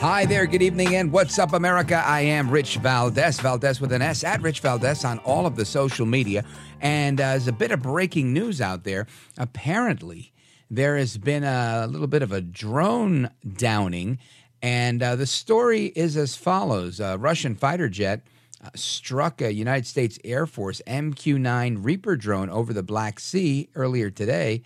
Hi 0.00 0.24
there, 0.24 0.46
good 0.46 0.62
evening, 0.62 0.96
and 0.96 1.12
what's 1.12 1.38
up, 1.38 1.52
America? 1.52 2.02
I 2.06 2.22
am 2.22 2.50
Rich 2.50 2.78
Valdez, 2.78 3.38
Valdez 3.38 3.82
with 3.82 3.92
an 3.92 4.00
S, 4.00 4.24
at 4.24 4.40
Rich 4.40 4.60
Valdez 4.60 5.04
on 5.04 5.18
all 5.18 5.44
of 5.44 5.56
the 5.56 5.66
social 5.66 6.06
media. 6.06 6.42
And 6.80 7.20
uh, 7.20 7.32
there's 7.32 7.48
a 7.48 7.52
bit 7.52 7.70
of 7.70 7.82
breaking 7.82 8.32
news 8.32 8.62
out 8.62 8.84
there. 8.84 9.06
Apparently, 9.36 10.32
there 10.70 10.96
has 10.96 11.18
been 11.18 11.44
a 11.44 11.86
little 11.86 12.06
bit 12.06 12.22
of 12.22 12.32
a 12.32 12.40
drone 12.40 13.28
downing, 13.46 14.18
and 14.62 15.02
uh, 15.02 15.16
the 15.16 15.26
story 15.26 15.92
is 15.94 16.16
as 16.16 16.34
follows 16.34 16.98
A 16.98 17.18
Russian 17.18 17.54
fighter 17.54 17.90
jet 17.90 18.22
uh, 18.64 18.70
struck 18.74 19.42
a 19.42 19.52
United 19.52 19.86
States 19.86 20.18
Air 20.24 20.46
Force 20.46 20.80
MQ 20.86 21.38
9 21.38 21.82
Reaper 21.82 22.16
drone 22.16 22.48
over 22.48 22.72
the 22.72 22.82
Black 22.82 23.20
Sea 23.20 23.68
earlier 23.74 24.08
today, 24.08 24.62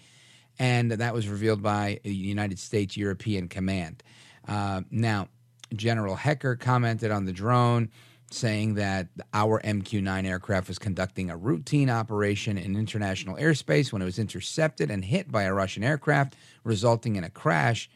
and 0.60 0.92
that 0.92 1.12
was 1.12 1.26
revealed 1.28 1.60
by 1.60 1.98
the 2.04 2.14
United 2.14 2.60
States 2.60 2.96
European 2.96 3.48
Command. 3.48 4.04
Uh, 4.46 4.82
now, 4.90 5.28
General 5.74 6.16
Hecker 6.16 6.56
commented 6.56 7.10
on 7.10 7.24
the 7.24 7.32
drone, 7.32 7.90
saying 8.30 8.74
that 8.74 9.08
our 9.32 9.60
MQ 9.62 10.02
9 10.02 10.26
aircraft 10.26 10.68
was 10.68 10.78
conducting 10.78 11.30
a 11.30 11.36
routine 11.36 11.90
operation 11.90 12.58
in 12.58 12.76
international 12.76 13.36
airspace 13.36 13.92
when 13.92 14.02
it 14.02 14.04
was 14.04 14.18
intercepted 14.18 14.90
and 14.90 15.04
hit 15.04 15.30
by 15.30 15.44
a 15.44 15.54
Russian 15.54 15.84
aircraft, 15.84 16.36
resulting 16.64 17.16
in 17.16 17.24
a 17.24 17.30
crash 17.30 17.88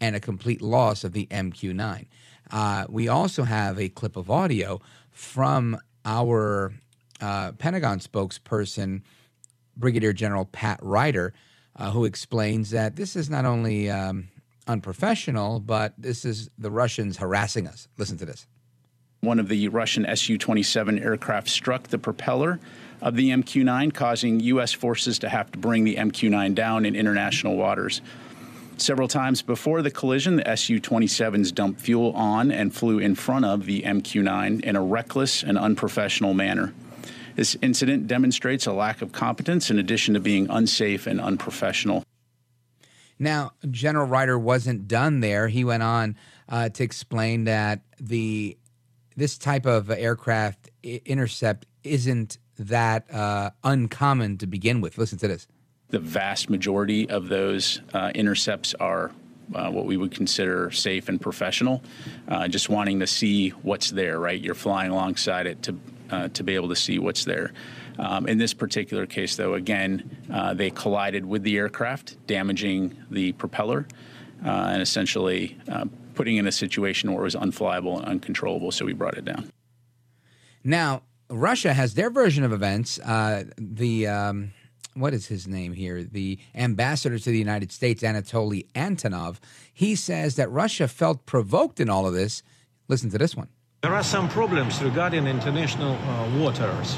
and 0.00 0.14
a 0.14 0.20
complete 0.20 0.60
loss 0.60 1.04
of 1.04 1.12
the 1.12 1.26
MQ 1.26 1.74
9. 1.74 2.06
Uh, 2.50 2.84
we 2.88 3.08
also 3.08 3.42
have 3.44 3.78
a 3.78 3.88
clip 3.88 4.16
of 4.16 4.30
audio 4.30 4.80
from 5.10 5.78
our 6.04 6.72
uh, 7.20 7.52
Pentagon 7.52 7.98
spokesperson, 7.98 9.02
Brigadier 9.76 10.12
General 10.12 10.44
Pat 10.44 10.78
Ryder, 10.82 11.32
uh, 11.76 11.90
who 11.90 12.04
explains 12.04 12.70
that 12.70 12.96
this 12.96 13.16
is 13.16 13.28
not 13.28 13.44
only 13.44 13.90
um, 13.90 14.28
unprofessional, 14.66 15.60
but 15.60 15.94
this 15.98 16.24
is 16.24 16.50
the 16.58 16.70
Russians 16.70 17.18
harassing 17.18 17.66
us. 17.66 17.88
Listen 17.98 18.18
to 18.18 18.26
this. 18.26 18.46
One 19.20 19.38
of 19.40 19.48
the 19.48 19.68
Russian 19.68 20.06
Su 20.16 20.38
27 20.38 20.98
aircraft 20.98 21.48
struck 21.48 21.88
the 21.88 21.98
propeller 21.98 22.60
of 23.00 23.16
the 23.16 23.30
MQ 23.30 23.64
9, 23.64 23.90
causing 23.90 24.40
U.S. 24.40 24.72
forces 24.72 25.18
to 25.20 25.28
have 25.28 25.50
to 25.52 25.58
bring 25.58 25.84
the 25.84 25.96
MQ 25.96 26.30
9 26.30 26.54
down 26.54 26.84
in 26.84 26.94
international 26.94 27.56
waters. 27.56 28.00
Several 28.78 29.08
times 29.08 29.40
before 29.40 29.80
the 29.80 29.90
collision, 29.90 30.36
the 30.36 30.56
Su 30.56 30.80
27s 30.80 31.54
dumped 31.54 31.80
fuel 31.80 32.12
on 32.12 32.50
and 32.50 32.74
flew 32.74 32.98
in 32.98 33.14
front 33.14 33.46
of 33.46 33.64
the 33.64 33.82
MQ 33.82 34.22
9 34.22 34.60
in 34.60 34.76
a 34.76 34.82
reckless 34.82 35.42
and 35.42 35.56
unprofessional 35.56 36.34
manner. 36.34 36.74
This 37.36 37.56
incident 37.60 38.06
demonstrates 38.06 38.66
a 38.66 38.72
lack 38.72 39.02
of 39.02 39.12
competence 39.12 39.70
in 39.70 39.78
addition 39.78 40.14
to 40.14 40.20
being 40.20 40.48
unsafe 40.48 41.06
and 41.06 41.20
unprofessional. 41.20 42.05
Now, 43.18 43.52
General 43.70 44.06
Ryder 44.06 44.38
wasn't 44.38 44.88
done 44.88 45.20
there. 45.20 45.48
He 45.48 45.64
went 45.64 45.82
on 45.82 46.16
uh, 46.48 46.68
to 46.70 46.84
explain 46.84 47.44
that 47.44 47.80
the 48.00 48.56
this 49.16 49.38
type 49.38 49.64
of 49.64 49.90
aircraft 49.90 50.70
intercept 50.82 51.64
isn't 51.82 52.36
that 52.58 53.10
uh, 53.12 53.50
uncommon 53.64 54.36
to 54.38 54.46
begin 54.46 54.80
with. 54.82 54.98
Listen 54.98 55.18
to 55.18 55.28
this. 55.28 55.46
The 55.88 55.98
vast 55.98 56.50
majority 56.50 57.08
of 57.08 57.28
those 57.28 57.80
uh, 57.94 58.10
intercepts 58.14 58.74
are 58.74 59.12
uh, 59.54 59.70
what 59.70 59.86
we 59.86 59.96
would 59.96 60.10
consider 60.10 60.70
safe 60.70 61.08
and 61.08 61.20
professional. 61.20 61.82
Uh, 62.28 62.48
just 62.48 62.68
wanting 62.68 63.00
to 63.00 63.06
see 63.06 63.50
what's 63.50 63.90
there, 63.90 64.18
right? 64.18 64.40
You're 64.40 64.54
flying 64.54 64.90
alongside 64.90 65.46
it 65.46 65.62
to 65.62 65.78
uh, 66.10 66.28
to 66.28 66.44
be 66.44 66.54
able 66.54 66.68
to 66.68 66.76
see 66.76 66.98
what's 66.98 67.24
there. 67.24 67.52
Um, 67.98 68.26
in 68.26 68.38
this 68.38 68.54
particular 68.54 69.06
case, 69.06 69.36
though, 69.36 69.54
again, 69.54 70.16
uh, 70.32 70.54
they 70.54 70.70
collided 70.70 71.24
with 71.24 71.42
the 71.42 71.56
aircraft, 71.56 72.16
damaging 72.26 72.96
the 73.10 73.32
propeller 73.32 73.86
uh, 74.44 74.70
and 74.72 74.82
essentially 74.82 75.58
uh, 75.70 75.86
putting 76.14 76.36
in 76.36 76.46
a 76.46 76.52
situation 76.52 77.12
where 77.12 77.22
it 77.22 77.24
was 77.24 77.34
unflyable 77.34 77.96
and 77.98 78.06
uncontrollable. 78.06 78.70
So 78.70 78.84
we 78.84 78.92
brought 78.92 79.16
it 79.16 79.24
down. 79.24 79.50
Now, 80.62 81.02
Russia 81.30 81.72
has 81.72 81.94
their 81.94 82.10
version 82.10 82.44
of 82.44 82.52
events. 82.52 82.98
Uh, 82.98 83.44
the 83.56 84.06
um, 84.06 84.52
what 84.94 85.12
is 85.12 85.26
his 85.26 85.46
name 85.46 85.72
here? 85.72 86.02
The 86.02 86.38
ambassador 86.54 87.18
to 87.18 87.30
the 87.30 87.38
United 87.38 87.70
States, 87.70 88.02
Anatoly 88.02 88.66
Antonov. 88.72 89.38
He 89.72 89.94
says 89.94 90.36
that 90.36 90.50
Russia 90.50 90.88
felt 90.88 91.26
provoked 91.26 91.80
in 91.80 91.90
all 91.90 92.06
of 92.06 92.14
this. 92.14 92.42
Listen 92.88 93.10
to 93.10 93.18
this 93.18 93.36
one. 93.36 93.48
There 93.82 93.94
are 93.94 94.02
some 94.02 94.28
problems 94.28 94.82
regarding 94.82 95.26
international 95.26 95.92
uh, 95.92 96.38
waters 96.38 96.96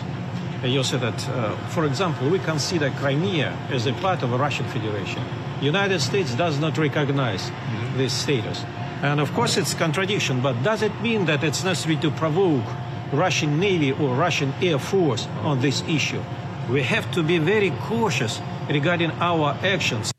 you 0.64 0.82
said 0.82 1.00
that, 1.00 1.28
uh, 1.28 1.56
for 1.68 1.84
example, 1.84 2.28
we 2.28 2.38
consider 2.40 2.90
Crimea 2.90 3.56
as 3.70 3.86
a 3.86 3.92
part 3.94 4.22
of 4.22 4.30
the 4.30 4.38
Russian 4.38 4.66
Federation. 4.66 5.22
United 5.60 6.00
States 6.00 6.34
does 6.34 6.58
not 6.58 6.78
recognize 6.78 7.50
mm-hmm. 7.50 7.98
this 7.98 8.12
status. 8.12 8.64
And 9.02 9.20
of 9.20 9.32
course, 9.34 9.56
it's 9.56 9.74
contradiction, 9.74 10.40
but 10.40 10.60
does 10.62 10.82
it 10.82 10.92
mean 11.00 11.26
that 11.26 11.44
it's 11.44 11.62
necessary 11.62 11.96
to 11.98 12.10
provoke 12.10 12.64
Russian 13.12 13.60
Navy 13.60 13.92
or 13.92 14.14
Russian 14.14 14.52
Air 14.60 14.78
Force 14.78 15.28
on 15.42 15.60
this 15.60 15.82
issue? 15.82 16.22
We 16.68 16.82
have 16.82 17.10
to 17.12 17.22
be 17.22 17.38
very 17.38 17.70
cautious 17.86 18.40
regarding 18.68 19.12
our 19.12 19.56
actions 19.62 20.12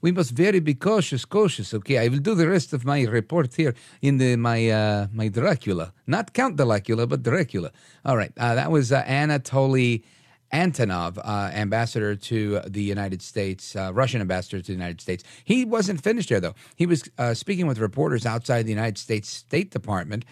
we 0.00 0.12
must 0.12 0.30
very 0.30 0.60
be 0.60 0.74
cautious, 0.74 1.24
cautious. 1.24 1.74
Okay, 1.74 1.98
I 1.98 2.08
will 2.08 2.18
do 2.18 2.34
the 2.34 2.48
rest 2.48 2.72
of 2.72 2.84
my 2.84 3.02
report 3.04 3.54
here 3.54 3.74
in 4.00 4.18
the 4.18 4.36
my 4.36 4.70
uh, 4.70 5.06
my 5.12 5.28
Dracula, 5.28 5.92
not 6.06 6.32
Count 6.32 6.56
Dracula, 6.56 7.06
but 7.06 7.22
Dracula. 7.22 7.72
All 8.04 8.16
right, 8.16 8.32
uh, 8.36 8.54
that 8.54 8.70
was 8.70 8.92
uh, 8.92 9.02
Anatoly 9.04 10.04
Antonov, 10.52 11.18
uh, 11.18 11.50
ambassador 11.52 12.16
to 12.16 12.60
the 12.60 12.82
United 12.82 13.22
States, 13.22 13.76
uh, 13.76 13.92
Russian 13.92 14.20
ambassador 14.20 14.60
to 14.60 14.66
the 14.66 14.72
United 14.72 15.00
States. 15.00 15.24
He 15.44 15.64
wasn't 15.64 16.02
finished 16.02 16.28
there 16.28 16.40
though. 16.40 16.54
He 16.76 16.86
was 16.86 17.02
uh, 17.18 17.34
speaking 17.34 17.66
with 17.66 17.78
reporters 17.78 18.24
outside 18.24 18.62
the 18.62 18.70
United 18.70 18.98
States 18.98 19.28
State 19.28 19.70
Department, 19.70 20.24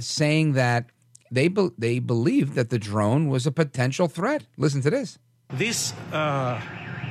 saying 0.00 0.52
that 0.54 0.90
they 1.30 1.48
be- 1.48 1.70
they 1.78 1.98
believed 1.98 2.54
that 2.54 2.70
the 2.70 2.78
drone 2.78 3.28
was 3.28 3.46
a 3.46 3.52
potential 3.52 4.08
threat. 4.08 4.46
Listen 4.56 4.82
to 4.82 4.90
this. 4.90 5.18
This 5.50 5.94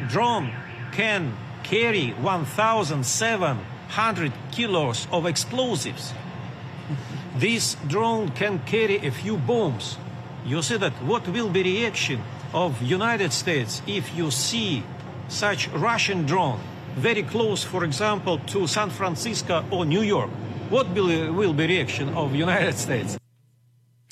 drone 0.09 0.51
can 0.91 1.33
carry 1.69 2.11
1,700 2.21 4.31
kilos 4.51 5.07
of 5.11 5.25
explosives. 5.25 6.13
this 7.37 7.75
drone 7.87 8.29
can 8.29 8.59
carry 8.65 8.97
a 9.05 9.11
few 9.11 9.37
bombs. 9.37 9.97
You 10.45 10.61
see 10.61 10.77
that 10.77 10.93
what 11.03 11.27
will 11.27 11.49
be 11.49 11.61
reaction 11.61 12.21
of 12.53 12.81
United 12.81 13.31
States 13.31 13.81
if 13.85 14.15
you 14.15 14.31
see 14.31 14.83
such 15.27 15.67
Russian 15.69 16.25
drone 16.25 16.59
very 16.95 17.21
close, 17.21 17.63
for 17.63 17.83
example, 17.83 18.39
to 18.47 18.65
San 18.65 18.89
Francisco 18.89 19.63
or 19.69 19.85
New 19.85 20.01
York? 20.01 20.31
What 20.69 20.89
will, 20.89 21.53
be 21.53 21.67
reaction 21.67 22.09
of 22.15 22.33
United 22.33 22.75
States? 22.85 23.17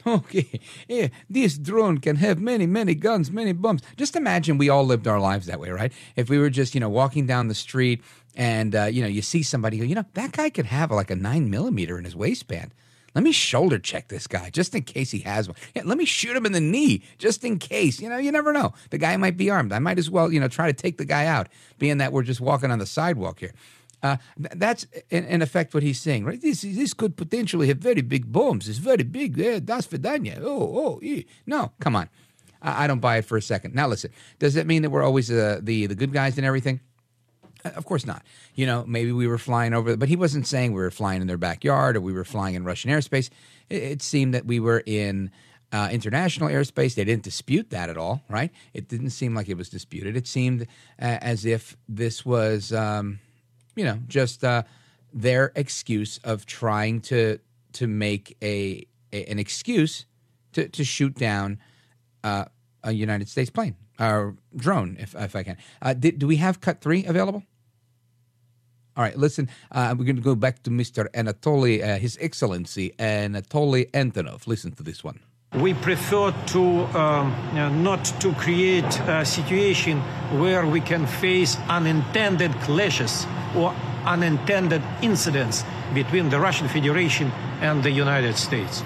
Okay, 0.15 0.59
yeah, 0.87 1.07
this 1.29 1.57
drone 1.57 1.97
can 1.97 2.17
have 2.17 2.39
many, 2.39 2.67
many 2.67 2.93
guns, 2.93 3.31
many 3.31 3.53
bombs. 3.53 3.81
Just 3.97 4.15
imagine 4.15 4.59
we 4.59 4.69
all 4.69 4.85
lived 4.85 5.07
our 5.07 5.19
lives 5.19 5.47
that 5.47 5.59
way, 5.59 5.71
right? 5.71 5.91
If 6.15 6.29
we 6.29 6.37
were 6.37 6.51
just, 6.51 6.75
you 6.75 6.79
know, 6.79 6.89
walking 6.89 7.25
down 7.25 7.47
the 7.47 7.55
street 7.55 8.03
and, 8.35 8.75
uh, 8.75 8.83
you 8.83 9.01
know, 9.01 9.07
you 9.07 9.23
see 9.23 9.41
somebody, 9.41 9.77
you 9.77 9.95
know, 9.95 10.05
that 10.13 10.31
guy 10.31 10.51
could 10.51 10.67
have 10.67 10.91
like 10.91 11.09
a 11.09 11.15
nine 11.15 11.49
millimeter 11.49 11.97
in 11.97 12.05
his 12.05 12.15
waistband. 12.15 12.71
Let 13.15 13.23
me 13.23 13.31
shoulder 13.31 13.79
check 13.79 14.09
this 14.09 14.27
guy 14.27 14.49
just 14.51 14.75
in 14.75 14.83
case 14.83 15.09
he 15.09 15.19
has 15.19 15.47
one. 15.47 15.57
Yeah, 15.73 15.83
let 15.85 15.97
me 15.97 16.05
shoot 16.05 16.35
him 16.35 16.45
in 16.45 16.51
the 16.51 16.61
knee 16.61 17.03
just 17.17 17.43
in 17.43 17.57
case. 17.57 17.99
You 17.99 18.09
know, 18.09 18.17
you 18.17 18.31
never 18.31 18.53
know. 18.53 18.73
The 18.91 18.97
guy 18.97 19.15
might 19.17 19.37
be 19.37 19.49
armed. 19.49 19.71
I 19.71 19.79
might 19.79 19.97
as 19.97 20.09
well, 20.09 20.31
you 20.31 20.39
know, 20.39 20.49
try 20.49 20.67
to 20.67 20.73
take 20.73 20.97
the 20.97 21.05
guy 21.05 21.25
out, 21.25 21.47
being 21.79 21.97
that 21.97 22.11
we're 22.11 22.23
just 22.23 22.41
walking 22.41 22.71
on 22.71 22.79
the 22.79 22.85
sidewalk 22.85 23.39
here. 23.39 23.53
Uh, 24.05 24.17
that's 24.37 24.85
in, 25.09 25.25
in, 25.25 25.41
effect 25.41 25.73
what 25.73 25.81
he's 25.81 25.99
saying, 25.99 26.25
right? 26.25 26.39
This 26.39 26.61
this 26.61 26.93
could 26.93 27.17
potentially 27.17 27.67
have 27.69 27.79
very 27.79 28.03
big 28.03 28.31
bombs. 28.31 28.69
It's 28.69 28.77
very 28.77 29.01
big. 29.01 29.35
Yeah, 29.35 29.57
das 29.59 29.87
vidanya. 29.87 30.39
Oh, 30.43 30.77
oh, 30.83 30.99
yeah. 31.01 31.23
no, 31.47 31.71
come 31.79 31.95
on. 31.95 32.09
I, 32.61 32.83
I, 32.83 32.87
don't 32.87 32.99
buy 32.99 33.17
it 33.17 33.25
for 33.25 33.35
a 33.35 33.41
second. 33.41 33.73
Now 33.73 33.87
listen, 33.87 34.11
does 34.37 34.53
that 34.53 34.67
mean 34.67 34.83
that 34.83 34.91
we're 34.91 35.01
always 35.01 35.31
uh, 35.31 35.59
the 35.59 35.87
the 35.87 35.95
good 35.95 36.13
guys 36.13 36.37
and 36.37 36.45
everything? 36.45 36.81
Uh, 37.65 37.69
of 37.69 37.85
course 37.85 38.05
not. 38.05 38.21
You 38.53 38.67
know, 38.67 38.85
maybe 38.85 39.11
we 39.11 39.25
were 39.25 39.39
flying 39.39 39.73
over, 39.73 39.97
but 39.97 40.07
he 40.07 40.15
wasn't 40.15 40.45
saying 40.45 40.73
we 40.73 40.81
were 40.81 40.91
flying 40.91 41.21
in 41.21 41.27
their 41.27 41.39
backyard 41.39 41.97
or 41.97 42.01
we 42.01 42.13
were 42.13 42.25
flying 42.25 42.53
in 42.53 42.63
Russian 42.63 42.91
airspace. 42.91 43.31
It, 43.71 43.81
it 43.81 44.01
seemed 44.03 44.35
that 44.35 44.45
we 44.45 44.59
were 44.59 44.83
in 44.85 45.31
uh, 45.71 45.89
international 45.91 46.49
airspace. 46.49 46.93
They 46.93 47.05
didn't 47.05 47.23
dispute 47.23 47.71
that 47.71 47.89
at 47.89 47.97
all, 47.97 48.21
right? 48.29 48.51
It 48.75 48.87
didn't 48.87 49.09
seem 49.09 49.33
like 49.33 49.49
it 49.49 49.57
was 49.57 49.69
disputed. 49.69 50.15
It 50.15 50.27
seemed 50.27 50.67
uh, 51.01 51.17
as 51.21 51.43
if 51.43 51.75
this 51.89 52.23
was. 52.23 52.71
Um, 52.71 53.19
you 53.75 53.83
know, 53.83 53.99
just 54.07 54.43
uh, 54.43 54.63
their 55.13 55.51
excuse 55.55 56.19
of 56.23 56.45
trying 56.45 57.01
to 57.01 57.39
to 57.73 57.87
make 57.87 58.37
a, 58.41 58.85
a 59.11 59.25
an 59.25 59.39
excuse 59.39 60.05
to 60.53 60.67
to 60.69 60.83
shoot 60.83 61.15
down 61.15 61.59
uh, 62.23 62.45
a 62.83 62.91
United 62.91 63.29
States 63.29 63.49
plane 63.49 63.75
or 63.99 64.35
drone, 64.55 64.97
if 64.99 65.15
if 65.15 65.35
I 65.35 65.43
can. 65.43 65.57
Uh, 65.81 65.93
did, 65.93 66.19
do 66.19 66.27
we 66.27 66.37
have 66.37 66.61
cut 66.61 66.81
three 66.81 67.05
available? 67.05 67.43
All 68.97 69.03
right, 69.03 69.17
listen, 69.17 69.49
uh, 69.73 69.93
we're 69.97 70.05
going 70.05 70.15
to 70.15 70.21
go 70.21 70.35
back 70.35 70.63
to 70.63 70.69
Mr. 70.69 71.09
Anatoly, 71.13 71.83
uh, 71.83 71.99
His 71.99 72.17
Excellency 72.21 72.93
Anatoly 72.97 73.91
Antonov. 73.91 74.47
Listen 74.47 74.71
to 74.71 74.83
this 74.83 75.03
one. 75.03 75.19
We 75.53 75.73
prefer 75.73 76.31
to 76.47 76.63
um, 76.97 77.83
not 77.83 78.03
to 78.19 78.33
create 78.33 78.99
a 79.07 79.25
situation 79.25 80.01
where 80.39 80.65
we 80.67 80.81
can 80.81 81.07
face 81.07 81.57
unintended 81.69 82.51
clashes 82.61 83.25
or 83.55 83.73
unintended 84.05 84.81
incidents 85.01 85.63
between 85.93 86.29
the 86.29 86.39
Russian 86.39 86.67
Federation 86.67 87.31
and 87.61 87.83
the 87.83 87.91
United 87.91 88.35
States. 88.35 88.83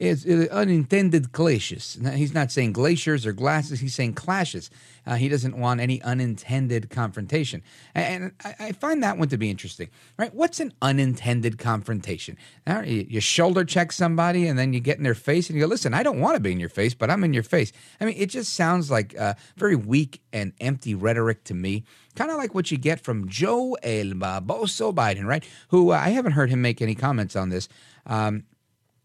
Uh, 0.00 0.16
unintended 0.50 1.30
clashes. 1.30 1.96
He's 2.14 2.34
not 2.34 2.50
saying 2.50 2.72
glaciers 2.72 3.24
or 3.24 3.32
glasses, 3.32 3.78
he's 3.78 3.94
saying 3.94 4.14
clashes. 4.14 4.68
Uh, 5.06 5.14
he 5.14 5.28
doesn't 5.28 5.56
want 5.56 5.80
any 5.80 6.02
unintended 6.02 6.90
confrontation. 6.90 7.62
And 7.94 8.32
I, 8.58 8.72
find 8.72 9.04
that 9.04 9.18
one 9.18 9.28
to 9.28 9.36
be 9.36 9.50
interesting, 9.50 9.90
right? 10.18 10.34
What's 10.34 10.58
an 10.58 10.72
unintended 10.82 11.58
confrontation? 11.58 12.36
You, 12.66 13.06
you, 13.08 13.20
shoulder 13.20 13.64
check 13.64 13.92
somebody 13.92 14.48
and 14.48 14.58
then 14.58 14.72
you 14.72 14.80
get 14.80 14.96
in 14.96 15.04
their 15.04 15.14
face 15.14 15.48
and 15.48 15.56
you 15.56 15.64
go, 15.64 15.68
listen, 15.68 15.94
I 15.94 16.02
don't 16.02 16.18
want 16.18 16.34
to 16.34 16.40
be 16.40 16.50
in 16.50 16.58
your 16.58 16.70
face, 16.70 16.94
but 16.94 17.08
I'm 17.08 17.22
in 17.22 17.32
your 17.32 17.42
face. 17.44 17.70
I 18.00 18.06
mean, 18.06 18.16
it 18.18 18.30
just 18.30 18.54
sounds 18.54 18.90
like 18.90 19.16
uh, 19.16 19.34
very 19.56 19.76
weak 19.76 20.22
and 20.32 20.54
empty 20.60 20.96
rhetoric 20.96 21.44
to 21.44 21.54
me. 21.54 21.84
Kind 22.16 22.32
of 22.32 22.36
like 22.36 22.52
what 22.52 22.70
you 22.72 22.78
get 22.78 23.00
from 23.00 23.28
Joe 23.28 23.76
El 23.82 24.14
Baboso 24.14 24.92
Biden, 24.92 25.24
right? 25.24 25.44
Who 25.68 25.92
uh, 25.92 25.96
I 25.96 26.08
haven't 26.10 26.32
heard 26.32 26.50
him 26.50 26.62
make 26.62 26.82
any 26.82 26.96
comments 26.96 27.36
on 27.36 27.50
this. 27.50 27.68
Um, 28.06 28.44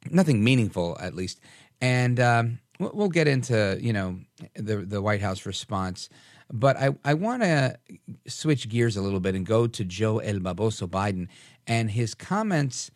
nothing 0.10 0.44
meaningful, 0.44 0.98
at 1.00 1.14
least. 1.16 1.40
And 1.82 2.20
um, 2.20 2.60
we'll 2.80 3.10
get 3.10 3.28
into 3.28 3.78
you 3.82 3.94
know 3.94 4.20
the 4.56 4.78
the 4.78 5.02
White 5.02 5.22
House 5.22 5.46
response, 5.46 6.10
but 6.52 6.78
I 6.78 6.90
I 7.04 7.14
want 7.14 7.44
to 7.44 7.78
switch 8.28 8.70
gears 8.70 8.98
a 8.98 9.02
little 9.02 9.20
bit 9.20 9.36
and 9.36 9.46
go 9.46 9.68
to 9.68 9.84
Joe 9.84 10.20
El 10.20 10.40
Baboso 10.40 10.88
Biden 10.88 11.28
and 11.68 11.92
his 11.92 12.16
comments 12.16 12.92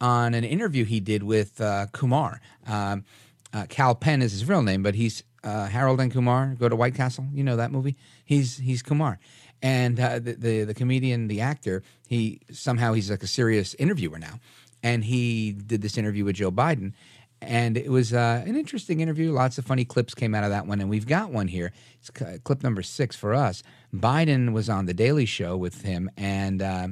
on 0.00 0.34
an 0.34 0.44
interview 0.44 0.84
he 0.84 1.00
did 1.00 1.22
with 1.22 1.60
uh, 1.60 1.86
Kumar. 1.92 2.40
Um, 2.66 3.04
uh, 3.52 3.66
Kal 3.68 3.94
Penn 3.94 4.22
is 4.22 4.32
his 4.32 4.48
real 4.48 4.62
name, 4.62 4.82
but 4.82 4.94
he's 4.94 5.22
uh, 5.44 5.66
Harold 5.66 6.00
and 6.00 6.12
Kumar. 6.12 6.56
Go 6.58 6.68
to 6.68 6.76
White 6.76 6.94
Castle, 6.94 7.26
you 7.32 7.44
know 7.44 7.56
that 7.56 7.70
movie. 7.70 7.96
He's 8.24 8.58
he's 8.58 8.82
Kumar, 8.82 9.18
and 9.62 9.98
uh, 9.98 10.18
the, 10.18 10.32
the 10.34 10.64
the 10.64 10.74
comedian, 10.74 11.28
the 11.28 11.40
actor. 11.40 11.82
He 12.08 12.40
somehow 12.50 12.92
he's 12.92 13.10
like 13.10 13.22
a 13.22 13.26
serious 13.26 13.74
interviewer 13.74 14.18
now, 14.18 14.40
and 14.82 15.04
he 15.04 15.52
did 15.52 15.82
this 15.82 15.96
interview 15.96 16.24
with 16.24 16.36
Joe 16.36 16.50
Biden. 16.50 16.92
And 17.40 17.76
it 17.76 17.90
was 17.90 18.12
uh, 18.12 18.44
an 18.46 18.56
interesting 18.56 19.00
interview. 19.00 19.32
Lots 19.32 19.58
of 19.58 19.66
funny 19.66 19.84
clips 19.84 20.14
came 20.14 20.34
out 20.34 20.44
of 20.44 20.50
that 20.50 20.66
one, 20.66 20.80
and 20.80 20.88
we've 20.88 21.06
got 21.06 21.32
one 21.32 21.48
here. 21.48 21.72
It's 21.98 22.10
clip 22.10 22.62
number 22.62 22.82
six 22.82 23.16
for 23.16 23.34
us. 23.34 23.64
Biden 23.92 24.52
was 24.52 24.68
on 24.68 24.86
the 24.86 24.94
Daily 24.94 25.26
Show 25.26 25.56
with 25.56 25.82
him, 25.82 26.08
and 26.16 26.62
uh, 26.62 26.88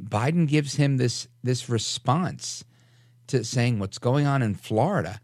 Biden 0.00 0.48
gives 0.48 0.76
him 0.76 0.96
this 0.96 1.28
this 1.44 1.68
response 1.68 2.64
to 3.28 3.44
saying 3.44 3.78
what's 3.78 3.98
going 3.98 4.26
on 4.26 4.42
in 4.42 4.54
Florida 4.54 5.20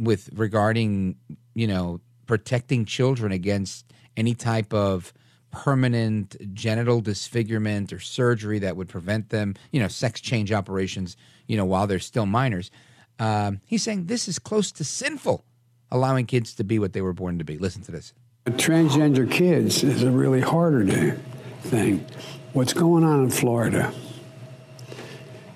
with 0.00 0.30
regarding 0.32 1.16
you 1.54 1.66
know 1.66 2.00
protecting 2.26 2.86
children 2.86 3.32
against 3.32 3.84
any 4.16 4.34
type 4.34 4.72
of 4.72 5.12
permanent 5.56 6.36
genital 6.54 7.00
disfigurement 7.00 7.90
or 7.90 7.98
surgery 7.98 8.58
that 8.58 8.76
would 8.76 8.88
prevent 8.88 9.30
them, 9.30 9.54
you 9.72 9.80
know, 9.80 9.88
sex 9.88 10.20
change 10.20 10.52
operations, 10.52 11.16
you 11.46 11.56
know, 11.56 11.64
while 11.64 11.86
they're 11.86 11.98
still 11.98 12.26
minors. 12.26 12.70
Um, 13.18 13.60
he's 13.64 13.82
saying 13.82 14.06
this 14.06 14.28
is 14.28 14.38
close 14.38 14.70
to 14.72 14.84
sinful, 14.84 15.44
allowing 15.90 16.26
kids 16.26 16.54
to 16.56 16.64
be 16.64 16.78
what 16.78 16.92
they 16.92 17.00
were 17.00 17.14
born 17.14 17.38
to 17.38 17.44
be. 17.44 17.56
Listen 17.56 17.80
to 17.84 17.92
this. 17.92 18.12
Transgender 18.44 19.28
kids 19.28 19.82
is 19.82 20.02
a 20.02 20.10
really 20.10 20.42
harder 20.42 21.16
thing. 21.62 22.06
What's 22.52 22.74
going 22.74 23.02
on 23.02 23.24
in 23.24 23.30
Florida 23.30 23.92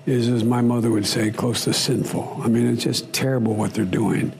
is, 0.07 0.27
as 0.29 0.43
my 0.43 0.61
mother 0.61 0.89
would 0.89 1.05
say, 1.05 1.29
close 1.29 1.63
to 1.65 1.73
sinful. 1.73 2.41
I 2.43 2.47
mean, 2.47 2.65
it's 2.65 2.83
just 2.83 3.13
terrible 3.13 3.53
what 3.53 3.75
they're 3.75 3.85
doing. 3.85 4.33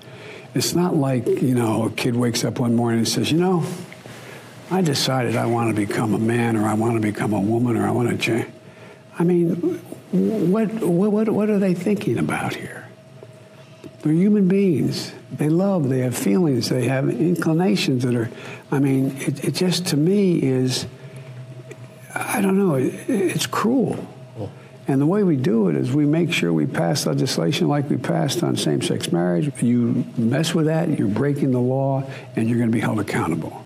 It's 0.56 0.74
not 0.74 0.96
like, 0.96 1.28
you 1.28 1.54
know, 1.54 1.86
a 1.86 1.92
kid 1.92 2.16
wakes 2.16 2.44
up 2.44 2.60
one 2.60 2.76
morning 2.76 3.00
and 3.00 3.08
says, 3.08 3.32
you 3.32 3.38
know, 3.38 3.64
I 4.72 4.82
decided 4.82 5.36
I 5.36 5.48
want 5.48 5.70
to 5.70 5.76
become 5.76 6.14
a 6.14 6.20
man 6.20 6.56
or 6.56 6.66
I 6.66 6.74
want 6.74 6.96
to 6.96 7.02
become 7.02 7.34
a 7.34 7.40
woman 7.40 7.76
or 7.76 7.86
I 7.86 7.92
want 7.92 8.10
to 8.10 8.18
change. 8.18 8.48
I 9.20 9.24
mean, 9.26 9.54
what, 10.12 10.72
what, 10.72 11.30
what 11.30 11.50
are 11.50 11.60
they 11.60 11.74
thinking 11.74 12.18
about 12.18 12.56
here? 12.56 12.88
They're 14.02 14.14
human 14.14 14.48
beings. 14.48 15.12
They 15.32 15.50
love, 15.50 15.90
they 15.90 16.00
have 16.00 16.18
feelings, 16.18 16.70
they 16.70 16.88
have 16.88 17.10
inclinations 17.10 18.04
that 18.04 18.16
are, 18.16 18.32
I 18.72 18.80
mean, 18.80 19.18
it, 19.20 19.44
it 19.44 19.52
just 19.52 19.88
to 19.88 19.98
me 19.98 20.42
is, 20.42 20.88
I 22.16 22.42
don't 22.42 22.58
know, 22.58 22.76
it, 22.76 22.94
it's 23.08 23.46
cruel. 23.46 24.08
And 24.88 25.00
the 25.00 25.06
way 25.06 25.24
we 25.24 25.36
do 25.36 25.70
it 25.70 25.76
is 25.76 25.92
we 25.92 26.06
make 26.06 26.34
sure 26.34 26.52
we 26.52 26.66
pass 26.66 27.06
legislation 27.06 27.68
like 27.68 27.90
we 27.90 27.98
passed 27.98 28.42
on 28.42 28.58
same 28.58 28.82
sex 28.82 29.12
marriage. 29.12 29.52
You 29.62 30.06
mess 30.18 30.56
with 30.56 30.66
that, 30.66 30.98
you're 30.98 31.08
breaking 31.08 31.52
the 31.52 31.60
law, 31.60 32.04
and 32.36 32.50
you're 32.50 32.58
going 32.58 32.70
to 32.70 32.74
be 32.74 32.82
held 32.82 33.00
accountable. 33.00 33.66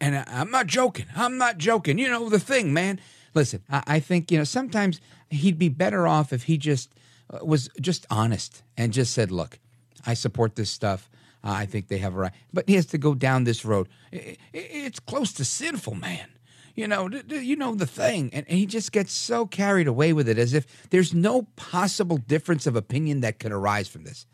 And 0.00 0.24
I'm 0.26 0.50
not 0.50 0.66
joking. 0.66 1.06
I'm 1.14 1.36
not 1.36 1.58
joking. 1.58 1.98
You 1.98 2.08
know 2.08 2.28
the 2.28 2.38
thing, 2.38 2.72
man. 2.72 3.00
Listen, 3.34 3.62
I 3.68 4.00
think 4.00 4.30
you 4.30 4.38
know 4.38 4.44
sometimes 4.44 5.00
he'd 5.30 5.58
be 5.58 5.68
better 5.68 6.08
off 6.08 6.32
if 6.32 6.44
he 6.44 6.56
just 6.56 6.94
uh, 7.30 7.44
was 7.44 7.68
just 7.80 8.06
honest 8.10 8.62
and 8.76 8.92
just 8.92 9.12
said, 9.12 9.30
"Look, 9.30 9.58
I 10.06 10.14
support 10.14 10.56
this 10.56 10.70
stuff. 10.70 11.10
I 11.44 11.66
think 11.66 11.88
they 11.88 11.98
have 11.98 12.14
a 12.14 12.18
right." 12.18 12.32
But 12.52 12.68
he 12.68 12.74
has 12.76 12.86
to 12.86 12.98
go 12.98 13.14
down 13.14 13.44
this 13.44 13.64
road. 13.64 13.88
It's 14.10 15.00
close 15.00 15.32
to 15.34 15.44
sinful, 15.44 15.96
man. 15.96 16.28
You 16.74 16.86
know, 16.86 17.10
you 17.28 17.56
know 17.56 17.74
the 17.74 17.86
thing, 17.86 18.30
and 18.32 18.46
he 18.46 18.64
just 18.64 18.92
gets 18.92 19.12
so 19.12 19.46
carried 19.46 19.88
away 19.88 20.12
with 20.12 20.28
it 20.28 20.38
as 20.38 20.54
if 20.54 20.88
there's 20.90 21.12
no 21.12 21.42
possible 21.56 22.16
difference 22.16 22.66
of 22.66 22.76
opinion 22.76 23.20
that 23.20 23.40
could 23.40 23.52
arise 23.52 23.88
from 23.88 24.04
this 24.04 24.26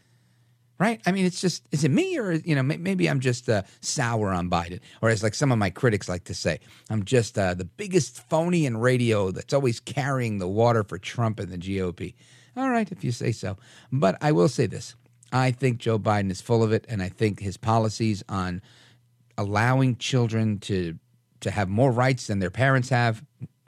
right? 0.79 1.01
I 1.07 1.13
mean, 1.13 1.25
it's 1.25 1.41
just, 1.41 1.67
is 1.71 1.85
it 1.85 1.91
me 1.91 2.19
or, 2.19 2.33
you 2.33 2.55
know, 2.55 2.63
maybe 2.63 3.09
I'm 3.09 3.21
just 3.21 3.49
uh, 3.49 3.63
sour 3.81 4.31
on 4.31 4.51
Biden, 4.51 4.81
or 5.03 5.09
as 5.09 5.23
like 5.23 5.35
some 5.35 5.53
of 5.53 5.59
my 5.59 5.71
critics 5.71 6.09
like 6.09 6.25
to 6.25 6.35
say, 6.35 6.61
I'm 6.91 7.05
just 7.05 7.39
uh, 7.39 7.55
the 7.55 7.65
biggest 7.65 8.29
phony 8.29 8.67
in 8.67 8.77
radio 8.77 9.31
that's 9.31 9.55
always 9.55 9.81
carrying 9.81 10.39
the 10.39 10.49
water 10.49 10.83
for 10.83 10.99
Trump 10.99 11.39
and 11.39 11.51
the 11.51 11.59
GOP. 11.59 12.15
All 12.57 12.71
right, 12.71 12.91
if 12.91 13.03
you 13.05 13.13
say 13.13 13.33
so. 13.33 13.57
But 13.93 14.17
I 14.21 14.33
will 14.33 14.49
say 14.49 14.67
this 14.67 14.95
I 15.33 15.51
think 15.51 15.79
Joe 15.79 15.99
Biden 15.99 16.31
is 16.31 16.41
full 16.41 16.63
of 16.63 16.73
it, 16.73 16.85
and 16.89 17.03
I 17.03 17.09
think 17.09 17.41
his 17.41 17.57
policies 17.57 18.23
on 18.29 18.63
allowing 19.37 19.97
children 19.97 20.59
to 20.61 20.99
to 21.41 21.51
have 21.51 21.69
more 21.69 21.91
rights 21.91 22.29
than 22.29 22.39
their 22.39 22.51
parents 22.51 22.89
have 22.89 23.23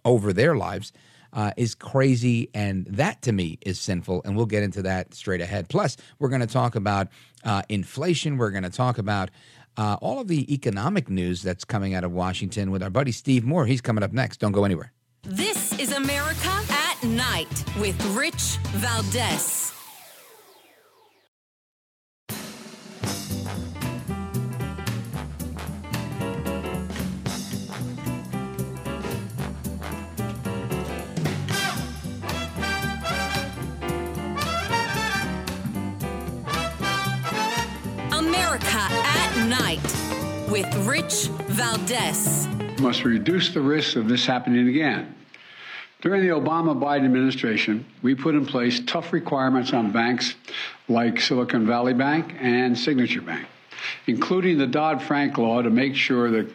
over 0.04 0.32
their 0.32 0.56
lives 0.56 0.92
uh, 1.36 1.52
is 1.56 1.74
crazy, 1.74 2.48
and 2.54 2.86
that 2.86 3.22
to 3.22 3.30
me 3.30 3.58
is 3.60 3.78
sinful. 3.78 4.22
And 4.24 4.36
we'll 4.36 4.46
get 4.46 4.62
into 4.62 4.82
that 4.82 5.14
straight 5.14 5.42
ahead. 5.42 5.68
Plus, 5.68 5.96
we're 6.18 6.30
going 6.30 6.40
to 6.40 6.46
talk 6.46 6.74
about 6.74 7.08
uh, 7.44 7.62
inflation. 7.68 8.38
We're 8.38 8.50
going 8.50 8.64
to 8.64 8.70
talk 8.70 8.98
about 8.98 9.30
uh, 9.76 9.98
all 10.00 10.18
of 10.18 10.28
the 10.28 10.52
economic 10.52 11.10
news 11.10 11.42
that's 11.42 11.64
coming 11.64 11.94
out 11.94 12.02
of 12.02 12.10
Washington 12.10 12.70
with 12.70 12.82
our 12.82 12.90
buddy 12.90 13.12
Steve 13.12 13.44
Moore. 13.44 13.66
He's 13.66 13.82
coming 13.82 14.02
up 14.02 14.12
next. 14.12 14.40
Don't 14.40 14.52
go 14.52 14.64
anywhere. 14.64 14.92
This 15.22 15.78
is 15.78 15.92
America 15.92 16.62
at 16.70 17.02
Night 17.04 17.64
with 17.78 18.02
Rich 18.16 18.58
Valdez. 18.72 19.75
At 39.46 39.60
Night 39.60 40.50
with 40.50 40.72
Rich 40.86 41.28
Valdez. 41.48 42.48
We 42.76 42.82
must 42.82 43.04
reduce 43.04 43.52
the 43.54 43.60
risk 43.60 43.96
of 43.96 44.08
this 44.08 44.26
happening 44.26 44.68
again. 44.68 45.14
During 46.00 46.22
the 46.22 46.34
Obama 46.34 46.78
Biden 46.78 47.04
administration, 47.04 47.84
we 48.02 48.14
put 48.14 48.34
in 48.34 48.44
place 48.46 48.80
tough 48.86 49.12
requirements 49.12 49.72
on 49.72 49.92
banks 49.92 50.34
like 50.88 51.20
Silicon 51.20 51.66
Valley 51.66 51.94
Bank 51.94 52.34
and 52.40 52.76
Signature 52.78 53.22
Bank, 53.22 53.46
including 54.06 54.58
the 54.58 54.66
Dodd 54.66 55.02
Frank 55.02 55.38
law 55.38 55.62
to 55.62 55.70
make 55.70 55.94
sure 55.94 56.30
that 56.30 56.48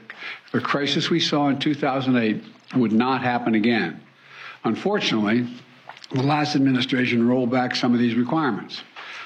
the 0.51 0.61
crisis 0.61 1.09
we 1.09 1.19
saw 1.19 1.49
in 1.49 1.59
2008 1.59 2.43
would 2.75 2.91
not 2.91 3.21
happen 3.21 3.55
again. 3.55 4.01
Unfortunately, 4.63 5.47
the 6.11 6.23
last 6.23 6.55
administration 6.55 7.27
rolled 7.27 7.51
back 7.51 7.75
some 7.75 7.93
of 7.93 7.99
these 7.99 8.15
requirements. 8.15 8.83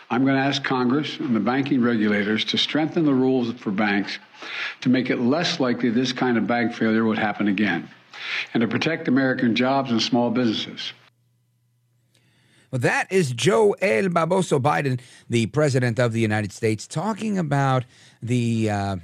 I'm 0.09 0.23
going 0.23 0.35
to 0.35 0.41
ask 0.41 0.63
Congress 0.63 1.19
and 1.19 1.35
the 1.35 1.39
banking 1.39 1.81
regulators 1.81 2.45
to 2.45 2.57
strengthen 2.57 3.05
the 3.05 3.13
rules 3.13 3.51
for 3.53 3.71
banks 3.71 4.19
to 4.81 4.89
make 4.89 5.09
it 5.09 5.17
less 5.17 5.59
likely 5.59 5.89
this 5.89 6.13
kind 6.13 6.37
of 6.37 6.45
bank 6.45 6.73
failure 6.73 7.05
would 7.05 7.17
happen 7.17 7.47
again 7.47 7.89
and 8.53 8.61
to 8.61 8.67
protect 8.67 9.07
American 9.07 9.55
jobs 9.55 9.91
and 9.91 10.01
small 10.01 10.29
businesses. 10.29 10.93
Well, 12.71 12.79
that 12.79 13.11
is 13.11 13.31
Joe 13.31 13.71
El 13.81 14.09
Baboso 14.09 14.61
Biden, 14.61 14.99
the 15.29 15.47
president 15.47 15.99
of 15.99 16.13
the 16.13 16.19
United 16.19 16.51
States, 16.51 16.87
talking 16.87 17.37
about 17.37 17.85
the 18.21 18.69
uh, 18.69 18.95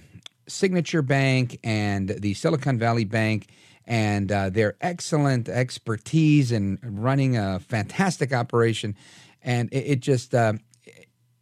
Signature 0.47 1.01
Bank 1.01 1.59
and 1.63 2.09
the 2.09 2.33
Silicon 2.33 2.77
Valley 2.77 3.05
Bank 3.05 3.47
and 3.85 4.31
uh, 4.31 4.49
their 4.49 4.75
excellent 4.81 5.49
expertise 5.49 6.51
in 6.51 6.79
running 6.83 7.37
a 7.37 7.59
fantastic 7.59 8.33
operation. 8.33 8.95
And 9.41 9.71
it, 9.73 9.85
it 9.85 9.99
just. 9.99 10.35
Uh, 10.35 10.53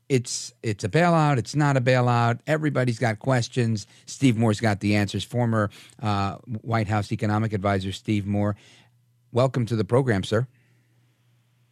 it's 0.09 0.53
it's 0.63 0.83
a 0.83 0.89
bailout. 0.89 1.37
It's 1.37 1.55
not 1.55 1.77
a 1.77 1.81
bailout. 1.81 2.39
Everybody's 2.47 2.99
got 2.99 3.19
questions. 3.19 3.87
Steve 4.05 4.37
Moore's 4.37 4.59
got 4.59 4.79
the 4.79 4.95
answers. 4.95 5.23
Former 5.23 5.69
uh, 6.01 6.35
White 6.61 6.87
House 6.87 7.11
economic 7.11 7.53
advisor 7.53 7.91
Steve 7.91 8.25
Moore, 8.25 8.55
welcome 9.31 9.65
to 9.67 9.75
the 9.75 9.85
program, 9.85 10.23
sir. 10.23 10.47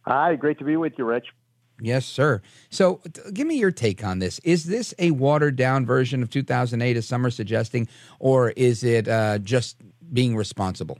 Hi, 0.02 0.36
great 0.36 0.58
to 0.60 0.64
be 0.64 0.76
with 0.76 0.94
you, 0.96 1.04
Rich. 1.04 1.26
Yes, 1.80 2.06
sir. 2.06 2.40
So, 2.70 3.00
t- 3.12 3.20
give 3.32 3.46
me 3.46 3.56
your 3.56 3.70
take 3.70 4.02
on 4.02 4.18
this. 4.18 4.40
Is 4.40 4.64
this 4.64 4.94
a 4.98 5.10
watered 5.12 5.54
down 5.54 5.86
version 5.86 6.22
of 6.22 6.30
2008, 6.30 6.96
as 6.96 7.06
some 7.06 7.24
are 7.24 7.30
suggesting, 7.30 7.86
or 8.18 8.50
is 8.50 8.82
it 8.82 9.06
uh, 9.06 9.38
just 9.38 9.76
being 10.12 10.34
responsible? 10.34 10.98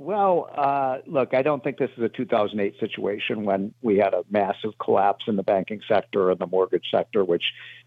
Well, 0.00 0.48
uh, 0.56 1.00
look, 1.06 1.34
I 1.34 1.42
don't 1.42 1.62
think 1.62 1.76
this 1.76 1.90
is 1.98 2.02
a 2.02 2.08
2008 2.08 2.80
situation 2.80 3.44
when 3.44 3.74
we 3.82 3.98
had 3.98 4.14
a 4.14 4.24
massive 4.30 4.78
collapse 4.78 5.26
in 5.28 5.36
the 5.36 5.42
banking 5.42 5.82
sector 5.86 6.30
and 6.30 6.40
the 6.40 6.46
mortgage 6.46 6.86
sector, 6.90 7.22
which 7.22 7.42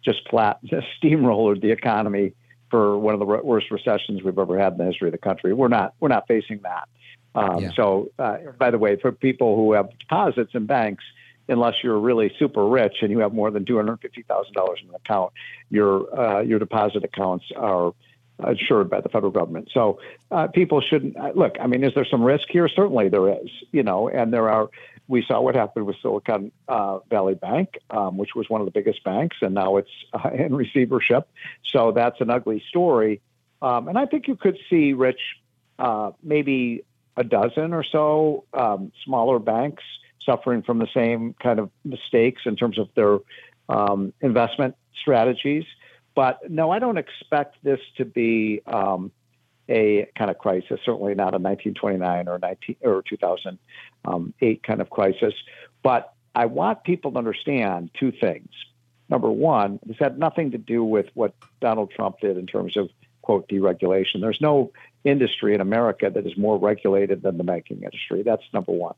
just 0.05 0.19
flat 0.29 0.59
steamrolled 1.03 1.63
the 1.63 1.71
economy 1.71 2.33
for 2.69 2.99
one 2.99 3.15
of 3.15 3.19
the 3.19 3.25
worst 3.25 3.71
recessions 3.71 4.21
we've 4.21 4.37
ever 4.37 4.59
had 4.59 4.73
in 4.73 4.77
the 4.77 4.85
history 4.85 5.07
of 5.07 5.11
the 5.11 5.17
country. 5.17 5.53
We're 5.53 5.69
not 5.69 5.95
we're 5.99 6.09
not 6.09 6.27
facing 6.27 6.59
that. 6.61 6.87
Um, 7.33 7.63
yeah. 7.63 7.71
So, 7.75 8.11
uh, 8.19 8.37
by 8.59 8.69
the 8.69 8.77
way, 8.77 8.95
for 9.01 9.11
people 9.11 9.55
who 9.55 9.73
have 9.73 9.89
deposits 9.97 10.51
in 10.53 10.67
banks, 10.67 11.03
unless 11.49 11.73
you're 11.83 11.99
really 11.99 12.31
super 12.37 12.63
rich 12.67 12.97
and 13.01 13.09
you 13.09 13.19
have 13.19 13.33
more 13.33 13.49
than 13.49 13.65
two 13.65 13.77
hundred 13.77 14.01
fifty 14.01 14.21
thousand 14.21 14.53
dollars 14.53 14.77
in 14.83 14.89
an 14.89 14.95
account, 14.95 15.33
your 15.71 16.15
uh, 16.15 16.41
your 16.41 16.59
deposit 16.59 17.03
accounts 17.03 17.45
are 17.55 17.95
insured 18.47 18.89
by 18.89 19.01
the 19.01 19.09
federal 19.09 19.31
government. 19.31 19.69
So 19.73 19.99
uh, 20.31 20.47
people 20.47 20.81
shouldn't 20.81 21.17
uh, 21.17 21.31
look. 21.35 21.55
I 21.59 21.67
mean, 21.67 21.83
is 21.83 21.93
there 21.93 22.05
some 22.05 22.23
risk 22.23 22.47
here? 22.49 22.67
Certainly 22.67 23.09
there 23.09 23.29
is. 23.29 23.49
You 23.71 23.83
know, 23.83 24.09
and 24.09 24.33
there 24.33 24.49
are. 24.49 24.69
We 25.07 25.23
saw 25.27 25.41
what 25.41 25.55
happened 25.55 25.85
with 25.85 25.97
Silicon 26.01 26.51
uh, 26.67 26.99
Valley 27.09 27.35
Bank, 27.35 27.77
um, 27.89 28.17
which 28.17 28.35
was 28.35 28.49
one 28.49 28.61
of 28.61 28.65
the 28.65 28.71
biggest 28.71 29.03
banks, 29.03 29.37
and 29.41 29.53
now 29.53 29.77
it's 29.77 29.91
uh, 30.13 30.29
in 30.33 30.55
receivership. 30.55 31.27
So 31.65 31.91
that's 31.91 32.21
an 32.21 32.29
ugly 32.29 32.63
story. 32.69 33.21
Um, 33.61 33.87
and 33.87 33.97
I 33.97 34.05
think 34.05 34.27
you 34.27 34.35
could 34.35 34.57
see, 34.69 34.93
Rich, 34.93 35.21
uh, 35.79 36.11
maybe 36.21 36.83
a 37.15 37.23
dozen 37.23 37.73
or 37.73 37.83
so 37.83 38.45
um, 38.53 38.91
smaller 39.05 39.39
banks 39.39 39.83
suffering 40.25 40.63
from 40.63 40.79
the 40.79 40.87
same 40.93 41.35
kind 41.41 41.59
of 41.59 41.69
mistakes 41.83 42.43
in 42.45 42.55
terms 42.55 42.77
of 42.77 42.89
their 42.95 43.19
um, 43.69 44.13
investment 44.21 44.75
strategies. 45.01 45.65
But 46.15 46.49
no, 46.49 46.71
I 46.71 46.79
don't 46.79 46.97
expect 46.97 47.57
this 47.63 47.79
to 47.97 48.05
be 48.05 48.61
um, 48.67 49.11
a 49.69 50.07
kind 50.17 50.29
of 50.29 50.37
crisis. 50.37 50.79
Certainly 50.85 51.15
not 51.15 51.33
a 51.33 51.39
1929 51.39 52.27
or 52.27 52.39
19 52.39 52.75
or 52.81 53.03
2008 53.07 54.63
kind 54.63 54.81
of 54.81 54.89
crisis. 54.89 55.33
But 55.81 56.13
I 56.35 56.45
want 56.45 56.83
people 56.83 57.11
to 57.11 57.17
understand 57.17 57.91
two 57.99 58.11
things. 58.11 58.49
Number 59.09 59.31
one, 59.31 59.79
this 59.85 59.97
had 59.99 60.17
nothing 60.17 60.51
to 60.51 60.57
do 60.57 60.83
with 60.83 61.07
what 61.13 61.35
Donald 61.61 61.91
Trump 61.91 62.19
did 62.19 62.37
in 62.37 62.47
terms 62.47 62.77
of 62.77 62.89
quote 63.21 63.47
deregulation. 63.47 64.21
There's 64.21 64.41
no 64.41 64.71
industry 65.03 65.53
in 65.53 65.61
America 65.61 66.09
that 66.09 66.25
is 66.25 66.37
more 66.37 66.57
regulated 66.57 67.21
than 67.21 67.37
the 67.37 67.43
banking 67.43 67.83
industry. 67.83 68.23
That's 68.23 68.43
number 68.53 68.71
one. 68.71 68.95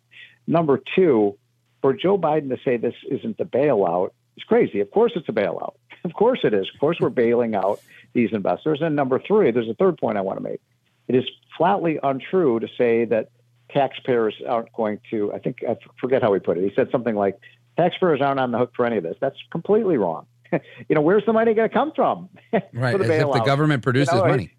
Number 0.47 0.79
two, 0.95 1.37
for 1.81 1.93
Joe 1.93 2.17
Biden 2.17 2.49
to 2.49 2.57
say 2.63 2.77
this 2.77 2.95
isn't 3.09 3.39
a 3.39 3.45
bailout 3.45 4.11
is 4.37 4.43
crazy. 4.43 4.79
Of 4.79 4.91
course, 4.91 5.13
it's 5.15 5.29
a 5.29 5.31
bailout. 5.31 5.75
Of 6.05 6.13
course 6.13 6.39
it 6.43 6.53
is. 6.53 6.69
Of 6.73 6.79
course 6.79 6.97
we're 6.99 7.09
bailing 7.09 7.55
out 7.55 7.81
these 8.13 8.29
investors. 8.31 8.79
And 8.81 8.95
number 8.95 9.19
three, 9.19 9.51
there's 9.51 9.67
a 9.67 9.73
third 9.73 9.97
point 9.97 10.17
I 10.17 10.21
want 10.21 10.37
to 10.37 10.43
make. 10.43 10.61
It 11.07 11.15
is 11.15 11.25
flatly 11.57 11.99
untrue 12.01 12.59
to 12.59 12.67
say 12.77 13.05
that 13.05 13.29
taxpayers 13.71 14.35
aren't 14.47 14.71
going 14.73 14.99
to, 15.09 15.33
I 15.33 15.39
think, 15.39 15.57
I 15.67 15.77
forget 15.99 16.21
how 16.21 16.31
he 16.33 16.39
put 16.39 16.57
it. 16.57 16.63
He 16.63 16.71
said 16.75 16.89
something 16.91 17.15
like, 17.15 17.37
taxpayers 17.75 18.21
aren't 18.21 18.39
on 18.39 18.51
the 18.51 18.57
hook 18.57 18.71
for 18.75 18.85
any 18.85 18.97
of 18.97 19.03
this. 19.03 19.17
That's 19.19 19.37
completely 19.51 19.97
wrong. 19.97 20.27
you 20.51 20.95
know, 20.95 21.01
where's 21.01 21.25
the 21.25 21.33
money 21.33 21.53
going 21.55 21.69
to 21.69 21.73
come 21.73 21.91
from? 21.95 22.29
right, 22.71 23.01
as 23.01 23.09
if 23.09 23.31
the 23.31 23.43
government 23.45 23.83
produces 23.83 24.13
you 24.13 24.21
know, 24.21 24.27
money. 24.27 24.51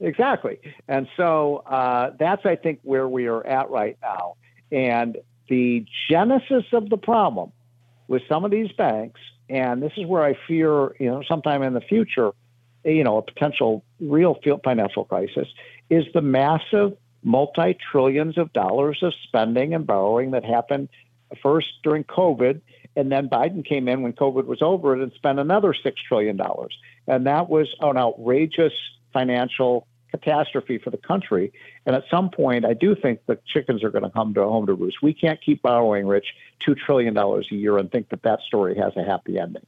Exactly. 0.00 0.60
And 0.86 1.08
so 1.16 1.62
uh, 1.66 2.10
that's, 2.18 2.44
I 2.44 2.56
think, 2.56 2.80
where 2.82 3.08
we 3.08 3.26
are 3.26 3.44
at 3.44 3.70
right 3.70 3.96
now. 4.02 4.36
And 4.70 5.16
the 5.48 5.86
genesis 6.10 6.64
of 6.72 6.90
the 6.90 6.98
problem 6.98 7.52
with 8.06 8.22
some 8.28 8.44
of 8.44 8.50
these 8.50 8.70
banks 8.72 9.20
and 9.48 9.82
this 9.82 9.92
is 9.96 10.06
where 10.06 10.22
I 10.22 10.34
fear, 10.46 10.94
you 10.98 11.10
know, 11.10 11.22
sometime 11.28 11.62
in 11.62 11.74
the 11.74 11.80
future, 11.80 12.32
you 12.84 13.04
know, 13.04 13.18
a 13.18 13.22
potential 13.22 13.84
real 14.00 14.38
financial 14.62 15.04
crisis 15.04 15.48
is 15.90 16.04
the 16.14 16.20
massive 16.20 16.96
multi 17.22 17.76
trillions 17.90 18.38
of 18.38 18.52
dollars 18.52 18.98
of 19.02 19.12
spending 19.24 19.74
and 19.74 19.86
borrowing 19.86 20.32
that 20.32 20.44
happened 20.44 20.88
first 21.42 21.68
during 21.82 22.04
COVID. 22.04 22.60
And 22.94 23.10
then 23.12 23.28
Biden 23.28 23.64
came 23.66 23.88
in 23.88 24.02
when 24.02 24.12
COVID 24.12 24.46
was 24.46 24.62
over 24.62 24.94
and 24.94 25.12
spent 25.12 25.38
another 25.38 25.72
$6 25.72 25.92
trillion. 26.08 26.40
And 27.06 27.26
that 27.26 27.48
was 27.48 27.68
an 27.80 27.96
outrageous 27.96 28.72
financial 29.12 29.86
catastrophe 30.10 30.78
for 30.78 30.90
the 30.90 30.96
country. 30.98 31.52
And 31.86 31.94
at 31.94 32.04
some 32.10 32.30
point, 32.30 32.64
I 32.64 32.74
do 32.74 32.94
think 32.94 33.20
the 33.26 33.38
chickens 33.46 33.84
are 33.84 33.90
going 33.90 34.04
to 34.04 34.10
come 34.10 34.34
to 34.34 34.42
home 34.42 34.66
to 34.66 34.74
roost. 34.74 34.98
We 35.02 35.14
can't 35.14 35.40
keep 35.44 35.62
borrowing, 35.62 36.06
Rich, 36.06 36.26
two 36.64 36.74
trillion 36.74 37.14
dollars 37.14 37.48
a 37.52 37.54
year 37.54 37.78
and 37.78 37.90
think 37.90 38.08
that 38.10 38.22
that 38.22 38.40
story 38.46 38.76
has 38.76 38.92
a 38.96 39.04
happy 39.04 39.38
ending. 39.38 39.66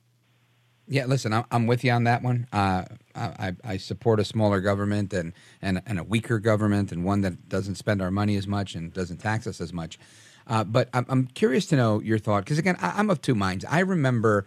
Yeah, 0.93 1.07
listen, 1.07 1.45
I'm 1.53 1.69
with 1.69 1.85
you 1.85 1.93
on 1.93 2.03
that 2.05 2.21
one. 2.21 2.49
Uh, 2.53 2.83
I, 3.15 3.55
I, 3.63 3.77
support 3.77 4.19
a 4.19 4.25
smaller 4.25 4.61
government 4.61 5.13
and, 5.13 5.35
and, 5.63 5.81
and 5.87 6.01
a 6.01 6.03
weaker 6.03 6.41
government 6.41 6.91
and 6.91 7.05
one 7.05 7.21
that 7.21 7.49
doesn't 7.49 7.77
spend 7.77 8.03
our 8.03 8.11
money 8.11 8.35
as 8.35 8.49
much 8.49 8.75
and 8.75 8.93
doesn't 8.93 9.19
tax 9.19 9.47
us 9.47 9.61
as 9.61 9.73
much. 9.73 10.01
Uh, 10.49 10.65
but 10.65 10.89
I'm, 10.93 11.07
I'm, 11.09 11.27
curious 11.29 11.67
to 11.67 11.77
know 11.77 12.01
your 12.01 12.19
thought 12.19 12.45
because, 12.45 12.59
again, 12.59 12.77
I, 12.81 12.99
am 12.99 13.09
of 13.09 13.21
two 13.21 13.37
minds. 13.37 13.65
I 13.67 13.79
remember 13.81 14.47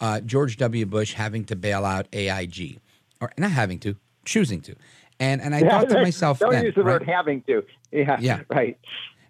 uh, 0.00 0.18
George 0.18 0.56
W. 0.56 0.84
Bush 0.84 1.14
having 1.14 1.44
to 1.44 1.54
bail 1.54 1.84
out 1.84 2.08
AIG, 2.12 2.80
or 3.20 3.30
not 3.38 3.52
having 3.52 3.78
to, 3.80 3.94
choosing 4.24 4.60
to. 4.62 4.74
And 5.20 5.40
and 5.40 5.54
I 5.54 5.60
yeah, 5.60 5.68
thought 5.70 5.88
to 5.90 6.02
myself, 6.02 6.38
don't 6.40 6.52
then, 6.52 6.64
use 6.64 6.74
the 6.74 6.82
right? 6.82 7.00
word 7.00 7.08
having 7.08 7.42
to. 7.42 7.62
Yeah, 7.92 8.18
yeah, 8.20 8.40
right. 8.50 8.78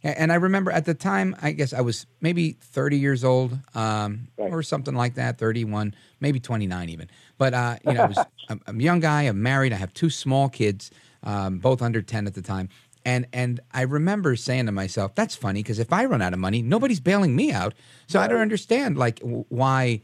And 0.05 0.31
I 0.31 0.35
remember 0.35 0.71
at 0.71 0.85
the 0.85 0.93
time, 0.93 1.35
I 1.41 1.53
guess 1.53 1.73
I 1.73 1.81
was 1.81 2.07
maybe 2.21 2.59
30 2.61 2.99
years 2.99 3.25
old, 3.25 3.59
um, 3.75 4.29
right. 4.37 4.53
or 4.53 4.63
something 4.63 4.95
like 4.95 5.15
that, 5.15 5.39
31, 5.39 5.95
maybe 6.21 6.39
29 6.41 6.91
even. 6.91 7.09
But 7.39 7.55
uh, 7.55 7.77
you 7.87 7.95
know, 7.95 8.03
I 8.03 8.07
was 8.07 8.19
I'm, 8.51 8.61
I'm, 8.67 8.81
a 8.81 8.83
young 8.83 9.01
guy. 9.01 9.23
I'm 9.23 9.43
married. 9.43 9.73
I 9.73 9.77
have 9.77 9.95
two 9.95 10.11
small 10.11 10.51
kids, 10.51 10.91
um, 11.23 11.59
both 11.59 11.81
under 11.81 12.03
10 12.03 12.27
at 12.27 12.35
the 12.35 12.43
time. 12.43 12.69
And 13.07 13.27
and 13.33 13.61
I 13.73 13.83
remember 13.83 14.37
saying 14.37 14.67
to 14.67 14.73
myself, 14.73 15.15
"That's 15.15 15.35
funny 15.37 15.63
because 15.63 15.79
if 15.79 15.93
I 15.93 16.07
run 16.07 16.23
out 16.23 16.33
of 16.33 16.39
money, 16.39 16.63
nobody's 16.63 17.01
bailing 17.01 17.37
me 17.37 17.53
out. 17.53 17.75
So 18.07 18.19
right. 18.19 18.25
I 18.25 18.29
don't 18.29 18.41
understand 18.41 18.97
like 18.97 19.21
w- 19.21 19.45
why." 19.49 20.03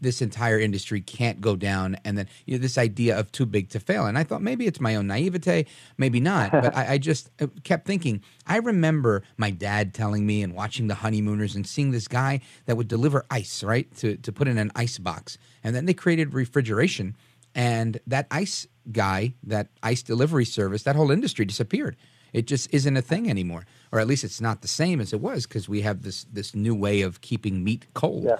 This 0.00 0.20
entire 0.20 0.58
industry 0.58 1.00
can't 1.00 1.40
go 1.40 1.56
down 1.56 1.96
and 2.04 2.18
then 2.18 2.28
you 2.46 2.56
know, 2.56 2.60
this 2.60 2.76
idea 2.76 3.18
of 3.18 3.32
too 3.32 3.46
big 3.46 3.68
to 3.70 3.80
fail. 3.80 4.06
And 4.06 4.18
i 4.18 4.24
thought 4.24 4.42
maybe 4.42 4.66
it's 4.66 4.80
my 4.80 4.94
own 4.94 5.06
naivete 5.06 5.66
maybe 5.96 6.20
not 6.20 6.52
but 6.62 6.76
I, 6.76 6.94
I, 6.94 6.98
just 6.98 7.30
uh, 7.40 7.46
kept 7.64 7.86
thinking. 7.86 8.22
I 8.46 8.58
remember 8.58 9.22
my 9.36 9.50
dad 9.50 9.94
telling 9.94 10.26
me 10.26 10.42
and 10.42 10.54
watching 10.54 10.86
the 10.88 10.96
honeymooners 10.96 11.56
and 11.56 11.66
seeing 11.66 11.90
this 11.90 12.08
guy 12.08 12.40
that 12.66 12.76
would 12.76 12.88
deliver 12.88 13.24
ice 13.30 13.62
right 13.62 13.92
to, 13.96 14.16
to 14.16 14.32
put 14.32 14.48
in 14.48 14.58
an 14.58 14.70
ice 14.74 14.98
box. 14.98 15.38
And 15.64 15.74
then 15.74 15.86
they 15.86 15.94
created 15.94 16.34
refrigeration 16.34 17.16
and 17.54 17.98
that 18.06 18.26
ice 18.30 18.66
guy 18.92 19.34
that 19.42 19.68
ice 19.82 20.02
delivery 20.02 20.44
service 20.44 20.82
that 20.82 20.96
whole 20.96 21.10
industry 21.10 21.44
disappeared. 21.44 21.96
It 22.32 22.46
just 22.46 22.72
isn't 22.72 22.96
a 22.96 23.02
thing 23.02 23.28
anymore 23.28 23.66
or 23.92 23.98
at 23.98 24.06
least 24.06 24.24
it's 24.24 24.40
not 24.40 24.62
the 24.62 24.68
same 24.68 25.00
as 25.00 25.12
it 25.12 25.20
was 25.20 25.46
because 25.46 25.68
we 25.68 25.80
have 25.80 26.02
this 26.02 26.26
this 26.32 26.54
new 26.54 26.74
way 26.74 27.00
of 27.00 27.20
keeping 27.22 27.64
meat 27.64 27.86
cold. 27.94 28.24
Yeah 28.24 28.36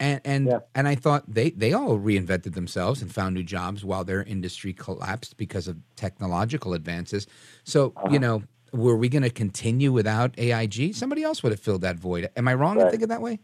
And 0.00 0.20
and 0.24 0.46
Yeah. 0.46 0.58
and 0.74 0.86
I 0.86 0.94
thought 0.94 1.24
they 1.26 1.50
they 1.50 1.72
all 1.72 1.98
reinvented 1.98 2.54
themselves 2.54 3.02
and 3.02 3.12
found 3.12 3.34
new 3.34 3.42
jobs 3.42 3.84
while 3.84 4.04
their 4.04 4.22
industry 4.22 4.72
collapsed 4.72 5.36
because 5.36 5.66
of 5.68 5.76
technological 5.96 6.72
advances. 6.74 7.26
So 7.64 7.92
Uh-huh. 7.96 8.08
you 8.12 8.18
know, 8.18 8.42
were 8.72 8.96
we 8.96 9.08
going 9.08 9.22
to 9.22 9.30
continue 9.30 9.90
without 9.92 10.38
AIG? 10.38 10.94
Somebody 10.94 11.22
else 11.24 11.42
would 11.42 11.52
have 11.52 11.60
filled 11.60 11.80
that 11.82 11.96
void. 11.96 12.30
Am 12.36 12.46
I 12.48 12.54
wrong 12.54 12.76
in 12.76 12.82
Right. 12.82 12.90
thinking 12.90 13.08
that 13.08 13.22
way? 13.22 13.40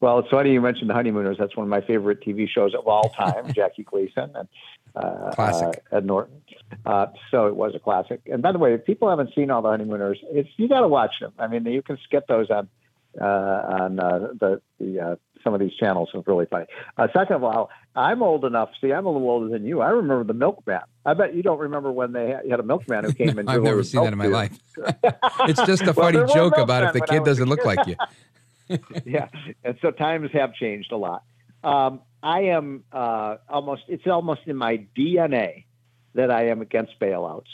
Well, 0.00 0.20
it's 0.20 0.28
funny 0.30 0.52
you 0.52 0.60
mentioned 0.60 0.88
the 0.88 0.94
Honeymooners. 0.94 1.36
That's 1.38 1.56
one 1.56 1.64
of 1.64 1.70
my 1.70 1.80
favorite 1.80 2.20
TV 2.22 2.48
shows 2.48 2.72
of 2.74 2.86
all 2.86 3.10
time. 3.10 3.52
Jackie 3.54 3.82
Gleason 3.82 4.30
and 4.36 4.48
uh, 4.94 5.32
Classic. 5.34 5.82
uh, 5.92 5.96
Ed 5.96 6.06
Norton. 6.06 6.40
Uh, 6.86 7.06
so 7.32 7.48
it 7.48 7.56
was 7.56 7.74
a 7.74 7.80
classic. 7.80 8.20
And 8.26 8.40
by 8.40 8.52
the 8.52 8.58
way, 8.58 8.74
if 8.74 8.84
people 8.84 9.10
haven't 9.10 9.34
seen 9.34 9.50
all 9.50 9.60
the 9.60 9.68
Honeymooners, 9.70 10.18
it's 10.30 10.48
you 10.56 10.68
got 10.68 10.80
to 10.82 10.88
watch 10.88 11.14
them. 11.20 11.32
I 11.38 11.48
mean, 11.48 11.66
you 11.66 11.82
can 11.82 11.98
skip 12.04 12.26
those 12.28 12.48
on 12.48 12.68
on 13.20 14.00
uh, 14.00 14.28
the 14.38 14.60
the 14.78 15.00
uh, 15.00 15.16
some 15.42 15.54
of 15.54 15.60
these 15.60 15.74
channels. 15.74 16.10
It's 16.12 16.26
really 16.26 16.46
funny. 16.46 16.66
Uh, 16.96 17.08
second 17.12 17.36
of 17.36 17.44
all, 17.44 17.70
I'm 17.94 18.22
old 18.22 18.44
enough. 18.44 18.70
See, 18.80 18.92
I'm 18.92 19.06
a 19.06 19.10
little 19.10 19.28
older 19.28 19.48
than 19.48 19.64
you. 19.64 19.80
I 19.80 19.90
remember 19.90 20.24
the 20.24 20.38
milkman. 20.38 20.80
I 21.04 21.14
bet 21.14 21.34
you 21.34 21.42
don't 21.42 21.58
remember 21.58 21.90
when 21.90 22.12
they 22.12 22.30
had, 22.30 22.44
you 22.44 22.50
had 22.50 22.60
a 22.60 22.64
milkman 22.64 23.04
who 23.04 23.12
came 23.12 23.38
and 23.38 23.48
I've 23.48 23.62
never 23.62 23.82
seen 23.82 24.02
that 24.02 24.12
in 24.12 24.18
my 24.18 24.26
life. 24.26 24.58
it's 24.76 25.62
just 25.64 25.82
a 25.82 25.94
funny 25.94 26.18
were 26.18 26.26
joke 26.26 26.58
about 26.58 26.84
if 26.84 26.92
the 26.92 27.00
kid 27.00 27.24
doesn't 27.24 27.48
look 27.48 27.64
like 27.64 27.86
you. 27.86 27.96
yeah, 29.04 29.28
and 29.64 29.78
so 29.80 29.90
times 29.90 30.30
have 30.32 30.54
changed 30.54 30.92
a 30.92 30.96
lot. 30.96 31.24
Um, 31.64 32.00
I 32.22 32.40
am 32.40 32.84
uh, 32.92 33.36
almost, 33.48 33.82
it's 33.88 34.06
almost 34.06 34.42
in 34.46 34.56
my 34.56 34.86
DNA 34.96 35.64
that 36.14 36.30
I 36.30 36.48
am 36.48 36.60
against 36.60 36.98
bailouts. 37.00 37.48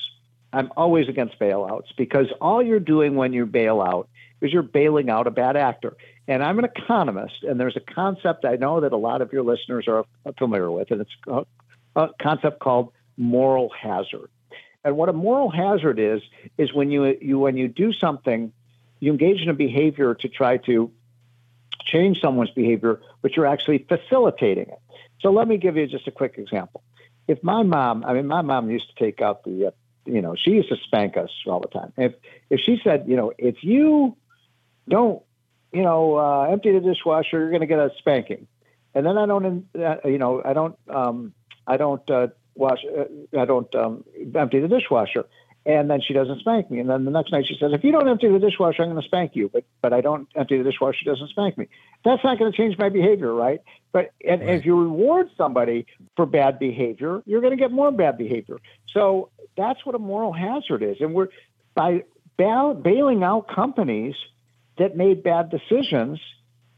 I'm 0.52 0.70
always 0.76 1.08
against 1.08 1.38
bailouts 1.38 1.86
because 1.96 2.26
all 2.40 2.62
you're 2.62 2.80
doing 2.80 3.16
when 3.16 3.32
you 3.32 3.44
bail 3.44 3.80
out 3.80 4.08
is 4.40 4.52
you're 4.52 4.62
bailing 4.62 5.10
out 5.10 5.26
a 5.26 5.30
bad 5.30 5.56
actor. 5.56 5.96
And 6.26 6.42
I'm 6.42 6.58
an 6.58 6.64
economist, 6.64 7.42
and 7.42 7.60
there's 7.60 7.76
a 7.76 7.80
concept 7.80 8.44
I 8.44 8.56
know 8.56 8.80
that 8.80 8.92
a 8.92 8.96
lot 8.96 9.20
of 9.22 9.32
your 9.32 9.42
listeners 9.42 9.86
are 9.88 10.04
familiar 10.38 10.70
with, 10.70 10.90
and 10.90 11.02
it's 11.02 11.10
a, 11.26 11.44
a 11.96 12.08
concept 12.20 12.60
called 12.60 12.92
moral 13.16 13.70
hazard. 13.70 14.30
And 14.84 14.96
what 14.96 15.08
a 15.08 15.12
moral 15.12 15.50
hazard 15.50 15.98
is 15.98 16.20
is 16.58 16.72
when 16.72 16.90
you, 16.90 17.16
you 17.20 17.38
when 17.38 17.56
you 17.56 17.68
do 17.68 17.92
something, 17.92 18.52
you 19.00 19.12
engage 19.12 19.40
in 19.40 19.48
a 19.48 19.54
behavior 19.54 20.14
to 20.14 20.28
try 20.28 20.58
to 20.58 20.90
change 21.84 22.20
someone's 22.20 22.50
behavior, 22.50 23.00
but 23.22 23.36
you're 23.36 23.46
actually 23.46 23.78
facilitating 23.78 24.68
it. 24.68 24.80
So 25.20 25.30
let 25.30 25.48
me 25.48 25.56
give 25.56 25.76
you 25.76 25.86
just 25.86 26.06
a 26.06 26.10
quick 26.10 26.36
example. 26.38 26.82
If 27.28 27.42
my 27.42 27.62
mom, 27.62 28.04
I 28.04 28.12
mean, 28.12 28.26
my 28.26 28.42
mom 28.42 28.70
used 28.70 28.88
to 28.94 29.04
take 29.04 29.22
out 29.22 29.44
the, 29.44 29.68
uh, 29.68 29.70
you 30.04 30.20
know, 30.20 30.34
she 30.36 30.50
used 30.50 30.68
to 30.68 30.76
spank 30.84 31.16
us 31.16 31.30
all 31.46 31.60
the 31.60 31.68
time. 31.68 31.92
If 31.96 32.14
if 32.50 32.60
she 32.60 32.78
said, 32.84 33.04
you 33.08 33.16
know, 33.16 33.32
if 33.38 33.62
you 33.62 34.16
don't, 34.88 35.22
you 35.72 35.82
know, 35.82 36.16
uh, 36.16 36.42
empty 36.50 36.72
the 36.72 36.80
dishwasher, 36.80 37.38
you're 37.38 37.50
going 37.50 37.60
to 37.60 37.66
get 37.66 37.78
a 37.78 37.90
spanking. 37.98 38.46
And 38.94 39.04
then 39.04 39.18
I 39.18 39.26
don't, 39.26 39.66
uh, 39.76 39.96
you 40.04 40.18
know, 40.18 40.42
I 40.44 40.52
don't, 40.52 40.76
um, 40.88 41.34
I 41.66 41.76
don't 41.76 42.08
uh, 42.10 42.28
wash, 42.54 42.78
uh, 42.84 43.38
I 43.38 43.44
don't 43.44 43.74
um, 43.74 44.04
empty 44.34 44.60
the 44.60 44.68
dishwasher. 44.68 45.24
And 45.66 45.88
then 45.88 46.00
she 46.06 46.12
doesn't 46.12 46.40
spank 46.40 46.70
me. 46.70 46.78
And 46.78 46.90
then 46.90 47.06
the 47.06 47.10
next 47.10 47.32
night 47.32 47.46
she 47.48 47.56
says, 47.58 47.72
if 47.72 47.82
you 47.82 47.90
don't 47.90 48.06
empty 48.06 48.28
the 48.28 48.38
dishwasher, 48.38 48.82
I'm 48.82 48.90
going 48.90 49.00
to 49.00 49.06
spank 49.08 49.34
you. 49.34 49.48
But 49.50 49.64
but 49.80 49.94
I 49.94 50.02
don't 50.02 50.28
empty 50.36 50.58
the 50.58 50.64
dishwasher, 50.64 50.98
she 51.02 51.06
doesn't 51.06 51.30
spank 51.30 51.56
me. 51.56 51.68
That's 52.04 52.22
not 52.22 52.38
going 52.38 52.52
to 52.52 52.56
change 52.56 52.76
my 52.78 52.90
behavior, 52.90 53.32
right? 53.32 53.60
But 53.90 54.10
and 54.26 54.42
Right. 54.42 54.50
if 54.50 54.66
you 54.66 54.78
reward 54.78 55.30
somebody 55.38 55.86
for 56.16 56.26
bad 56.26 56.58
behavior, 56.58 57.22
you're 57.24 57.40
going 57.40 57.52
to 57.52 57.56
get 57.56 57.72
more 57.72 57.90
bad 57.90 58.18
behavior. 58.18 58.58
So 58.92 59.30
that's 59.56 59.86
what 59.86 59.94
a 59.94 59.98
moral 59.98 60.34
hazard 60.34 60.82
is. 60.82 60.98
And 61.00 61.14
we're 61.14 61.28
by 61.74 62.04
bail, 62.36 62.74
bailing 62.74 63.22
out 63.22 63.48
companies 63.48 64.14
that 64.78 64.96
made 64.96 65.22
bad 65.22 65.50
decisions, 65.50 66.20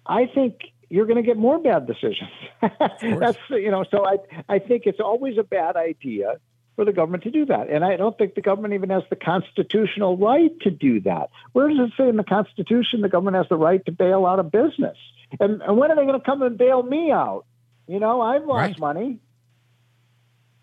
I 0.07 0.27
think 0.33 0.57
you're 0.89 1.07
going 1.07 1.17
to 1.17 1.23
get 1.23 1.37
more 1.37 1.59
bad 1.59 1.87
decisions. 1.87 2.31
That's 2.63 3.39
you 3.51 3.71
know, 3.71 3.85
so 3.91 4.05
I 4.07 4.17
I 4.49 4.59
think 4.59 4.83
it's 4.87 5.01
always 5.01 5.39
a 5.39 5.43
bad 5.43 5.77
idea 5.77 6.37
for 6.77 6.85
the 6.85 6.93
government 6.93 7.23
to 7.25 7.31
do 7.31 7.47
that, 7.47 7.71
and 7.71 7.83
I 7.85 7.97
don't 7.97 8.17
think 8.19 8.35
the 8.35 8.43
government 8.43 8.75
even 8.75 8.91
has 8.91 9.03
the 9.09 9.17
constitutional 9.17 10.17
right 10.19 10.51
to 10.61 10.71
do 10.71 11.01
that. 11.01 11.31
Where 11.53 11.69
does 11.69 11.79
it 11.79 11.93
say 11.97 12.09
in 12.09 12.17
the 12.17 12.25
Constitution 12.25 13.01
the 13.01 13.09
government 13.09 13.37
has 13.37 13.47
the 13.49 13.57
right 13.57 13.85
to 13.87 13.93
bail 13.93 14.27
out 14.27 14.39
a 14.39 14.43
business? 14.43 14.97
And, 15.41 15.63
and 15.63 15.77
when 15.79 15.91
are 15.91 15.97
they 15.97 16.05
going 16.05 16.21
to 16.21 16.25
come 16.25 16.43
and 16.43 16.57
bail 16.59 16.83
me 16.83 17.11
out? 17.11 17.47
You 17.89 17.99
know, 17.99 18.21
I've 18.21 18.45
lost 18.45 18.61
Right. 18.61 18.79
money. 18.79 19.21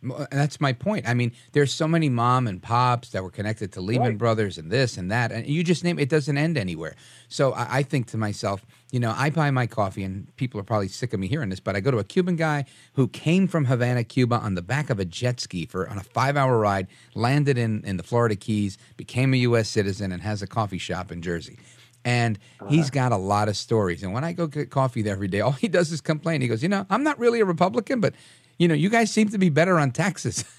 Well, 0.04 0.24
uh, 0.24 0.28
That's 0.32 0.60
my 0.60 0.74
point. 0.74 1.08
I 1.08 1.14
mean, 1.14 1.32
there's 1.54 1.72
so 1.72 1.88
many 1.88 2.10
mom 2.10 2.48
and 2.48 2.62
pops 2.62 3.10
that 3.10 3.24
were 3.24 3.30
connected 3.30 3.72
to 3.74 3.82
Lehman 3.82 4.10
Right. 4.10 4.18
Brothers 4.18 4.58
and 4.58 4.72
this 4.72 4.98
and 4.98 5.12
that, 5.12 5.32
and 5.32 5.48
you 5.48 5.64
just 5.64 5.84
name 5.84 6.00
it 6.00 6.10
doesn't 6.10 6.38
end 6.38 6.58
anywhere. 6.58 6.96
So 7.30 7.54
I, 7.54 7.78
I 7.78 7.84
think 7.84 8.08
to 8.08 8.18
myself, 8.18 8.66
you 8.92 9.00
know, 9.00 9.14
I 9.16 9.30
buy 9.30 9.50
my 9.52 9.66
coffee, 9.66 10.04
and 10.04 10.34
people 10.36 10.60
are 10.60 10.64
probably 10.64 10.88
sick 10.88 11.14
of 11.14 11.20
me 11.20 11.28
hearing 11.28 11.50
this, 11.50 11.60
but 11.60 11.76
I 11.76 11.80
go 11.80 11.92
to 11.92 11.98
a 12.00 12.04
Cuban 12.04 12.36
guy 12.36 12.66
who 12.94 13.08
came 13.08 13.48
from 13.48 13.66
Havana, 13.66 14.04
Cuba, 14.04 14.36
on 14.36 14.56
the 14.56 14.62
back 14.62 14.90
of 14.90 15.00
a 15.00 15.06
jet 15.06 15.40
ski 15.40 15.66
for 15.66 15.90
on 15.90 15.98
a 15.98 16.04
five-hour 16.04 16.58
ride, 16.60 16.88
landed 17.16 17.58
in 17.58 17.84
in 17.86 17.98
the 17.98 18.04
Florida 18.04 18.36
Keys, 18.36 18.78
became 18.98 19.34
a 19.34 19.38
U.S. 19.38 19.70
citizen, 19.70 20.12
and 20.12 20.22
has 20.22 20.42
a 20.42 20.48
coffee 20.48 20.78
shop 20.78 21.12
in 21.12 21.22
Jersey. 21.22 21.58
And 22.06 22.38
he's 22.68 22.88
uh-huh. 22.88 23.10
got 23.10 23.12
a 23.14 23.18
lot 23.18 23.48
of 23.48 23.56
stories. 23.56 24.04
And 24.04 24.14
when 24.14 24.26
I 24.26 24.34
go 24.34 24.48
get 24.48 24.70
coffee 24.70 25.02
there 25.02 25.14
every 25.14 25.30
day, 25.30 25.40
all 25.42 25.54
he 25.54 25.68
does 25.68 25.92
is 25.92 26.02
complain. 26.02 26.42
He 26.42 26.48
goes, 26.48 26.62
You 26.62 26.70
know, 26.70 26.86
I'm 26.90 27.04
not 27.04 27.18
really 27.20 27.40
a 27.40 27.46
Republican, 27.46 28.02
but, 28.02 28.14
you 28.58 28.68
know, 28.68 28.74
you 28.74 28.90
guys 28.90 29.12
seem 29.12 29.30
to 29.30 29.38
be 29.38 29.50
better 29.50 29.80
on 29.80 29.92
taxes. 29.92 30.46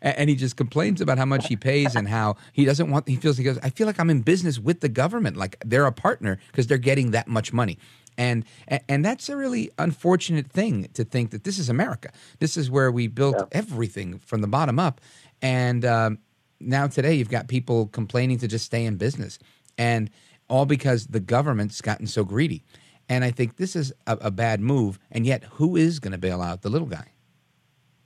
And 0.00 0.28
he 0.28 0.34
just 0.34 0.56
complains 0.56 1.00
about 1.00 1.18
how 1.18 1.24
much 1.24 1.46
he 1.46 1.54
pays 1.54 1.94
and 1.94 2.08
how 2.08 2.34
he 2.52 2.64
doesn't 2.64 2.90
want, 2.90 3.06
he 3.06 3.14
feels, 3.14 3.38
he 3.38 3.44
goes, 3.44 3.60
I 3.62 3.70
feel 3.70 3.86
like 3.86 4.00
I'm 4.00 4.10
in 4.10 4.22
business 4.22 4.58
with 4.58 4.80
the 4.80 4.88
government. 4.88 5.36
Like 5.36 5.56
they're 5.64 5.86
a 5.86 5.92
partner 5.92 6.40
because 6.48 6.66
they're 6.66 6.78
getting 6.78 7.12
that 7.12 7.28
much 7.28 7.52
money. 7.52 7.78
And, 8.18 8.44
and 8.88 9.04
that's 9.04 9.28
a 9.28 9.36
really 9.36 9.70
unfortunate 9.78 10.50
thing 10.50 10.88
to 10.94 11.04
think 11.04 11.30
that 11.30 11.44
this 11.44 11.60
is 11.60 11.68
America. 11.68 12.10
This 12.40 12.56
is 12.56 12.72
where 12.72 12.90
we 12.90 13.06
built 13.06 13.40
everything 13.52 14.18
from 14.18 14.40
the 14.40 14.48
bottom 14.48 14.80
up. 14.80 15.00
And 15.40 15.84
um, 15.84 16.18
now 16.58 16.88
today 16.88 17.14
you've 17.14 17.30
got 17.30 17.46
people 17.46 17.86
complaining 17.86 18.38
to 18.38 18.48
just 18.48 18.64
stay 18.64 18.84
in 18.84 18.96
business. 18.96 19.38
And 19.78 20.10
all 20.48 20.66
because 20.66 21.06
the 21.06 21.20
government's 21.20 21.80
gotten 21.80 22.06
so 22.06 22.24
greedy. 22.24 22.62
And 23.08 23.24
I 23.24 23.30
think 23.30 23.56
this 23.56 23.74
is 23.74 23.92
a, 24.06 24.18
a 24.22 24.30
bad 24.30 24.60
move. 24.60 24.98
And 25.10 25.24
yet, 25.24 25.44
who 25.44 25.76
is 25.76 25.98
going 25.98 26.12
to 26.12 26.18
bail 26.18 26.42
out 26.42 26.62
the 26.62 26.68
little 26.68 26.88
guy? 26.88 27.12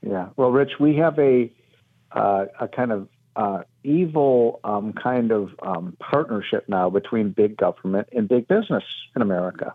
Yeah. 0.07 0.29
Well, 0.37 0.51
Rich, 0.51 0.73
we 0.79 0.97
have 0.97 1.19
a 1.19 1.51
uh, 2.13 2.47
a 2.61 2.69
kind 2.69 2.93
of 2.93 3.09
uh, 3.35 3.63
evil 3.83 4.61
um, 4.65 4.93
kind 4.93 5.33
of 5.33 5.51
um, 5.63 5.97
partnership 5.99 6.69
now 6.69 6.89
between 6.91 7.31
big 7.31 7.57
government 7.57 8.09
and 8.13 8.29
big 8.29 8.47
business 8.49 8.85
in 9.15 9.23
America. 9.23 9.75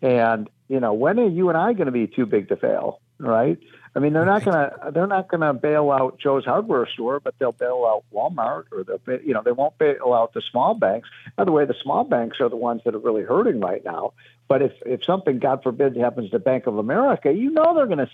And 0.00 0.48
you 0.68 0.80
know, 0.80 0.94
when 0.94 1.18
are 1.18 1.28
you 1.28 1.48
and 1.48 1.58
I 1.58 1.72
going 1.72 1.86
to 1.86 1.92
be 1.92 2.06
too 2.06 2.26
big 2.26 2.48
to 2.48 2.56
fail? 2.56 3.00
Right? 3.18 3.58
I 3.94 3.98
mean, 3.98 4.12
they're 4.12 4.26
not 4.26 4.44
going 4.44 4.56
to 4.70 4.90
they're 4.92 5.06
not 5.08 5.28
going 5.28 5.40
to 5.40 5.52
bail 5.52 5.90
out 5.90 6.20
Joe's 6.20 6.44
hardware 6.44 6.86
store, 6.86 7.18
but 7.18 7.34
they'll 7.40 7.50
bail 7.50 7.84
out 7.88 8.04
Walmart, 8.14 8.64
or 8.70 8.84
they'll 8.84 9.20
you 9.20 9.34
know 9.34 9.42
they 9.44 9.52
won't 9.52 9.76
bail 9.78 10.12
out 10.14 10.32
the 10.32 10.42
small 10.52 10.74
banks. 10.74 11.08
By 11.34 11.44
the 11.44 11.52
way, 11.52 11.64
the 11.64 11.74
small 11.82 12.04
banks 12.04 12.40
are 12.40 12.48
the 12.48 12.56
ones 12.56 12.82
that 12.84 12.94
are 12.94 13.00
really 13.00 13.22
hurting 13.22 13.58
right 13.58 13.84
now. 13.84 14.12
But 14.46 14.62
if 14.62 14.72
if 14.86 15.04
something, 15.04 15.40
God 15.40 15.64
forbid, 15.64 15.96
happens 15.96 16.30
to 16.30 16.38
Bank 16.38 16.68
of 16.68 16.78
America, 16.78 17.32
you 17.32 17.50
know 17.50 17.74
they're 17.74 17.86
going 17.86 17.98
to 17.98 18.10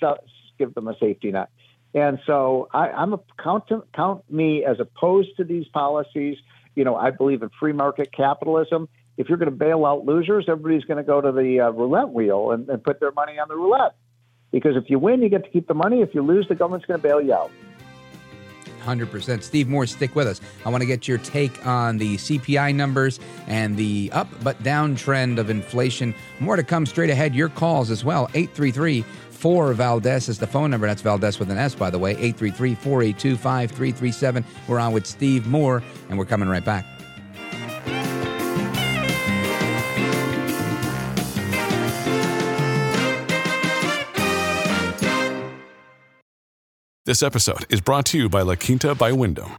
give 0.58 0.74
them 0.74 0.88
a 0.88 0.96
safety 0.98 1.30
net. 1.30 1.48
And 1.94 2.18
so 2.26 2.68
I, 2.72 2.88
I'm 2.88 3.12
a 3.12 3.20
count 3.42 3.64
count 3.94 4.30
me 4.30 4.64
as 4.64 4.80
opposed 4.80 5.36
to 5.36 5.44
these 5.44 5.66
policies. 5.68 6.38
You 6.74 6.84
know, 6.84 6.96
I 6.96 7.10
believe 7.10 7.42
in 7.42 7.50
free 7.60 7.72
market 7.72 8.12
capitalism. 8.16 8.88
If 9.18 9.28
you're 9.28 9.38
going 9.38 9.50
to 9.50 9.56
bail 9.56 9.84
out 9.84 10.06
losers, 10.06 10.46
everybody's 10.48 10.84
going 10.84 10.96
to 10.96 11.02
go 11.02 11.20
to 11.20 11.32
the 11.32 11.60
uh, 11.60 11.70
roulette 11.70 12.08
wheel 12.10 12.50
and, 12.50 12.68
and 12.70 12.82
put 12.82 12.98
their 12.98 13.12
money 13.12 13.38
on 13.38 13.48
the 13.48 13.56
roulette. 13.56 13.94
Because 14.50 14.76
if 14.76 14.88
you 14.88 14.98
win, 14.98 15.22
you 15.22 15.28
get 15.28 15.44
to 15.44 15.50
keep 15.50 15.66
the 15.68 15.74
money. 15.74 16.00
If 16.00 16.14
you 16.14 16.22
lose, 16.22 16.48
the 16.48 16.54
government's 16.54 16.86
going 16.86 17.00
to 17.00 17.06
bail 17.06 17.20
you 17.20 17.34
out. 17.34 17.50
100%. 18.82 19.42
Steve 19.42 19.68
Moore, 19.68 19.86
stick 19.86 20.14
with 20.14 20.26
us. 20.26 20.40
I 20.64 20.68
want 20.70 20.82
to 20.82 20.86
get 20.86 21.06
your 21.06 21.18
take 21.18 21.64
on 21.66 21.98
the 21.98 22.16
CPI 22.16 22.74
numbers 22.74 23.20
and 23.46 23.76
the 23.76 24.10
up 24.12 24.28
but 24.42 24.60
down 24.62 24.94
trend 24.94 25.38
of 25.38 25.50
inflation. 25.50 26.14
More 26.40 26.56
to 26.56 26.62
come 26.62 26.86
straight 26.86 27.10
ahead. 27.10 27.34
Your 27.34 27.48
calls 27.48 27.90
as 27.90 28.04
well. 28.04 28.28
833 28.34 29.04
4 29.42 29.72
Valdez 29.72 30.28
is 30.28 30.38
the 30.38 30.46
phone 30.46 30.70
number. 30.70 30.86
That's 30.86 31.02
Valdez 31.02 31.40
with 31.40 31.50
an 31.50 31.58
S, 31.58 31.74
by 31.74 31.90
the 31.90 31.98
way. 31.98 32.12
833 32.12 32.76
482 32.76 33.36
5337. 33.36 34.44
We're 34.68 34.78
on 34.78 34.92
with 34.92 35.04
Steve 35.04 35.48
Moore, 35.48 35.82
and 36.08 36.16
we're 36.16 36.26
coming 36.26 36.48
right 36.48 36.64
back. 36.64 36.86
This 47.04 47.20
episode 47.20 47.66
is 47.68 47.80
brought 47.80 48.06
to 48.06 48.18
you 48.18 48.28
by 48.28 48.42
La 48.42 48.54
Quinta 48.54 48.94
by 48.94 49.10
Wyndham. 49.10 49.58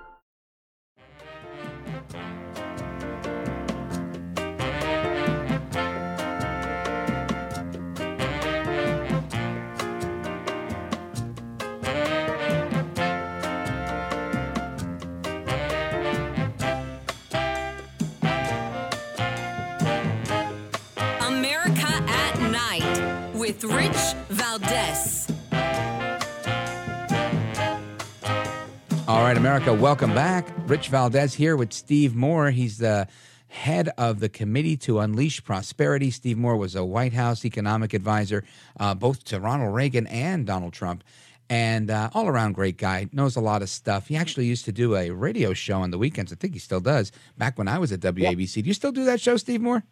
right, 29.31 29.37
America, 29.37 29.73
welcome 29.73 30.13
back. 30.13 30.45
Rich 30.67 30.89
Valdez 30.89 31.33
here 31.33 31.55
with 31.55 31.71
Steve 31.71 32.13
Moore. 32.17 32.51
He's 32.51 32.79
the 32.79 33.07
head 33.47 33.89
of 33.97 34.19
the 34.19 34.27
Committee 34.27 34.75
to 34.75 34.99
Unleash 34.99 35.41
Prosperity. 35.41 36.11
Steve 36.11 36.37
Moore 36.37 36.57
was 36.57 36.75
a 36.75 36.83
White 36.83 37.13
House 37.13 37.45
economic 37.45 37.93
advisor, 37.93 38.43
uh, 38.77 38.93
both 38.93 39.23
to 39.23 39.39
Ronald 39.39 39.73
Reagan 39.73 40.05
and 40.07 40.45
Donald 40.45 40.73
Trump. 40.73 41.05
And 41.49 41.89
uh, 41.89 42.09
all 42.13 42.27
around 42.27 42.55
great 42.55 42.75
guy, 42.75 43.07
knows 43.13 43.37
a 43.37 43.39
lot 43.39 43.61
of 43.61 43.69
stuff. 43.69 44.09
He 44.09 44.17
actually 44.17 44.47
used 44.47 44.65
to 44.65 44.73
do 44.73 44.97
a 44.97 45.11
radio 45.11 45.53
show 45.53 45.79
on 45.79 45.91
the 45.91 45.97
weekends. 45.97 46.33
I 46.33 46.35
think 46.35 46.51
he 46.51 46.59
still 46.59 46.81
does. 46.81 47.13
Back 47.37 47.57
when 47.57 47.69
I 47.69 47.77
was 47.77 47.93
at 47.93 48.01
WABC, 48.01 48.55
do 48.55 48.67
you 48.67 48.73
still 48.73 48.91
do 48.91 49.05
that 49.05 49.21
show, 49.21 49.37
Steve 49.37 49.61
Moore? 49.61 49.83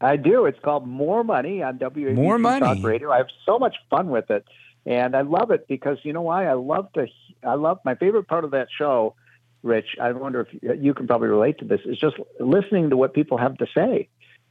I 0.00 0.16
do. 0.16 0.46
It's 0.46 0.60
called 0.60 0.88
More 0.88 1.22
Money 1.24 1.62
on 1.62 1.78
WABC 1.78 2.14
More 2.14 2.38
Money. 2.38 2.60
Talk 2.60 2.82
Radio. 2.82 3.12
I 3.12 3.18
have 3.18 3.28
so 3.44 3.58
much 3.58 3.76
fun 3.90 4.08
with 4.08 4.30
it, 4.30 4.46
and 4.86 5.14
I 5.14 5.20
love 5.20 5.50
it 5.50 5.68
because 5.68 5.98
you 6.04 6.14
know 6.14 6.22
why? 6.22 6.46
I 6.46 6.54
love 6.54 6.90
to. 6.94 7.06
I 7.44 7.54
love 7.54 7.78
my 7.84 7.94
favorite 7.94 8.28
part 8.28 8.44
of 8.44 8.50
that 8.52 8.68
show, 8.76 9.14
Rich. 9.62 9.96
I 10.00 10.12
wonder 10.12 10.40
if 10.40 10.78
you 10.80 10.94
can 10.94 11.06
probably 11.06 11.28
relate 11.28 11.58
to 11.58 11.64
this. 11.64 11.80
Is 11.84 11.98
just 11.98 12.16
listening 12.40 12.90
to 12.90 12.96
what 12.96 13.14
people 13.14 13.38
have 13.38 13.56
to 13.58 13.66
say. 13.74 14.08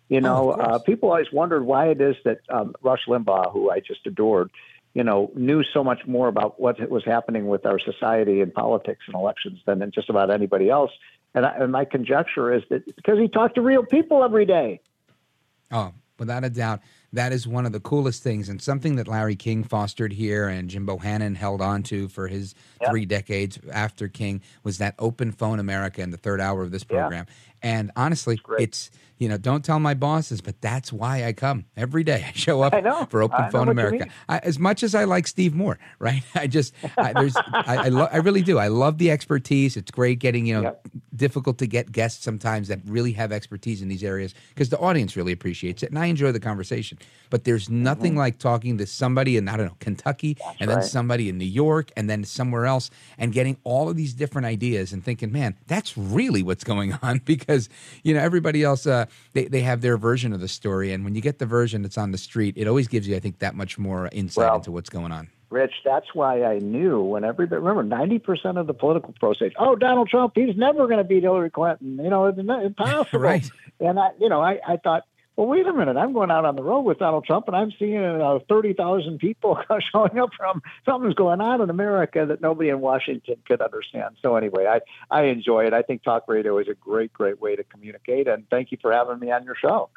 You 0.09 0.21
know, 0.21 0.51
of 0.51 0.55
course. 0.55 0.67
uh, 0.69 0.79
people 0.79 1.09
always 1.09 1.31
wondered 1.31 1.63
why 1.65 1.87
it 1.87 1.99
is 1.99 2.15
that 2.25 2.39
um, 2.49 2.75
Rush 2.81 3.05
Limbaugh, 3.07 3.51
who 3.51 3.71
I 3.71 3.79
just 3.79 4.05
adored, 4.05 4.51
you 4.93 5.03
know, 5.03 5.31
knew 5.35 5.63
so 5.73 5.83
much 5.83 6.05
more 6.05 6.27
about 6.27 6.59
what 6.59 6.89
was 6.89 7.03
happening 7.03 7.47
with 7.47 7.65
our 7.65 7.79
society 7.79 8.41
and 8.41 8.53
politics 8.53 9.01
and 9.07 9.15
elections 9.15 9.59
than 9.65 9.79
than 9.79 9.91
just 9.91 10.09
about 10.09 10.29
anybody 10.29 10.69
else. 10.69 10.91
And, 11.33 11.45
I, 11.45 11.55
and 11.57 11.71
my 11.71 11.85
conjecture 11.85 12.53
is 12.53 12.63
that 12.69 12.85
because 12.95 13.19
he 13.19 13.27
talked 13.27 13.55
to 13.55 13.61
real 13.61 13.83
people 13.83 14.23
every 14.23 14.45
day. 14.45 14.79
Oh, 15.71 15.91
without 16.17 16.43
a 16.43 16.49
doubt, 16.49 16.81
that 17.15 17.31
is 17.31 17.47
one 17.47 17.65
of 17.65 17.71
the 17.71 17.79
coolest 17.79 18.21
things, 18.23 18.49
and 18.49 18.61
something 18.61 18.95
that 18.97 19.07
Larry 19.07 19.35
King 19.35 19.63
fostered 19.63 20.13
here 20.13 20.47
and 20.47 20.69
Jim 20.69 20.85
Bohannon 20.85 21.35
held 21.35 21.61
on 21.61 21.81
to 21.83 22.07
for 22.09 22.27
his 22.27 22.53
three 22.89 23.05
decades 23.05 23.57
after 23.71 24.07
King 24.07 24.41
was 24.63 24.77
that 24.77 24.95
open 24.99 25.31
phone 25.31 25.59
America 25.59 26.01
in 26.01 26.11
the 26.11 26.17
third 26.17 26.39
hour 26.41 26.61
of 26.61 26.71
this 26.71 26.85
Yeah. 26.89 26.99
program. 27.01 27.25
And 27.63 27.91
honestly, 27.95 28.39
it's 28.59 28.91
you 29.17 29.29
know, 29.29 29.37
don't 29.37 29.63
tell 29.63 29.79
my 29.79 29.93
bosses, 29.93 30.41
but 30.41 30.59
that's 30.61 30.91
why 30.91 31.23
I 31.25 31.33
come 31.33 31.65
every 31.77 32.03
day. 32.03 32.25
I 32.27 32.31
show 32.33 32.61
up 32.61 32.73
I 32.73 32.81
know. 32.81 33.05
for 33.05 33.21
Open 33.21 33.45
I 33.45 33.49
Phone 33.49 33.69
America. 33.69 34.07
I, 34.27 34.39
as 34.39 34.59
much 34.59 34.83
as 34.83 34.93
I 34.93 35.05
like 35.05 35.25
Steve 35.27 35.55
Moore, 35.55 35.79
right? 35.99 36.23
I 36.35 36.47
just, 36.47 36.73
I, 36.97 37.13
there's, 37.13 37.35
I, 37.37 37.85
I, 37.85 37.89
lo- 37.89 38.09
I 38.11 38.17
really 38.17 38.41
do. 38.41 38.57
I 38.59 38.67
love 38.67 38.97
the 38.97 39.11
expertise. 39.11 39.77
It's 39.77 39.91
great 39.91 40.19
getting, 40.19 40.45
you 40.45 40.55
know, 40.55 40.61
Yep. 40.65 40.87
difficult 41.15 41.57
to 41.59 41.67
get 41.67 41.91
guests 41.91 42.23
sometimes 42.23 42.67
that 42.69 42.79
really 42.85 43.11
have 43.13 43.31
expertise 43.31 43.81
in 43.81 43.87
these 43.87 44.03
areas 44.03 44.33
because 44.49 44.69
the 44.69 44.79
audience 44.79 45.15
really 45.15 45.31
appreciates 45.31 45.83
it, 45.83 45.89
and 45.89 45.99
I 45.99 46.07
enjoy 46.07 46.31
the 46.31 46.39
conversation. 46.39 46.97
But 47.29 47.43
there's 47.43 47.69
nothing 47.69 48.15
like 48.15 48.39
talking 48.39 48.77
to 48.79 48.85
somebody 48.87 49.37
in 49.37 49.47
I 49.47 49.57
don't 49.57 49.67
know 49.67 49.75
Kentucky, 49.79 50.37
and 50.59 50.69
then 50.69 50.77
right. 50.77 50.85
somebody 50.85 51.29
in 51.29 51.37
New 51.37 51.45
York, 51.45 51.91
and 51.95 52.09
then 52.09 52.23
somewhere 52.23 52.65
else, 52.65 52.89
and 53.17 53.31
getting 53.31 53.57
all 53.63 53.89
of 53.89 53.95
these 53.95 54.13
different 54.13 54.45
ideas 54.47 54.91
and 54.93 55.03
thinking, 55.03 55.31
man, 55.31 55.55
that's 55.67 55.95
really 55.97 56.41
what's 56.41 56.63
going 56.63 56.93
on 57.03 57.19
because 57.25 57.69
you 58.03 58.13
know 58.13 58.19
everybody 58.21 58.63
else 58.63 58.87
uh, 58.87 59.04
they 59.33 59.45
they 59.45 59.61
have 59.61 59.81
their 59.81 59.97
version 59.97 60.33
of 60.33 60.39
the 60.39 60.47
story, 60.47 60.91
and 60.91 61.03
when 61.03 61.15
you 61.15 61.21
get 61.21 61.39
the 61.39 61.45
version 61.45 61.81
that's 61.81 61.97
on 61.97 62.11
the 62.11 62.17
street, 62.17 62.55
it 62.57 62.67
always 62.67 62.87
gives 62.87 63.07
you, 63.07 63.15
I 63.15 63.19
think, 63.19 63.39
that 63.39 63.55
much 63.55 63.77
more 63.77 64.09
insight 64.11 64.45
Well, 64.45 64.55
into 64.57 64.71
what's 64.71 64.89
going 64.89 65.11
on. 65.11 65.29
Rich, 65.49 65.73
that's 65.85 66.07
why 66.13 66.43
I 66.43 66.59
knew 66.59 67.01
when 67.01 67.23
everybody 67.23 67.61
remember 67.61 67.83
ninety 67.83 68.19
percent 68.19 68.57
of 68.57 68.67
the 68.67 68.73
political 68.73 69.13
pro 69.19 69.33
say, 69.33 69.51
"Oh, 69.57 69.75
Donald 69.75 70.09
Trump, 70.09 70.33
he's 70.35 70.57
never 70.57 70.87
going 70.87 70.97
to 70.97 71.03
beat 71.03 71.23
Hillary 71.23 71.49
Clinton." 71.49 71.99
You 72.01 72.09
know, 72.09 72.25
it's 72.25 72.39
impossible. 72.39 73.19
Right. 73.19 73.49
And 73.79 73.99
I, 73.99 74.09
you 74.19 74.29
know, 74.29 74.41
I, 74.41 74.59
I 74.67 74.77
thought, 74.77 75.03
well, 75.35 75.47
wait 75.47 75.67
a 75.67 75.73
minute, 75.73 75.97
I'm 75.97 76.13
going 76.13 76.31
out 76.31 76.45
on 76.45 76.55
the 76.55 76.63
road 76.63 76.81
with 76.81 76.99
Donald 76.99 77.25
Trump, 77.25 77.47
and 77.47 77.55
I'm 77.55 77.71
seeing 77.77 78.03
uh, 78.03 78.39
thirty 78.47 78.73
thousand 78.73 79.19
people 79.19 79.59
showing 79.91 80.17
up 80.17 80.29
from 80.37 80.61
something's 80.85 81.15
going 81.15 81.41
on 81.41 81.61
in 81.61 81.69
America 81.69 82.25
that 82.27 82.41
nobody 82.41 82.69
in 82.69 82.79
Washington 82.79 83.35
could 83.45 83.61
understand. 83.61 84.15
So 84.21 84.35
anyway, 84.35 84.65
I 84.65 84.81
I 85.09 85.23
enjoy 85.25 85.65
it. 85.65 85.73
I 85.73 85.81
think 85.81 86.03
talk 86.03 86.23
radio 86.27 86.57
is 86.59 86.67
a 86.67 86.73
great, 86.73 87.11
great 87.11 87.41
way 87.41 87.55
to 87.55 87.63
communicate, 87.63 88.27
and 88.27 88.49
thank 88.49 88.71
you 88.71 88.77
for 88.81 88.91
having 88.93 89.19
me 89.19 89.31
on 89.31 89.43
your 89.43 89.55
show. 89.55 89.89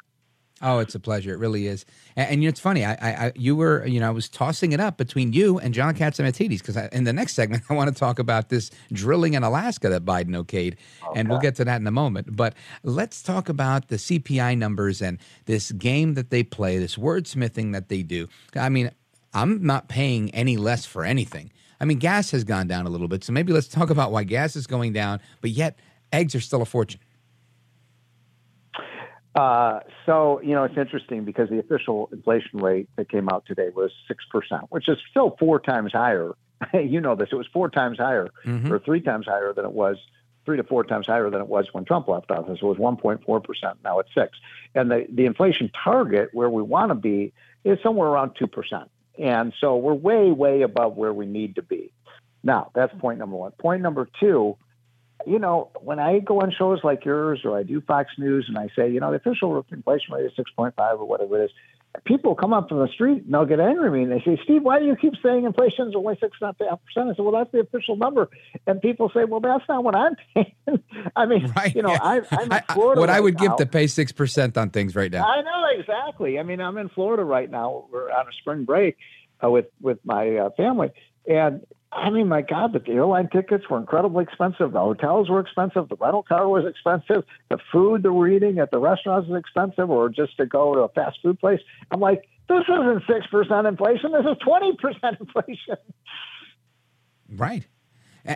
Oh, 0.61 0.79
it's 0.79 0.93
a 0.93 0.99
pleasure. 0.99 1.33
It 1.33 1.39
really 1.39 1.67
is. 1.67 1.85
And, 2.15 2.31
and 2.31 2.43
you 2.43 2.47
know, 2.47 2.49
it's 2.49 2.59
funny. 2.59 2.83
I, 2.83 2.93
I, 2.93 3.25
I, 3.25 3.31
you 3.35 3.55
were, 3.55 3.85
you 3.85 3.99
know, 3.99 4.07
I 4.07 4.11
was 4.11 4.27
tossing 4.27 4.73
it 4.73 4.79
up 4.79 4.97
between 4.97 5.31
you 5.31 5.57
and 5.59 5.73
John 5.73 5.95
Catsimatidis 5.95 6.59
because 6.59 6.75
in 6.75 7.05
the 7.05 7.13
next 7.13 7.33
segment 7.33 7.63
I 7.69 7.73
want 7.73 7.93
to 7.93 7.97
talk 7.97 8.19
about 8.19 8.49
this 8.49 8.69
drilling 8.91 9.35
in 9.35 9.43
Alaska 9.43 9.89
that 9.89 10.03
Biden 10.03 10.29
okayed, 10.29 10.75
and 11.15 11.29
we'll 11.29 11.39
get 11.39 11.55
to 11.55 11.65
that 11.65 11.79
in 11.79 11.87
a 11.87 11.91
moment. 11.91 12.35
But 12.35 12.53
let's 12.83 13.21
talk 13.21 13.47
about 13.47 13.87
the 13.87 13.95
CPI 13.95 14.57
numbers 14.57 15.01
and 15.01 15.17
this 15.45 15.71
game 15.71 16.15
that 16.15 16.29
they 16.29 16.43
play, 16.43 16.77
this 16.77 16.95
wordsmithing 16.95 17.71
that 17.73 17.89
they 17.89 18.03
do. 18.03 18.27
I 18.55 18.69
mean, 18.69 18.91
I'm 19.33 19.63
not 19.65 19.87
paying 19.87 20.29
any 20.31 20.57
less 20.57 20.85
for 20.85 21.05
anything. 21.05 21.51
I 21.79 21.85
mean, 21.85 21.99
gas 21.99 22.31
has 22.31 22.43
gone 22.43 22.67
down 22.67 22.85
a 22.85 22.89
little 22.89 23.07
bit, 23.07 23.23
so 23.23 23.31
maybe 23.31 23.53
let's 23.53 23.67
talk 23.67 23.89
about 23.89 24.11
why 24.11 24.23
gas 24.23 24.55
is 24.55 24.67
going 24.67 24.91
down, 24.91 25.21
but 25.39 25.51
yet 25.51 25.79
eggs 26.11 26.35
are 26.35 26.41
still 26.41 26.61
a 26.61 26.65
fortune. 26.65 26.99
Uh, 29.35 29.79
so 30.05 30.41
you 30.41 30.55
know 30.55 30.63
it's 30.63 30.77
interesting 30.77 31.23
because 31.23 31.49
the 31.49 31.59
official 31.59 32.09
inflation 32.11 32.59
rate 32.59 32.89
that 32.95 33.09
came 33.09 33.29
out 33.29 33.45
today 33.45 33.69
was 33.75 33.91
six 34.07 34.23
percent, 34.31 34.63
which 34.69 34.89
is 34.89 34.97
still 35.11 35.35
four 35.39 35.59
times 35.59 35.91
higher. 35.93 36.33
you 36.73 36.99
know 36.99 37.15
this; 37.15 37.29
it 37.31 37.35
was 37.35 37.47
four 37.53 37.69
times 37.69 37.97
higher, 37.97 38.29
or 38.71 38.79
three 38.79 39.01
times 39.01 39.27
higher 39.27 39.53
than 39.53 39.65
it 39.65 39.71
was, 39.71 39.97
three 40.45 40.57
to 40.57 40.63
four 40.63 40.83
times 40.83 41.05
higher 41.05 41.29
than 41.29 41.41
it 41.41 41.47
was 41.47 41.67
when 41.73 41.85
Trump 41.85 42.07
left 42.07 42.31
office. 42.31 42.57
It 42.61 42.65
was 42.65 42.79
one 42.79 42.97
point 42.97 43.23
four 43.23 43.39
percent. 43.39 43.77
Now 43.83 43.99
it's 43.99 44.09
six, 44.15 44.37
and 44.73 44.89
the 44.89 45.05
the 45.13 45.25
inflation 45.25 45.69
target 45.83 46.29
where 46.33 46.49
we 46.49 46.63
want 46.63 46.89
to 46.89 46.95
be 46.95 47.31
is 47.63 47.77
somewhere 47.83 48.09
around 48.09 48.31
two 48.37 48.47
percent. 48.47 48.89
And 49.19 49.53
so 49.59 49.75
we're 49.75 49.93
way, 49.93 50.31
way 50.31 50.61
above 50.61 50.95
where 50.95 51.13
we 51.13 51.25
need 51.25 51.55
to 51.55 51.61
be. 51.61 51.91
Now 52.41 52.71
that's 52.73 52.93
point 52.99 53.19
number 53.19 53.35
one. 53.35 53.51
Point 53.51 53.83
number 53.83 54.09
two 54.19 54.57
you 55.27 55.39
know, 55.39 55.69
when 55.81 55.99
I 55.99 56.19
go 56.19 56.41
on 56.41 56.51
shows 56.57 56.79
like 56.83 57.03
yours 57.05 57.41
or 57.43 57.57
I 57.57 57.63
do 57.63 57.81
Fox 57.81 58.09
News 58.17 58.45
and 58.47 58.57
I 58.57 58.69
say, 58.75 58.89
you 58.91 58.99
know, 58.99 59.11
the 59.11 59.17
official 59.17 59.65
inflation 59.71 60.13
rate 60.13 60.25
is 60.25 60.31
6.5 60.57 60.73
or 60.99 61.05
whatever 61.05 61.41
it 61.41 61.45
is, 61.45 61.51
people 62.05 62.35
come 62.35 62.53
up 62.53 62.69
from 62.69 62.79
the 62.79 62.87
street 62.87 63.23
and 63.23 63.33
they'll 63.33 63.45
get 63.45 63.59
angry 63.59 63.87
at 63.87 63.93
me 63.93 64.03
and 64.03 64.11
they 64.11 64.21
say, 64.23 64.39
Steve, 64.43 64.61
why 64.63 64.79
do 64.79 64.85
you 64.85 64.95
keep 64.95 65.13
saying 65.23 65.43
inflation 65.43 65.87
is 65.89 65.95
only 65.95 66.15
6.5%? 66.15 66.53
I 66.61 66.75
said, 66.95 67.15
well, 67.17 67.31
that's 67.31 67.51
the 67.51 67.59
official 67.61 67.95
number. 67.97 68.29
And 68.67 68.79
people 68.81 69.11
say, 69.13 69.25
well, 69.25 69.39
that's 69.39 69.63
not 69.67 69.83
what 69.83 69.95
I'm 69.95 70.15
paying. 70.35 70.53
I 71.15 71.25
mean, 71.25 71.51
Right. 71.55 71.75
you 71.75 71.81
know, 71.81 71.89
I, 71.99 72.21
I'm 72.31 72.41
in 72.43 72.51
I- 72.53 72.63
I- 72.69 72.73
Florida. 72.73 73.01
what 73.01 73.09
I 73.09 73.13
right 73.13 73.23
would 73.23 73.37
give 73.37 73.55
to 73.57 73.65
pay 73.65 73.85
6% 73.85 74.57
on 74.57 74.69
things 74.69 74.95
right 74.95 75.11
now. 75.11 75.25
I 75.25 75.41
know 75.41 75.79
exactly. 75.79 76.39
I 76.39 76.43
mean, 76.43 76.61
I'm 76.61 76.77
in 76.77 76.89
Florida 76.89 77.23
right 77.23 77.49
now. 77.49 77.85
We're 77.91 78.11
on 78.11 78.27
a 78.27 78.31
spring 78.39 78.65
break 78.65 78.95
uh, 79.43 79.49
with 79.49 79.65
with 79.81 79.97
my 80.03 80.35
uh, 80.35 80.49
family, 80.57 80.89
and 81.27 81.65
I 81.91 82.11
mean, 82.11 82.27
my 82.27 82.41
God, 82.41 82.73
but 82.73 82.85
the 82.85 82.91
airline 82.91 83.29
tickets 83.29 83.65
were 83.67 83.79
incredibly 83.79 84.23
expensive. 84.23 84.73
The 84.73 84.79
hotels 84.79 85.27
were 85.27 85.39
expensive. 85.39 85.89
The 85.89 85.95
rental 85.95 86.21
car 86.21 86.47
was 86.47 86.65
expensive. 86.65 87.23
The 87.49 87.57
food 87.71 88.03
that 88.03 88.13
we're 88.13 88.29
eating 88.29 88.59
at 88.59 88.69
the 88.69 88.77
restaurants 88.77 89.27
is 89.27 89.35
expensive, 89.35 89.89
or 89.89 90.09
just 90.09 90.37
to 90.37 90.45
go 90.45 90.75
to 90.75 90.81
a 90.81 90.89
fast 90.89 91.17
food 91.23 91.39
place. 91.39 91.59
I'm 91.89 91.99
like, 91.99 92.27
this 92.47 92.63
isn't 92.67 93.03
six 93.07 93.25
percent 93.27 93.65
inflation. 93.65 94.11
This 94.11 94.25
is 94.25 94.37
twenty 94.45 94.75
percent 94.75 95.17
inflation. 95.19 95.77
Right. 97.27 97.65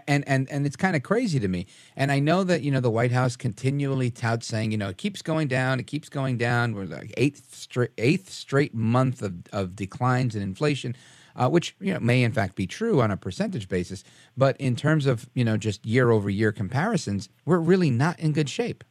And 0.08 0.28
and 0.28 0.50
and 0.50 0.66
it's 0.66 0.76
kind 0.76 0.96
of 0.96 1.04
crazy 1.04 1.39
to 1.39 1.48
me. 1.48 1.68
And 1.96 2.12
I 2.12 2.20
know 2.20 2.44
that 2.44 2.63
you 2.63 2.72
know 2.72 2.80
the 2.80 2.89
White 2.89 3.12
House 3.12 3.36
continually 3.36 4.10
touts 4.10 4.48
saying 4.48 4.72
you 4.72 4.78
know 4.78 4.89
it 4.89 4.98
keeps 4.98 5.22
going 5.22 5.48
down, 5.48 5.80
it 5.80 5.86
keeps 5.86 6.10
going 6.10 6.38
down. 6.38 6.74
We're 6.74 6.86
like 6.86 7.13
eighth 7.18 7.54
straight 7.54 7.92
eighth 8.00 8.32
straight 8.32 8.74
month 8.74 9.22
of, 9.22 9.36
of 9.52 9.76
declines 9.76 10.36
in 10.36 10.42
inflation. 10.42 10.96
Uh, 11.36 11.50
which 11.50 11.76
you 11.80 11.93
know 11.93 12.00
may 12.00 12.24
in 12.24 12.32
fact 12.32 12.56
be 12.56 12.67
true 12.67 13.02
on 13.02 13.12
a 13.12 13.17
percentage 13.17 13.67
basis. 13.67 14.04
But 14.38 14.58
in 14.58 14.76
terms 14.76 15.06
of 15.06 15.30
you 15.34 15.43
know 15.43 15.58
just 15.58 15.86
year 15.86 16.12
over 16.12 16.30
year 16.30 16.52
comparisons, 16.52 17.30
we're 17.46 17.60
really 17.60 17.89
not 17.89 18.19
in 18.19 18.34
good 18.34 18.50
shape. 18.50 18.84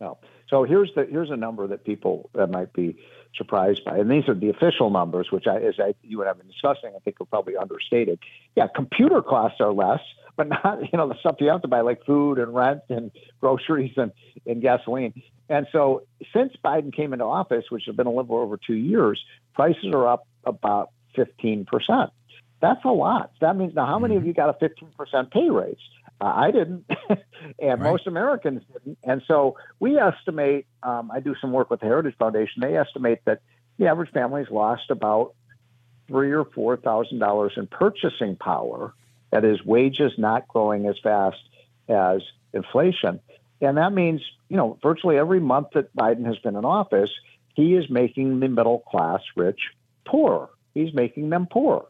No. 0.00 0.18
So 0.48 0.64
here's 0.64 0.90
the 0.94 1.06
here's 1.10 1.30
a 1.30 1.36
number 1.36 1.66
that 1.66 1.84
people 1.84 2.30
that 2.34 2.50
might 2.50 2.72
be 2.72 2.96
surprised 3.36 3.84
by, 3.84 3.98
and 3.98 4.10
these 4.10 4.28
are 4.28 4.34
the 4.34 4.48
official 4.50 4.90
numbers, 4.90 5.28
which 5.30 5.46
I, 5.48 5.56
as 5.56 5.74
I, 5.80 5.94
you 6.02 6.20
and 6.20 6.28
I 6.28 6.30
have 6.30 6.38
been 6.38 6.46
discussing, 6.46 6.92
I 6.94 6.98
think 7.00 7.20
are 7.20 7.24
probably 7.24 7.56
understated. 7.56 8.20
Yeah, 8.54 8.68
computer 8.72 9.22
costs 9.22 9.60
are 9.60 9.72
less, 9.72 10.00
but 10.36 10.48
not 10.48 10.80
you 10.82 10.96
know 10.96 11.08
the 11.08 11.18
stuff 11.20 11.36
you 11.40 11.48
have 11.48 11.62
to 11.62 11.68
buy 11.68 11.80
like 11.80 12.04
food 12.04 12.38
and 12.38 12.54
rent 12.54 12.82
and 12.88 13.10
groceries 13.40 13.94
and, 13.96 14.12
and 14.46 14.62
gasoline. 14.62 15.22
And 15.48 15.66
so 15.72 16.04
since 16.32 16.52
Biden 16.64 16.94
came 16.94 17.12
into 17.12 17.24
office, 17.24 17.64
which 17.70 17.84
has 17.86 17.96
been 17.96 18.06
a 18.06 18.12
little 18.12 18.36
over 18.36 18.56
two 18.56 18.74
years, 18.74 19.22
prices 19.54 19.86
are 19.92 20.06
up 20.06 20.26
about 20.44 20.90
15%. 21.16 22.10
That's 22.60 22.84
a 22.84 22.88
lot. 22.88 23.32
That 23.40 23.56
means 23.56 23.74
now 23.74 23.86
how 23.86 23.98
many 23.98 24.16
of 24.16 24.22
mm-hmm. 24.22 24.28
you 24.28 24.34
got 24.34 24.48
a 24.48 24.64
15% 24.64 25.30
pay 25.30 25.50
raise? 25.50 25.76
Uh, 26.20 26.24
I 26.24 26.50
didn't, 26.50 26.84
and 27.08 27.20
right. 27.58 27.80
most 27.80 28.06
Americans 28.06 28.62
didn't. 28.72 28.98
And 29.02 29.22
so 29.26 29.56
we 29.80 29.98
estimate, 29.98 30.66
um, 30.82 31.10
I 31.10 31.20
do 31.20 31.34
some 31.40 31.52
work 31.52 31.70
with 31.70 31.80
the 31.80 31.86
Heritage 31.86 32.14
Foundation, 32.18 32.62
they 32.62 32.76
estimate 32.76 33.20
that 33.26 33.40
the 33.78 33.86
average 33.86 34.10
family's 34.12 34.48
lost 34.50 34.90
about 34.90 35.34
three 36.06 36.32
or 36.32 36.44
four 36.44 36.76
thousand 36.76 37.18
dollars 37.18 37.52
in 37.56 37.66
purchasing 37.66 38.36
power. 38.36 38.94
That 39.30 39.44
is 39.44 39.64
wages 39.64 40.12
not 40.16 40.46
growing 40.46 40.86
as 40.86 40.96
fast 41.02 41.38
as 41.88 42.22
inflation. 42.52 43.20
And 43.60 43.78
that 43.78 43.92
means, 43.92 44.20
you 44.48 44.56
know, 44.56 44.78
virtually 44.82 45.18
every 45.18 45.40
month 45.40 45.68
that 45.74 45.94
Biden 45.96 46.26
has 46.26 46.38
been 46.38 46.56
in 46.56 46.64
office, 46.64 47.10
he 47.54 47.74
is 47.74 47.88
making 47.90 48.40
the 48.40 48.48
middle 48.48 48.78
class 48.78 49.20
rich 49.36 49.60
poorer. 50.06 50.48
He's 50.74 50.92
making 50.92 51.30
them 51.30 51.46
poor. 51.50 51.86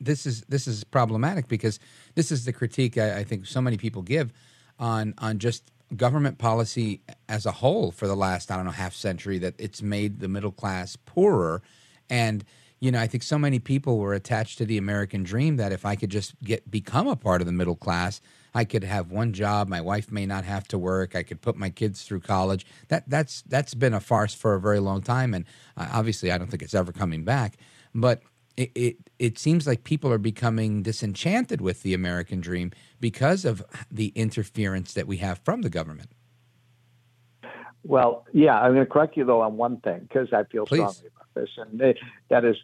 This 0.00 0.26
is 0.26 0.42
this 0.42 0.66
is 0.66 0.84
problematic 0.84 1.48
because 1.48 1.78
this 2.14 2.30
is 2.30 2.44
the 2.44 2.52
critique 2.52 2.98
I, 2.98 3.20
I 3.20 3.24
think 3.24 3.46
so 3.46 3.60
many 3.60 3.78
people 3.78 4.02
give 4.02 4.32
on 4.78 5.14
on 5.18 5.38
just 5.38 5.70
government 5.96 6.38
policy 6.38 7.02
as 7.28 7.46
a 7.46 7.52
whole 7.52 7.90
for 7.90 8.06
the 8.06 8.16
last 8.16 8.50
I 8.50 8.56
don't 8.56 8.66
know 8.66 8.72
half 8.72 8.94
century 8.94 9.38
that 9.38 9.54
it's 9.58 9.80
made 9.80 10.20
the 10.20 10.28
middle 10.28 10.52
class 10.52 10.96
poorer 10.96 11.62
and 12.10 12.44
you 12.82 12.90
know, 12.90 13.00
I 13.00 13.06
think 13.06 13.22
so 13.22 13.38
many 13.38 13.60
people 13.60 13.98
were 13.98 14.12
attached 14.12 14.58
to 14.58 14.66
the 14.66 14.76
American 14.76 15.22
dream 15.22 15.56
that 15.56 15.70
if 15.70 15.86
I 15.86 15.94
could 15.94 16.10
just 16.10 16.34
get 16.42 16.68
become 16.68 17.06
a 17.06 17.14
part 17.14 17.40
of 17.40 17.46
the 17.46 17.52
middle 17.52 17.76
class, 17.76 18.20
I 18.54 18.64
could 18.64 18.84
have 18.84 19.10
one 19.10 19.32
job. 19.32 19.68
My 19.68 19.80
wife 19.80 20.12
may 20.12 20.26
not 20.26 20.44
have 20.44 20.68
to 20.68 20.78
work. 20.78 21.16
I 21.16 21.22
could 21.22 21.40
put 21.40 21.56
my 21.56 21.70
kids 21.70 22.02
through 22.02 22.20
college. 22.20 22.66
That 22.88 23.08
that's 23.08 23.42
that's 23.42 23.74
been 23.74 23.94
a 23.94 24.00
farce 24.00 24.34
for 24.34 24.54
a 24.54 24.60
very 24.60 24.78
long 24.78 25.02
time, 25.02 25.34
and 25.34 25.44
uh, 25.76 25.88
obviously, 25.92 26.30
I 26.30 26.38
don't 26.38 26.50
think 26.50 26.62
it's 26.62 26.74
ever 26.74 26.92
coming 26.92 27.24
back. 27.24 27.56
But 27.94 28.22
it, 28.56 28.70
it 28.74 28.96
it 29.18 29.38
seems 29.38 29.66
like 29.66 29.84
people 29.84 30.12
are 30.12 30.18
becoming 30.18 30.82
disenchanted 30.82 31.60
with 31.60 31.82
the 31.82 31.94
American 31.94 32.40
dream 32.40 32.72
because 33.00 33.44
of 33.44 33.64
the 33.90 34.08
interference 34.14 34.92
that 34.94 35.06
we 35.06 35.18
have 35.18 35.38
from 35.38 35.62
the 35.62 35.70
government. 35.70 36.10
Well, 37.84 38.26
yeah, 38.32 38.60
I'm 38.60 38.74
going 38.74 38.86
to 38.86 38.90
correct 38.90 39.16
you 39.16 39.24
though 39.24 39.40
on 39.40 39.56
one 39.56 39.78
thing 39.78 40.00
because 40.00 40.32
I 40.32 40.44
feel 40.44 40.66
Please. 40.66 40.78
strongly 40.78 41.10
about 41.16 41.34
this, 41.34 41.48
and 41.56 41.80
they, 41.80 41.98
that 42.28 42.44
is 42.44 42.56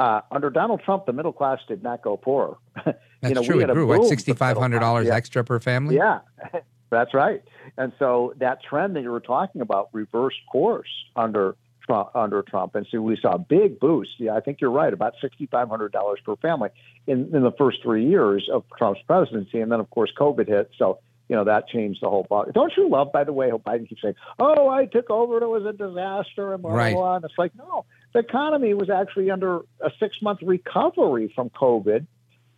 uh, 0.00 0.22
under 0.30 0.48
Donald 0.48 0.80
Trump, 0.82 1.04
the 1.04 1.12
middle 1.12 1.32
class 1.32 1.58
did 1.68 1.82
not 1.82 2.00
go 2.00 2.16
poorer. 2.16 2.56
That's 2.84 2.98
you 3.22 3.34
know, 3.34 3.42
true. 3.42 3.60
It 3.60 3.68
grew. 3.70 3.86
What, 3.86 4.00
$6,500 4.00 5.04
yeah. 5.04 5.14
extra 5.14 5.44
per 5.44 5.60
family? 5.60 5.96
Yeah, 5.96 6.20
that's 6.90 7.12
right. 7.12 7.42
And 7.76 7.92
so 7.98 8.32
that 8.38 8.62
trend 8.62 8.96
that 8.96 9.02
you 9.02 9.10
were 9.10 9.20
talking 9.20 9.60
about 9.60 9.90
reversed 9.92 10.38
course 10.50 10.88
under 11.16 11.54
Trump, 11.86 12.08
under 12.14 12.40
Trump. 12.40 12.76
And 12.76 12.86
so 12.90 13.02
we 13.02 13.18
saw 13.20 13.32
a 13.32 13.38
big 13.38 13.78
boost. 13.78 14.12
Yeah, 14.18 14.34
I 14.34 14.40
think 14.40 14.62
you're 14.62 14.70
right, 14.70 14.90
about 14.90 15.16
$6,500 15.22 16.24
per 16.24 16.36
family 16.36 16.70
in, 17.06 17.34
in 17.34 17.42
the 17.42 17.52
first 17.58 17.82
three 17.82 18.08
years 18.08 18.48
of 18.50 18.64
Trump's 18.78 19.02
presidency. 19.06 19.60
And 19.60 19.70
then, 19.70 19.80
of 19.80 19.90
course, 19.90 20.10
COVID 20.18 20.48
hit. 20.48 20.70
So 20.78 21.00
you 21.30 21.36
know 21.36 21.44
that 21.44 21.68
changed 21.68 22.02
the 22.02 22.10
whole 22.10 22.26
ball. 22.28 22.44
Don't 22.52 22.72
you 22.76 22.88
love, 22.88 23.12
by 23.12 23.22
the 23.22 23.32
way, 23.32 23.50
how 23.50 23.58
Biden 23.58 23.88
keeps 23.88 24.02
saying, 24.02 24.16
"Oh, 24.40 24.68
I 24.68 24.86
took 24.86 25.10
over; 25.10 25.34
and 25.34 25.44
it 25.44 25.46
was 25.46 25.64
a 25.64 25.72
disaster," 25.72 26.52
and 26.52 26.60
blah 26.60 26.72
right. 26.72 26.92
blah. 26.92 27.02
blah. 27.02 27.16
And 27.16 27.24
it's 27.24 27.38
like, 27.38 27.54
no, 27.54 27.84
the 28.12 28.20
economy 28.20 28.74
was 28.74 28.90
actually 28.90 29.30
under 29.30 29.60
a 29.80 29.90
six 29.98 30.16
month 30.22 30.40
recovery 30.42 31.32
from 31.34 31.50
COVID 31.50 32.06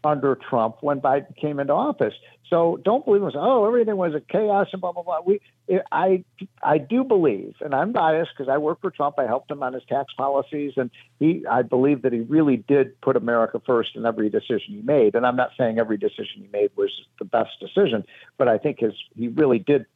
under 0.05 0.35
Trump 0.35 0.77
when 0.81 1.01
Biden 1.01 1.37
came 1.37 1.61
into 1.61 1.73
office. 1.73 2.15
So 2.49 2.79
don't 2.85 3.05
believe 3.05 3.23
us. 3.23 3.33
Oh, 3.35 3.67
everything 3.67 3.97
was 3.97 4.15
a 4.15 4.21
chaos 4.21 4.69
and 4.73 4.81
blah 4.81 4.93
blah 4.93 5.03
blah. 5.03 5.21
We, 5.25 5.41
I, 5.91 6.25
I 6.63 6.77
do 6.79 7.03
believe, 7.03 7.55
and 7.61 7.75
I'm 7.75 7.93
biased 7.93 8.31
because 8.37 8.51
I 8.51 8.59
work 8.59 8.81
for 8.83 8.91
Trump. 8.91 9.19
I 9.19 9.27
helped 9.27 9.51
him 9.51 9.63
on 9.63 9.73
his 9.73 9.83
tax 9.89 10.13
policies, 10.15 10.73
and 10.77 10.91
he, 11.19 11.47
I 11.51 11.63
believe 11.63 12.03
that 12.03 12.13
he 12.13 12.21
really 12.21 12.59
did 12.59 13.01
put 13.01 13.17
America 13.17 13.63
first 13.65 13.97
in 13.97 14.05
every 14.05 14.29
decision 14.29 14.75
he 14.75 14.83
made. 14.83 15.15
And 15.15 15.25
I'm 15.25 15.37
not 15.37 15.51
saying 15.57 15.79
every 15.79 15.97
decision 15.97 16.43
he 16.43 16.49
made 16.53 16.71
was 16.77 16.91
the 17.19 17.25
best 17.25 17.53
decision, 17.59 18.05
but 18.37 18.49
I 18.49 18.59
think 18.59 18.81
his 18.81 18.93
he 19.17 19.29
really 19.29 19.59
did 19.59 19.87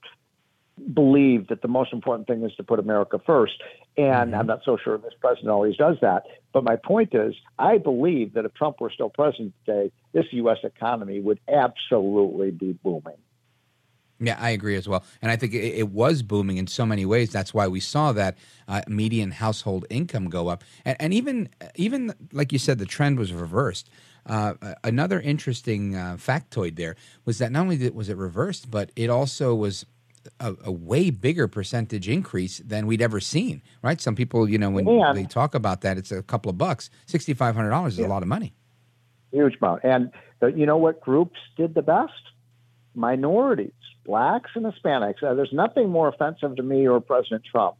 believe 0.92 1.48
that 1.48 1.62
the 1.62 1.68
most 1.68 1.92
important 1.92 2.28
thing 2.28 2.44
is 2.44 2.54
to 2.56 2.62
put 2.62 2.78
America 2.78 3.20
first. 3.24 3.62
And 3.96 4.30
mm-hmm. 4.30 4.34
I'm 4.34 4.46
not 4.46 4.60
so 4.64 4.76
sure 4.82 4.98
this 4.98 5.14
president 5.20 5.50
always 5.50 5.76
does 5.76 5.96
that. 6.02 6.24
But 6.52 6.64
my 6.64 6.76
point 6.76 7.14
is, 7.14 7.34
I 7.58 7.78
believe 7.78 8.34
that 8.34 8.44
if 8.44 8.54
Trump 8.54 8.80
were 8.80 8.90
still 8.90 9.10
president 9.10 9.54
today, 9.64 9.90
this 10.12 10.26
U.S. 10.32 10.58
economy 10.62 11.20
would 11.20 11.40
absolutely 11.48 12.50
be 12.50 12.72
booming. 12.72 13.16
Yeah, 14.18 14.38
I 14.40 14.50
agree 14.50 14.76
as 14.76 14.88
well. 14.88 15.04
And 15.20 15.30
I 15.30 15.36
think 15.36 15.52
it, 15.52 15.58
it, 15.58 15.90
was 15.90 16.22
booming 16.22 16.56
in 16.56 16.66
so 16.66 16.86
many 16.86 17.04
ways. 17.04 17.30
That's 17.30 17.52
why 17.52 17.68
we 17.68 17.80
saw 17.80 18.12
that 18.12 18.38
uh, 18.66 18.80
median 18.88 19.30
household 19.30 19.84
income 19.90 20.30
go 20.30 20.48
up. 20.48 20.64
And, 20.86 20.96
and, 20.98 21.12
even, 21.12 21.50
even 21.74 22.14
like 22.32 22.50
you 22.50 22.58
said, 22.58 22.78
the 22.78 22.86
trend 22.86 23.18
was 23.18 23.34
reversed. 23.34 23.90
Uh, 24.24 24.54
another 24.82 25.20
interesting 25.20 25.94
uh, 25.94 26.16
factoid 26.18 26.76
there 26.76 26.96
was 27.26 27.38
that 27.38 27.52
not 27.52 27.60
only 27.60 27.76
did, 27.76 27.94
was 27.94 28.08
it 28.08 28.16
reversed, 28.16 28.70
but 28.70 28.90
it 28.96 29.10
also 29.10 29.54
was 29.54 29.84
a, 30.40 30.54
a, 30.64 30.72
way 30.72 31.10
bigger 31.10 31.48
percentage 31.48 32.08
increase 32.08 32.58
than 32.58 32.86
we'd 32.86 33.02
ever 33.02 33.20
seen, 33.20 33.62
right? 33.82 34.00
Some 34.00 34.14
people, 34.14 34.48
you 34.48 34.58
know, 34.58 34.70
when 34.70 34.86
and, 34.88 35.16
they 35.16 35.24
talk 35.24 35.54
about 35.54 35.80
that, 35.82 35.98
it's 35.98 36.12
a 36.12 36.22
couple 36.22 36.50
of 36.50 36.58
bucks. 36.58 36.90
Sixty 37.06 37.34
five 37.34 37.54
hundred 37.54 37.70
dollars 37.70 37.94
is 37.94 38.00
yeah. 38.00 38.06
a 38.06 38.08
lot 38.08 38.22
of 38.22 38.28
money. 38.28 38.54
Huge 39.32 39.56
amount. 39.60 39.82
And 39.84 40.10
the, 40.40 40.48
you 40.48 40.66
know 40.66 40.76
what 40.76 41.00
groups 41.00 41.38
did 41.56 41.74
the 41.74 41.82
best? 41.82 42.12
Minorities, 42.94 43.72
blacks, 44.04 44.50
and 44.54 44.64
Hispanics. 44.64 45.22
Uh, 45.22 45.34
there's 45.34 45.52
nothing 45.52 45.90
more 45.90 46.08
offensive 46.08 46.56
to 46.56 46.62
me 46.62 46.88
or 46.88 47.00
President 47.00 47.44
Trump, 47.44 47.76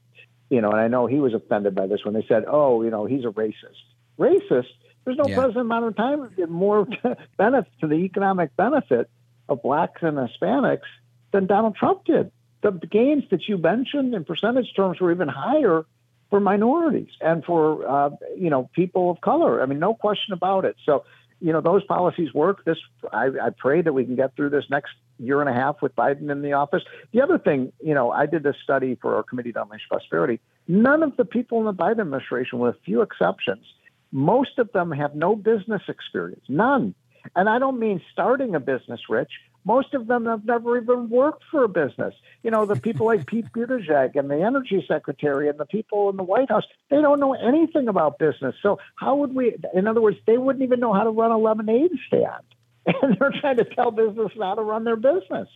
you 0.51 0.61
know. 0.61 0.71
And 0.71 0.81
I 0.81 0.89
know 0.89 1.07
he 1.07 1.19
was 1.19 1.35
offended 1.35 1.75
by 1.75 1.87
this 1.87 2.05
when 2.05 2.15
they 2.15 2.25
said, 2.29 2.45
"Oh, 2.47 2.83
you 2.83 2.91
know, 2.91 3.07
he's 3.07 3.25
a 3.25 3.29
racist." 3.29 3.83
Racist. 4.19 4.73
There's 5.05 5.19
no 5.19 5.29
yeah. 5.29 5.37
president 5.37 5.63
in 5.63 5.67
modern 5.69 5.95
time 5.95 6.29
did 6.37 6.51
more 6.51 6.87
benefit 7.39 7.73
to 7.81 7.87
the 7.87 7.95
economic 7.95 8.57
benefit 8.57 9.09
of 9.49 9.63
blacks 9.63 10.03
and 10.03 10.17
Hispanics 10.17 10.89
than 11.33 11.47
Donald 11.47 11.77
Trump 11.77 12.05
did 12.05 12.31
the 12.71 12.87
gains 12.87 13.25
that 13.31 13.49
you 13.49 13.59
mentioned 13.59 14.15
in 14.15 14.25
percentage 14.25 14.73
terms 14.75 15.01
were 15.01 15.13
even 15.13 15.29
higher 15.29 15.85
for 16.31 16.41
minorities 16.41 17.11
and 17.21 17.45
for 17.45 17.89
uh, 17.89 18.11
you 18.37 18.51
know 18.51 18.69
people 18.75 19.11
of 19.11 19.21
color. 19.21 19.63
I 19.63 19.67
mean, 19.67 19.79
no 19.79 19.95
question 19.95 20.33
about 20.33 20.65
it. 20.65 20.77
So, 20.85 21.05
you 21.41 21.53
know, 21.53 21.61
those 21.61 21.85
policies 21.85 22.33
work. 22.35 22.65
This 22.65 22.79
I, 23.13 23.27
I 23.27 23.51
pray 23.57 23.83
that 23.83 23.93
we 23.93 24.05
can 24.05 24.17
get 24.17 24.35
through 24.37 24.51
this 24.51 24.65
next 24.71 24.93
year 25.19 25.41
and 25.41 25.49
a 25.49 25.53
half 25.53 25.81
with 25.83 25.95
Biden 25.97 26.31
in 26.31 26.43
the 26.43 26.53
office. 26.53 26.83
The 27.13 27.23
other 27.23 27.39
thing, 27.39 27.73
you 27.83 27.95
know, 27.95 28.11
I 28.11 28.27
did 28.27 28.43
this 28.43 28.57
study 28.63 28.99
for 29.01 29.17
our 29.17 29.23
Committee 29.23 29.53
to 29.53 29.63
Unleash 29.63 29.89
Prosperity. 29.89 30.41
None 30.69 31.03
of 31.03 31.17
the 31.17 31.25
people 31.25 31.59
in 31.61 31.65
the 31.65 31.73
Biden 31.73 32.01
administration, 32.01 32.59
with 32.59 32.75
a 32.75 32.79
few 32.85 33.03
exceptions, 33.03 33.65
most 34.13 34.59
of 34.59 34.73
them 34.73 34.91
have 34.91 35.15
no 35.15 35.37
business 35.37 35.83
experience. 35.89 36.45
None. 36.49 36.95
And 37.35 37.49
I 37.49 37.59
don't 37.59 37.79
mean 37.79 38.01
starting 38.13 38.55
a 38.55 38.61
business, 38.61 39.01
Rich. 39.09 39.33
Most 39.67 39.95
of 39.95 40.07
them 40.07 40.27
have 40.27 40.45
never 40.45 40.81
even 40.81 41.11
worked 41.11 41.43
for 41.51 41.65
a 41.65 41.69
business. 41.69 42.15
You 42.45 42.53
know, 42.53 42.67
the 42.67 42.77
people 42.77 43.07
like 43.07 43.27
Pete 43.27 43.47
Buttigieg 43.53 44.15
and 44.15 44.31
the 44.31 44.41
energy 44.41 44.85
secretary 44.87 45.49
and 45.49 45.59
the 45.59 45.67
people 45.67 46.09
in 46.09 46.17
the 46.17 46.23
White 46.23 46.49
House, 46.49 46.63
they 46.89 47.01
don't 47.03 47.19
know 47.19 47.35
anything 47.35 47.89
about 47.89 48.21
business. 48.21 48.55
So 48.63 48.79
how 48.95 49.17
would 49.17 49.35
we, 49.35 49.57
in 49.75 49.89
other 49.89 50.01
words, 50.01 50.19
they 50.25 50.39
wouldn't 50.39 50.63
even 50.63 50.79
know 50.79 50.93
how 50.93 51.03
to 51.03 51.11
run 51.11 51.33
a 51.33 51.39
lemonade 51.39 51.91
stand. 52.07 52.45
And 53.03 53.17
they're 53.19 53.33
trying 53.41 53.57
to 53.57 53.65
tell 53.65 53.91
business 53.91 54.31
how 54.39 54.55
to 54.55 54.63
run 54.63 54.85
their 54.85 54.95
business. 54.95 55.49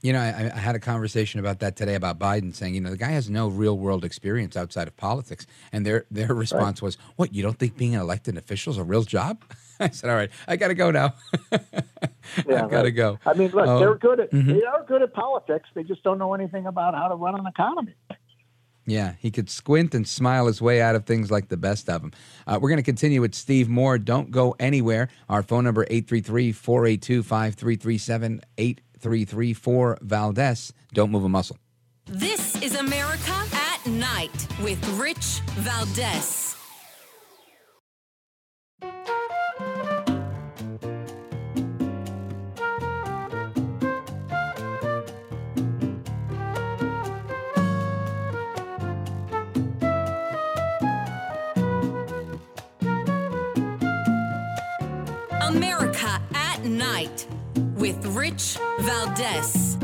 You 0.00 0.12
know, 0.12 0.20
I, 0.20 0.52
I, 0.54 0.58
had 0.58 0.76
a 0.76 0.78
conversation 0.78 1.40
about 1.40 1.58
that 1.58 1.74
today 1.74 1.96
about 1.96 2.20
Biden 2.20 2.54
saying, 2.54 2.76
you 2.76 2.80
know, 2.80 2.90
the 2.90 2.96
guy 2.96 3.08
has 3.08 3.28
no 3.28 3.48
real 3.48 3.76
world 3.76 4.04
experience 4.04 4.56
outside 4.56 4.86
of 4.86 4.96
politics, 4.96 5.44
and 5.72 5.84
their 5.84 6.06
their 6.08 6.32
response 6.32 6.80
right. 6.80 6.86
was, 6.86 6.98
"What? 7.16 7.34
You 7.34 7.42
don't 7.42 7.58
think 7.58 7.76
being 7.76 7.96
an 7.96 8.00
elected 8.00 8.38
official 8.38 8.72
is 8.72 8.78
a 8.78 8.84
real 8.84 9.02
job?" 9.02 9.42
I 9.80 9.90
said, 9.90 10.10
"All 10.10 10.16
right, 10.16 10.30
I 10.46 10.56
got 10.56 10.68
to 10.68 10.74
go 10.74 10.90
now. 10.90 11.14
yeah, 11.52 12.64
I 12.64 12.68
got 12.68 12.82
to 12.82 12.90
go." 12.90 13.18
I 13.24 13.32
mean, 13.34 13.50
look, 13.50 13.66
um, 13.66 13.80
they're 13.80 13.94
good 13.94 14.20
at 14.20 14.30
mm-hmm. 14.32 14.54
they 14.54 14.64
are 14.64 14.84
good 14.84 15.02
at 15.02 15.12
politics. 15.12 15.68
They 15.74 15.84
just 15.84 16.02
don't 16.02 16.18
know 16.18 16.32
anything 16.34 16.66
about 16.66 16.94
how 16.94 17.08
to 17.08 17.14
run 17.14 17.38
an 17.38 17.46
economy. 17.46 17.94
Yeah, 18.86 19.14
he 19.18 19.30
could 19.30 19.50
squint 19.50 19.94
and 19.94 20.08
smile 20.08 20.46
his 20.46 20.62
way 20.62 20.80
out 20.80 20.94
of 20.94 21.04
things 21.04 21.30
like 21.30 21.48
the 21.48 21.58
best 21.58 21.90
of 21.90 22.00
them. 22.00 22.12
Uh, 22.46 22.58
we're 22.60 22.70
going 22.70 22.78
to 22.78 22.82
continue 22.82 23.20
with 23.20 23.34
Steve 23.34 23.68
Moore. 23.68 23.98
Don't 23.98 24.30
go 24.30 24.56
anywhere. 24.58 25.10
Our 25.28 25.42
phone 25.42 25.64
number 25.64 25.84
833-482-5337 25.84 28.40
8334 28.56 29.98
Valdez. 30.00 30.72
Don't 30.94 31.10
move 31.10 31.24
a 31.24 31.28
muscle. 31.28 31.58
This 32.06 32.56
is 32.62 32.76
America 32.76 33.44
at 33.52 33.86
Night 33.86 34.46
with 34.62 34.82
Rich 34.98 35.42
Valdez. 35.56 36.47
America 55.48 56.20
at 56.34 56.62
Night 56.62 57.26
with 57.76 58.04
Rich 58.08 58.58
Valdez. 58.80 59.78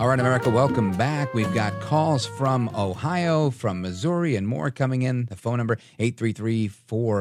All 0.00 0.08
right, 0.08 0.18
America, 0.18 0.48
welcome 0.48 0.92
back. 0.92 1.34
We've 1.34 1.52
got 1.52 1.78
calls 1.82 2.24
from 2.24 2.70
Ohio, 2.74 3.50
from 3.50 3.82
Missouri, 3.82 4.36
and 4.36 4.48
more 4.48 4.70
coming 4.70 5.02
in. 5.02 5.26
The 5.26 5.36
phone 5.36 5.58
number 5.58 5.76
833 5.98 6.68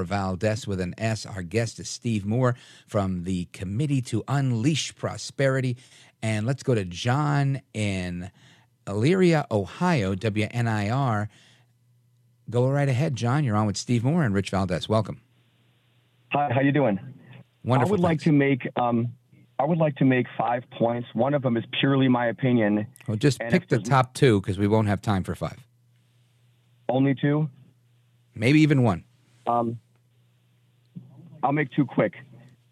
Valdez 0.05 0.65
with 0.65 0.79
an 0.79 0.95
S. 0.97 1.25
Our 1.25 1.41
guest 1.41 1.81
is 1.81 1.89
Steve 1.89 2.25
Moore 2.25 2.55
from 2.87 3.25
the 3.25 3.49
Committee 3.51 4.01
to 4.03 4.23
Unleash 4.29 4.95
Prosperity. 4.95 5.75
And 6.23 6.47
let's 6.47 6.63
go 6.63 6.73
to 6.73 6.85
John 6.85 7.59
in 7.73 8.31
Elyria, 8.87 9.47
Ohio, 9.51 10.15
WNIR. 10.15 11.27
Go 12.49 12.69
right 12.69 12.87
ahead, 12.87 13.17
John. 13.17 13.43
You're 13.43 13.57
on 13.57 13.67
with 13.67 13.75
Steve 13.75 14.05
Moore 14.05 14.23
and 14.23 14.33
Rich 14.33 14.51
Valdez. 14.51 14.87
Welcome. 14.87 15.19
Hi, 16.35 16.51
how 16.53 16.59
you 16.59 16.73
doing? 16.73 16.99
Wonderful. 17.63 17.89
I 17.89 17.91
would 17.91 17.99
like 18.01 18.19
to 18.21 18.31
make 18.33 18.67
um, 18.75 19.13
I 19.57 19.63
would 19.63 19.77
like 19.77 19.95
to 19.95 20.05
make 20.05 20.27
five 20.37 20.63
points. 20.71 21.07
One 21.13 21.33
of 21.33 21.41
them 21.41 21.55
is 21.55 21.63
purely 21.79 22.09
my 22.09 22.27
opinion. 22.27 22.85
Well, 23.07 23.15
just 23.15 23.41
And 23.41 23.49
pick 23.49 23.69
the 23.69 23.79
top 23.79 24.13
two 24.13 24.41
because 24.41 24.59
we 24.59 24.67
won't 24.67 24.89
have 24.89 25.01
time 25.01 25.23
for 25.23 25.33
five. 25.33 25.65
Only 26.89 27.15
two. 27.15 27.49
Maybe 28.35 28.59
even 28.59 28.83
one. 28.83 29.05
Um, 29.47 29.79
I'll 31.41 31.53
make 31.53 31.71
two 31.71 31.85
quick. 31.85 32.15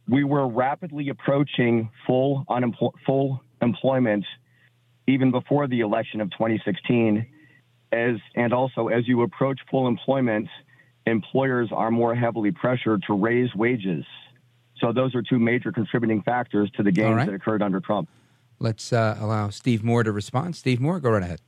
We 0.10 0.26
were 0.26 0.46
rapidly 0.46 1.08
approaching 1.08 1.90
full 2.06 2.44
unempl- 2.50 2.92
full 3.06 3.42
employment 3.62 4.26
even 5.08 5.32
before 5.32 5.68
the 5.68 5.80
election 5.80 6.20
of 6.20 6.30
2016. 6.32 7.26
As 7.94 8.16
and 8.36 8.52
also 8.52 8.90
as 8.90 9.08
you 9.08 9.22
approach 9.22 9.62
full 9.72 9.88
employment, 9.88 10.50
employers 11.06 11.70
are 11.72 11.92
more 11.92 12.16
heavily 12.16 12.52
pressured 12.52 13.04
to 13.08 13.14
raise 13.14 13.54
wages. 13.56 14.06
So 14.80 14.92
those 14.92 15.16
are 15.16 15.22
two 15.22 15.40
major 15.40 15.72
contributing 15.72 16.22
factors 16.22 16.70
to 16.76 16.84
the 16.84 16.92
gains 16.92 17.16
right. 17.16 17.26
that 17.26 17.34
occurred 17.34 17.62
under 17.62 17.80
Trump. 17.80 18.10
Let's 18.60 18.94
uh, 18.94 19.18
allow 19.20 19.50
Steve 19.50 19.84
Moore 19.84 20.04
to 20.04 20.12
respond. 20.12 20.56
Steve 20.56 20.80
Moore, 20.80 21.00
go 21.00 21.12
right 21.12 21.24
ahead. 21.24 21.42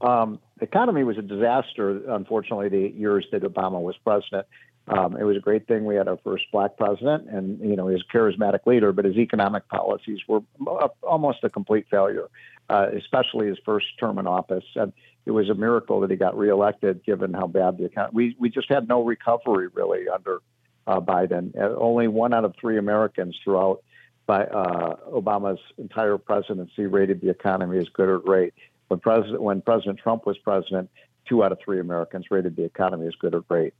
Um, 0.00 0.38
the 0.58 0.64
economy 0.64 1.04
was 1.04 1.18
a 1.18 1.22
disaster, 1.22 2.02
unfortunately, 2.10 2.68
the 2.68 2.84
eight 2.84 2.94
years 2.94 3.26
that 3.32 3.42
Obama 3.42 3.80
was 3.80 3.96
president. 4.04 4.46
Um, 4.86 5.16
it 5.16 5.24
was 5.24 5.36
a 5.36 5.40
great 5.40 5.66
thing 5.66 5.86
we 5.86 5.94
had 5.94 6.08
our 6.08 6.18
first 6.22 6.44
black 6.52 6.76
president, 6.76 7.28
and 7.30 7.58
you 7.60 7.74
know, 7.74 7.88
he 7.88 7.94
was 7.94 8.04
a 8.08 8.16
charismatic 8.16 8.66
leader, 8.66 8.92
but 8.92 9.06
his 9.06 9.16
economic 9.16 9.66
policies 9.68 10.18
were 10.28 10.40
uh, 10.66 10.88
almost 11.02 11.38
a 11.42 11.48
complete 11.48 11.86
failure, 11.90 12.28
uh, 12.68 12.88
especially 12.94 13.46
his 13.46 13.58
first 13.64 13.86
term 13.98 14.18
in 14.18 14.26
office. 14.26 14.64
And 14.74 14.92
it 15.26 15.30
was 15.30 15.48
a 15.48 15.54
miracle 15.54 16.00
that 16.00 16.10
he 16.10 16.16
got 16.16 16.36
reelected, 16.36 17.04
given 17.04 17.32
how 17.32 17.46
bad 17.46 17.78
the 17.78 17.86
economy. 17.86 18.14
We 18.14 18.36
we 18.38 18.50
just 18.50 18.68
had 18.68 18.88
no 18.88 19.02
recovery 19.02 19.68
really 19.68 20.08
under 20.08 20.40
uh, 20.86 21.00
Biden. 21.00 21.56
Only 21.56 22.08
one 22.08 22.34
out 22.34 22.44
of 22.44 22.54
three 22.60 22.78
Americans 22.78 23.38
throughout 23.42 23.82
by 24.26 24.44
uh, 24.44 24.96
Obama's 25.12 25.60
entire 25.78 26.18
presidency 26.18 26.86
rated 26.86 27.20
the 27.20 27.30
economy 27.30 27.78
as 27.78 27.88
good 27.88 28.08
or 28.08 28.18
great. 28.18 28.54
When 28.88 29.00
President 29.00 29.42
when 29.42 29.60
President 29.62 29.98
Trump 29.98 30.26
was 30.26 30.36
president, 30.38 30.90
two 31.26 31.42
out 31.42 31.52
of 31.52 31.58
three 31.64 31.80
Americans 31.80 32.26
rated 32.30 32.56
the 32.56 32.64
economy 32.64 33.06
as 33.06 33.14
good 33.14 33.34
or 33.34 33.40
great. 33.42 33.74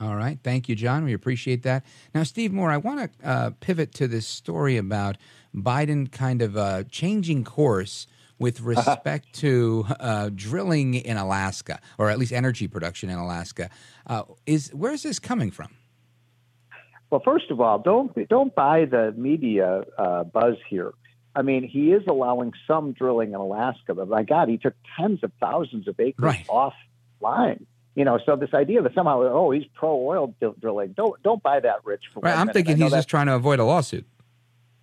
All 0.00 0.16
right. 0.16 0.38
Thank 0.42 0.68
you, 0.68 0.74
John. 0.74 1.04
We 1.04 1.12
appreciate 1.12 1.62
that. 1.62 1.84
Now, 2.14 2.22
Steve 2.24 2.52
Moore, 2.52 2.70
I 2.70 2.78
want 2.78 3.12
to 3.20 3.28
uh, 3.28 3.50
pivot 3.60 3.94
to 3.94 4.08
this 4.08 4.26
story 4.26 4.76
about 4.76 5.16
Biden 5.54 6.10
kind 6.10 6.42
of 6.42 6.56
uh, 6.56 6.84
changing 6.84 7.44
course 7.44 8.06
with 8.42 8.60
respect 8.72 9.32
to 9.36 9.86
uh, 10.00 10.30
drilling 10.34 10.94
in 10.94 11.16
Alaska, 11.16 11.80
or 11.98 12.10
at 12.10 12.18
least 12.18 12.32
energy 12.32 12.68
production 12.68 13.08
in 13.08 13.16
Alaska. 13.18 13.70
Uh, 14.06 14.24
is 14.44 14.70
where's 14.74 15.02
this 15.04 15.18
coming 15.18 15.50
from? 15.50 15.68
Well, 17.10 17.22
first 17.24 17.50
of 17.50 17.60
all, 17.60 17.78
don't 17.78 18.12
don't 18.28 18.54
buy 18.54 18.84
the 18.86 19.12
media 19.16 19.84
uh, 19.98 20.24
buzz 20.24 20.56
here. 20.68 20.92
I 21.34 21.42
mean, 21.42 21.66
he 21.66 21.92
is 21.92 22.02
allowing 22.08 22.52
some 22.66 22.92
drilling 22.92 23.30
in 23.30 23.36
Alaska, 23.36 23.94
but 23.94 24.06
my 24.08 24.22
God, 24.22 24.48
he 24.50 24.58
took 24.58 24.74
tens 24.98 25.22
of 25.22 25.32
thousands 25.40 25.88
of 25.88 25.98
acres 25.98 26.22
Right. 26.22 26.46
offline. 26.48 27.64
You 27.94 28.04
know, 28.06 28.18
so 28.24 28.36
this 28.36 28.54
idea 28.54 28.80
that 28.82 28.94
somehow, 28.94 29.20
oh, 29.22 29.50
he's 29.50 29.64
pro 29.74 29.90
oil 30.06 30.34
drilling, 30.60 30.92
don't 30.96 31.22
don't 31.22 31.42
buy 31.42 31.60
that, 31.60 31.84
Rich. 31.84 32.04
For 32.14 32.20
Right. 32.20 32.32
I'm 32.32 32.46
minute. 32.46 32.54
thinking 32.54 32.76
he's 32.78 32.90
just 32.90 33.08
trying 33.08 33.26
to 33.26 33.34
avoid 33.34 33.58
a 33.60 33.64
lawsuit. 33.64 34.06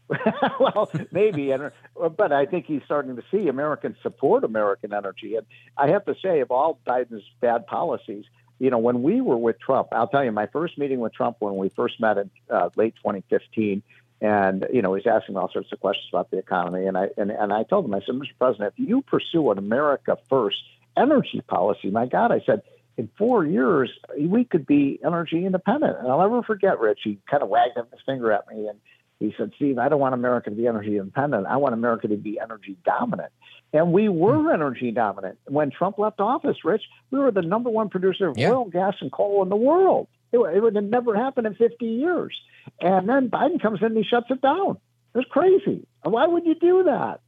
well, 0.59 0.91
maybe, 1.11 1.51
and 1.51 1.71
but 2.17 2.31
I 2.31 2.45
think 2.45 2.65
he's 2.65 2.81
starting 2.85 3.15
to 3.15 3.23
see 3.29 3.47
Americans 3.47 3.97
support 4.01 4.43
American 4.43 4.93
energy. 4.93 5.35
And 5.35 5.45
I 5.77 5.89
have 5.89 6.05
to 6.05 6.15
say, 6.21 6.39
of 6.39 6.51
all 6.51 6.79
Biden's 6.87 7.23
bad 7.41 7.67
policies, 7.67 8.25
you 8.57 8.71
know, 8.71 8.79
when 8.79 9.03
we 9.03 9.21
were 9.21 9.37
with 9.37 9.59
Trump, 9.59 9.89
I'll 9.91 10.07
tell 10.07 10.23
you, 10.23 10.31
my 10.31 10.47
first 10.47 10.77
meeting 10.77 10.99
with 10.99 11.13
Trump 11.13 11.37
when 11.39 11.57
we 11.57 11.69
first 11.69 11.99
met 11.99 12.17
in 12.17 12.31
uh, 12.49 12.69
late 12.75 12.95
2015, 12.97 13.83
and 14.21 14.65
you 14.73 14.81
know, 14.81 14.95
he's 14.95 15.05
asking 15.05 15.37
all 15.37 15.49
sorts 15.51 15.71
of 15.71 15.79
questions 15.79 16.07
about 16.11 16.31
the 16.31 16.37
economy, 16.37 16.87
and 16.87 16.97
I 16.97 17.09
and, 17.17 17.29
and 17.29 17.53
I 17.53 17.63
told 17.63 17.85
him, 17.85 17.93
I 17.93 17.99
said, 17.99 18.15
Mr. 18.15 18.37
President, 18.37 18.73
if 18.77 18.87
you 18.87 19.01
pursue 19.03 19.51
an 19.51 19.57
America 19.59 20.17
first 20.27 20.57
energy 20.97 21.41
policy, 21.47 21.91
my 21.91 22.05
God, 22.05 22.31
I 22.31 22.41
said. 22.45 22.61
In 22.97 23.09
four 23.17 23.45
years, 23.45 23.89
we 24.19 24.43
could 24.43 24.67
be 24.67 24.99
energy 25.05 25.45
independent. 25.45 25.99
And 25.99 26.09
I'll 26.09 26.19
never 26.19 26.43
forget, 26.43 26.81
Rich. 26.81 26.99
He 27.05 27.17
kind 27.31 27.41
of 27.41 27.47
wagged 27.47 27.77
his 27.77 28.01
finger 28.05 28.29
at 28.33 28.45
me 28.49 28.67
and 28.67 28.77
he 29.19 29.33
said, 29.37 29.51
Steve, 29.57 29.77
I 29.77 29.89
don't 29.89 29.99
want 29.99 30.13
America 30.13 30.49
to 30.49 30.55
be 30.55 30.65
energy 30.67 30.97
independent. 30.97 31.45
I 31.47 31.57
want 31.57 31.73
America 31.73 32.07
to 32.07 32.15
be 32.17 32.39
energy 32.39 32.77
dominant. 32.85 33.31
And 33.73 33.91
we 33.91 34.09
were 34.09 34.53
energy 34.53 34.91
dominant. 34.91 35.37
When 35.45 35.69
Trump 35.71 35.97
left 35.99 36.19
office, 36.19 36.57
Rich, 36.63 36.83
we 37.11 37.19
were 37.19 37.31
the 37.31 37.41
number 37.41 37.69
one 37.69 37.89
producer 37.89 38.29
of 38.29 38.37
Yeah. 38.37 38.51
oil, 38.51 38.65
gas, 38.65 38.95
and 39.01 39.11
coal 39.11 39.43
in 39.43 39.49
the 39.49 39.55
world. 39.55 40.07
It, 40.31 40.37
would- 40.37 40.55
it 40.55 40.61
would 40.61 40.75
have 40.75 40.85
never 40.85 41.15
happened 41.15 41.47
in 41.47 41.55
50 41.55 41.85
years. 41.85 42.35
And 42.79 43.07
then 43.09 43.29
Biden 43.29 43.61
comes 43.61 43.79
in 43.81 43.87
and 43.87 43.97
he 43.97 44.03
shuts 44.03 44.27
it 44.29 44.41
down. 44.41 44.77
It's 45.15 45.29
crazy. 45.29 45.85
Why 46.03 46.25
would 46.27 46.45
you 46.45 46.55
do 46.55 46.83
that? 46.83 47.19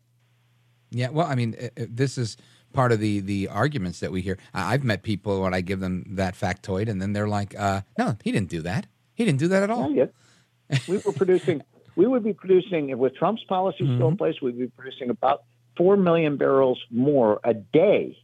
Yeah, 0.92 1.10
well, 1.10 1.26
I 1.28 1.36
mean, 1.36 1.56
this 1.76 2.18
is 2.18 2.38
part 2.74 2.92
of 2.92 3.00
the 3.00 3.20
the 3.22 3.48
arguments 3.48 4.00
that 4.02 4.12
we 4.12 4.22
hear. 4.22 4.38
I've 4.54 4.84
met 4.84 5.04
people 5.04 5.42
when 5.42 5.54
I 5.54 5.62
give 5.62 5.80
them 5.80 6.04
that 6.12 6.36
factoid, 6.36 6.90
and 6.90 7.02
then 7.02 7.14
they're 7.14 7.28
like, 7.30 7.58
uh, 7.58 7.82
"No, 7.98 8.18
he 8.24 8.32
didn't 8.32 8.50
do 8.50 8.62
that. 8.62 8.88
He 9.14 9.24
didn't 9.26 9.40
do 9.40 9.48
that 9.50 9.64
at 9.64 9.70
all." 9.70 9.90
Yeah, 9.92 10.06
yeah. 10.70 10.78
we 10.90 10.98
were 10.98 11.12
producing, 11.14 11.62
we 11.96 12.08
would 12.08 12.24
be 12.24 12.34
producing, 12.34 12.98
with 12.98 13.16
Trump's 13.16 13.44
policy 13.44 13.86
still 13.96 14.10
in 14.10 14.18
place, 14.18 14.36
we'd 14.42 14.58
be 14.58 14.68
producing 14.68 15.10
about 15.10 15.44
4 15.78 15.98
million 15.98 16.38
barrels 16.38 16.80
more 16.90 17.40
a 17.44 17.54
day 17.54 18.18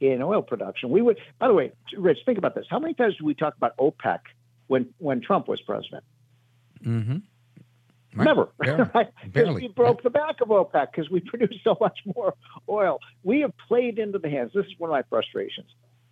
in 0.00 0.22
oil 0.22 0.42
production. 0.42 0.90
We 0.90 1.02
would, 1.02 1.18
by 1.38 1.48
the 1.48 1.54
way, 1.54 1.72
Rich, 1.96 2.18
think 2.24 2.38
about 2.38 2.54
this. 2.54 2.66
How 2.68 2.78
many 2.78 2.94
times 2.94 3.16
did 3.16 3.24
we 3.24 3.34
talk 3.34 3.56
about 3.56 3.76
OPEC 3.76 4.20
when, 4.68 4.88
when 4.98 5.20
Trump 5.20 5.48
was 5.48 5.60
president? 5.60 6.04
Mm-hmm. 6.84 7.18
Never. 8.22 8.48
Barely. 8.58 8.90
right? 8.94 9.08
Barely. 9.32 9.62
we 9.62 9.68
broke 9.68 10.02
the 10.02 10.10
back 10.10 10.40
of 10.40 10.48
OPEC 10.48 10.90
because 10.92 11.10
we 11.10 11.20
produced 11.26 11.62
so 11.64 11.76
much 11.80 11.98
more 12.16 12.34
oil. 12.68 13.00
We 13.22 13.40
have 13.40 13.52
played 13.66 13.98
into 13.98 14.18
the 14.18 14.30
hands. 14.30 14.52
This 14.54 14.66
is 14.66 14.72
one 14.78 14.90
of 14.90 14.92
my 14.92 15.02
frustrations. 15.08 15.68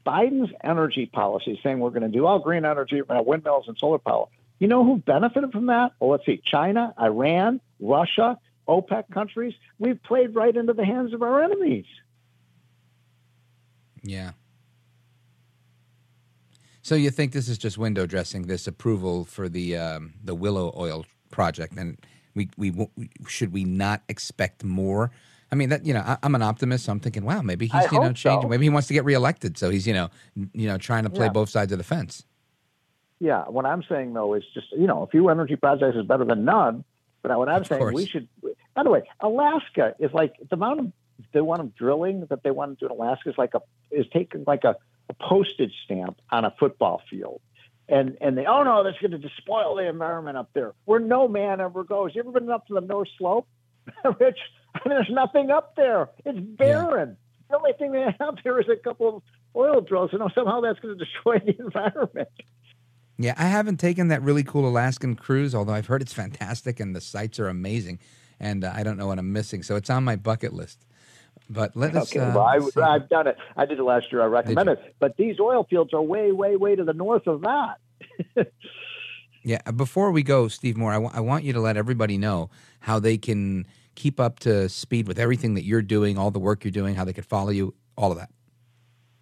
Biden's 0.07 0.53
energy 0.63 1.07
policy 1.07 1.59
saying 1.63 1.81
we're 1.81 1.91
going 1.91 2.03
to 2.03 2.09
do 2.09 2.27
all 2.27 2.39
green 2.39 2.65
energy, 2.65 3.03
windmills 3.09 3.67
and 3.67 3.77
solar 3.79 3.99
power. 3.99 4.27
You 4.59 4.69
know 4.69 4.85
who 4.85 4.97
benefited 4.99 5.53
from 5.53 5.67
that? 5.67 5.93
Well, 6.01 6.11
let's 6.11 6.25
see 6.27 6.41
China, 6.51 6.95
Iran, 7.01 7.61
Russia, 7.81 8.39
OPEC 8.69 9.11
countries. 9.13 9.55
We've 9.79 10.03
played 10.03 10.35
right 10.35 10.55
into 10.57 10.73
the 10.73 10.85
hands 10.85 11.13
of 11.13 11.23
our 11.23 11.43
enemies. 11.43 11.85
Yeah. 14.03 14.33
So 16.83 16.95
you 16.95 17.11
think 17.11 17.33
this 17.33 17.49
is 17.49 17.59
just 17.59 17.79
window 17.79 18.07
dressing? 18.07 18.43
This 18.47 18.67
approval 18.67 19.25
for 19.25 19.49
the 19.49 19.77
um, 19.77 20.15
the 20.23 20.35
Willow 20.35 20.73
Oil 20.77 21.05
project, 21.31 21.77
and 21.77 21.99
we 22.35 22.49
we 22.57 22.71
wo- 22.71 22.91
should 23.27 23.53
we 23.53 23.65
not 23.65 24.03
expect 24.09 24.63
more? 24.63 25.11
I 25.51 25.57
mean, 25.57 25.69
that 25.71 25.85
you 25.85 25.93
know, 25.95 26.01
I, 26.01 26.17
I'm 26.23 26.35
an 26.37 26.43
optimist, 26.43 26.85
so 26.85 26.93
I'm 26.93 27.01
thinking, 27.01 27.25
wow, 27.25 27.43
maybe 27.43 27.67
he's 27.67 27.75
I 27.75 27.89
you 27.91 28.01
know 28.01 28.13
changing. 28.13 28.43
so. 28.43 28.49
Maybe 28.49 28.67
he 28.67 28.71
wants 28.71 28.87
to 28.89 28.95
get 28.95 29.05
reelected, 29.05 29.59
so 29.59 29.69
he's 29.69 29.87
you 29.87 29.95
know 29.95 30.11
you 30.53 30.69
know 30.69 30.79
trying 30.79 31.03
to 31.03 31.11
play 31.11 31.27
Yeah. 31.27 31.33
both 31.33 31.49
sides 31.51 31.73
of 31.73 31.79
the 31.79 31.85
fence. 31.85 32.25
Yeah, 33.19 33.45
what 33.45 33.65
I'm 33.65 33.83
saying 33.89 34.13
though 34.13 34.35
is 34.35 34.45
just 34.55 34.73
you 34.73 34.87
know 34.87 35.03
a 35.03 35.07
few 35.07 35.29
energy 35.29 35.57
projects 35.57 35.97
is 35.97 36.07
better 36.07 36.25
than 36.25 36.45
none. 36.45 36.85
But 37.23 37.39
what 37.39 37.49
I'm 37.49 37.63
Of 37.63 37.67
saying 37.67 37.81
course. 37.81 37.95
we 37.95 38.07
should. 38.07 38.29
By 38.75 38.83
the 38.83 38.91
way, 38.91 39.03
Alaska 39.21 39.95
is 39.99 40.13
like 40.13 40.35
the 40.49 40.55
amount 40.55 40.81
of 40.81 40.93
the 41.33 41.41
amount 41.41 41.61
of 41.61 41.75
drilling 41.75 42.27
that 42.29 42.43
they 42.43 42.51
want 42.51 42.79
to 42.79 42.87
do 42.87 42.93
in 42.93 42.99
Alaska 42.99 43.31
is 43.31 43.39
like 43.39 43.55
a 43.55 43.63
is 43.91 44.07
taking 44.13 44.45
like 44.47 44.65
a, 44.65 44.77
a 45.09 45.15
postage 45.15 45.73
stamp 45.85 46.21
on 46.31 46.45
a 46.45 46.55
football 46.59 47.03
field. 47.11 47.41
And 47.89 48.19
and 48.21 48.37
they 48.37 48.45
oh 48.47 48.63
no 48.65 48.85
that's 48.85 48.99
going 48.99 49.13
to 49.13 49.19
despoil 49.19 49.77
the 49.77 49.89
environment 49.89 50.37
up 50.37 50.51
there 50.53 50.75
where 50.85 51.01
no 51.01 51.27
man 51.27 51.61
ever 51.61 51.85
goes. 51.85 52.15
You 52.15 52.21
ever 52.21 52.33
been 52.33 52.51
up 52.51 52.67
to 52.67 52.75
the 52.75 52.81
North 52.81 53.09
Slope, 53.17 53.49
Rich? 54.21 54.39
I 54.75 54.89
mean, 54.89 54.97
there's 54.99 55.11
nothing 55.11 55.51
up 55.51 55.75
there. 55.77 56.11
It's 56.25 56.39
barren. 56.39 57.17
The 57.49 57.57
only 57.57 57.73
thing 57.73 57.93
they 57.93 58.05
have 58.21 58.37
there 58.45 58.61
is 58.61 58.69
a 58.69 58.77
couple 58.77 59.17
of 59.17 59.23
oil 59.55 59.81
drills. 59.81 60.11
You 60.13 60.19
know 60.19 60.29
somehow 60.35 60.61
that's 60.61 60.81
going 60.81 60.99
to 60.99 61.05
destroy 61.05 61.39
the 61.39 61.59
environment. 61.65 62.29
Yeah, 63.19 63.35
I 63.39 63.45
haven't 63.45 63.79
taken 63.79 64.09
that 64.09 64.23
really 64.23 64.45
cool 64.45 64.69
Alaskan 64.69 65.17
cruise, 65.17 65.55
although 65.55 65.73
I've 65.73 65.87
heard 65.87 66.03
it's 66.03 66.13
fantastic 66.13 66.81
and 66.81 66.95
the 66.95 67.01
sights 67.01 67.41
are 67.41 67.49
amazing, 67.49 67.99
and 68.39 68.65
uh, 68.65 68.73
I 68.75 68.83
don't 68.83 68.99
know 68.99 69.07
what 69.07 69.19
I'm 69.19 69.33
missing, 69.33 69.63
so 69.63 69.77
it's 69.77 69.89
on 69.89 70.05
my 70.05 70.17
bucket 70.17 70.53
list. 70.53 70.85
But 71.49 71.77
let 71.77 71.95
us. 71.95 72.11
Okay, 72.11 72.21
uh, 72.21 72.35
well, 72.35 72.45
I. 72.45 72.95
I've 72.95 73.09
done 73.09 73.27
it. 73.27 73.37
I 73.57 73.67
did 73.67 73.79
it 73.79 73.83
last 73.83 74.11
year. 74.11 74.21
I 74.23 74.27
recommend 74.27 74.69
it. 74.69 74.97
But 74.99 75.17
these 75.17 75.39
oil 75.39 75.65
fields 75.69 75.95
are 75.95 76.03
way, 76.03 76.33
way, 76.33 76.57
way 76.57 76.75
to 76.75 76.85
the 76.85 76.93
north 76.93 77.27
of 77.27 77.43
that. 77.43 77.77
Yeah. 79.47 79.61
Before 79.71 80.11
we 80.11 80.25
go, 80.25 80.49
Steve 80.49 80.77
Moore, 80.77 80.93
I 80.93 80.99
wa- 80.99 81.13
I 81.15 81.21
want 81.21 81.45
you 81.45 81.53
to 81.53 81.61
let 81.61 81.77
everybody 81.77 82.19
know 82.19 82.51
how 82.81 82.99
they 82.99 83.17
can 83.17 83.65
keep 83.95 84.19
up 84.19 84.41
to 84.41 84.69
speed 84.69 85.07
with 85.07 85.21
everything 85.21 85.55
that 85.55 85.63
you're 85.63 85.83
doing, 85.83 86.19
all 86.19 86.33
the 86.33 86.41
work 86.41 86.65
you're 86.65 86.73
doing, 86.73 86.97
how 86.97 87.05
they 87.05 87.13
could 87.13 87.25
follow 87.25 87.51
you, 87.51 87.73
all 87.97 88.11
of 88.11 88.19
that. 88.19 88.31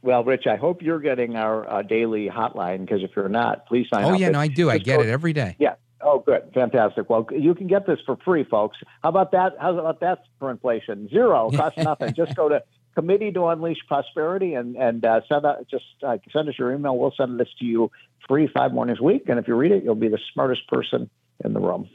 Well, 0.05 0.23
Rich, 0.23 0.47
I 0.47 0.57
hope 0.57 0.83
you're 0.83 1.01
getting 1.01 1.35
our 1.35 1.69
uh, 1.69 1.81
daily 1.81 2.29
hotline 2.29 2.81
because 2.81 3.03
if 3.03 3.13
you're 3.17 3.31
not, 3.31 3.65
please 3.67 3.87
sign 3.93 4.05
oh, 4.05 4.09
up. 4.09 4.15
Oh, 4.15 4.19
yeah, 4.19 4.29
no, 4.29 4.39
I 4.39 4.49
do. 4.49 4.69
I 4.69 4.77
get 4.77 4.99
go- 4.99 5.03
it 5.03 5.09
every 5.09 5.33
day. 5.33 5.57
Yeah. 5.59 5.77
Oh, 6.03 6.19
good, 6.19 6.51
fantastic. 6.53 7.09
Well, 7.09 7.27
you 7.33 7.55
can 7.55 7.67
get 7.67 7.87
this 7.87 7.99
for 8.05 8.19
free, 8.23 8.45
folks. 8.45 8.77
How 9.03 9.09
about 9.09 9.33
that? 9.33 9.53
How 9.59 9.79
about 9.79 10.01
that 10.01 10.25
for 10.39 10.51
inflation? 10.51 11.09
Zero, 11.09 11.51
costs 11.57 11.79
nothing. 11.79 12.13
Just 12.13 12.37
go 12.37 12.51
to 12.51 12.63
Committee 12.95 13.33
to 13.33 13.47
Unleash 13.47 13.79
Prosperity 13.89 14.53
and 14.53 14.77
and 14.77 15.03
uh, 15.07 15.23
send 15.27 15.47
out, 15.47 15.67
just 15.71 15.85
uh, 16.07 16.19
send 16.31 16.51
us 16.51 16.57
your 16.59 16.75
email. 16.75 16.99
We'll 16.99 17.15
send 17.17 17.41
this 17.41 17.49
to 17.61 17.65
you 17.65 17.91
free 18.29 18.47
five 18.53 18.73
mornings 18.73 18.99
a 19.01 19.05
week, 19.05 19.31
and 19.31 19.39
if 19.39 19.49
you 19.49 19.55
read 19.55 19.73
it, 19.73 19.85
you'll 19.85 19.95
be 19.95 20.09
the 20.09 20.21
smartest 20.35 20.69
person 20.69 21.09
in 21.43 21.55
the 21.55 21.61
room. 21.61 21.89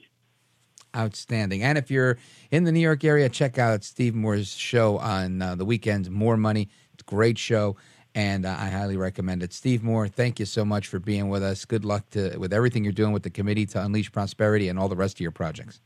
Outstanding. 0.97 1.61
And 1.61 1.77
if 1.77 1.91
you're 1.91 2.17
in 2.49 2.63
the 2.63 2.71
New 2.71 2.79
York 2.79 3.03
area, 3.03 3.29
check 3.29 3.59
out 3.59 3.83
Steve 3.83 4.15
Moore's 4.15 4.55
show 4.55 4.97
on 4.97 5.43
uh, 5.43 5.53
the 5.53 5.65
weekends, 5.65 6.09
More 6.09 6.35
Money. 6.35 6.69
It's 6.93 7.03
a 7.03 7.05
great 7.05 7.37
show, 7.37 7.77
and 8.19 8.45
uh, 8.45 8.49
I 8.49 8.67
highly 8.67 8.97
recommend 8.97 9.43
it. 9.43 9.53
Steve 9.53 9.81
Moore, 9.81 10.09
thank 10.09 10.41
you 10.41 10.45
so 10.45 10.65
much 10.65 10.87
for 10.87 10.99
being 10.99 11.29
with 11.29 11.41
us. 11.41 11.63
Good 11.63 11.85
luck 11.85 12.09
to, 12.09 12.37
with 12.37 12.51
everything 12.51 12.83
you're 12.83 12.91
doing 12.91 13.13
with 13.13 13.23
the 13.23 13.29
Committee 13.29 13.65
to 13.67 13.81
Unleash 13.81 14.11
Prosperity 14.11 14.67
and 14.67 14.77
all 14.77 14.89
the 14.89 14.97
rest 14.97 15.15
of 15.15 15.21
your 15.21 15.31
projects. 15.31 15.79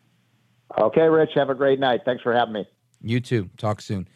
Okay, 0.76 1.08
Rich, 1.08 1.30
have 1.36 1.52
a 1.52 1.56
great 1.56 1.80
night. 1.80 2.02
Thanks 2.06 2.24
for 2.24 2.34
having 2.34 2.56
me. 2.56 2.68
You 3.02 3.20
too. 3.20 3.52
Talk 3.58 3.82
soon. 3.82 4.08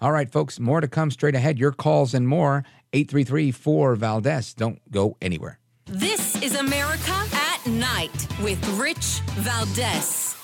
All 0.00 0.10
right, 0.10 0.28
folks, 0.28 0.58
more 0.58 0.80
to 0.80 0.88
come 0.88 1.12
straight 1.12 1.36
ahead. 1.36 1.60
Your 1.60 1.70
calls 1.70 2.12
and 2.12 2.26
more. 2.26 2.64
833 2.92 3.52
4 3.52 3.94
Valdez. 3.94 4.52
Don't 4.52 4.80
go 4.90 5.16
anywhere. 5.22 5.60
This 5.86 6.42
is 6.42 6.56
America 6.56 7.24
at 7.32 7.64
Night 7.68 8.26
with 8.42 8.58
Rich 8.70 9.20
Valdez. 9.36 10.39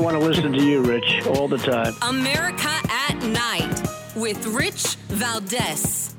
Want 0.00 0.18
to 0.18 0.26
listen 0.26 0.52
to 0.52 0.62
you, 0.62 0.82
Rich, 0.82 1.26
all 1.26 1.46
the 1.48 1.58
time. 1.58 1.94
America 2.02 2.68
at 2.88 3.16
Night 3.24 3.82
with 4.16 4.44
Rich 4.46 4.96
Valdez. 5.08 6.14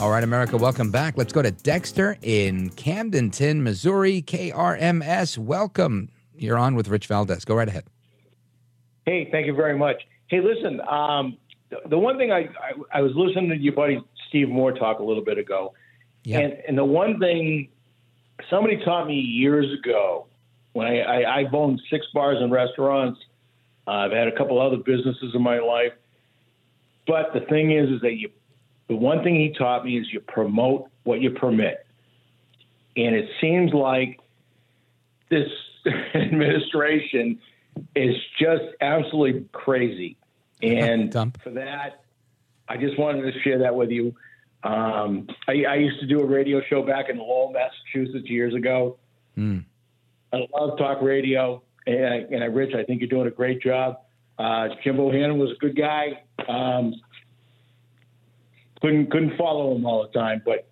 All 0.00 0.10
right, 0.10 0.24
America, 0.24 0.56
welcome 0.56 0.90
back. 0.90 1.16
Let's 1.16 1.32
go 1.32 1.42
to 1.42 1.50
Dexter 1.50 2.18
in 2.22 2.70
Camdenton, 2.70 3.60
Missouri, 3.62 4.20
KRMS. 4.22 5.38
Welcome. 5.38 6.08
You're 6.36 6.58
on 6.58 6.74
with 6.74 6.88
Rich 6.88 7.06
Valdez. 7.06 7.44
Go 7.44 7.54
right 7.54 7.68
ahead. 7.68 7.84
Hey, 9.06 9.28
thank 9.30 9.46
you 9.46 9.54
very 9.54 9.78
much. 9.78 9.96
Hey, 10.26 10.40
listen, 10.40 10.80
um, 10.88 11.36
the, 11.70 11.76
the 11.90 11.98
one 11.98 12.18
thing 12.18 12.32
I, 12.32 12.40
I, 12.40 12.98
I 12.98 13.00
was 13.00 13.12
listening 13.14 13.50
to 13.50 13.56
your 13.56 13.74
buddy 13.74 14.00
Steve 14.28 14.48
Moore 14.48 14.72
talk 14.72 14.98
a 14.98 15.04
little 15.04 15.24
bit 15.24 15.38
ago, 15.38 15.72
Yeah. 16.24 16.40
and, 16.40 16.52
and 16.68 16.78
the 16.78 16.84
one 16.84 17.18
thing 17.20 17.68
somebody 18.50 18.78
taught 18.84 19.06
me 19.06 19.14
years 19.14 19.66
ago 19.78 20.26
when 20.72 20.86
I, 20.86 21.00
I, 21.00 21.38
I've 21.38 21.54
owned 21.54 21.80
six 21.90 22.06
bars 22.14 22.38
and 22.40 22.50
restaurants, 22.50 23.20
uh, 23.86 23.90
I've 23.90 24.12
had 24.12 24.28
a 24.28 24.32
couple 24.32 24.60
other 24.60 24.76
businesses 24.76 25.34
in 25.34 25.42
my 25.42 25.58
life, 25.58 25.92
but 27.06 27.32
the 27.34 27.40
thing 27.40 27.72
is, 27.72 27.90
is 27.90 28.00
that 28.02 28.14
you, 28.14 28.30
the 28.88 28.96
one 28.96 29.22
thing 29.22 29.34
he 29.34 29.54
taught 29.56 29.84
me 29.84 29.98
is 29.98 30.06
you 30.12 30.20
promote 30.20 30.88
what 31.04 31.20
you 31.20 31.30
permit, 31.30 31.84
and 32.96 33.14
it 33.14 33.28
seems 33.40 33.72
like 33.72 34.20
this 35.30 35.48
administration 36.14 37.40
is 37.96 38.14
just 38.38 38.64
absolutely 38.80 39.46
crazy. 39.52 40.16
And 40.62 41.12
for 41.42 41.50
that, 41.50 42.04
I 42.68 42.76
just 42.76 42.96
wanted 42.96 43.22
to 43.22 43.40
share 43.40 43.58
that 43.58 43.74
with 43.74 43.90
you. 43.90 44.14
Um, 44.62 45.26
I, 45.48 45.64
I 45.64 45.74
used 45.74 45.98
to 45.98 46.06
do 46.06 46.20
a 46.20 46.24
radio 46.24 46.60
show 46.70 46.82
back 46.82 47.08
in 47.08 47.18
Lowell, 47.18 47.52
Massachusetts 47.52 48.30
years 48.30 48.54
ago. 48.54 48.96
Hmm. 49.34 49.58
I 50.32 50.46
love 50.58 50.78
talk 50.78 51.02
radio, 51.02 51.62
and 51.86 52.06
I, 52.06 52.16
and 52.30 52.42
I, 52.42 52.46
Rich, 52.46 52.74
I 52.74 52.84
think 52.84 53.00
you're 53.00 53.08
doing 53.08 53.26
a 53.26 53.30
great 53.30 53.62
job. 53.62 54.00
Uh, 54.38 54.68
Jim 54.82 54.96
Bohannon 54.96 55.36
was 55.36 55.50
a 55.50 55.54
good 55.56 55.76
guy. 55.76 56.22
Um, 56.48 56.94
couldn't 58.80 59.10
couldn't 59.10 59.36
follow 59.36 59.76
him 59.76 59.86
all 59.86 60.02
the 60.02 60.18
time, 60.18 60.42
but 60.44 60.68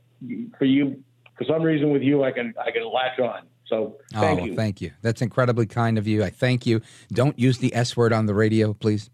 for 0.59 0.65
you, 0.65 1.03
for 1.37 1.45
some 1.45 1.63
reason 1.63 1.91
with 1.91 2.03
you, 2.03 2.25
I 2.25 2.33
can 2.33 2.55
I 2.65 2.71
can 2.71 2.85
latch 2.91 3.19
on. 3.21 3.47
So 3.67 3.99
thank 4.13 4.41
oh, 4.41 4.45
you. 4.47 4.57
thank 4.57 4.81
you. 4.81 4.91
That's 5.01 5.23
incredibly 5.23 5.67
kind 5.67 5.97
of 5.97 6.09
you. 6.09 6.25
I 6.25 6.31
thank 6.31 6.67
you. 6.67 6.81
Don't 7.13 7.39
use 7.39 7.59
the 7.59 7.73
S 7.75 7.97
word 7.97 8.13
on 8.13 8.27
the 8.27 8.35
radio, 8.35 8.73
please. 8.73 9.11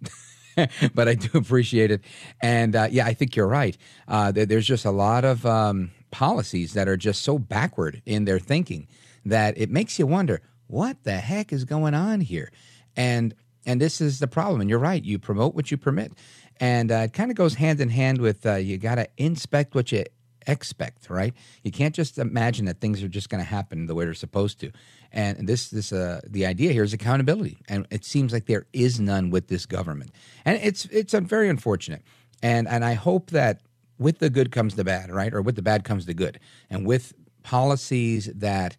but 0.94 1.08
I 1.08 1.14
do 1.14 1.28
appreciate 1.36 1.90
it. 1.90 2.00
And 2.40 2.74
uh, 2.74 2.88
yeah, 2.90 3.04
I 3.04 3.12
think 3.12 3.36
you're 3.36 3.46
right. 3.46 3.76
Uh, 4.08 4.32
there, 4.32 4.46
there's 4.46 4.66
just 4.66 4.86
a 4.86 4.90
lot 4.90 5.26
of 5.26 5.44
um, 5.44 5.90
policies 6.10 6.72
that 6.72 6.88
are 6.88 6.96
just 6.96 7.20
so 7.20 7.38
backward 7.38 8.00
in 8.06 8.24
their 8.24 8.38
thinking 8.38 8.86
that 9.26 9.58
it 9.58 9.70
makes 9.70 9.98
you 9.98 10.06
wonder 10.06 10.40
what 10.66 11.04
the 11.04 11.18
heck 11.18 11.52
is 11.52 11.64
going 11.64 11.94
on 11.94 12.20
here. 12.20 12.50
And 12.96 13.34
and 13.68 13.80
this 13.80 14.00
is 14.00 14.20
the 14.20 14.28
problem. 14.28 14.60
And 14.60 14.70
you're 14.70 14.78
right. 14.78 15.04
You 15.04 15.18
promote 15.18 15.54
what 15.54 15.70
you 15.70 15.76
permit, 15.76 16.12
and 16.60 16.92
uh, 16.92 17.06
it 17.06 17.12
kind 17.12 17.30
of 17.30 17.36
goes 17.36 17.54
hand 17.54 17.80
in 17.80 17.88
hand 17.88 18.20
with 18.20 18.46
uh, 18.46 18.54
you 18.54 18.78
got 18.78 18.94
to 18.94 19.08
inspect 19.16 19.74
what 19.74 19.90
you 19.90 20.04
expect, 20.46 21.10
right? 21.10 21.34
You 21.64 21.72
can't 21.72 21.94
just 21.94 22.18
imagine 22.18 22.66
that 22.66 22.80
things 22.80 23.02
are 23.02 23.08
just 23.08 23.28
going 23.28 23.42
to 23.42 23.48
happen 23.48 23.86
the 23.86 23.94
way 23.94 24.04
they're 24.04 24.14
supposed 24.14 24.60
to. 24.60 24.70
And 25.12 25.48
this, 25.48 25.70
this, 25.70 25.92
uh, 25.92 26.20
the 26.26 26.46
idea 26.46 26.72
here 26.72 26.84
is 26.84 26.92
accountability, 26.92 27.58
and 27.68 27.86
it 27.90 28.04
seems 28.04 28.32
like 28.32 28.46
there 28.46 28.66
is 28.72 29.00
none 29.00 29.30
with 29.30 29.48
this 29.48 29.66
government, 29.66 30.12
and 30.44 30.58
it's 30.62 30.84
it's 30.86 31.14
very 31.14 31.48
unfortunate. 31.48 32.02
And 32.42 32.68
and 32.68 32.84
I 32.84 32.94
hope 32.94 33.30
that 33.30 33.62
with 33.98 34.18
the 34.18 34.30
good 34.30 34.52
comes 34.52 34.74
the 34.74 34.84
bad, 34.84 35.10
right? 35.10 35.32
Or 35.32 35.40
with 35.42 35.56
the 35.56 35.62
bad 35.62 35.84
comes 35.84 36.06
the 36.06 36.14
good, 36.14 36.38
and 36.70 36.86
with 36.86 37.14
policies 37.42 38.30
that 38.34 38.76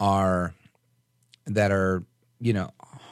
are 0.00 0.54
that 1.46 1.70
are 1.70 2.04
you 2.40 2.52
know 2.52 2.70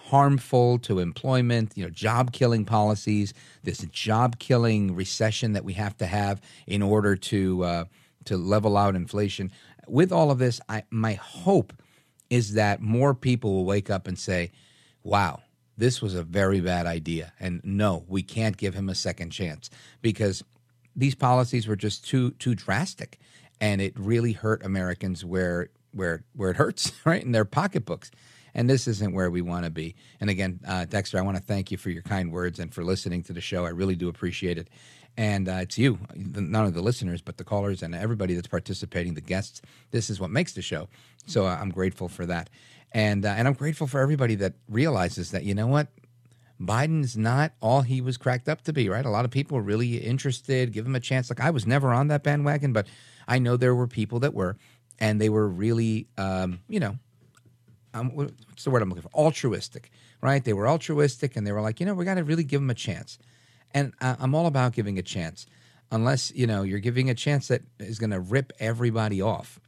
harmful 0.09 0.79
to 0.79 1.01
employment, 1.01 1.73
you 1.75 1.83
know, 1.83 1.91
job 1.91 2.33
killing 2.33 2.65
policies, 2.65 3.35
this 3.65 3.79
job 3.91 4.39
killing 4.39 4.95
recession 4.95 5.53
that 5.53 5.65
we 5.65 5.73
have 5.73 5.97
to 5.97 6.07
have 6.07 6.41
in 6.67 6.81
order 6.81 7.17
to 7.17 7.65
uh, 7.65 7.85
to 8.25 8.37
level 8.37 8.77
out 8.77 8.95
inflation. 8.95 9.51
With 9.89 10.13
all 10.13 10.31
of 10.31 10.39
this, 10.39 10.61
I 10.69 10.85
my 10.91 11.15
hope 11.15 11.73
is 12.31 12.55
that 12.55 12.81
more 12.81 13.15
people 13.15 13.53
will 13.53 13.65
wake 13.65 13.91
up 13.91 14.07
and 14.07 14.19
say, 14.19 14.53
"Wow, 15.03 15.43
this 15.77 16.01
was 16.01 16.15
a 16.15 16.23
very 16.23 16.61
bad 16.61 16.87
idea," 16.87 17.33
and 17.41 17.61
no, 17.65 18.05
we 18.09 18.23
can't 18.23 18.57
give 18.57 18.75
him 18.75 18.89
a 18.89 18.95
second 18.95 19.31
chance 19.31 19.71
because 20.03 20.45
these 20.95 21.15
policies 21.15 21.67
were 21.67 21.77
just 21.77 22.07
too 22.07 22.31
too 22.33 22.55
drastic, 22.55 23.19
and 23.61 23.81
it 23.81 23.99
really 23.99 24.33
hurt 24.33 24.65
Americans 24.65 25.25
where 25.25 25.69
where 25.97 26.25
where 26.35 26.51
it 26.51 26.57
hurts, 26.57 26.93
right 27.05 27.23
in 27.23 27.33
their 27.33 27.45
pocketbooks 27.45 28.11
and 28.57 28.71
this 28.71 28.89
isn't 28.89 29.13
where 29.13 29.31
we 29.31 29.43
want 29.43 29.67
to 29.67 29.71
be. 29.71 29.95
And 30.19 30.31
again, 30.31 30.61
uh, 30.67 30.87
Dexter, 30.87 31.19
I 31.19 31.21
want 31.21 31.37
to 31.37 31.43
thank 31.43 31.71
you 31.71 31.77
for 31.77 31.91
your 31.91 32.01
kind 32.03 32.33
words 32.33 32.59
and 32.59 32.73
for 32.73 32.83
listening 32.83 33.23
to 33.25 33.35
the 33.35 33.41
show. 33.43 33.67
I 33.67 33.69
really 33.69 33.97
do 33.97 34.09
appreciate 34.09 34.57
it. 34.57 34.69
And 35.19 35.47
uh, 35.47 35.59
it's 35.61 35.77
you, 35.77 35.99
not 36.15 36.61
only 36.61 36.73
the 36.73 36.81
listeners, 36.81 37.21
but 37.21 37.37
the 37.37 37.45
callers 37.45 37.83
and 37.83 37.95
everybody 37.95 38.35
that's 38.35 38.49
participating, 38.49 39.13
the 39.13 39.21
guests. 39.21 39.61
This 39.91 40.09
is 40.09 40.19
what 40.19 40.31
makes 40.31 40.55
the 40.55 40.63
show. 40.63 40.89
So 41.27 41.47
uh, 41.47 41.59
I'm 41.61 41.69
grateful 41.69 42.09
for 42.09 42.25
that. 42.27 42.49
And, 42.93 43.27
uh, 43.27 43.35
and 43.37 43.47
I'm 43.47 43.55
grateful 43.55 43.87
for 43.87 44.01
everybody 44.01 44.37
that 44.37 44.55
realizes 44.71 45.33
that, 45.33 45.45
you 45.45 45.55
know 45.55 45.67
what? 45.67 45.89
Biden's 46.59 47.15
not 47.15 47.53
all 47.61 47.83
he 47.83 48.01
was 48.01 48.17
cracked 48.17 48.49
up 48.49 48.63
to 48.63 48.73
be, 48.73 48.89
right? 48.89 49.05
A 49.05 49.11
lot 49.11 49.27
of 49.27 49.31
people 49.31 49.59
are 49.59 49.63
really 49.63 49.99
interested, 49.99 50.73
give 50.73 50.87
him 50.87 50.95
a 50.95 51.01
chance. 51.01 51.29
Like 51.29 51.41
I 51.41 51.51
was 51.51 51.67
never 51.67 51.93
on 51.93 52.09
that 52.09 52.23
bandwagon, 52.23 52.73
but 52.73 52.87
I 53.29 53.39
know 53.39 53.59
there 53.59 53.75
were 53.75 53.87
people 53.87 54.19
that 54.21 54.33
were, 54.33 54.57
and 54.99 55.21
they 55.21 55.29
were 55.29 55.49
really, 55.49 56.07
um, 56.17 56.61
you 56.69 56.81
know, 56.81 56.99
um, 57.95 58.11
what's 58.15 58.65
the 58.65 58.71
word 58.71 58.83
I'm 58.83 58.89
looking 58.89 59.03
for? 59.03 59.15
Altruistic, 59.15 59.91
right? 60.21 60.45
They 60.45 60.53
were 60.53 60.69
altruistic, 60.69 61.37
and 61.37 61.47
they 61.47 61.53
were 61.53 61.63
like, 61.63 61.81
you 61.81 61.87
know, 61.87 61.95
we 61.95 62.05
got 62.05 62.15
to 62.15 62.25
really 62.25 62.45
give 62.45 62.61
them 62.61 62.71
a 62.71 62.75
chance. 62.75 63.19
And 63.73 63.93
uh, 64.01 64.17
I'm 64.19 64.35
all 64.35 64.47
about 64.47 64.73
giving 64.73 64.99
a 64.99 65.03
chance, 65.03 65.47
unless 65.91 66.33
you 66.35 66.47
know 66.47 66.63
you're 66.63 66.79
giving 66.79 67.11
a 67.11 67.15
chance 67.15 67.49
that 67.49 67.63
is 67.79 67.99
going 67.99 68.11
to 68.11 68.21
rip 68.21 68.53
everybody 68.59 69.21
off. 69.23 69.61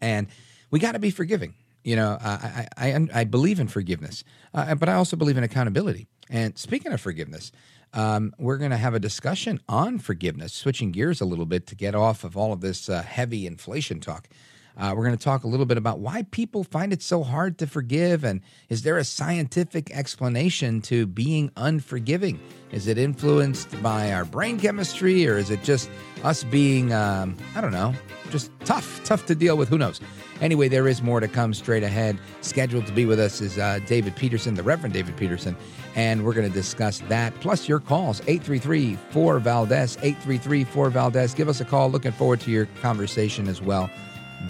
And 0.00 0.28
we 0.70 0.78
got 0.78 0.92
to 0.92 0.98
be 0.98 1.10
forgiving. 1.10 1.54
You 1.82 1.96
know, 1.96 2.18
I 2.20 2.68
I, 2.76 2.86
I, 2.92 3.08
I 3.14 3.24
believe 3.24 3.58
in 3.58 3.68
forgiveness, 3.68 4.22
uh, 4.54 4.74
but 4.74 4.88
I 4.88 4.94
also 4.94 5.16
believe 5.16 5.38
in 5.38 5.44
accountability. 5.44 6.08
And 6.28 6.56
speaking 6.56 6.92
of 6.92 7.00
forgiveness, 7.00 7.52
um, 7.92 8.32
we're 8.38 8.58
going 8.58 8.70
to 8.70 8.76
have 8.76 8.94
a 8.94 9.00
discussion 9.00 9.60
on 9.68 9.98
forgiveness, 9.98 10.52
switching 10.52 10.92
gears 10.92 11.20
a 11.20 11.24
little 11.24 11.46
bit 11.46 11.66
to 11.68 11.74
get 11.74 11.94
off 11.94 12.24
of 12.24 12.36
all 12.36 12.52
of 12.52 12.60
this 12.60 12.88
uh, 12.88 13.02
heavy 13.02 13.46
inflation 13.46 14.00
talk. 14.00 14.28
Uh, 14.76 14.94
we're 14.96 15.04
going 15.04 15.16
to 15.16 15.22
talk 15.22 15.44
a 15.44 15.48
little 15.48 15.66
bit 15.66 15.76
about 15.76 15.98
why 15.98 16.22
people 16.30 16.64
find 16.64 16.92
it 16.92 17.02
so 17.02 17.22
hard 17.22 17.58
to 17.58 17.66
forgive, 17.66 18.24
and 18.24 18.40
is 18.68 18.82
there 18.82 18.98
a 18.98 19.04
scientific 19.04 19.90
explanation 19.90 20.80
to 20.82 21.06
being 21.06 21.50
unforgiving? 21.56 22.40
Is 22.72 22.86
it 22.86 22.98
influenced 22.98 23.82
by 23.82 24.12
our 24.12 24.24
brain 24.24 24.58
chemistry, 24.58 25.26
or 25.28 25.36
is 25.36 25.50
it 25.50 25.62
just 25.62 25.90
us 26.22 26.44
being, 26.44 26.92
um, 26.92 27.36
I 27.54 27.60
don't 27.60 27.72
know, 27.72 27.94
just 28.30 28.52
tough, 28.64 29.02
tough 29.04 29.26
to 29.26 29.34
deal 29.34 29.56
with? 29.56 29.68
Who 29.68 29.78
knows? 29.78 30.00
Anyway, 30.40 30.68
there 30.68 30.88
is 30.88 31.02
more 31.02 31.20
to 31.20 31.28
come 31.28 31.52
straight 31.52 31.82
ahead. 31.82 32.18
Scheduled 32.40 32.86
to 32.86 32.92
be 32.92 33.04
with 33.04 33.20
us 33.20 33.40
is 33.40 33.58
uh, 33.58 33.80
David 33.86 34.16
Peterson, 34.16 34.54
the 34.54 34.62
Reverend 34.62 34.94
David 34.94 35.16
Peterson, 35.16 35.56
and 35.96 36.24
we're 36.24 36.32
going 36.32 36.48
to 36.48 36.54
discuss 36.54 37.00
that 37.00 37.34
plus 37.40 37.68
your 37.68 37.80
calls 37.80 38.20
833 38.20 38.96
4 39.10 39.38
Valdez, 39.40 39.96
833 39.96 40.64
4 40.64 40.90
Valdez. 40.90 41.34
Give 41.34 41.48
us 41.48 41.60
a 41.60 41.64
call. 41.64 41.90
Looking 41.90 42.12
forward 42.12 42.40
to 42.42 42.50
your 42.50 42.66
conversation 42.80 43.48
as 43.48 43.60
well. 43.60 43.90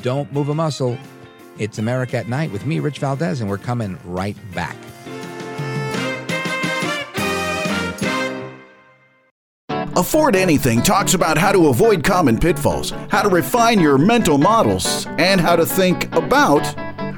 Don't 0.03 0.32
move 0.32 0.49
a 0.49 0.55
muscle. 0.55 0.99
It's 1.59 1.78
America 1.78 2.16
at 2.16 2.28
Night 2.28 2.51
with 2.51 2.64
me, 2.64 2.80
Rich 2.80 2.99
Valdez, 2.99 3.41
and 3.41 3.51
we're 3.51 3.59
coming 3.59 3.99
right 4.05 4.36
back. 4.55 4.76
Afford 9.97 10.34
Anything 10.34 10.80
talks 10.80 11.12
about 11.12 11.36
how 11.36 11.53
to 11.53 11.68
avoid 11.68 12.03
common 12.03 12.38
pitfalls, 12.38 12.91
how 13.11 13.20
to 13.22 13.28
refine 13.28 13.78
your 13.78 13.99
mental 13.99 14.38
models, 14.38 15.07
and 15.18 15.41
how 15.41 15.57
to 15.57 15.66
think 15.66 16.14
about 16.16 16.64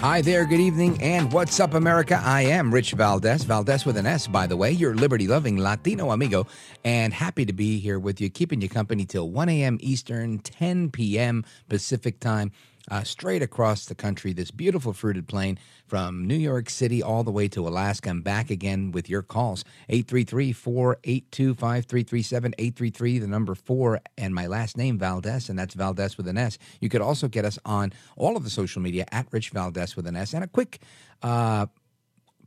Hi 0.00 0.22
there, 0.22 0.46
good 0.46 0.60
evening, 0.60 0.96
and 1.02 1.30
what's 1.30 1.60
up, 1.60 1.74
America? 1.74 2.18
I 2.24 2.40
am 2.40 2.72
Rich 2.72 2.92
Valdez, 2.92 3.44
Valdez 3.44 3.84
with 3.84 3.98
an 3.98 4.06
S, 4.06 4.26
by 4.26 4.46
the 4.46 4.56
way, 4.56 4.70
your 4.70 4.94
liberty 4.94 5.28
loving 5.28 5.58
Latino 5.58 6.10
amigo, 6.10 6.46
and 6.86 7.12
happy 7.12 7.44
to 7.44 7.52
be 7.52 7.78
here 7.78 7.98
with 7.98 8.18
you, 8.18 8.30
keeping 8.30 8.62
you 8.62 8.68
company 8.70 9.04
till 9.04 9.28
1 9.28 9.50
a.m. 9.50 9.76
Eastern, 9.82 10.38
10 10.38 10.90
p.m. 10.90 11.44
Pacific 11.68 12.18
time, 12.18 12.50
uh, 12.90 13.02
straight 13.02 13.42
across 13.42 13.86
the 13.86 13.94
country. 13.94 14.32
This 14.32 14.50
beautiful 14.50 14.92
fruited 14.92 15.28
plain 15.28 15.58
from 15.86 16.26
New 16.26 16.36
York 16.36 16.70
City 16.70 17.02
all 17.02 17.24
the 17.24 17.30
way 17.30 17.48
to 17.48 17.66
Alaska. 17.66 18.10
I'm 18.10 18.22
back 18.22 18.50
again 18.50 18.92
with 18.92 19.08
your 19.08 19.22
calls 19.22 19.64
833 19.88 20.52
482 20.52 21.54
5337 21.54 22.54
833, 22.58 23.18
the 23.18 23.26
number 23.26 23.54
four, 23.54 24.00
and 24.16 24.34
my 24.34 24.46
last 24.46 24.76
name, 24.76 24.98
Valdez, 24.98 25.48
and 25.48 25.58
that's 25.58 25.74
Valdez 25.74 26.16
with 26.16 26.28
an 26.28 26.38
S. 26.38 26.58
You 26.80 26.88
could 26.88 27.00
also 27.00 27.28
get 27.28 27.44
us 27.44 27.58
on 27.64 27.92
all 28.16 28.36
of 28.36 28.44
the 28.44 28.50
social 28.50 28.80
media 28.80 29.04
at 29.10 29.26
Rich 29.30 29.50
Valdez 29.50 29.96
with 29.96 30.06
an 30.06 30.16
S. 30.16 30.34
And 30.34 30.44
a 30.44 30.48
quick, 30.48 30.80
uh, 31.22 31.66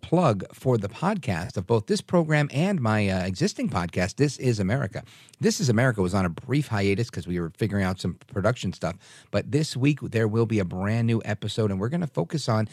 plug 0.04 0.44
for 0.54 0.78
the 0.78 0.90
podcast 0.90 1.58
of 1.58 1.66
both 1.66 1.88
this 1.88 2.02
program 2.02 2.50
and 2.54 2.80
my 2.80 3.10
uh, 3.10 3.26
existing 3.26 3.70
podcast, 3.70 4.18
This 4.18 4.38
Is 4.38 4.60
America. 4.60 5.02
This 5.40 5.60
Is 5.60 5.70
America 5.70 6.02
was 6.02 6.14
on 6.14 6.26
a 6.26 6.30
brief 6.30 6.68
hiatus 6.68 7.10
because 7.10 7.26
we 7.26 7.40
were 7.40 7.52
figuring 7.58 7.84
out 7.84 8.00
some 8.00 8.16
production 8.28 8.74
stuff. 8.74 8.96
But 9.32 9.52
this 9.52 9.76
week, 9.76 10.02
there 10.02 10.28
will 10.28 10.46
be 10.46 10.60
a 10.60 10.66
brand 10.66 11.08
new 11.08 11.22
episode, 11.26 11.72
and 11.72 11.80
we're 11.80 11.90
going 11.90 12.02
to 12.02 12.08
focus 12.08 12.48
on 12.48 12.68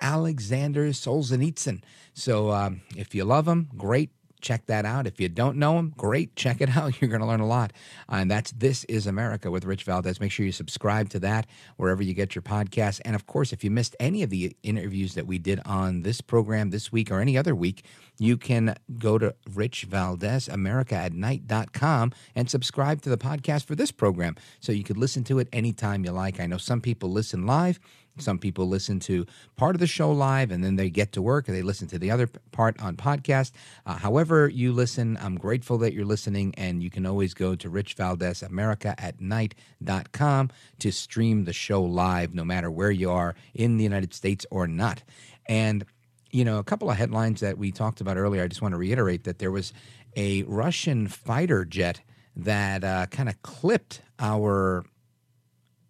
Alexander 0.00 0.88
Solzhenitsyn. 0.88 1.82
So 2.12 2.50
um, 2.50 2.82
if 2.94 3.14
you 3.14 3.24
love 3.24 3.48
him, 3.48 3.70
great. 3.76 4.10
Check 4.44 4.66
that 4.66 4.84
out. 4.84 5.06
If 5.06 5.18
you 5.20 5.30
don't 5.30 5.56
know 5.56 5.78
him, 5.78 5.94
great. 5.96 6.36
Check 6.36 6.60
it 6.60 6.68
out. 6.76 7.00
You're 7.00 7.08
going 7.08 7.22
to 7.22 7.26
learn 7.26 7.40
a 7.40 7.46
lot. 7.46 7.72
Uh, 8.12 8.16
and 8.16 8.30
that's 8.30 8.52
This 8.52 8.84
is 8.84 9.06
America 9.06 9.50
with 9.50 9.64
Rich 9.64 9.84
Valdez. 9.84 10.20
Make 10.20 10.30
sure 10.30 10.44
you 10.44 10.52
subscribe 10.52 11.08
to 11.10 11.18
that 11.20 11.46
wherever 11.78 12.02
you 12.02 12.12
get 12.12 12.34
your 12.34 12.42
podcasts. 12.42 13.00
And 13.06 13.16
of 13.16 13.26
course, 13.26 13.54
if 13.54 13.64
you 13.64 13.70
missed 13.70 13.96
any 13.98 14.22
of 14.22 14.28
the 14.28 14.54
interviews 14.62 15.14
that 15.14 15.26
we 15.26 15.38
did 15.38 15.60
on 15.64 16.02
this 16.02 16.20
program 16.20 16.68
this 16.68 16.92
week 16.92 17.10
or 17.10 17.20
any 17.20 17.38
other 17.38 17.54
week, 17.54 17.86
you 18.18 18.36
can 18.36 18.76
go 18.98 19.16
to 19.16 19.34
Rich 19.54 19.84
Valdez, 19.84 20.46
America 20.46 20.94
at 20.94 21.14
night.com 21.14 22.12
and 22.34 22.50
subscribe 22.50 23.00
to 23.02 23.08
the 23.08 23.18
podcast 23.18 23.64
for 23.64 23.74
this 23.74 23.90
program 23.90 24.36
so 24.60 24.72
you 24.72 24.84
could 24.84 24.98
listen 24.98 25.24
to 25.24 25.38
it 25.38 25.48
anytime 25.54 26.04
you 26.04 26.12
like. 26.12 26.38
I 26.38 26.46
know 26.46 26.58
some 26.58 26.82
people 26.82 27.10
listen 27.10 27.46
live. 27.46 27.80
Some 28.18 28.38
people 28.38 28.68
listen 28.68 29.00
to 29.00 29.26
part 29.56 29.74
of 29.74 29.80
the 29.80 29.88
show 29.88 30.12
live 30.12 30.52
and 30.52 30.62
then 30.62 30.76
they 30.76 30.88
get 30.88 31.10
to 31.12 31.22
work 31.22 31.48
and 31.48 31.56
they 31.56 31.62
listen 31.62 31.88
to 31.88 31.98
the 31.98 32.12
other 32.12 32.28
part 32.52 32.80
on 32.80 32.96
podcast. 32.96 33.50
Uh, 33.86 33.94
however, 33.94 34.48
you 34.48 34.72
listen, 34.72 35.18
I'm 35.20 35.36
grateful 35.36 35.78
that 35.78 35.94
you're 35.94 36.04
listening, 36.04 36.54
and 36.56 36.80
you 36.80 36.90
can 36.90 37.06
always 37.06 37.34
go 37.34 37.56
to 37.56 37.68
Rich 37.68 37.94
Valdez 37.94 38.42
America 38.42 38.94
at 38.98 39.20
night.com 39.20 40.50
to 40.78 40.92
stream 40.92 41.44
the 41.44 41.52
show 41.52 41.82
live, 41.82 42.34
no 42.34 42.44
matter 42.44 42.70
where 42.70 42.92
you 42.92 43.10
are 43.10 43.34
in 43.52 43.78
the 43.78 43.84
United 43.84 44.14
States 44.14 44.46
or 44.50 44.68
not. 44.68 45.02
And, 45.46 45.84
you 46.30 46.44
know, 46.44 46.58
a 46.58 46.64
couple 46.64 46.88
of 46.90 46.96
headlines 46.96 47.40
that 47.40 47.58
we 47.58 47.72
talked 47.72 48.00
about 48.00 48.16
earlier, 48.16 48.44
I 48.44 48.48
just 48.48 48.62
want 48.62 48.74
to 48.74 48.78
reiterate 48.78 49.24
that 49.24 49.40
there 49.40 49.50
was 49.50 49.72
a 50.16 50.44
Russian 50.44 51.08
fighter 51.08 51.64
jet 51.64 52.00
that 52.36 52.84
uh, 52.84 53.06
kind 53.06 53.28
of 53.28 53.42
clipped 53.42 54.02
our 54.20 54.84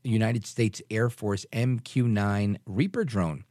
United 0.05 0.47
States 0.47 0.81
Air 0.91 1.11
Force 1.11 1.47
MQ 1.53 2.05
9 2.05 2.59
Reaper 2.67 3.05
drone. 3.05 3.45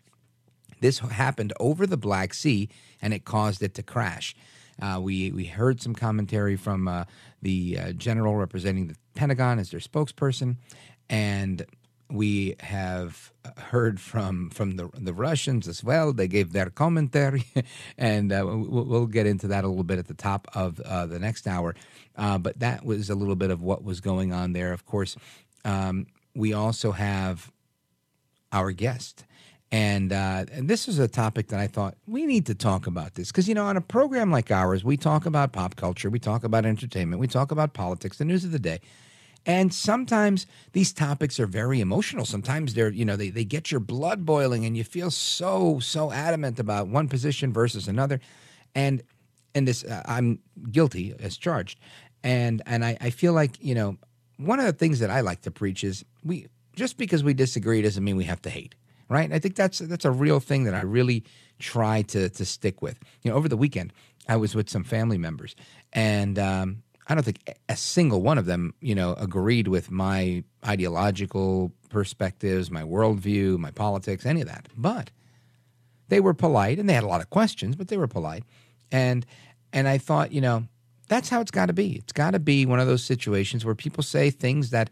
This 0.79 0.99
happened 0.99 1.53
over 1.59 1.85
the 1.87 1.97
Black 1.97 2.33
Sea 2.33 2.69
and 3.01 3.13
it 3.13 3.25
caused 3.25 3.63
it 3.63 3.73
to 3.75 3.83
crash. 3.83 4.35
Uh, 4.81 4.99
we, 5.01 5.31
we 5.31 5.45
heard 5.45 5.81
some 5.81 5.93
commentary 5.93 6.55
from 6.55 6.87
uh, 6.87 7.05
the 7.41 7.77
uh, 7.79 7.91
general 7.93 8.35
representing 8.35 8.87
the 8.87 8.95
Pentagon 9.13 9.59
as 9.59 9.69
their 9.69 9.79
spokesperson, 9.79 10.57
and 11.09 11.65
we 12.09 12.55
have 12.59 13.31
heard 13.57 13.99
from 13.99 14.49
from 14.49 14.77
the 14.77 14.89
the 14.93 15.13
Russians 15.13 15.67
as 15.67 15.83
well. 15.83 16.13
They 16.13 16.27
gave 16.27 16.53
their 16.53 16.69
commentary, 16.69 17.45
and 17.97 18.31
uh, 18.31 18.43
we'll, 18.45 18.85
we'll, 18.85 19.05
get 19.05 19.27
into 19.27 19.47
that 19.49 19.63
a 19.63 19.67
little 19.67 19.83
bit 19.83 19.99
at 19.99 20.07
the 20.07 20.13
top 20.13 20.47
of 20.55 20.79
uh, 20.79 21.05
the 21.05 21.19
next 21.19 21.47
hour. 21.47 21.75
Uh, 22.15 22.37
but 22.37 22.59
that 22.59 22.85
was 22.85 23.09
a 23.09 23.15
little 23.15 23.35
bit 23.35 23.51
of 23.51 23.61
what 23.61 23.83
was 23.83 23.99
going 24.01 24.33
on 24.33 24.53
there. 24.53 24.73
Of 24.73 24.85
course, 24.85 25.15
um, 25.65 26.07
we 26.35 26.53
also 26.53 26.91
have 26.91 27.51
our 28.51 28.71
guest. 28.71 29.25
And, 29.71 30.13
uh, 30.13 30.45
and 30.51 30.69
this 30.69 30.87
is 30.87 30.99
a 30.99 31.07
topic 31.07 31.47
that 31.47 31.59
I 31.59 31.65
thought 31.65 31.95
we 32.07 32.27
need 32.27 32.45
to 32.45 32.53
talk 32.53 32.85
about 32.85 33.15
this 33.15 33.31
because 33.31 33.47
you 33.49 33.55
know 33.55 33.65
on 33.65 33.75
a 33.75 33.81
program 33.81 34.29
like 34.29 34.51
ours 34.51 34.83
we 34.83 34.97
talk 34.97 35.25
about 35.25 35.51
pop 35.51 35.75
culture, 35.75 36.11
we 36.11 36.19
talk 36.19 36.43
about 36.43 36.63
entertainment, 36.63 37.19
we 37.19 37.27
talk 37.27 37.49
about 37.49 37.73
politics, 37.73 38.19
the 38.19 38.25
news 38.25 38.45
of 38.45 38.51
the 38.51 38.59
day, 38.59 38.79
and 39.45 39.73
sometimes 39.73 40.45
these 40.71 40.93
topics 40.93 41.39
are 41.39 41.47
very 41.47 41.81
emotional. 41.81 42.23
Sometimes 42.25 42.75
they're 42.75 42.89
you 42.89 43.03
know 43.03 43.15
they 43.15 43.29
they 43.29 43.43
get 43.43 43.71
your 43.71 43.79
blood 43.79 44.25
boiling 44.25 44.63
and 44.63 44.77
you 44.77 44.83
feel 44.83 45.11
so 45.11 45.79
so 45.79 46.11
adamant 46.11 46.59
about 46.59 46.87
one 46.87 47.09
position 47.09 47.51
versus 47.51 47.87
another, 47.87 48.21
and 48.75 49.01
and 49.53 49.67
this 49.67 49.83
uh, 49.83 50.03
I'm 50.05 50.39
guilty 50.71 51.13
as 51.19 51.35
charged, 51.35 51.79
and 52.23 52.61
and 52.65 52.85
I, 52.85 52.97
I 53.01 53.09
feel 53.09 53.33
like 53.33 53.57
you 53.59 53.75
know 53.75 53.97
one 54.37 54.59
of 54.59 54.65
the 54.65 54.73
things 54.73 54.99
that 54.99 55.09
I 55.09 55.21
like 55.21 55.41
to 55.41 55.51
preach 55.51 55.83
is 55.83 56.05
we 56.23 56.47
just 56.75 56.97
because 56.97 57.23
we 57.23 57.33
disagree 57.33 57.81
doesn't 57.81 58.03
mean 58.03 58.17
we 58.17 58.23
have 58.25 58.41
to 58.43 58.49
hate, 58.49 58.75
right? 59.09 59.31
I 59.31 59.39
think 59.39 59.55
that's 59.55 59.79
that's 59.79 60.05
a 60.05 60.11
real 60.11 60.39
thing 60.39 60.63
that 60.65 60.73
I 60.73 60.81
really 60.81 61.23
try 61.59 62.01
to 62.03 62.29
to 62.29 62.45
stick 62.45 62.81
with. 62.81 62.99
You 63.21 63.31
know, 63.31 63.37
over 63.37 63.47
the 63.47 63.57
weekend 63.57 63.93
I 64.27 64.37
was 64.37 64.55
with 64.55 64.69
some 64.69 64.83
family 64.83 65.17
members, 65.17 65.55
and 65.91 66.39
um, 66.39 66.83
I 67.07 67.15
don't 67.15 67.23
think 67.23 67.39
a 67.69 67.75
single 67.75 68.21
one 68.21 68.37
of 68.37 68.45
them, 68.45 68.73
you 68.79 68.95
know, 68.95 69.13
agreed 69.13 69.67
with 69.67 69.91
my 69.91 70.43
ideological 70.65 71.71
perspectives, 71.89 72.71
my 72.71 72.83
worldview, 72.83 73.57
my 73.57 73.71
politics, 73.71 74.25
any 74.25 74.41
of 74.41 74.47
that. 74.47 74.67
But 74.75 75.11
they 76.07 76.19
were 76.19 76.33
polite, 76.33 76.79
and 76.79 76.89
they 76.89 76.93
had 76.93 77.03
a 77.03 77.07
lot 77.07 77.21
of 77.21 77.29
questions, 77.29 77.75
but 77.75 77.87
they 77.87 77.97
were 77.97 78.07
polite. 78.07 78.43
And 78.91 79.25
And 79.73 79.87
I 79.87 79.97
thought, 79.97 80.31
you 80.31 80.41
know, 80.41 80.67
that's 81.13 81.29
how 81.29 81.41
it's 81.41 81.51
got 81.51 81.67
to 81.67 81.73
be. 81.73 81.93
It's 81.93 82.11
got 82.11 82.31
to 82.31 82.39
be 82.39 82.65
one 82.65 82.79
of 82.79 82.87
those 82.87 83.03
situations 83.03 83.63
where 83.63 83.75
people 83.75 84.01
say 84.03 84.31
things 84.31 84.71
that 84.71 84.89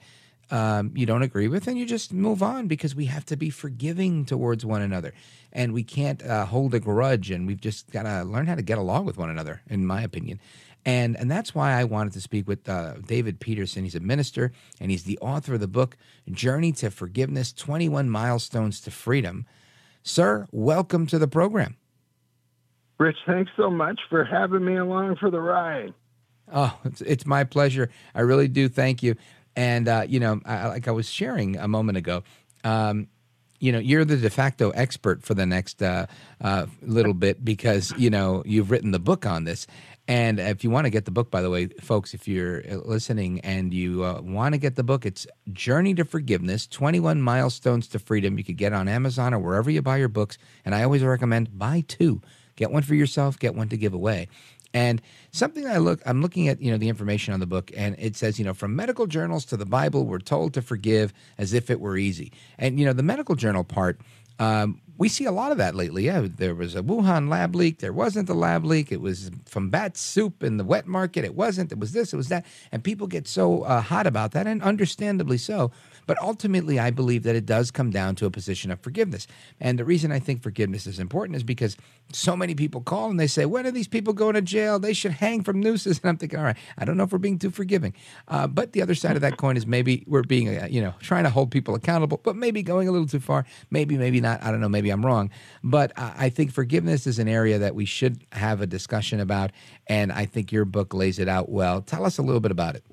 um, 0.52 0.92
you 0.96 1.06
don't 1.06 1.24
agree 1.24 1.48
with, 1.48 1.68
and 1.68 1.80
you 1.80 1.86
just 1.86 2.14
move 2.14 2.44
on 2.44 2.68
because 2.68 2.94
we 2.94 3.06
have 3.06 3.26
to 3.26 3.38
be 3.38 3.50
forgiving 3.50 4.26
towards 4.26 4.66
one 4.66 4.82
another, 4.82 5.14
and 5.52 5.74
we 5.74 5.84
can't 5.84 6.22
uh, 6.24 6.46
hold 6.46 6.76
a 6.76 6.80
grudge, 6.80 7.32
and 7.32 7.48
we've 7.48 7.60
just 7.60 7.90
got 7.90 8.04
to 8.04 8.24
learn 8.24 8.46
how 8.46 8.56
to 8.56 8.62
get 8.62 8.78
along 8.78 9.06
with 9.06 9.18
one 9.18 9.30
another, 9.30 9.62
in 9.70 9.86
my 9.86 10.04
opinion. 10.04 10.40
And 10.86 11.16
and 11.16 11.30
that's 11.32 11.56
why 11.56 11.74
I 11.74 11.86
wanted 11.86 12.14
to 12.14 12.22
speak 12.22 12.48
with 12.48 12.68
uh, 12.68 12.96
David 13.08 13.40
Peterson. 13.40 13.84
He's 13.84 13.96
a 13.96 14.00
minister, 14.00 14.52
and 14.80 14.92
he's 14.92 15.04
the 15.04 15.18
author 15.20 15.54
of 15.54 15.60
the 15.60 15.68
book 15.68 15.96
Journey 16.30 16.72
to 16.74 16.92
Forgiveness: 16.92 17.54
Twenty 17.54 17.88
One 17.88 18.10
Milestones 18.10 18.82
to 18.82 18.92
Freedom. 18.92 19.46
Sir, 20.04 20.48
welcome 20.52 21.08
to 21.08 21.20
the 21.20 21.28
program. 21.28 21.78
Rich, 23.00 23.18
thanks 23.26 23.52
so 23.58 23.70
much 23.70 24.00
for 24.10 24.24
having 24.24 24.66
me 24.66 24.78
along 24.78 25.16
for 25.16 25.32
the 25.32 25.40
ride. 25.40 25.94
Oh, 26.52 26.78
it's, 26.86 27.02
it's 27.02 27.26
my 27.26 27.44
pleasure. 27.44 27.90
I 28.14 28.22
really 28.22 28.48
do 28.48 28.68
thank 28.70 29.04
you. 29.04 29.16
And 29.56 29.88
uh, 29.88 30.06
you 30.08 30.20
know, 30.20 30.42
I, 30.46 30.68
like 30.68 30.88
I 30.88 30.92
was 30.92 31.10
sharing 31.10 31.58
a 31.58 31.68
moment 31.68 31.98
ago, 31.98 32.24
um, 32.64 33.08
you 33.60 33.72
know, 33.72 33.80
you're 33.80 34.06
the 34.06 34.18
de 34.18 34.30
facto 34.30 34.72
expert 34.72 35.24
for 35.24 35.34
the 35.34 35.46
next 35.46 35.84
uh, 35.84 36.08
uh, 36.42 36.66
little 36.82 37.14
bit 37.14 37.46
because 37.46 37.94
you 37.98 38.10
know 38.10 38.44
you've 38.46 38.72
written 38.72 38.92
the 38.92 39.00
book 39.00 39.26
on 39.26 39.44
this. 39.44 39.68
And 40.08 40.40
if 40.40 40.64
you 40.64 40.72
want 40.72 40.86
to 40.86 40.90
get 40.90 41.06
the 41.06 41.12
book, 41.12 41.30
by 41.30 41.42
the 41.42 41.50
way, 41.50 41.68
folks, 41.80 42.14
if 42.14 42.28
you're 42.28 42.64
uh, 42.70 42.78
listening 42.78 43.40
and 43.42 43.74
you 43.74 44.04
uh, 44.04 44.20
want 44.22 44.54
to 44.54 44.58
get 44.58 44.76
the 44.76 44.84
book, 44.84 45.06
it's 45.06 45.28
Journey 45.54 45.94
to 45.94 46.04
Forgiveness 46.04 46.66
21 46.68 47.22
Milestones 47.22 47.88
to 47.90 48.00
Freedom. 48.00 48.38
You 48.38 48.44
could 48.44 48.58
get 48.58 48.74
on 48.74 48.88
Amazon 48.88 49.34
or 49.34 49.40
wherever 49.40 49.70
you 49.70 49.82
buy 49.82 49.98
your 49.98 50.10
books. 50.10 50.38
And 50.66 50.74
I 50.74 50.84
always 50.84 51.04
recommend 51.04 51.58
buy 51.58 51.86
two. 51.88 52.22
Get 52.56 52.72
one 52.72 52.84
for 52.84 52.96
yourself, 52.96 53.40
get 53.40 53.56
one 53.56 53.70
to 53.70 53.78
give 53.78 53.94
away. 53.94 54.28
And 54.74 55.02
something 55.32 55.68
I 55.68 55.78
look, 55.78 56.02
I'm 56.06 56.22
looking 56.22 56.48
at, 56.48 56.62
you 56.62 56.72
know, 56.72 56.78
the 56.78 56.90
information 56.90 57.34
on 57.34 57.40
the 57.40 57.46
book, 57.46 57.72
and 57.76 57.96
it 58.00 58.16
says, 58.16 58.40
you 58.40 58.46
know, 58.46 58.54
from 58.54 58.76
medical 58.76 59.06
journals 59.08 59.46
to 59.46 59.58
the 59.58 59.66
Bible, 59.66 60.06
we're 60.06 60.20
told 60.20 60.54
to 60.54 60.62
forgive 60.62 61.14
as 61.38 61.54
if 61.54 61.70
it 61.70 61.80
were 61.80 61.98
easy. 61.98 62.32
And 62.58 62.80
you 62.80 62.86
know, 62.86 62.94
the 62.94 63.04
medical 63.04 63.36
journal 63.36 63.64
part, 63.64 64.00
um, 64.40 64.82
we 64.98 65.10
see 65.10 65.26
a 65.26 65.32
lot 65.32 65.52
of 65.52 65.58
that 65.58 65.74
lately. 65.76 66.06
Yeah, 66.06 66.28
there 66.28 66.54
was 66.54 66.76
a 66.76 66.84
Wuhan 66.84 67.28
lab 67.28 67.56
leak. 67.56 67.80
There 67.80 67.92
wasn't 67.92 68.30
a 68.30 68.36
lab 68.36 68.64
leak. 68.66 68.92
It 68.92 69.02
was 69.02 69.32
from 69.46 69.70
bat 69.70 69.98
soup 69.98 70.44
in 70.44 70.58
the 70.58 70.64
wet 70.64 70.86
market. 70.86 71.26
It 71.26 71.34
wasn't. 71.34 71.72
It 71.72 71.80
was 71.80 71.92
this. 71.92 72.14
It 72.14 72.18
was 72.18 72.28
that. 72.28 72.46
And 72.72 72.84
people 72.84 73.08
get 73.08 73.28
so 73.28 73.64
uh, 73.64 73.82
hot 73.82 74.06
about 74.06 74.32
that, 74.34 74.48
and 74.48 74.62
understandably 74.62 75.40
so. 75.40 75.72
But 76.08 76.22
ultimately, 76.22 76.80
I 76.80 76.92
believe 76.92 77.24
that 77.24 77.36
it 77.36 77.46
does 77.46 77.72
come 77.72 77.90
down 77.90 78.16
to 78.16 78.26
a 78.26 78.32
position 78.32 78.72
of 78.72 78.80
forgiveness. 78.80 79.28
And 79.60 79.78
the 79.78 79.86
reason 79.86 80.12
I 80.12 80.20
think 80.20 80.42
forgiveness 80.42 80.88
is 80.88 81.00
important 81.00 81.36
is 81.36 81.44
because 81.44 81.78
so 82.12 82.36
many 82.36 82.56
people 82.56 82.82
call 82.82 83.10
and 83.10 83.20
they 83.20 83.28
say, 83.28 83.46
When 83.46 83.66
are 83.66 83.72
these 83.72 83.88
people 83.88 84.14
going 84.14 84.36
to 84.36 84.42
jail? 84.42 84.80
They 84.80 84.94
should 84.94 85.12
hang 85.12 85.44
from 85.44 85.60
nooses. 85.60 86.00
And 86.02 86.10
I'm 86.10 86.18
thinking, 86.18 86.40
All 86.40 86.46
right, 86.46 86.58
I 86.78 86.86
don't 86.86 86.98
know 86.98 87.04
if 87.04 87.12
we're 87.12 87.20
being 87.20 87.38
too 87.38 87.52
forgiving. 87.52 87.94
Uh, 88.28 88.48
but 88.48 88.74
the 88.74 88.82
other 88.82 88.96
side 88.96 89.16
of 89.16 89.22
that 89.22 89.38
coin 89.38 89.56
is 89.56 89.68
maybe 89.68 90.04
we're 90.08 90.24
being, 90.24 90.50
uh, 90.50 90.68
you 90.70 90.82
know, 90.82 90.94
trying 91.00 91.24
to 91.26 91.30
hold 91.30 91.52
people 91.52 91.76
accountable, 91.76 92.20
but 92.24 92.36
maybe 92.36 92.64
going 92.64 92.88
a 92.88 92.92
little 92.92 93.08
too 93.08 93.20
far. 93.20 93.46
Maybe, 93.70 93.98
maybe 93.98 94.20
not. 94.20 94.44
I 94.44 94.52
don't 94.52 94.62
know. 94.62 94.70
Maybe 94.70 94.90
I'm 94.90 95.06
wrong. 95.06 95.30
But 95.64 95.92
I 95.96 96.30
think 96.30 96.52
forgiveness 96.52 97.06
is 97.06 97.20
an 97.20 97.28
area 97.28 97.60
that 97.60 97.76
we 97.76 97.86
should 97.86 98.26
have 98.32 98.62
a 98.62 98.68
discussion 98.68 99.20
about. 99.20 99.52
And 99.88 100.12
I 100.12 100.26
think 100.26 100.52
your 100.52 100.66
book 100.66 100.94
lays 100.94 101.20
it 101.20 101.28
out 101.28 101.50
well. 101.50 101.82
Tell 101.82 102.06
us 102.06 102.18
a 102.18 102.22
little 102.22 102.42
bit 102.42 102.52
about 102.52 102.76
it. 102.76 102.84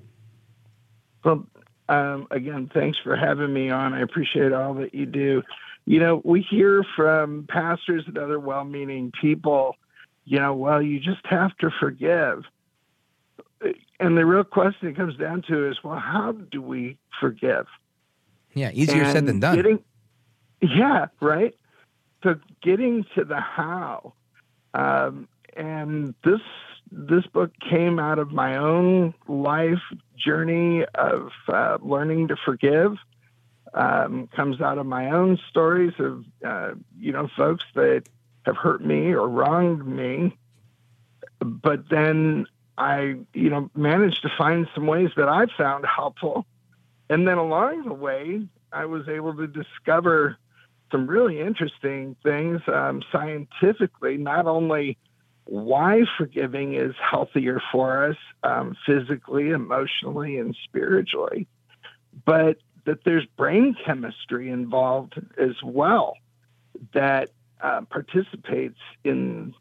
Well, 1.25 1.47
um, 1.89 2.27
again, 2.31 2.71
thanks 2.73 2.99
for 3.03 3.17
having 3.17 3.53
me 3.53 3.71
on. 3.71 3.95
I 3.95 4.01
appreciate 4.01 4.53
all 4.53 4.75
that 4.75 4.95
you 4.95 5.07
do. 5.07 5.43
You 5.87 6.01
know, 6.01 6.21
we 6.25 6.43
hear 6.43 6.85
from 6.97 7.47
pastors 7.49 8.05
and 8.07 8.19
other 8.19 8.39
well 8.39 8.65
meaning 8.65 9.13
people, 9.21 9.77
you 10.25 10.39
know, 10.39 10.55
well, 10.55 10.83
you 10.83 11.01
just 11.01 11.25
have 11.25 11.57
to 11.59 11.71
forgive. 11.81 12.45
And 13.99 14.17
the 14.17 14.27
real 14.27 14.45
question 14.45 14.89
it 14.89 14.97
comes 14.97 15.17
down 15.17 15.43
to 15.49 15.69
is, 15.69 15.83
well, 15.83 15.99
how 15.99 16.33
do 16.33 16.61
we 16.61 16.99
forgive? 17.19 17.67
Yeah, 18.55 18.71
easier 18.73 19.03
and 19.03 19.13
said 19.13 19.27
than 19.27 19.41
done. 19.41 19.57
Getting, 19.57 19.83
yeah, 20.61 21.07
right. 21.21 21.55
So 22.23 22.37
getting 22.63 23.05
to 23.15 23.25
the 23.25 23.41
how, 23.41 24.13
um, 24.75 25.29
and 25.57 26.15
this 26.25 26.41
this 26.91 27.27
book 27.27 27.53
came 27.71 27.99
out 27.99 28.19
of 28.19 28.31
my 28.31 28.57
own 28.57 29.15
life 29.27 29.83
journey 30.17 30.85
of 30.95 31.31
uh, 31.49 31.79
learning 31.81 32.29
to 32.29 32.37
forgive. 32.45 32.97
Um, 33.75 34.29
comes 34.35 34.63
out 34.63 34.79
of 34.79 34.87
my 34.87 35.11
own 35.11 35.39
stories 35.51 35.93
of 35.99 36.25
uh, 36.45 36.71
you 36.99 37.13
know 37.13 37.29
folks 37.37 37.65
that 37.75 38.05
have 38.47 38.57
hurt 38.57 38.83
me 38.83 39.13
or 39.13 39.29
wronged 39.29 39.87
me, 39.87 40.37
but 41.39 41.89
then 41.91 42.47
I 42.79 43.17
you 43.35 43.51
know 43.51 43.71
managed 43.75 44.23
to 44.23 44.31
find 44.39 44.69
some 44.75 44.87
ways 44.87 45.11
that 45.17 45.29
I 45.29 45.47
found 45.59 45.85
helpful, 45.85 46.47
and 47.11 47.29
then 47.29 47.37
along 47.37 47.85
the 47.85 47.93
way 47.93 48.47
I 48.73 48.87
was 48.87 49.07
able 49.07 49.35
to 49.37 49.47
discover 49.47 50.39
some 50.91 51.07
really 51.07 51.39
interesting 51.39 52.17
things 52.23 52.63
um, 52.69 53.03
scientifically, 53.13 54.17
not 54.17 54.47
only 54.47 54.97
why 55.49 56.03
forgiving 56.19 56.75
is 56.75 56.95
healthier 57.01 57.59
for 57.73 58.11
us 58.11 58.17
um, 58.43 58.77
physically, 58.85 59.49
emotionally, 59.49 60.39
and 60.39 60.55
spiritually, 60.65 61.49
but 62.27 62.59
that 62.85 63.03
there's 63.05 63.25
brain 63.39 63.75
chemistry 63.87 64.51
involved 64.51 65.15
as 65.39 65.55
well 65.65 66.15
that 66.93 67.31
uh, 67.63 67.81
participates 67.89 68.79
in 69.05 69.55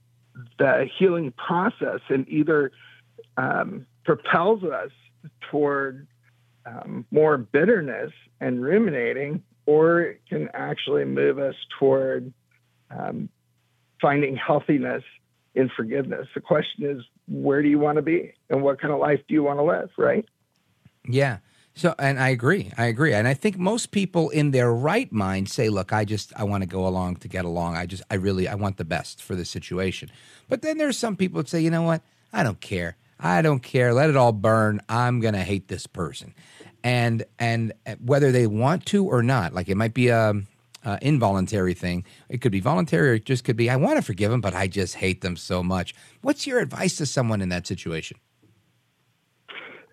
the 0.60 0.90
healing 1.00 1.32
process 1.32 2.02
and 2.10 2.28
either 2.28 2.74
um, 3.38 3.88
propels 4.04 4.64
us 4.64 4.92
toward 5.50 6.06
um, 6.66 7.06
more 7.12 7.38
bitterness 7.38 8.12
and 8.42 8.62
ruminating, 8.62 9.42
or 9.66 10.02
it 10.02 10.22
can 10.28 10.50
actually 10.54 11.06
move 11.06 11.40
us 11.40 11.56
toward 11.80 12.34
um, 12.92 13.30
finding 14.02 14.36
healthiness 14.36 15.04
in 15.58 15.70
forgiveness. 15.76 16.28
The 16.36 16.42
question 16.42 16.86
is, 16.86 17.04
where 17.28 17.62
do 17.64 17.68
you 17.68 17.80
want 17.80 17.96
to 17.96 18.04
be 18.04 18.34
and 18.50 18.62
what 18.62 18.80
kind 18.80 18.94
of 18.94 19.00
life 19.00 19.20
do 19.28 19.34
you 19.34 19.44
want 19.44 19.58
to 19.60 19.64
live, 19.64 19.90
right? 19.98 20.24
Yeah. 21.10 21.40
So, 21.74 21.96
and 22.00 22.20
I 22.20 22.30
agree. 22.30 22.72
I 22.78 22.86
agree. 22.86 23.14
And 23.14 23.28
I 23.28 23.34
think 23.34 23.58
most 23.58 23.92
people 23.92 24.30
in 24.30 24.52
their 24.52 24.72
right 24.72 25.12
mind 25.12 25.50
say, 25.50 25.70
look, 25.70 25.92
I 25.92 26.06
just, 26.06 26.32
I 26.36 26.44
want 26.44 26.62
to 26.62 26.68
go 26.68 26.88
along 26.88 27.18
to 27.18 27.28
get 27.28 27.44
along. 27.44 27.76
I 27.76 27.86
just, 27.88 28.04
I 28.10 28.16
really, 28.16 28.48
I 28.48 28.56
want 28.56 28.78
the 28.78 28.86
best 28.86 29.22
for 29.22 29.36
the 29.36 29.46
situation. 29.46 30.12
But 30.48 30.62
then 30.62 30.78
there's 30.78 30.98
some 30.98 31.16
people 31.16 31.42
that 31.42 31.50
say, 31.50 31.60
you 31.60 31.72
know 31.72 31.84
what? 31.84 32.02
I 32.32 32.44
don't 32.44 32.62
care. 32.62 32.98
I 33.20 33.42
don't 33.42 33.62
care. 33.62 33.94
Let 33.94 34.10
it 34.10 34.16
all 34.16 34.32
burn. 34.32 34.80
I'm 34.88 35.20
going 35.20 35.34
to 35.34 35.44
hate 35.44 35.68
this 35.68 35.88
person. 35.88 36.36
And, 36.84 37.26
and 37.40 37.74
whether 38.00 38.32
they 38.32 38.48
want 38.48 38.86
to 38.88 39.06
or 39.06 39.24
not, 39.24 39.54
like 39.54 39.70
it 39.70 39.76
might 39.76 39.94
be 39.94 40.10
a, 40.10 40.30
um, 40.30 40.48
uh, 40.86 40.98
involuntary 41.02 41.74
thing. 41.74 42.06
It 42.30 42.42
could 42.42 42.52
be 42.52 42.60
voluntary 42.60 43.12
or 43.12 43.14
it 43.16 43.26
just 43.26 43.44
could 43.44 43.58
be, 43.58 43.70
I 43.70 43.76
want 43.76 43.98
to 43.98 44.02
forgive 44.02 44.32
them, 44.32 44.42
but 44.42 44.54
I 44.54 44.68
just 44.68 44.96
hate 44.96 45.22
them 45.22 45.36
so 45.36 45.64
much. 45.64 45.94
What's 46.22 46.48
your 46.48 46.60
advice 46.60 46.96
to 46.98 47.06
someone 47.06 47.42
in 47.42 47.50
that 47.50 47.68
situation? 47.68 48.18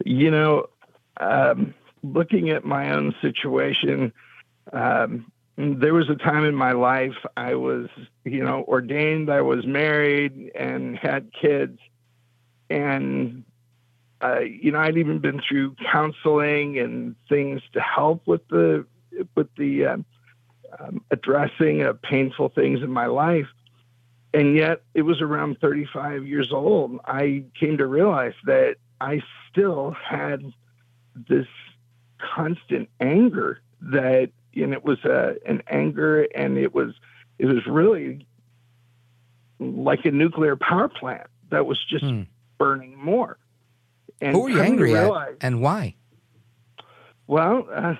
You 0.04 0.30
know, 0.30 0.66
um, 1.18 1.74
looking 2.02 2.50
at 2.50 2.64
my 2.64 2.92
own 2.92 3.14
situation, 3.20 4.12
um, 4.72 5.30
there 5.56 5.94
was 5.94 6.10
a 6.10 6.16
time 6.16 6.44
in 6.44 6.54
my 6.54 6.72
life 6.72 7.14
I 7.36 7.54
was, 7.54 7.88
you 8.24 8.44
know, 8.44 8.64
ordained, 8.66 9.30
I 9.30 9.40
was 9.40 9.64
married 9.66 10.50
and 10.54 10.96
had 10.96 11.30
kids. 11.32 11.78
And, 12.68 13.44
uh, 14.20 14.40
you 14.40 14.72
know, 14.72 14.80
I'd 14.80 14.96
even 14.96 15.20
been 15.20 15.40
through 15.48 15.76
counseling 15.92 16.78
and 16.78 17.14
things 17.28 17.62
to 17.72 17.80
help 17.80 18.26
with 18.26 18.46
the, 18.48 18.84
with 19.36 19.48
the, 19.56 19.86
uh, 19.86 19.96
um, 20.78 21.04
addressing 21.10 21.82
uh, 21.82 21.94
painful 22.02 22.48
things 22.48 22.82
in 22.82 22.90
my 22.90 23.06
life. 23.06 23.46
And 24.32 24.56
yet, 24.56 24.82
it 24.94 25.02
was 25.02 25.20
around 25.20 25.58
35 25.60 26.26
years 26.26 26.52
old, 26.52 26.98
I 27.04 27.44
came 27.58 27.78
to 27.78 27.86
realize 27.86 28.34
that 28.46 28.76
I 29.00 29.22
still 29.50 29.92
had 29.92 30.42
this 31.28 31.46
constant 32.34 32.88
anger 33.00 33.60
that, 33.80 34.30
and 34.56 34.72
it 34.72 34.84
was 34.84 35.04
uh, 35.04 35.34
an 35.46 35.62
anger, 35.68 36.22
and 36.34 36.58
it 36.58 36.74
was 36.74 36.94
it 37.38 37.46
was 37.46 37.66
really 37.66 38.26
like 39.60 40.04
a 40.04 40.10
nuclear 40.10 40.56
power 40.56 40.88
plant 40.88 41.28
that 41.50 41.66
was 41.66 41.78
just 41.88 42.04
hmm. 42.04 42.22
burning 42.58 42.98
more. 42.98 43.38
And 44.20 44.34
Who 44.34 44.42
were 44.42 44.50
you 44.50 44.60
angry 44.60 44.96
at, 44.96 45.10
and 45.40 45.60
why? 45.60 45.94
Well, 47.26 47.68
uh, 47.74 47.94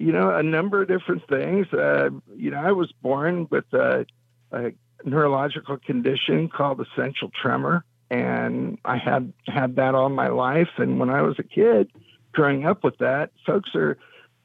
you 0.00 0.12
know, 0.12 0.34
a 0.34 0.42
number 0.42 0.80
of 0.80 0.88
different 0.88 1.28
things. 1.28 1.66
Uh, 1.74 2.08
you 2.34 2.50
know, 2.50 2.56
I 2.56 2.72
was 2.72 2.90
born 3.02 3.46
with 3.50 3.70
a, 3.74 4.06
a, 4.50 4.72
neurological 5.04 5.78
condition 5.78 6.48
called 6.48 6.80
essential 6.80 7.30
tremor, 7.40 7.84
and 8.10 8.78
I 8.84 8.96
had 8.96 9.32
had 9.46 9.76
that 9.76 9.94
all 9.94 10.08
my 10.08 10.28
life. 10.28 10.70
And 10.78 10.98
when 10.98 11.10
I 11.10 11.22
was 11.22 11.38
a 11.38 11.42
kid, 11.42 11.90
growing 12.32 12.66
up 12.66 12.82
with 12.82 12.96
that, 12.98 13.30
folks 13.46 13.74
are 13.74 13.98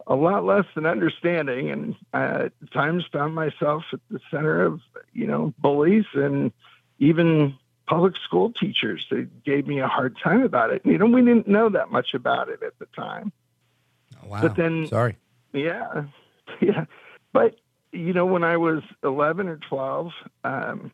a 0.08 0.16
lot 0.16 0.44
less 0.44 0.66
than 0.76 0.86
understanding, 0.86 1.72
and 1.72 1.96
I, 2.14 2.46
at 2.46 2.54
times 2.74 3.06
found 3.12 3.34
myself 3.34 3.84
at 3.94 4.00
the 4.12 4.20
center 4.30 4.62
of 4.62 4.82
you 5.14 5.26
know 5.26 5.54
bullies 5.58 6.06
and 6.14 6.52
even 7.00 7.58
public 7.88 8.16
school 8.26 8.52
teachers 8.52 9.06
that 9.10 9.44
gave 9.46 9.68
me 9.68 9.80
a 9.80 9.88
hard 9.88 10.18
time 10.22 10.42
about 10.42 10.72
it. 10.72 10.82
You 10.84 10.98
know, 10.98 11.06
we 11.06 11.22
didn't 11.22 11.48
know 11.48 11.70
that 11.70 11.92
much 11.92 12.14
about 12.14 12.50
it 12.50 12.62
at 12.62 12.78
the 12.78 12.88
time. 12.96 13.32
Oh, 14.24 14.30
wow. 14.30 14.42
But 14.42 14.56
then, 14.56 14.88
sorry. 14.88 15.18
Yeah, 15.56 16.04
yeah. 16.62 16.86
But 17.34 17.56
you 17.92 18.14
know, 18.14 18.26
when 18.26 18.44
I 18.44 18.58
was 18.58 18.84
11 19.04 19.48
or 19.48 19.58
12, 19.70 20.12
um, 20.44 20.92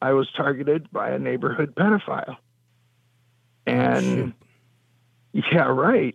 I 0.00 0.12
was 0.12 0.28
targeted 0.36 0.90
by 0.92 1.10
a 1.10 1.18
neighborhood 1.18 1.74
pedophile. 1.74 2.36
And 3.66 4.32
yeah, 5.32 5.66
right. 5.66 6.14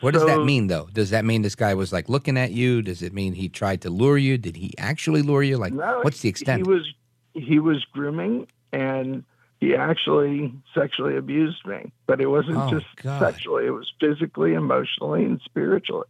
What 0.00 0.14
does 0.14 0.26
that 0.26 0.44
mean, 0.44 0.66
though? 0.66 0.88
Does 0.92 1.10
that 1.10 1.24
mean 1.24 1.42
this 1.42 1.54
guy 1.54 1.74
was 1.74 1.92
like 1.92 2.08
looking 2.08 2.36
at 2.36 2.50
you? 2.50 2.82
Does 2.82 3.02
it 3.02 3.12
mean 3.12 3.34
he 3.34 3.48
tried 3.48 3.82
to 3.82 3.90
lure 3.90 4.18
you? 4.18 4.36
Did 4.38 4.56
he 4.56 4.72
actually 4.76 5.22
lure 5.22 5.42
you? 5.42 5.56
Like, 5.56 5.72
No, 5.72 6.00
what's 6.02 6.20
the 6.20 6.28
extent? 6.28 6.64
He 6.66 6.68
was 6.68 6.92
he 7.34 7.58
was 7.58 7.84
grooming 7.92 8.46
and 8.72 9.24
he 9.60 9.74
actually 9.76 10.52
sexually 10.74 11.16
abused 11.16 11.64
me. 11.66 11.92
But 12.06 12.20
it 12.20 12.26
wasn't 12.26 12.56
Oh, 12.56 12.70
just 12.70 12.86
God. 12.96 13.20
sexually, 13.20 13.66
it 13.66 13.70
was 13.70 13.92
physically, 14.00 14.54
emotionally, 14.54 15.24
and 15.24 15.40
spiritually. 15.44 16.08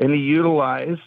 And 0.00 0.12
he 0.12 0.20
utilized 0.20 1.00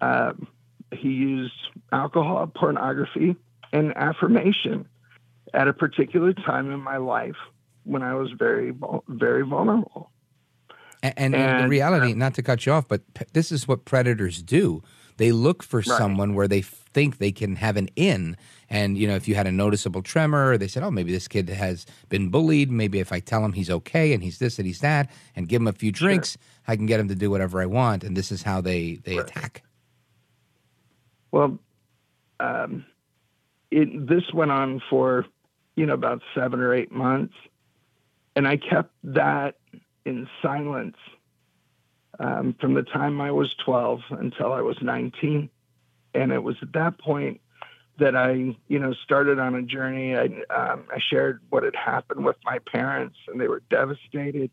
um, 0.00 0.48
he 0.92 1.08
used 1.08 1.54
alcohol, 1.92 2.46
pornography, 2.54 3.36
and 3.72 3.96
affirmation 3.96 4.86
at 5.54 5.68
a 5.68 5.72
particular 5.72 6.32
time 6.32 6.70
in 6.72 6.80
my 6.80 6.96
life 6.96 7.36
when 7.84 8.02
I 8.02 8.14
was 8.14 8.30
very 8.38 8.72
very 9.08 9.42
vulnerable. 9.42 10.10
A- 11.02 11.18
And, 11.18 11.34
and, 11.34 11.34
the 11.34 11.38
And, 11.64 11.70
reality, 11.70 12.12
not 12.14 12.34
to 12.34 12.42
cut 12.42 12.66
you 12.66 12.72
off, 12.72 12.86
but 12.88 13.02
p- 13.14 13.24
this 13.32 13.50
is 13.52 13.66
what 13.68 13.84
predators 13.84 14.42
do. 14.42 14.82
They 15.16 15.32
look 15.32 15.62
for 15.62 15.82
someone 15.82 16.34
where 16.34 16.48
they 16.48 16.62
think 16.62 17.18
they 17.18 17.30
can 17.32 17.56
have 17.56 17.76
an 17.76 17.88
in. 17.94 18.36
And, 18.70 18.96
you 18.96 19.06
know, 19.06 19.16
if 19.16 19.28
you 19.28 19.34
had 19.34 19.46
a 19.46 19.52
noticeable 19.52 20.00
tremor, 20.02 20.56
they 20.56 20.68
said, 20.68 20.82
oh, 20.82 20.90
maybe 20.90 21.12
this 21.12 21.28
kid 21.28 21.48
has 21.50 21.84
been 22.08 22.30
bullied. 22.30 22.70
Maybe 22.70 23.00
if 23.00 23.12
I 23.12 23.20
tell 23.20 23.44
him 23.44 23.52
he's 23.52 23.68
okay 23.70 24.14
and 24.14 24.22
he's 24.22 24.38
this 24.38 24.58
and 24.58 24.66
he's 24.66 24.80
that 24.80 25.10
and 25.36 25.46
give 25.46 25.60
him 25.60 25.68
a 25.68 25.72
few 25.74 25.92
drinks, 25.92 26.38
I 26.70 26.76
can 26.76 26.86
get 26.86 26.98
them 26.98 27.08
to 27.08 27.16
do 27.16 27.30
whatever 27.30 27.60
I 27.60 27.66
want. 27.66 28.04
And 28.04 28.16
this 28.16 28.30
is 28.30 28.44
how 28.44 28.60
they, 28.60 29.00
they 29.02 29.16
attack. 29.16 29.64
Well, 31.32 31.58
um, 32.38 32.86
it, 33.72 34.06
this 34.06 34.22
went 34.32 34.52
on 34.52 34.80
for, 34.88 35.26
you 35.74 35.84
know, 35.84 35.94
about 35.94 36.22
seven 36.32 36.60
or 36.60 36.72
eight 36.72 36.92
months. 36.92 37.34
And 38.36 38.46
I 38.46 38.56
kept 38.56 38.92
that 39.02 39.56
in 40.04 40.28
silence 40.40 40.96
um, 42.20 42.54
from 42.60 42.74
the 42.74 42.84
time 42.84 43.20
I 43.20 43.32
was 43.32 43.52
12 43.64 44.02
until 44.10 44.52
I 44.52 44.60
was 44.60 44.76
19. 44.80 45.50
And 46.14 46.32
it 46.32 46.42
was 46.44 46.54
at 46.62 46.72
that 46.74 47.00
point 47.00 47.40
that 47.98 48.14
I, 48.14 48.56
you 48.68 48.78
know, 48.78 48.94
started 49.02 49.40
on 49.40 49.56
a 49.56 49.62
journey. 49.62 50.16
I, 50.16 50.26
um, 50.54 50.84
I 50.88 51.00
shared 51.00 51.40
what 51.50 51.64
had 51.64 51.74
happened 51.74 52.24
with 52.24 52.36
my 52.44 52.60
parents, 52.60 53.16
and 53.26 53.40
they 53.40 53.48
were 53.48 53.62
devastated. 53.70 54.52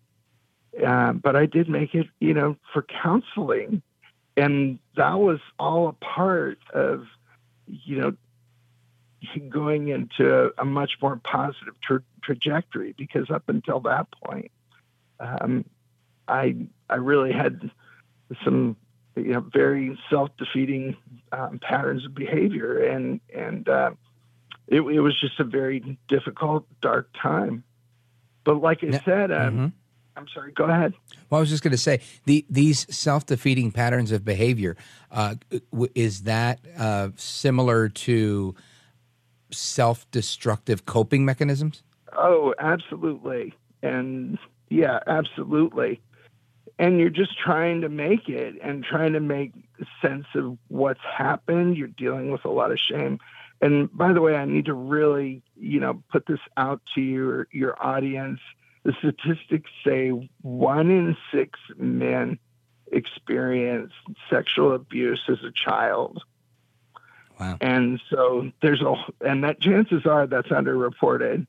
Uh, 0.85 1.13
but 1.13 1.35
I 1.35 1.45
did 1.45 1.69
make 1.69 1.95
it, 1.95 2.07
you 2.19 2.33
know, 2.33 2.55
for 2.73 2.85
counseling. 3.03 3.81
And 4.35 4.79
that 4.95 5.19
was 5.19 5.39
all 5.57 5.87
a 5.87 5.93
part 5.93 6.59
of 6.73 7.05
you 7.65 7.97
know 7.99 8.13
going 9.49 9.89
into 9.89 10.51
a 10.57 10.63
much 10.63 10.91
more 11.01 11.19
positive 11.23 11.73
tra- 11.81 12.03
trajectory 12.23 12.93
because 12.97 13.29
up 13.29 13.49
until 13.49 13.81
that 13.81 14.07
point 14.23 14.51
um, 15.19 15.65
i 16.27 16.55
i 16.89 16.95
really 16.95 17.33
had 17.33 17.69
some 18.45 18.77
you 19.17 19.33
know 19.33 19.39
very 19.39 19.97
self-defeating 20.09 20.95
um, 21.31 21.59
patterns 21.59 22.05
of 22.05 22.13
behavior. 22.13 22.83
And 22.83 23.19
and 23.33 23.67
uh, 23.67 23.91
it, 24.67 24.81
it 24.81 24.99
was 24.99 25.19
just 25.19 25.39
a 25.39 25.43
very 25.43 25.97
difficult 26.07 26.65
dark 26.81 27.09
time. 27.21 27.63
But 28.43 28.61
like 28.61 28.83
i 28.83 28.91
said 28.99 29.31
um, 29.31 29.73
i'm 30.17 30.27
sorry 30.33 30.51
go 30.51 30.65
ahead 30.65 30.93
Well, 31.29 31.37
I 31.37 31.41
was 31.41 31.49
just 31.49 31.63
going 31.63 31.71
to 31.71 31.77
say 31.77 32.01
the 32.25 32.45
these 32.49 32.93
self 32.95 33.25
defeating 33.25 33.71
patterns 33.71 34.11
of 34.11 34.25
behavior 34.25 34.75
uh, 35.11 35.35
is 35.95 36.23
that 36.23 36.59
uh, 36.77 37.09
similar 37.15 37.89
to 37.89 38.55
self 39.51 40.09
destructive 40.11 40.85
coping 40.85 41.25
mechanisms? 41.25 41.83
Oh, 42.15 42.53
absolutely. 42.59 43.53
And 43.81 44.37
yeah, 44.69 44.99
absolutely. 45.07 46.01
And 46.79 46.99
you're 46.99 47.09
just 47.09 47.37
trying 47.37 47.81
to 47.81 47.89
make 47.89 48.29
it 48.29 48.55
and 48.61 48.83
trying 48.83 49.13
to 49.13 49.19
make 49.19 49.53
sense 50.01 50.25
of 50.35 50.57
what's 50.67 50.99
happened. 51.01 51.77
You're 51.77 51.87
dealing 51.87 52.31
with 52.31 52.45
a 52.45 52.49
lot 52.49 52.71
of 52.71 52.79
shame. 52.79 53.19
And 53.61 53.91
by 53.95 54.13
the 54.13 54.21
way, 54.21 54.35
I 54.35 54.45
need 54.45 54.65
to 54.65 54.73
really, 54.73 55.41
you 55.55 55.79
know, 55.79 56.03
put 56.11 56.27
this 56.27 56.39
out 56.55 56.81
to 56.95 57.01
your 57.01 57.47
your 57.51 57.81
audience. 57.83 58.39
The 58.87 58.93
statistics 58.99 59.69
say 59.85 60.11
one 60.43 60.89
in 60.89 61.17
six 61.33 61.59
men 61.75 62.39
experience 62.89 63.91
sexual 64.29 64.73
abuse 64.73 65.21
as 65.27 65.39
a 65.43 65.51
child. 65.51 66.23
Wow. 67.37 67.57
And 67.59 67.99
so 68.09 68.49
there's 68.61 68.81
a, 68.81 68.95
and 69.19 69.43
that 69.43 69.59
chances 69.59 70.05
are 70.05 70.25
that's 70.25 70.47
underreported. 70.47 71.47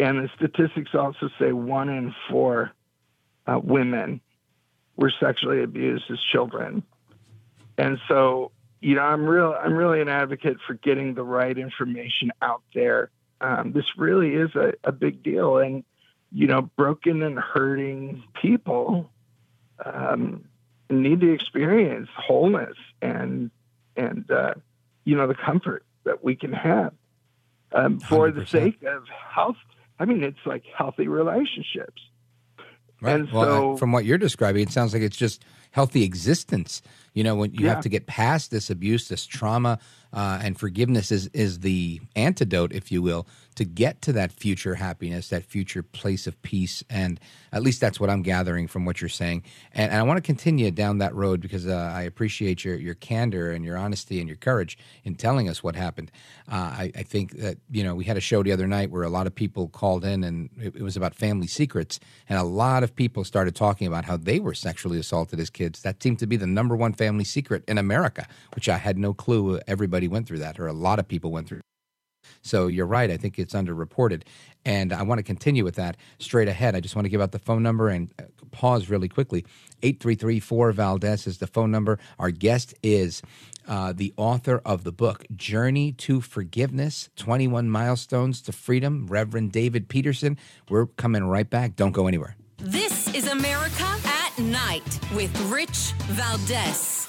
And 0.00 0.24
the 0.24 0.30
statistics 0.34 0.92
also 0.92 1.30
say 1.38 1.52
one 1.52 1.88
in 1.88 2.12
four 2.28 2.72
uh, 3.46 3.60
women 3.62 4.20
were 4.96 5.12
sexually 5.20 5.62
abused 5.62 6.10
as 6.10 6.18
children. 6.32 6.82
And 7.78 8.00
so, 8.08 8.50
you 8.80 8.96
know, 8.96 9.02
I'm 9.02 9.24
real, 9.24 9.56
I'm 9.56 9.74
really 9.74 10.00
an 10.00 10.08
advocate 10.08 10.56
for 10.66 10.74
getting 10.74 11.14
the 11.14 11.22
right 11.22 11.56
information 11.56 12.32
out 12.42 12.62
there. 12.74 13.12
Um, 13.40 13.70
this 13.70 13.86
really 13.96 14.34
is 14.34 14.52
a, 14.56 14.72
a 14.82 14.90
big 14.90 15.22
deal. 15.22 15.58
And, 15.58 15.84
you 16.32 16.46
know, 16.46 16.62
broken 16.62 17.22
and 17.22 17.38
hurting 17.38 18.22
people 18.40 19.10
um, 19.84 20.44
need 20.90 21.20
to 21.20 21.32
experience 21.32 22.08
wholeness 22.16 22.76
and, 23.00 23.50
and, 23.96 24.30
uh, 24.30 24.54
you 25.04 25.16
know, 25.16 25.26
the 25.26 25.34
comfort 25.34 25.84
that 26.04 26.22
we 26.24 26.34
can 26.36 26.52
have 26.52 26.92
um, 27.72 28.00
for 28.00 28.30
the 28.30 28.42
100%. 28.42 28.48
sake 28.48 28.82
of 28.82 29.04
health. 29.08 29.56
I 29.98 30.04
mean, 30.04 30.22
it's 30.22 30.38
like 30.44 30.64
healthy 30.76 31.08
relationships. 31.08 32.02
Right. 33.00 33.20
And 33.20 33.30
well, 33.32 33.44
so- 33.44 33.72
uh, 33.72 33.76
from 33.76 33.92
what 33.92 34.04
you're 34.04 34.18
describing, 34.18 34.62
it 34.62 34.70
sounds 34.70 34.92
like 34.92 35.02
it's 35.02 35.16
just 35.16 35.44
healthy 35.76 36.04
existence. 36.04 36.80
You 37.12 37.22
know, 37.24 37.34
when 37.36 37.52
you 37.52 37.66
Yeah. 37.66 37.74
have 37.74 37.82
to 37.82 37.90
get 37.90 38.06
past 38.06 38.50
this 38.50 38.70
abuse, 38.70 39.08
this 39.08 39.26
trauma, 39.26 39.78
uh, 40.12 40.38
and 40.42 40.58
forgiveness 40.58 41.10
is 41.12 41.28
is 41.34 41.60
the 41.60 42.00
antidote, 42.14 42.72
if 42.72 42.90
you 42.92 43.02
will, 43.02 43.26
to 43.56 43.64
get 43.64 44.00
to 44.02 44.12
that 44.12 44.30
future 44.32 44.74
happiness, 44.76 45.28
that 45.28 45.44
future 45.44 45.82
place 45.82 46.26
of 46.26 46.34
peace. 46.42 46.82
And 46.88 47.18
at 47.52 47.62
least 47.62 47.80
that's 47.80 47.98
what 48.00 48.08
I'm 48.10 48.22
gathering 48.22 48.68
from 48.68 48.84
what 48.86 49.00
you're 49.00 49.08
saying. 49.22 49.42
And, 49.72 49.90
and 49.92 50.00
I 50.00 50.04
want 50.04 50.16
to 50.18 50.22
continue 50.34 50.70
down 50.70 50.98
that 51.04 51.14
road 51.14 51.40
because 51.46 51.66
uh, 51.66 51.92
I 52.00 52.02
appreciate 52.12 52.58
your 52.64 52.76
your 52.88 52.94
candor 53.10 53.46
and 53.54 53.62
your 53.64 53.76
honesty 53.84 54.16
and 54.20 54.28
your 54.28 54.38
courage 54.48 54.72
in 55.04 55.14
telling 55.16 55.46
us 55.52 55.58
what 55.64 55.74
happened. 55.76 56.08
Uh, 56.48 56.70
I, 56.82 56.92
I 57.00 57.02
think 57.12 57.26
that 57.44 57.56
you 57.76 57.82
know 57.84 57.94
we 58.00 58.04
had 58.10 58.16
a 58.16 58.26
show 58.30 58.40
the 58.42 58.52
other 58.56 58.68
night 58.78 58.88
where 58.92 59.02
a 59.10 59.14
lot 59.18 59.26
of 59.26 59.34
people 59.34 59.64
called 59.80 60.04
in 60.12 60.24
and 60.28 60.48
it, 60.66 60.72
it 60.80 60.82
was 60.88 60.96
about 60.96 61.14
family 61.14 61.48
secrets, 61.60 61.94
and 62.28 62.38
a 62.38 62.48
lot 62.64 62.80
of 62.84 62.90
people 63.02 63.22
started 63.24 63.54
talking 63.54 63.86
about 63.92 64.04
how 64.10 64.16
they 64.28 64.38
were 64.46 64.54
sexually 64.54 64.98
assaulted 65.04 65.38
as 65.40 65.50
kids. 65.50 65.65
That 65.74 66.02
seemed 66.02 66.18
to 66.20 66.26
be 66.26 66.36
the 66.36 66.46
number 66.46 66.76
one 66.76 66.92
family 66.92 67.24
secret 67.24 67.64
in 67.68 67.78
America, 67.78 68.26
which 68.54 68.68
I 68.68 68.78
had 68.78 68.98
no 68.98 69.14
clue 69.14 69.60
everybody 69.66 70.08
went 70.08 70.26
through 70.26 70.38
that, 70.38 70.58
or 70.58 70.66
a 70.66 70.72
lot 70.72 70.98
of 70.98 71.08
people 71.08 71.30
went 71.30 71.48
through. 71.48 71.60
So 72.42 72.66
you're 72.66 72.86
right. 72.86 73.10
I 73.10 73.16
think 73.16 73.38
it's 73.38 73.54
underreported. 73.54 74.22
And 74.64 74.92
I 74.92 75.02
want 75.02 75.18
to 75.18 75.22
continue 75.22 75.64
with 75.64 75.76
that 75.76 75.96
straight 76.18 76.48
ahead. 76.48 76.74
I 76.74 76.80
just 76.80 76.96
want 76.96 77.04
to 77.04 77.08
give 77.08 77.20
out 77.20 77.32
the 77.32 77.38
phone 77.38 77.62
number 77.62 77.88
and 77.88 78.12
uh, 78.18 78.24
pause 78.50 78.88
really 78.88 79.08
quickly. 79.08 79.44
8334 79.82 80.72
Valdez 80.72 81.26
is 81.26 81.38
the 81.38 81.46
phone 81.46 81.70
number. 81.70 81.98
Our 82.18 82.30
guest 82.30 82.74
is 82.82 83.22
uh, 83.68 83.92
the 83.92 84.12
author 84.16 84.60
of 84.64 84.84
the 84.84 84.92
book, 84.92 85.24
Journey 85.34 85.92
to 85.92 86.20
Forgiveness 86.20 87.10
21 87.16 87.68
Milestones 87.68 88.40
to 88.42 88.52
Freedom, 88.52 89.06
Reverend 89.08 89.52
David 89.52 89.88
Peterson. 89.88 90.36
We're 90.68 90.86
coming 90.86 91.24
right 91.24 91.48
back. 91.48 91.76
Don't 91.76 91.92
go 91.92 92.06
anywhere. 92.06 92.36
This 92.58 93.12
is 93.14 93.28
America 93.28 93.84
Night 94.38 95.00
with 95.14 95.34
Rich 95.50 95.92
Valdez. 96.08 97.08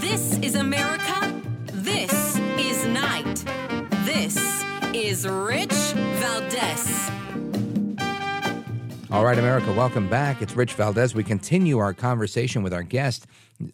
This 0.00 0.38
is 0.38 0.54
America. 0.54 1.42
This 1.74 2.38
is 2.58 2.86
Night. 2.86 3.44
This 4.06 4.64
is 4.94 5.28
Rich 5.28 5.72
Valdez. 5.72 7.15
All 9.08 9.24
right, 9.24 9.38
America, 9.38 9.72
welcome 9.72 10.08
back. 10.08 10.42
It's 10.42 10.56
Rich 10.56 10.74
Valdez. 10.74 11.14
We 11.14 11.22
continue 11.22 11.78
our 11.78 11.94
conversation 11.94 12.64
with 12.64 12.74
our 12.74 12.82
guest, 12.82 13.24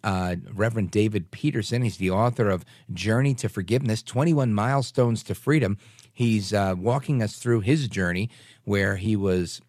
uh, 0.03 0.35
Reverend 0.53 0.91
David 0.91 1.31
Peterson. 1.31 1.81
He's 1.81 1.97
the 1.97 2.11
author 2.11 2.51
of 2.51 2.63
Journey 2.93 3.33
to 3.35 3.49
Forgiveness 3.49 4.03
21 4.03 4.53
Milestones 4.53 5.23
to 5.23 5.33
Freedom. 5.33 5.79
He's 6.13 6.53
uh, 6.53 6.75
walking 6.77 7.23
us 7.23 7.37
through 7.37 7.61
his 7.61 7.87
journey 7.87 8.29
where 8.63 8.97
he 8.97 9.15
was 9.15 9.59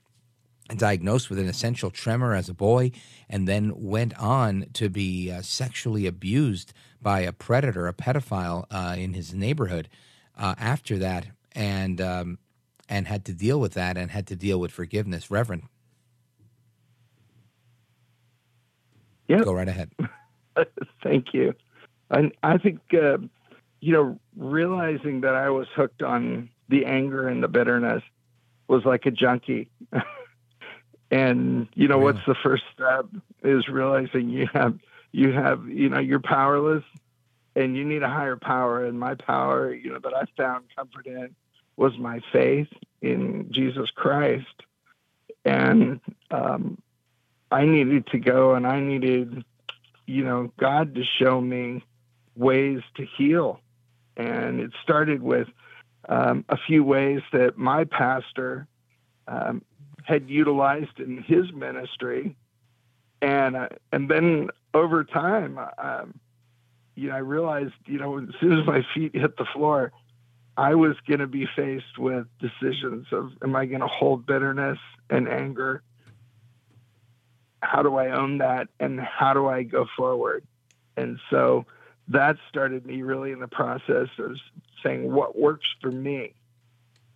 diagnosed 0.77 1.31
with 1.31 1.39
an 1.39 1.49
essential 1.49 1.91
tremor 1.91 2.35
as 2.35 2.51
a 2.51 2.55
boy 2.55 2.91
and 3.31 3.49
then 3.49 3.73
went 3.75 4.15
on 4.21 4.67
to 4.75 4.91
be 4.91 5.33
uh, 5.33 5.41
sexually 5.41 6.07
abused 6.07 6.75
by 7.01 7.21
a 7.21 7.33
predator, 7.33 7.89
a 7.89 7.95
pedophile 7.95 8.67
uh, 8.71 8.97
in 8.99 9.15
his 9.15 9.33
neighborhood 9.33 9.89
uh, 10.37 10.55
after 10.59 10.99
that. 10.99 11.27
And 11.53 12.03
um, 12.03 12.39
and 12.89 13.07
had 13.07 13.25
to 13.27 13.33
deal 13.33 13.61
with 13.61 13.75
that 13.75 13.97
and 13.97 14.11
had 14.11 14.27
to 14.29 14.37
deal 14.37 14.59
with 14.61 14.71
forgiveness. 14.71 15.31
Reverend. 15.31 15.65
Yeah. 19.29 19.43
Go 19.43 19.55
right 19.55 19.69
ahead. 19.69 19.91
Thank 21.03 21.33
you. 21.33 21.55
And 22.11 22.33
I 22.43 22.59
think, 22.59 22.81
uh, 22.93 23.19
you 23.81 23.93
know, 23.93 24.19
realizing 24.37 25.23
that 25.23 25.35
I 25.35 25.51
was 25.51 25.67
hooked 25.75 26.03
on 26.03 26.51
the 26.69 26.85
anger 26.85 27.29
and 27.29 27.43
the 27.43 27.49
bitterness 27.49 28.03
was 28.69 28.85
like 28.85 29.07
a 29.07 29.11
junkie. 29.11 29.71
and, 31.11 31.69
you 31.75 31.89
know, 31.89 31.99
what's 31.99 32.25
the 32.27 32.35
first 32.43 32.65
step 32.73 33.07
is 33.43 33.69
realizing 33.69 34.29
you 34.29 34.49
have, 34.53 34.79
you 35.13 35.33
have, 35.33 35.67
you 35.69 35.89
know, 35.89 36.01
you're 36.01 36.21
powerless 36.21 36.85
and 37.57 37.77
you 37.77 37.85
need 37.85 38.03
a 38.03 38.09
higher 38.09 38.37
power. 38.37 38.85
And 38.85 38.99
my 38.99 39.15
power, 39.15 39.73
you 39.73 39.93
know, 39.93 39.99
that 40.03 40.15
I 40.15 40.25
found 40.37 40.67
comfort 40.77 41.07
in 41.07 41.35
was 41.77 41.97
my 41.99 42.21
faith 42.33 42.69
in 43.03 43.51
Jesus 43.51 43.91
Christ. 43.91 44.63
And 45.45 46.01
um, 46.31 46.81
I 47.51 47.65
needed 47.67 48.07
to 48.09 48.19
go 48.19 48.55
and 48.55 48.67
I 48.67 48.81
needed, 48.81 49.45
you 50.07 50.25
know, 50.25 50.53
God 50.59 50.95
to 50.95 51.05
show 51.19 51.41
me 51.41 51.85
ways 52.37 52.81
to 52.97 53.07
heal. 53.17 53.61
And 54.17 54.61
it 54.61 54.71
started 54.83 55.23
with 55.23 55.49
um, 56.09 56.45
a 56.49 56.57
few 56.57 56.85
ways 56.85 57.21
that 57.33 57.59
my 57.59 57.85
pastor 57.85 58.67
um, 59.27 59.63
had 60.05 60.29
utilized 60.29 61.01
in 61.01 61.23
his 61.23 61.53
ministry. 61.53 62.37
And, 63.21 63.57
uh, 63.57 63.69
and 63.93 64.11
then 64.11 64.51
over 64.73 65.05
time, 65.05 65.59
um, 65.79 66.15
you 66.95 67.09
know, 67.09 67.17
I 67.17 67.19
realized, 67.19 67.75
you 67.87 67.99
know, 67.99 68.19
as 68.19 68.29
soon 68.41 68.59
as 68.59 68.67
my 68.67 68.85
feet 68.95 69.15
hit 69.15 69.37
the 69.37 69.47
floor, 69.47 69.93
I 70.57 70.75
was 70.75 70.97
going 71.07 71.21
to 71.21 71.27
be 71.27 71.47
faced 71.57 71.99
with 71.99 72.27
decisions 72.39 73.07
of 73.13 73.33
am 73.43 73.57
I 73.57 73.67
going 73.67 73.81
to 73.81 73.89
hold 73.89 74.27
bitterness 74.27 74.79
and 75.11 75.29
anger? 75.29 75.83
How 77.61 77.83
do 77.83 77.97
I 77.97 78.11
own 78.11 78.39
that? 78.39 78.69
And 78.79 79.01
how 79.01 79.35
do 79.35 79.47
I 79.47 79.63
go 79.63 79.87
forward? 79.97 80.47
And 80.97 81.19
so 81.31 81.67
that 82.09 82.37
started 82.49 82.87
me 82.87 83.03
really 83.03 83.33
in 83.33 83.41
the 83.41 83.49
process 83.49 84.09
of 84.19 84.37
saying 84.83 85.11
what 85.11 85.37
works 85.37 85.67
for 85.81 85.91
me. 85.91 86.35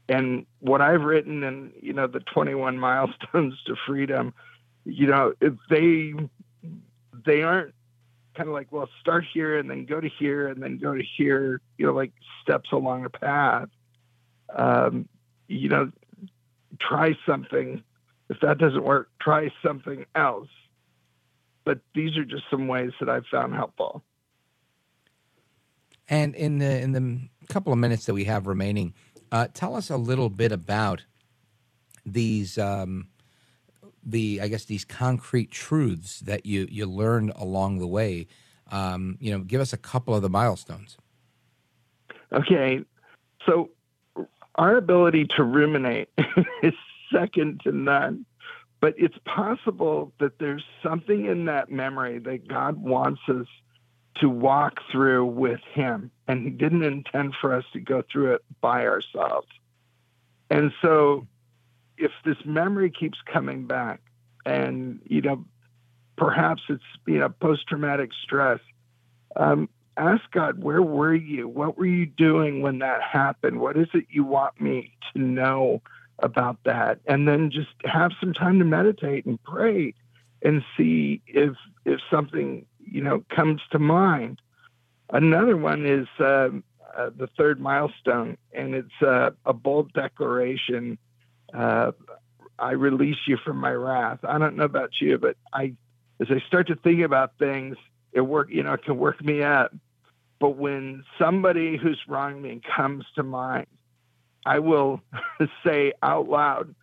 And 0.09 0.47
what 0.61 0.81
I've 0.81 1.03
written 1.03 1.43
in, 1.43 1.73
you 1.81 1.93
know, 1.93 2.07
the 2.07 2.21
21 2.21 2.79
milestones 2.81 3.55
to 3.67 3.77
freedom, 3.87 4.35
you 4.85 5.07
know, 5.07 5.35
if 5.41 5.55
they 5.71 6.13
they 7.27 7.43
aren't 7.43 7.75
kind 8.39 8.49
of 8.49 8.55
like, 8.55 8.69
well, 8.71 8.89
start 9.01 9.25
here 9.35 9.59
and 9.59 9.69
then 9.69 9.85
go 9.85 10.01
to 10.01 10.09
here 10.19 10.47
and 10.47 10.63
then 10.63 10.79
go 10.79 10.95
to 10.95 11.03
here, 11.17 11.61
you 11.77 11.85
know, 11.85 11.93
like 11.93 12.13
steps 12.41 12.71
along 12.73 13.05
a 13.05 13.11
path. 13.11 13.69
Um, 14.55 15.09
you 15.49 15.69
know, 15.69 15.91
try 16.81 17.19
something. 17.27 17.83
If 18.31 18.39
that 18.41 18.59
doesn't 18.59 18.85
work, 18.85 19.11
try 19.21 19.51
something 19.63 20.07
else. 20.15 20.49
But 21.65 21.81
these 21.95 22.17
are 22.17 22.25
just 22.25 22.45
some 22.49 22.69
ways 22.69 22.93
that 23.01 23.09
I've 23.09 23.27
found 23.27 23.55
helpful. 23.55 24.03
And 26.09 26.35
in 26.35 26.59
the 26.59 26.81
in 26.81 26.93
the 26.93 27.29
couple 27.49 27.73
of 27.73 27.79
minutes 27.79 28.07
that 28.07 28.15
we 28.15 28.25
have 28.25 28.47
remaining, 28.47 28.95
uh, 29.33 29.49
tell 29.53 29.75
us 29.75 29.91
a 29.91 29.97
little 29.97 30.31
bit 30.31 30.53
about 30.53 31.05
these 32.07 32.57
um, 32.57 33.09
the 34.09 34.41
I 34.43 34.49
guess 34.49 34.65
these 34.65 34.85
concrete 34.85 35.51
truths 35.51 36.21
that 36.21 36.47
you 36.47 36.67
you 36.71 36.87
learned 36.87 37.33
along 37.37 37.79
the 37.79 37.87
way. 37.87 38.27
Um, 38.71 39.17
you 39.21 39.31
know, 39.31 39.39
give 39.39 39.61
us 39.61 39.73
a 39.73 39.79
couple 39.79 40.15
of 40.15 40.23
the 40.23 40.29
milestones. 40.29 40.99
Okay, 42.33 42.81
so 43.47 43.71
our 44.57 44.77
ability 44.77 45.27
to 45.37 45.43
ruminate 45.43 46.11
is 46.63 46.75
second 47.11 47.63
to 47.65 47.73
none, 47.73 48.27
but 48.81 48.95
it's 48.99 49.17
possible 49.25 50.13
that 50.21 50.39
there's 50.39 50.65
something 50.83 51.25
in 51.25 51.47
that 51.47 51.71
memory 51.71 52.19
that 52.19 52.47
God 52.47 52.77
wants 52.77 53.21
us 53.29 53.47
to 54.21 54.29
walk 54.29 54.81
through 54.93 55.25
with 55.25 55.61
Him, 55.73 56.11
and 56.27 56.45
He 56.45 56.51
didn't 56.51 56.83
intend 56.83 57.35
for 57.41 57.55
us 57.55 57.65
to 57.73 57.81
go 57.81 58.03
through 58.13 58.35
it 58.35 58.43
by 58.61 58.85
ourselves. 58.85 59.49
And 60.51 60.73
so 60.83 61.27
if 61.99 62.13
this 62.25 62.39
memory 62.45 62.91
keeps 62.91 63.19
coming 63.33 63.67
back 63.67 64.01
and 64.47 65.01
you 65.05 65.21
know 65.21 65.45
perhaps 66.17 66.63
it's 66.69 66.83
you 67.07 67.19
know 67.19 67.29
post-traumatic 67.29 68.11
stress 68.23 68.61
um, 69.37 69.69
ask 69.99 70.23
god 70.31 70.63
where 70.63 70.83
were 70.83 71.15
you? 71.15 71.49
What 71.49 71.77
were 71.77 71.87
you 71.87 72.07
doing 72.07 72.63
when 72.63 72.79
that 72.79 73.03
happened? 73.03 73.61
What 73.61 73.77
is 73.77 73.89
it 73.93 74.07
you 74.09 74.25
want 74.25 74.61
me 74.61 74.93
to 75.13 75.21
know 75.21 75.83
about 76.21 76.59
that? 76.65 77.01
And 77.07 77.29
then 77.29 77.51
just 77.51 77.69
have 77.85 78.13
some 78.21 78.33
time 78.33 78.59
to 78.61 78.65
meditate 78.65 79.27
and 79.27 79.43
pray 79.43 79.95
and 80.43 80.63
see 80.77 81.21
if 81.27 81.55
if 81.85 82.01
something 82.11 82.65
you 82.81 83.03
know 83.03 83.25
comes 83.29 83.61
to 83.73 83.79
mind. 83.79 84.41
Another 85.11 85.57
one 85.57 85.87
is 85.87 86.07
uh, 86.21 86.51
uh, 86.97 87.11
the 87.17 87.29
third 87.37 87.61
milestone 87.61 88.37
and 88.53 88.75
it's 88.75 89.03
uh, 89.03 89.31
a 89.45 89.53
bold 89.53 89.93
declaration 89.95 90.99
uh, 91.55 91.93
I 92.59 92.73
release 92.73 93.17
you 93.27 93.37
from 93.45 93.59
my 93.59 93.73
wrath. 93.73 94.21
I 94.25 94.39
don't 94.39 94.57
know 94.57 94.65
about 94.65 94.91
you, 95.01 95.19
but 95.19 95.37
I, 95.53 95.75
as 96.21 96.29
I 96.31 96.41
start 96.47 96.69
to 96.69 96.77
think 96.77 97.03
about 97.03 97.39
things, 97.39 97.77
it 98.13 98.21
work, 98.23 98.49
you 98.51 98.63
know, 98.63 98.73
it 98.73 98.85
can 98.85 98.99
work 98.99 99.23
me 99.25 99.43
up. 99.43 99.75
But 100.41 100.57
when 100.57 101.05
somebody 101.19 101.77
who's 101.77 102.01
wronged 102.09 102.43
me 102.43 102.61
comes 102.77 103.05
to 103.17 103.23
mind, 103.23 103.67
I 104.45 104.61
will 104.61 105.01
say 105.67 105.93
out 106.03 106.29
loud 106.29 106.75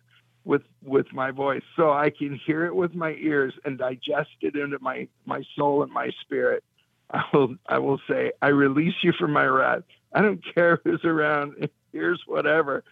with 0.44 0.62
with 0.82 1.12
my 1.12 1.32
voice, 1.32 1.62
so 1.74 1.92
I 1.92 2.10
can 2.10 2.38
hear 2.46 2.66
it 2.66 2.74
with 2.74 2.94
my 2.94 3.12
ears 3.14 3.54
and 3.64 3.78
digest 3.78 4.30
it 4.40 4.54
into 4.54 4.78
my 4.80 5.08
my 5.24 5.42
soul 5.56 5.82
and 5.82 5.92
my 5.92 6.10
spirit. 6.20 6.62
I 7.10 7.24
will 7.32 7.56
I 7.66 7.78
will 7.78 8.00
say, 8.08 8.32
I 8.40 8.48
release 8.48 8.94
you 9.02 9.12
from 9.12 9.32
my 9.32 9.46
wrath. 9.46 9.82
I 10.12 10.22
don't 10.22 10.42
care 10.54 10.80
who's 10.84 11.04
around. 11.04 11.68
Here's 11.92 12.22
whatever 12.26 12.84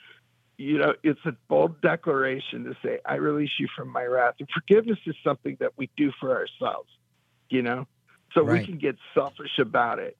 you 0.56 0.78
know, 0.78 0.94
it's 1.02 1.20
a 1.24 1.32
bold 1.48 1.80
declaration 1.80 2.64
to 2.64 2.76
say, 2.82 3.00
I 3.04 3.16
release 3.16 3.50
you 3.58 3.68
from 3.76 3.88
my 3.88 4.04
wrath. 4.04 4.34
And 4.38 4.48
forgiveness 4.52 4.98
is 5.06 5.16
something 5.24 5.56
that 5.60 5.72
we 5.76 5.90
do 5.96 6.12
for 6.20 6.36
ourselves, 6.36 6.88
you 7.48 7.62
know, 7.62 7.86
so 8.32 8.42
right. 8.42 8.60
we 8.60 8.66
can 8.66 8.78
get 8.78 8.96
selfish 9.14 9.58
about 9.58 9.98
it. 9.98 10.16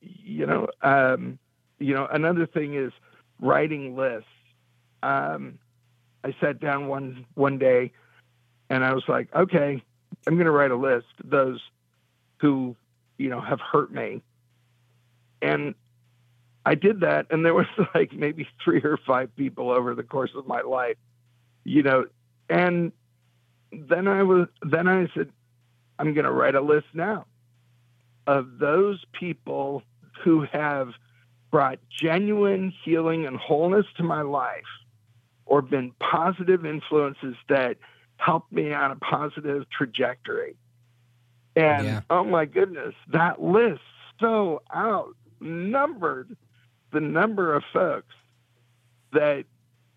You 0.00 0.46
know, 0.46 0.68
um, 0.82 1.38
you 1.78 1.94
know, 1.94 2.06
another 2.10 2.46
thing 2.46 2.74
is 2.74 2.92
writing 3.40 3.96
lists. 3.96 4.28
Um, 5.02 5.58
I 6.24 6.34
sat 6.40 6.58
down 6.58 6.88
one 6.88 7.26
one 7.34 7.58
day 7.58 7.92
and 8.70 8.82
I 8.82 8.94
was 8.94 9.04
like, 9.06 9.32
okay, 9.34 9.82
I'm 10.26 10.34
going 10.34 10.46
to 10.46 10.50
write 10.50 10.70
a 10.70 10.76
list 10.76 11.06
those 11.22 11.60
who, 12.38 12.74
you 13.18 13.28
know, 13.28 13.40
have 13.40 13.60
hurt 13.60 13.92
me. 13.92 14.22
And 15.40 15.74
I 16.66 16.74
did 16.74 17.00
that, 17.00 17.26
and 17.30 17.46
there 17.46 17.54
was 17.54 17.66
like 17.94 18.12
maybe 18.12 18.46
three 18.62 18.82
or 18.82 18.98
five 19.06 19.34
people 19.36 19.70
over 19.70 19.94
the 19.94 20.02
course 20.02 20.32
of 20.36 20.46
my 20.46 20.60
life, 20.62 20.96
you 21.64 21.82
know, 21.82 22.06
and 22.50 22.92
then 23.72 24.08
I 24.08 24.24
was 24.24 24.48
then 24.62 24.88
I 24.88 25.06
said, 25.14 25.30
I'm 25.98 26.12
going 26.12 26.24
to 26.26 26.32
write 26.32 26.56
a 26.56 26.60
list 26.60 26.86
now 26.92 27.26
of 28.26 28.58
those 28.58 29.02
people 29.12 29.82
who 30.24 30.44
have 30.52 30.88
brought 31.52 31.78
genuine 31.88 32.72
healing 32.84 33.26
and 33.26 33.36
wholeness 33.36 33.86
to 33.96 34.02
my 34.02 34.22
life 34.22 34.64
or 35.44 35.62
been 35.62 35.92
positive 36.00 36.66
influences 36.66 37.36
that 37.48 37.76
helped 38.16 38.50
me 38.52 38.72
on 38.72 38.90
a 38.90 38.96
positive 38.96 39.64
trajectory. 39.70 40.56
And 41.54 41.86
yeah. 41.86 42.00
oh 42.10 42.24
my 42.24 42.44
goodness, 42.44 42.94
that 43.12 43.40
list 43.40 43.80
so 44.20 44.62
outnumbered 44.74 46.36
the 46.96 47.00
number 47.02 47.54
of 47.54 47.62
folks 47.74 48.14
that 49.12 49.44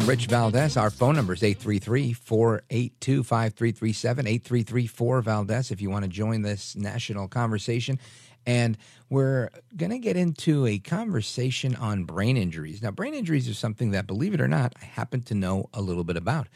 Am 0.00 0.06
Rich 0.08 0.26
Valdez. 0.26 0.78
Our 0.78 0.88
phone 0.88 1.14
number 1.14 1.34
is 1.34 1.42
833 1.42 2.14
482 2.14 3.22
5337 3.22 4.26
8334 4.26 5.20
Valdez 5.20 5.70
if 5.70 5.82
you 5.82 5.90
want 5.90 6.04
to 6.04 6.08
join 6.08 6.40
this 6.40 6.74
national 6.74 7.28
conversation. 7.28 7.98
And 8.46 8.78
we're 9.10 9.50
going 9.76 9.90
to 9.90 9.98
get 9.98 10.16
into 10.16 10.66
a 10.66 10.78
conversation 10.78 11.76
on 11.76 12.04
brain 12.04 12.38
injuries. 12.38 12.82
Now, 12.82 12.92
brain 12.92 13.12
injuries 13.12 13.46
are 13.48 13.54
something 13.54 13.90
that, 13.90 14.06
believe 14.06 14.32
it 14.32 14.40
or 14.40 14.48
not, 14.48 14.72
I 14.80 14.86
happen 14.86 15.20
to 15.22 15.34
know 15.34 15.68
a 15.74 15.82
little 15.82 16.04
bit 16.04 16.16
about 16.16 16.48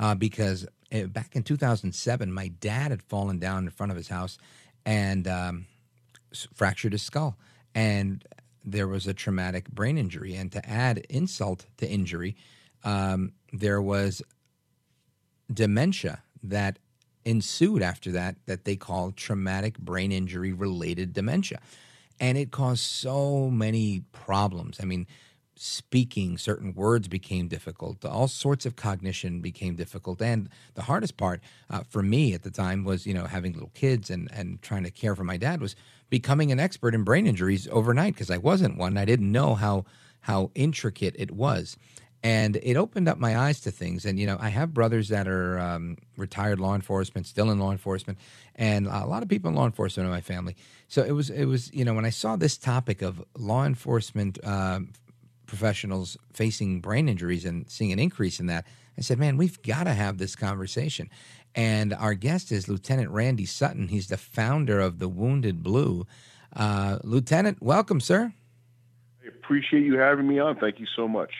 uh, 0.00 0.16
because 0.16 0.66
uh, 0.92 1.04
back 1.04 1.36
in 1.36 1.44
2007, 1.44 2.32
my 2.32 2.48
dad 2.48 2.90
had 2.90 3.02
fallen 3.02 3.38
down 3.38 3.64
in 3.64 3.70
front 3.70 3.92
of 3.92 3.96
his 3.96 4.08
house 4.08 4.38
and 4.84 5.28
um, 5.28 5.66
fractured 6.52 6.92
his 6.92 7.02
skull. 7.02 7.36
And 7.76 8.24
there 8.64 8.88
was 8.88 9.06
a 9.06 9.14
traumatic 9.14 9.70
brain 9.70 9.98
injury. 9.98 10.34
And 10.34 10.50
to 10.50 10.68
add 10.68 11.06
insult 11.08 11.66
to 11.76 11.88
injury, 11.88 12.34
um, 12.84 13.32
there 13.52 13.80
was 13.80 14.22
dementia 15.52 16.22
that 16.42 16.78
ensued 17.24 17.82
after 17.82 18.10
that 18.12 18.36
that 18.46 18.64
they 18.64 18.76
call 18.76 19.12
traumatic 19.12 19.78
brain 19.78 20.12
injury 20.12 20.52
related 20.52 21.12
dementia. 21.12 21.60
And 22.20 22.36
it 22.36 22.50
caused 22.50 22.82
so 22.82 23.48
many 23.48 24.02
problems. 24.12 24.78
I 24.80 24.84
mean, 24.84 25.06
speaking 25.54 26.38
certain 26.38 26.72
words 26.74 27.08
became 27.08 27.48
difficult, 27.48 28.04
all 28.04 28.28
sorts 28.28 28.64
of 28.64 28.76
cognition 28.76 29.40
became 29.40 29.76
difficult. 29.76 30.22
And 30.22 30.48
the 30.74 30.82
hardest 30.82 31.16
part 31.16 31.40
uh, 31.68 31.82
for 31.88 32.02
me 32.02 32.34
at 32.34 32.42
the 32.42 32.50
time 32.50 32.84
was, 32.84 33.06
you 33.06 33.14
know, 33.14 33.26
having 33.26 33.52
little 33.52 33.72
kids 33.74 34.10
and, 34.10 34.28
and 34.32 34.60
trying 34.62 34.84
to 34.84 34.90
care 34.90 35.14
for 35.14 35.24
my 35.24 35.36
dad 35.36 35.60
was 35.60 35.76
becoming 36.10 36.50
an 36.50 36.60
expert 36.60 36.94
in 36.94 37.04
brain 37.04 37.26
injuries 37.26 37.68
overnight 37.70 38.14
because 38.14 38.30
I 38.30 38.38
wasn't 38.38 38.78
one. 38.78 38.96
I 38.96 39.04
didn't 39.04 39.30
know 39.30 39.54
how 39.54 39.84
how 40.22 40.50
intricate 40.54 41.14
it 41.18 41.30
was 41.30 41.76
and 42.22 42.56
it 42.56 42.76
opened 42.76 43.08
up 43.08 43.18
my 43.18 43.38
eyes 43.38 43.60
to 43.60 43.70
things. 43.70 44.04
And 44.04 44.18
you 44.18 44.26
know, 44.26 44.36
I 44.40 44.48
have 44.48 44.74
brothers 44.74 45.08
that 45.08 45.28
are 45.28 45.58
um, 45.58 45.96
retired 46.16 46.60
law 46.60 46.74
enforcement, 46.74 47.26
still 47.26 47.50
in 47.50 47.58
law 47.58 47.72
enforcement, 47.72 48.18
and 48.54 48.86
a 48.86 49.06
lot 49.06 49.22
of 49.22 49.28
people 49.28 49.50
in 49.50 49.56
law 49.56 49.66
enforcement 49.66 50.06
in 50.06 50.10
my 50.10 50.20
family. 50.20 50.56
So 50.88 51.02
it 51.02 51.12
was, 51.12 51.30
it 51.30 51.44
was, 51.44 51.72
you 51.72 51.84
know, 51.84 51.94
when 51.94 52.04
I 52.04 52.10
saw 52.10 52.36
this 52.36 52.56
topic 52.56 53.02
of 53.02 53.24
law 53.36 53.64
enforcement 53.64 54.38
um 54.44 54.92
professionals 55.46 56.16
facing 56.32 56.78
brain 56.80 57.08
injuries 57.08 57.44
and 57.46 57.68
seeing 57.70 57.90
an 57.90 57.98
increase 57.98 58.38
in 58.38 58.46
that, 58.46 58.66
I 58.98 59.00
said, 59.00 59.18
man, 59.18 59.36
we've 59.36 59.60
got 59.62 59.84
to 59.84 59.94
have 59.94 60.18
this 60.18 60.36
conversation. 60.36 61.08
And 61.54 61.94
our 61.94 62.14
guest 62.14 62.52
is 62.52 62.68
Lieutenant 62.68 63.10
Randy 63.10 63.46
Sutton. 63.46 63.88
He's 63.88 64.08
the 64.08 64.18
founder 64.18 64.78
of 64.78 64.98
the 64.98 65.08
Wounded 65.08 65.62
Blue. 65.62 66.06
Uh, 66.54 66.98
Lieutenant, 67.02 67.62
welcome, 67.62 68.00
sir. 68.00 68.32
I 69.24 69.28
appreciate 69.28 69.84
you 69.84 69.98
having 69.98 70.28
me 70.28 70.38
on. 70.38 70.56
Thank 70.56 70.78
you 70.78 70.86
so 70.94 71.08
much. 71.08 71.32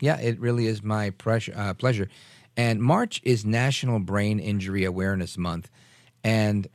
Yeah, 0.00 0.18
it 0.18 0.38
really 0.38 0.66
is 0.66 0.82
my 0.82 1.10
pressure, 1.10 1.54
uh, 1.56 1.74
pleasure. 1.74 2.08
And 2.56 2.82
March 2.82 3.20
is 3.24 3.44
National 3.44 3.98
Brain 3.98 4.38
Injury 4.40 4.84
Awareness 4.84 5.38
Month. 5.38 5.70
And 6.24 6.68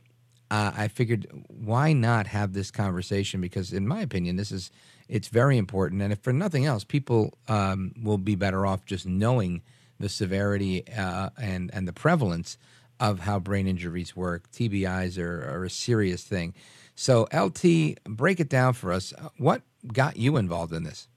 uh, 0.50 0.72
I 0.76 0.88
figured, 0.88 1.26
why 1.48 1.92
not 1.92 2.26
have 2.26 2.52
this 2.52 2.70
conversation? 2.70 3.40
Because, 3.40 3.72
in 3.72 3.86
my 3.86 4.00
opinion, 4.00 4.36
this 4.36 4.52
is 4.52 4.70
it's 5.08 5.28
very 5.28 5.58
important. 5.58 6.00
And 6.00 6.12
if 6.12 6.20
for 6.20 6.32
nothing 6.32 6.64
else, 6.64 6.84
people 6.84 7.34
um, 7.48 7.92
will 8.02 8.18
be 8.18 8.34
better 8.36 8.64
off 8.64 8.86
just 8.86 9.06
knowing 9.06 9.62
the 9.98 10.08
severity 10.08 10.86
uh, 10.88 11.30
and 11.40 11.70
and 11.72 11.86
the 11.86 11.92
prevalence 11.92 12.56
of 13.00 13.20
how 13.20 13.38
brain 13.38 13.66
injuries 13.66 14.14
work. 14.14 14.50
TBIs 14.52 15.18
are, 15.18 15.50
are 15.50 15.64
a 15.64 15.70
serious 15.70 16.22
thing. 16.22 16.54
So, 16.94 17.26
LT, 17.32 17.98
break 18.04 18.38
it 18.38 18.48
down 18.48 18.72
for 18.72 18.92
us. 18.92 19.12
What 19.36 19.62
got 19.92 20.16
you 20.16 20.36
involved 20.36 20.72
in 20.72 20.84
this? 20.84 21.08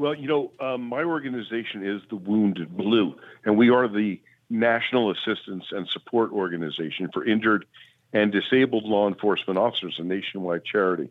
Well, 0.00 0.14
you 0.14 0.28
know, 0.28 0.50
um, 0.60 0.88
my 0.88 1.02
organization 1.02 1.86
is 1.86 2.00
the 2.08 2.16
Wounded 2.16 2.74
Blue, 2.74 3.16
and 3.44 3.58
we 3.58 3.68
are 3.68 3.86
the 3.86 4.18
national 4.48 5.10
assistance 5.10 5.66
and 5.72 5.86
support 5.86 6.32
organization 6.32 7.10
for 7.12 7.22
injured 7.22 7.66
and 8.14 8.32
disabled 8.32 8.84
law 8.84 9.08
enforcement 9.08 9.58
officers, 9.58 9.96
a 9.98 10.02
nationwide 10.02 10.64
charity 10.64 11.10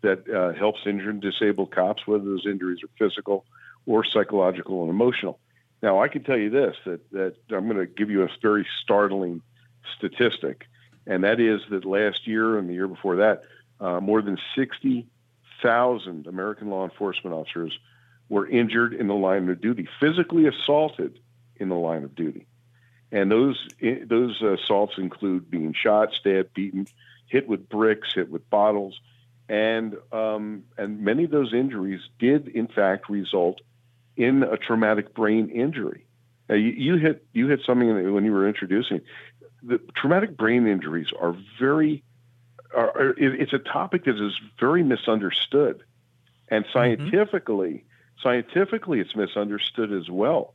that 0.00 0.26
uh, 0.30 0.54
helps 0.54 0.86
injured 0.86 1.12
and 1.12 1.20
disabled 1.20 1.70
cops, 1.70 2.06
whether 2.06 2.24
those 2.24 2.46
injuries 2.46 2.78
are 2.82 2.88
physical 2.98 3.44
or 3.84 4.06
psychological 4.06 4.80
and 4.80 4.88
emotional. 4.88 5.38
Now, 5.82 6.00
I 6.00 6.08
can 6.08 6.24
tell 6.24 6.38
you 6.38 6.48
this 6.48 6.76
that, 6.86 7.10
that 7.10 7.34
I'm 7.50 7.66
going 7.66 7.76
to 7.76 7.84
give 7.84 8.08
you 8.08 8.22
a 8.22 8.28
very 8.40 8.66
startling 8.82 9.42
statistic, 9.98 10.66
and 11.06 11.24
that 11.24 11.40
is 11.40 11.60
that 11.68 11.84
last 11.84 12.26
year 12.26 12.56
and 12.56 12.70
the 12.70 12.72
year 12.72 12.88
before 12.88 13.16
that, 13.16 13.42
uh, 13.80 14.00
more 14.00 14.22
than 14.22 14.38
60,000 14.56 16.26
American 16.26 16.70
law 16.70 16.84
enforcement 16.84 17.36
officers 17.36 17.78
were 18.30 18.48
injured 18.48 18.94
in 18.94 19.08
the 19.08 19.14
line 19.14 19.50
of 19.50 19.60
duty, 19.60 19.86
physically 19.98 20.46
assaulted 20.46 21.18
in 21.56 21.68
the 21.68 21.74
line 21.74 22.04
of 22.04 22.14
duty. 22.14 22.46
And 23.12 23.30
those 23.30 23.58
those 24.06 24.40
assaults 24.40 24.94
include 24.96 25.50
being 25.50 25.74
shot, 25.74 26.14
stabbed, 26.14 26.54
beaten, 26.54 26.86
hit 27.26 27.48
with 27.48 27.68
bricks, 27.68 28.14
hit 28.14 28.30
with 28.30 28.48
bottles, 28.48 28.98
and 29.48 29.96
um, 30.12 30.64
and 30.78 31.00
many 31.00 31.24
of 31.24 31.30
those 31.32 31.52
injuries 31.52 32.00
did 32.20 32.48
in 32.48 32.68
fact 32.68 33.10
result 33.10 33.60
in 34.16 34.44
a 34.44 34.56
traumatic 34.56 35.12
brain 35.12 35.50
injury. 35.50 36.06
Now, 36.48 36.54
you, 36.54 36.70
you 36.70 36.96
hit 36.96 37.26
you 37.32 37.48
hit 37.48 37.62
something 37.66 38.14
when 38.14 38.24
you 38.24 38.32
were 38.32 38.46
introducing. 38.46 39.00
The 39.64 39.78
traumatic 39.96 40.36
brain 40.36 40.68
injuries 40.68 41.08
are 41.20 41.36
very 41.58 42.04
are, 42.72 42.90
are, 42.90 43.14
it's 43.18 43.52
a 43.52 43.58
topic 43.58 44.04
that 44.04 44.24
is 44.24 44.38
very 44.60 44.84
misunderstood, 44.84 45.82
and 46.48 46.64
scientifically, 46.72 47.84
scientifically, 48.22 49.00
it's 49.00 49.14
misunderstood 49.16 49.92
as 49.92 50.08
well. 50.10 50.54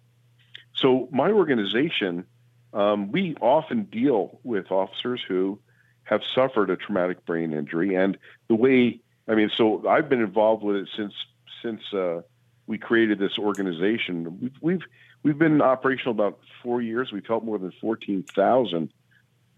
So 0.73 1.07
my 1.11 1.31
organization, 1.31 2.25
um, 2.73 3.11
we 3.11 3.35
often 3.41 3.83
deal 3.83 4.39
with 4.43 4.71
officers 4.71 5.21
who 5.27 5.59
have 6.03 6.21
suffered 6.35 6.69
a 6.69 6.75
traumatic 6.75 7.25
brain 7.25 7.53
injury, 7.53 7.95
and 7.95 8.17
the 8.47 8.55
way 8.55 8.99
I 9.27 9.35
mean, 9.35 9.49
so 9.55 9.87
I've 9.87 10.09
been 10.09 10.21
involved 10.21 10.63
with 10.63 10.75
it 10.75 10.89
since 10.95 11.13
since 11.61 11.81
uh, 11.93 12.21
we 12.67 12.77
created 12.77 13.17
this 13.17 13.39
organization. 13.39 14.39
We've, 14.39 14.53
we've 14.61 14.81
we've 15.23 15.37
been 15.37 15.61
operational 15.61 16.11
about 16.11 16.39
four 16.61 16.81
years. 16.81 17.11
We've 17.11 17.25
helped 17.25 17.45
more 17.45 17.57
than 17.57 17.71
fourteen 17.81 18.23
thousand 18.23 18.91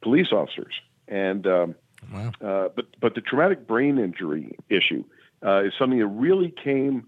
police 0.01 0.31
officers, 0.31 0.73
and 1.07 1.45
um, 1.47 1.75
wow. 2.13 2.31
uh, 2.41 2.69
but 2.75 2.85
but 2.99 3.15
the 3.15 3.21
traumatic 3.21 3.67
brain 3.67 3.97
injury 3.97 4.57
issue 4.69 5.03
uh, 5.45 5.63
is 5.65 5.73
something 5.77 5.99
that 5.99 6.07
really 6.07 6.53
came 6.63 7.07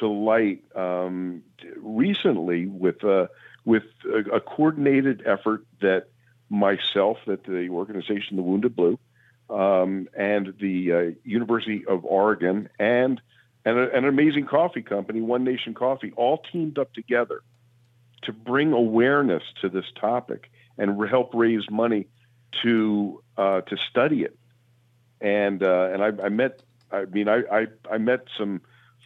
to 0.00 0.08
light 0.08 0.64
um, 0.74 1.42
recently 1.76 2.66
with 2.66 3.04
uh, 3.04 3.26
with 3.64 3.84
a, 4.04 4.36
a, 4.36 4.40
coordinated 4.40 5.22
effort 5.26 5.64
that 5.80 6.08
myself, 6.50 7.18
that 7.26 7.44
the 7.44 7.68
organization, 7.70 8.36
the 8.36 8.42
Wounded 8.42 8.76
Blue, 8.76 8.98
um, 9.48 10.08
and 10.16 10.54
the 10.60 10.92
uh, 10.92 11.10
University 11.24 11.84
of 11.86 12.04
Oregon, 12.04 12.68
and 12.78 13.20
and 13.64 13.78
a, 13.78 13.96
an 13.96 14.04
amazing 14.04 14.46
coffee 14.46 14.82
company, 14.82 15.20
One 15.20 15.44
Nation 15.44 15.74
Coffee, 15.74 16.12
all 16.16 16.38
teamed 16.38 16.78
up 16.78 16.92
together 16.92 17.42
to 18.22 18.32
bring 18.32 18.72
awareness 18.72 19.42
to 19.60 19.68
this 19.68 19.86
topic 20.00 20.50
and 20.78 21.08
help 21.08 21.34
raise 21.34 21.68
money 21.70 22.06
to 22.62 23.22
uh, 23.36 23.60
to 23.62 23.76
study 23.90 24.22
it. 24.22 24.36
And 25.20 25.62
uh, 25.62 25.90
and 25.92 26.02
I, 26.02 26.24
I 26.24 26.28
met, 26.28 26.62
I 26.90 27.04
mean, 27.06 27.28
I, 27.28 27.42
I, 27.50 27.66
I 27.90 27.98
met 27.98 28.26
some 28.36 28.60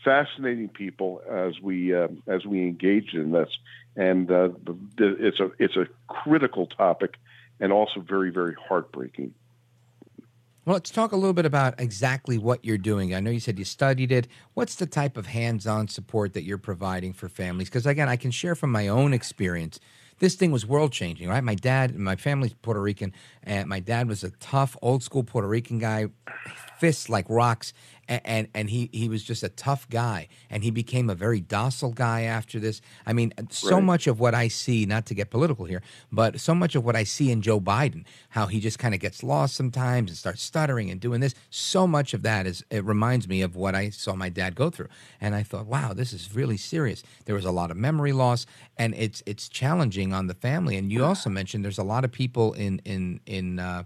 fascinating 0.05 0.69
people 0.69 1.23
as 1.31 1.61
we 1.61 1.95
uh, 1.95 2.09
as 2.27 2.45
we 2.47 2.63
engage 2.63 3.15
in 3.15 3.33
this, 3.33 3.51
and 3.97 4.31
uh, 4.31 4.51
it's 4.99 5.41
a 5.41 5.51
it's 5.59 5.77
a 5.77 5.87
critical 6.07 6.67
topic, 6.67 7.17
and 7.61 7.73
also 7.73 8.01
very 8.01 8.31
very 8.31 8.55
heartbreaking. 8.69 9.35
Well, 10.65 10.75
let's 10.75 10.91
talk 10.91 11.13
a 11.13 11.17
little 11.17 11.33
bit 11.33 11.47
about 11.47 11.81
exactly 11.81 12.37
what 12.37 12.63
you're 12.63 12.77
doing. 12.77 13.15
I 13.15 13.21
know 13.21 13.31
you 13.31 13.41
said 13.41 13.59
you 13.59 13.65
studied 13.65 14.13
it. 14.13 14.29
What's 14.53 14.75
the 14.75 14.85
type 14.85 15.17
of 15.17 15.27
hands-on 15.27 15.89
support 15.89 16.35
that 16.35 16.43
you're 16.43 16.59
providing 16.59 17.15
for 17.15 17.31
families? 17.31 17.71
Because 17.71 17.87
again, 17.87 18.11
I 18.11 18.17
can 18.17 18.31
share 18.31 18.55
from 18.55 18.71
my 18.71 18.87
own 18.87 19.15
experience 19.15 19.81
this 20.19 20.35
thing 20.35 20.51
was 20.51 20.67
world 20.67 20.93
changing, 20.93 21.29
right? 21.29 21.43
My 21.43 21.55
dad, 21.55 21.97
my 21.97 22.17
family's 22.17 22.53
Puerto 22.53 22.81
Rican, 22.81 23.13
and 23.43 23.69
my 23.69 23.81
dad 23.81 24.09
was 24.09 24.25
a 24.25 24.31
tough, 24.41 24.77
old 24.83 25.03
school 25.03 25.23
Puerto 25.23 25.49
Rican 25.49 25.79
guy, 25.79 26.09
fists 26.79 27.09
like 27.09 27.27
rocks, 27.29 27.73
and, 28.09 28.21
and, 28.25 28.49
and 28.55 28.71
he 28.71 28.89
he 28.93 29.09
was 29.09 29.23
just 29.23 29.43
a 29.43 29.49
tough 29.49 29.89
guy, 29.91 30.29
and 30.51 30.63
he 30.65 30.71
became 30.71 31.11
a 31.11 31.15
very 31.15 31.41
docile 31.41 31.93
guy 31.93 32.23
after 32.23 32.59
this. 32.61 32.81
I 33.07 33.13
mean, 33.13 33.33
so 33.51 33.77
Right. 33.77 33.85
much 33.85 34.07
of 34.07 34.19
what 34.21 34.35
I 34.35 34.49
see, 34.49 34.87
not 34.87 35.05
to 35.07 35.15
get 35.15 35.31
political 35.31 35.67
here, 35.67 35.83
but 36.11 36.41
so 36.41 36.55
much 36.55 36.75
of 36.75 36.85
what 36.85 36.97
I 36.97 37.05
see 37.05 37.31
in 37.31 37.43
Joe 37.43 37.61
Biden, 37.61 38.05
how 38.31 38.47
he 38.47 38.61
just 38.61 38.79
kind 38.79 38.95
of 38.95 39.01
gets 39.01 39.23
lost 39.23 39.55
sometimes 39.57 40.11
and 40.11 40.17
starts 40.17 40.43
stuttering 40.43 40.91
and 40.91 41.01
doing 41.01 41.21
this. 41.21 41.35
So 41.51 41.87
much 41.87 42.15
of 42.15 42.23
that 42.23 42.47
is 42.47 42.65
it 42.71 42.85
reminds 42.85 43.29
me 43.29 43.43
of 43.43 43.57
what 43.57 43.75
I 43.75 43.91
saw 43.91 44.15
my 44.15 44.29
dad 44.31 44.55
go 44.55 44.71
through, 44.71 44.89
and 45.21 45.35
I 45.35 45.43
thought, 45.43 45.67
wow, 45.67 45.93
this 45.93 46.13
is 46.13 46.35
really 46.35 46.57
serious. 46.57 47.03
There 47.27 47.35
was 47.35 47.45
a 47.45 47.53
lot 47.53 47.71
of 47.71 47.77
memory 47.77 48.13
loss, 48.13 48.47
and 48.79 48.95
it's 48.95 49.23
it's 49.27 49.49
challenging 49.49 50.13
on 50.15 50.29
the 50.29 50.35
family. 50.35 50.77
And 50.79 50.91
you 50.93 51.05
also 51.05 51.29
mentioned 51.31 51.65
there's 51.65 51.79
a 51.79 51.83
lot 51.95 52.05
of 52.05 52.13
people 52.13 52.53
in 52.55 52.81
in 52.85 53.21
in. 53.27 53.59
Uh, 53.59 53.83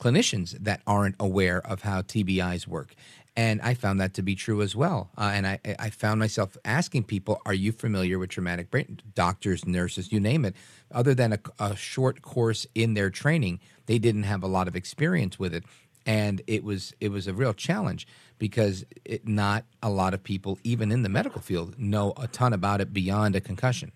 clinicians 0.00 0.52
that 0.58 0.80
aren't 0.86 1.14
aware 1.20 1.64
of 1.66 1.82
how 1.82 2.02
TBIs 2.02 2.66
work. 2.66 2.94
And 3.36 3.60
I 3.62 3.74
found 3.74 4.00
that 4.00 4.14
to 4.14 4.22
be 4.22 4.34
true 4.34 4.60
as 4.60 4.74
well. 4.74 5.10
Uh, 5.16 5.30
and 5.32 5.46
I, 5.46 5.60
I 5.78 5.90
found 5.90 6.18
myself 6.18 6.56
asking 6.64 7.04
people, 7.04 7.40
Are 7.46 7.54
you 7.54 7.70
familiar 7.70 8.18
with 8.18 8.30
traumatic 8.30 8.70
brain? 8.70 9.00
Doctors, 9.14 9.64
nurses, 9.66 10.10
you 10.12 10.18
name 10.18 10.44
it. 10.44 10.56
Other 10.92 11.14
than 11.14 11.32
a, 11.32 11.38
a 11.58 11.76
short 11.76 12.22
course 12.22 12.66
in 12.74 12.94
their 12.94 13.08
training, 13.08 13.60
they 13.86 13.98
didn't 13.98 14.24
have 14.24 14.42
a 14.42 14.48
lot 14.48 14.66
of 14.66 14.74
experience 14.74 15.38
with 15.38 15.54
it. 15.54 15.64
And 16.06 16.42
it 16.46 16.64
was 16.64 16.92
it 16.98 17.10
was 17.10 17.28
a 17.28 17.34
real 17.34 17.52
challenge 17.52 18.06
because 18.38 18.84
it, 19.04 19.28
not 19.28 19.64
a 19.82 19.90
lot 19.90 20.12
of 20.12 20.24
people, 20.24 20.58
even 20.64 20.90
in 20.90 21.02
the 21.02 21.08
medical 21.08 21.40
field, 21.40 21.78
know 21.78 22.14
a 22.16 22.26
ton 22.26 22.52
about 22.52 22.80
it 22.80 22.92
beyond 22.92 23.36
a 23.36 23.40
concussion. 23.40 23.92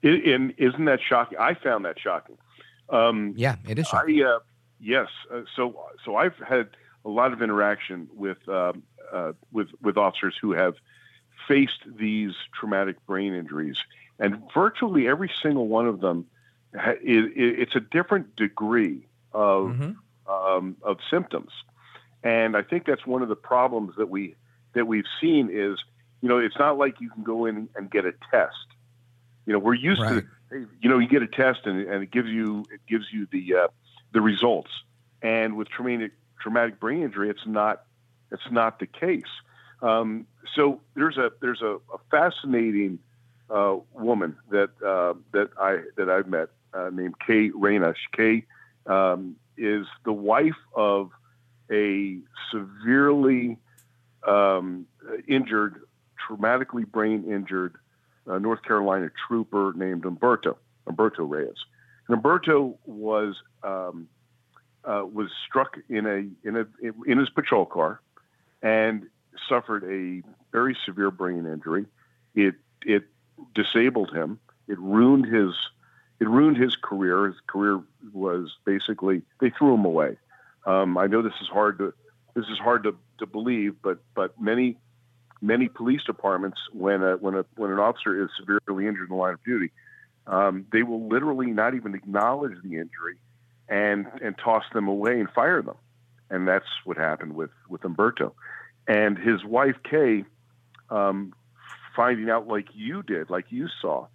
It, 0.00 0.26
and 0.32 0.54
isn't 0.56 0.84
that 0.84 1.00
shocking? 1.06 1.38
I 1.38 1.54
found 1.54 1.84
that 1.84 1.98
shocking. 2.00 2.38
Um, 2.88 3.34
yeah, 3.36 3.56
it 3.68 3.78
is 3.78 3.86
shocking. 3.88 4.22
I, 4.22 4.26
uh, 4.26 4.38
yes. 4.80 5.08
Uh, 5.32 5.42
so, 5.54 5.86
so 6.04 6.16
I've 6.16 6.36
had 6.36 6.68
a 7.04 7.08
lot 7.08 7.32
of 7.32 7.42
interaction 7.42 8.08
with 8.14 8.46
um, 8.48 8.82
uh, 9.12 9.32
with 9.52 9.68
with 9.82 9.96
officers 9.96 10.36
who 10.40 10.52
have 10.52 10.74
faced 11.46 11.80
these 11.86 12.34
traumatic 12.52 13.04
brain 13.06 13.34
injuries, 13.34 13.78
and 14.18 14.42
virtually 14.52 15.08
every 15.08 15.30
single 15.42 15.68
one 15.68 15.86
of 15.86 16.00
them, 16.00 16.26
ha- 16.76 16.96
it, 17.02 17.24
it, 17.36 17.58
it's 17.60 17.76
a 17.76 17.80
different 17.80 18.36
degree 18.36 19.06
of 19.32 19.76
um, 20.26 20.76
of 20.82 20.98
symptoms, 21.10 21.50
and 22.22 22.56
I 22.56 22.62
think 22.62 22.84
that's 22.86 23.06
one 23.06 23.22
of 23.22 23.28
the 23.28 23.36
problems 23.36 23.94
that 23.96 24.10
we 24.10 24.34
that 24.74 24.86
we've 24.86 25.06
seen 25.20 25.48
is, 25.50 25.78
you 26.20 26.28
know, 26.28 26.38
it's 26.38 26.58
not 26.58 26.76
like 26.76 27.00
you 27.00 27.10
can 27.10 27.22
go 27.22 27.46
in 27.46 27.68
and 27.74 27.90
get 27.90 28.04
a 28.04 28.12
test. 28.30 28.54
You 29.46 29.54
know, 29.54 29.58
we're 29.58 29.74
used 29.74 30.02
Right. 30.02 30.24
to, 30.50 30.66
you 30.80 30.90
know, 30.90 30.98
you 30.98 31.08
get 31.08 31.22
a 31.22 31.26
test 31.26 31.60
and, 31.64 31.80
and 31.88 32.02
it 32.02 32.10
gives 32.10 32.28
you 32.28 32.64
it 32.70 32.80
gives 32.86 33.06
you 33.12 33.26
the 33.32 33.54
uh, 33.54 33.68
the 34.12 34.20
results. 34.20 34.70
And 35.22 35.56
with 35.56 35.68
traumatic 35.68 36.12
traumatic 36.40 36.78
brain 36.80 37.02
injury, 37.02 37.30
it's 37.30 37.46
not 37.46 37.84
it's 38.30 38.50
not 38.50 38.78
the 38.78 38.86
case. 38.86 39.22
Um, 39.82 40.26
so 40.54 40.80
there's 40.94 41.16
a 41.16 41.30
there's 41.40 41.62
a, 41.62 41.76
a 41.92 41.98
fascinating 42.10 42.98
uh, 43.50 43.76
woman 43.94 44.36
that 44.50 44.70
uh, 44.84 45.14
that 45.32 45.50
I 45.58 45.80
that 45.96 46.10
I've 46.10 46.28
met 46.28 46.48
uh, 46.74 46.90
named 46.92 47.14
Kay 47.24 47.50
Reyna. 47.54 47.94
Kay 48.12 48.44
um, 48.86 49.36
is 49.56 49.86
the 50.04 50.12
wife 50.12 50.56
of 50.74 51.10
a 51.70 52.18
severely 52.50 53.58
um, 54.26 54.86
injured, 55.26 55.82
traumatically 56.28 56.90
brain 56.90 57.24
injured 57.30 57.76
uh, 58.28 58.38
North 58.38 58.62
Carolina 58.62 59.10
trooper 59.26 59.72
named 59.76 60.04
Umberto 60.04 60.56
Umberto 60.86 61.24
Reyes. 61.24 61.64
Umberto 62.08 62.78
was 62.86 63.36
um, 63.62 64.08
uh, 64.84 65.04
was 65.04 65.30
struck 65.46 65.76
in 65.88 66.06
a 66.06 66.48
in 66.48 66.56
a 66.56 66.66
in 67.06 67.18
his 67.18 67.30
patrol 67.30 67.66
car 67.66 68.00
and 68.62 69.06
suffered 69.48 69.84
a 69.84 70.22
very 70.52 70.76
severe 70.84 71.10
brain 71.10 71.46
injury. 71.46 71.86
It 72.34 72.54
it 72.84 73.04
disabled 73.54 74.12
him. 74.12 74.40
It 74.66 74.78
ruined 74.78 75.26
his 75.26 75.54
it 76.20 76.28
ruined 76.28 76.56
his 76.56 76.76
career. 76.76 77.26
His 77.26 77.36
career 77.46 77.80
was 78.12 78.56
basically 78.64 79.22
they 79.40 79.50
threw 79.50 79.74
him 79.74 79.84
away. 79.84 80.16
Um, 80.66 80.98
I 80.98 81.06
know 81.06 81.22
this 81.22 81.40
is 81.40 81.48
hard 81.48 81.78
to 81.78 81.92
this 82.34 82.46
is 82.46 82.58
hard 82.58 82.84
to, 82.84 82.96
to 83.18 83.26
believe, 83.26 83.76
but 83.82 83.98
but 84.14 84.40
many 84.40 84.78
many 85.40 85.68
police 85.68 86.02
departments 86.04 86.58
when 86.72 87.02
a, 87.02 87.16
when 87.16 87.34
a 87.34 87.44
when 87.56 87.70
an 87.70 87.78
officer 87.78 88.22
is 88.22 88.30
severely 88.38 88.86
injured 88.86 89.10
in 89.10 89.16
the 89.16 89.20
line 89.20 89.34
of 89.34 89.44
duty, 89.44 89.70
um, 90.28 90.66
they 90.70 90.82
will 90.82 91.08
literally 91.08 91.46
not 91.46 91.74
even 91.74 91.94
acknowledge 91.94 92.54
the 92.62 92.76
injury 92.76 93.16
and 93.68 94.06
and 94.22 94.36
toss 94.38 94.64
them 94.72 94.86
away 94.86 95.18
and 95.18 95.28
fire 95.30 95.62
them, 95.62 95.76
and 96.30 96.46
that's 96.46 96.68
what 96.84 96.96
happened 96.96 97.34
with 97.34 97.50
with 97.68 97.84
Umberto, 97.84 98.34
and 98.86 99.18
his 99.18 99.42
wife 99.44 99.76
Kay, 99.88 100.24
um, 100.90 101.34
finding 101.96 102.30
out 102.30 102.46
like 102.46 102.66
you 102.74 103.02
did, 103.02 103.30
like 103.30 103.46
you 103.50 103.68
saw, 103.80 104.06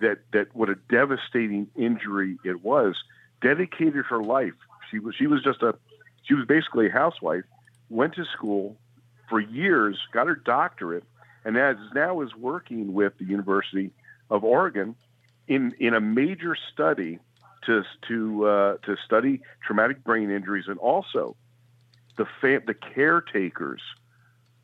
that 0.00 0.18
that 0.32 0.54
what 0.54 0.68
a 0.68 0.74
devastating 0.90 1.68
injury 1.76 2.38
it 2.44 2.62
was, 2.62 2.96
dedicated 3.40 4.04
her 4.06 4.22
life. 4.22 4.54
She 4.90 4.98
was 4.98 5.14
she 5.16 5.26
was 5.26 5.42
just 5.42 5.62
a 5.62 5.74
she 6.24 6.34
was 6.34 6.46
basically 6.46 6.88
a 6.88 6.92
housewife, 6.92 7.44
went 7.88 8.14
to 8.16 8.24
school 8.26 8.76
for 9.30 9.40
years, 9.40 9.98
got 10.12 10.26
her 10.26 10.34
doctorate, 10.34 11.04
and 11.44 11.56
as 11.56 11.76
now 11.94 12.20
is 12.20 12.34
working 12.34 12.92
with 12.92 13.16
the 13.18 13.24
University 13.24 13.90
of 14.30 14.44
Oregon 14.44 14.94
in 15.48 15.74
in 15.78 15.94
a 15.94 16.00
major 16.00 16.56
study 16.72 17.18
to 17.66 17.82
to 18.08 18.46
uh, 18.46 18.76
to 18.78 18.96
study 19.04 19.40
traumatic 19.66 20.04
brain 20.04 20.30
injuries 20.30 20.66
and 20.68 20.78
also 20.78 21.36
the 22.16 22.26
fa- 22.40 22.62
the 22.66 22.74
caretakers 22.74 23.82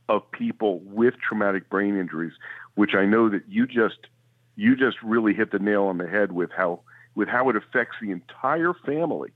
of 0.09 0.30
people 0.30 0.80
with 0.80 1.14
traumatic 1.26 1.68
brain 1.70 1.99
injuries, 1.99 2.32
which 2.74 2.95
I 2.95 3.07
know 3.07 3.28
that 3.30 3.43
you 3.49 3.66
just 3.66 3.99
you 4.57 4.76
just 4.76 5.03
really 5.03 5.35
hit 5.35 5.51
the 5.51 5.59
nail 5.59 5.85
on 5.85 5.99
the 5.99 6.07
head 6.07 6.32
with 6.32 6.51
how 6.57 6.80
with 7.14 7.28
how 7.28 7.49
it 7.49 7.57
affects 7.57 7.97
the 8.01 8.11
entire 8.11 8.74
family 8.74 9.30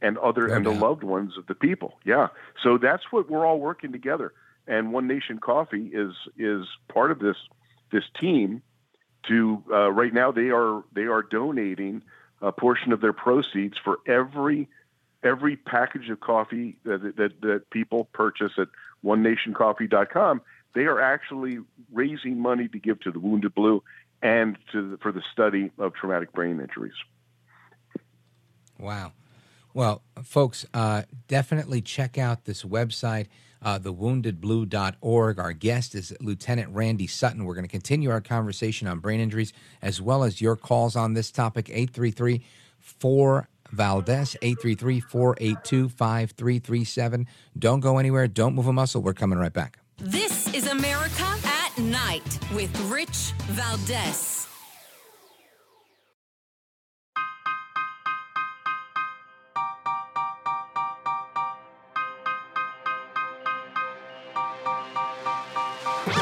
and 0.00 0.18
other 0.18 0.46
and 0.46 0.64
the 0.64 0.70
loved 0.70 1.02
ones 1.02 1.36
of 1.36 1.46
the 1.46 1.54
people. 1.54 1.98
Yeah. 2.04 2.28
So 2.62 2.78
that's 2.78 3.04
what 3.10 3.30
we're 3.30 3.46
all 3.46 3.58
working 3.58 3.92
together. 3.92 4.32
And 4.66 4.92
One 4.92 5.06
Nation 5.06 5.38
Coffee 5.38 5.90
is 5.92 6.12
is 6.38 6.66
part 6.88 7.10
of 7.10 7.18
this 7.18 7.36
this 7.92 8.04
team. 8.18 8.62
To 9.28 9.62
uh, 9.70 9.90
right 9.90 10.12
now, 10.12 10.32
they 10.32 10.50
are 10.50 10.84
they 10.92 11.04
are 11.04 11.22
donating 11.22 12.02
a 12.42 12.52
portion 12.52 12.92
of 12.92 13.00
their 13.00 13.12
proceeds 13.12 13.78
for 13.82 13.98
every 14.06 14.68
every 15.22 15.56
package 15.56 16.10
of 16.10 16.20
coffee 16.20 16.76
that 16.84 17.16
that, 17.16 17.40
that 17.40 17.70
people 17.70 18.04
purchase 18.12 18.52
at 18.58 18.68
OneNationCoffee.com. 19.04 20.42
They 20.74 20.86
are 20.86 21.00
actually 21.00 21.58
raising 21.92 22.40
money 22.40 22.68
to 22.68 22.78
give 22.78 23.00
to 23.00 23.12
the 23.12 23.20
Wounded 23.20 23.54
Blue 23.54 23.82
and 24.22 24.58
to 24.72 24.90
the, 24.90 24.98
for 24.98 25.12
the 25.12 25.22
study 25.32 25.70
of 25.78 25.94
traumatic 25.94 26.32
brain 26.32 26.60
injuries. 26.60 26.94
Wow. 28.78 29.12
Well, 29.72 30.02
folks, 30.22 30.66
uh, 30.72 31.02
definitely 31.28 31.80
check 31.82 32.16
out 32.16 32.44
this 32.44 32.62
website, 32.62 33.26
uh, 33.64 33.78
thewoundedblue.org. 33.78 35.38
Our 35.38 35.52
guest 35.52 35.94
is 35.94 36.14
Lieutenant 36.20 36.70
Randy 36.72 37.06
Sutton. 37.06 37.44
We're 37.44 37.54
going 37.54 37.64
to 37.64 37.70
continue 37.70 38.10
our 38.10 38.20
conversation 38.20 38.86
on 38.86 39.00
brain 39.00 39.20
injuries 39.20 39.52
as 39.82 40.00
well 40.00 40.22
as 40.22 40.40
your 40.40 40.56
calls 40.56 40.96
on 40.96 41.14
this 41.14 41.30
topic, 41.30 41.68
833 41.70 42.44
4 42.78 43.48
Valdez, 43.72 44.36
833 44.42 45.00
482 45.00 45.88
5337. 45.88 47.26
Don't 47.58 47.80
go 47.80 47.98
anywhere. 47.98 48.28
Don't 48.28 48.54
move 48.54 48.68
a 48.68 48.72
muscle. 48.72 49.02
We're 49.02 49.14
coming 49.14 49.38
right 49.38 49.52
back. 49.52 49.78
This 49.98 50.52
is 50.54 50.66
America 50.66 51.24
at 51.44 51.78
Night 51.78 52.38
with 52.52 52.78
Rich 52.90 53.32
Valdez. 53.48 54.53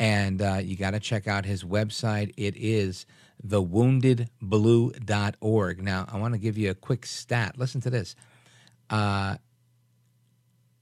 and 0.00 0.42
uh, 0.42 0.60
you 0.64 0.76
got 0.76 0.92
to 0.92 0.98
check 0.98 1.28
out 1.28 1.44
his 1.44 1.62
website. 1.62 2.32
It 2.38 2.56
is 2.56 3.04
thewoundedblue.org. 3.46 5.82
Now, 5.82 6.06
I 6.10 6.18
want 6.18 6.32
to 6.32 6.40
give 6.40 6.56
you 6.56 6.70
a 6.70 6.74
quick 6.74 7.04
stat. 7.04 7.58
Listen 7.58 7.82
to 7.82 7.90
this. 7.90 8.16
Uh, 8.88 9.36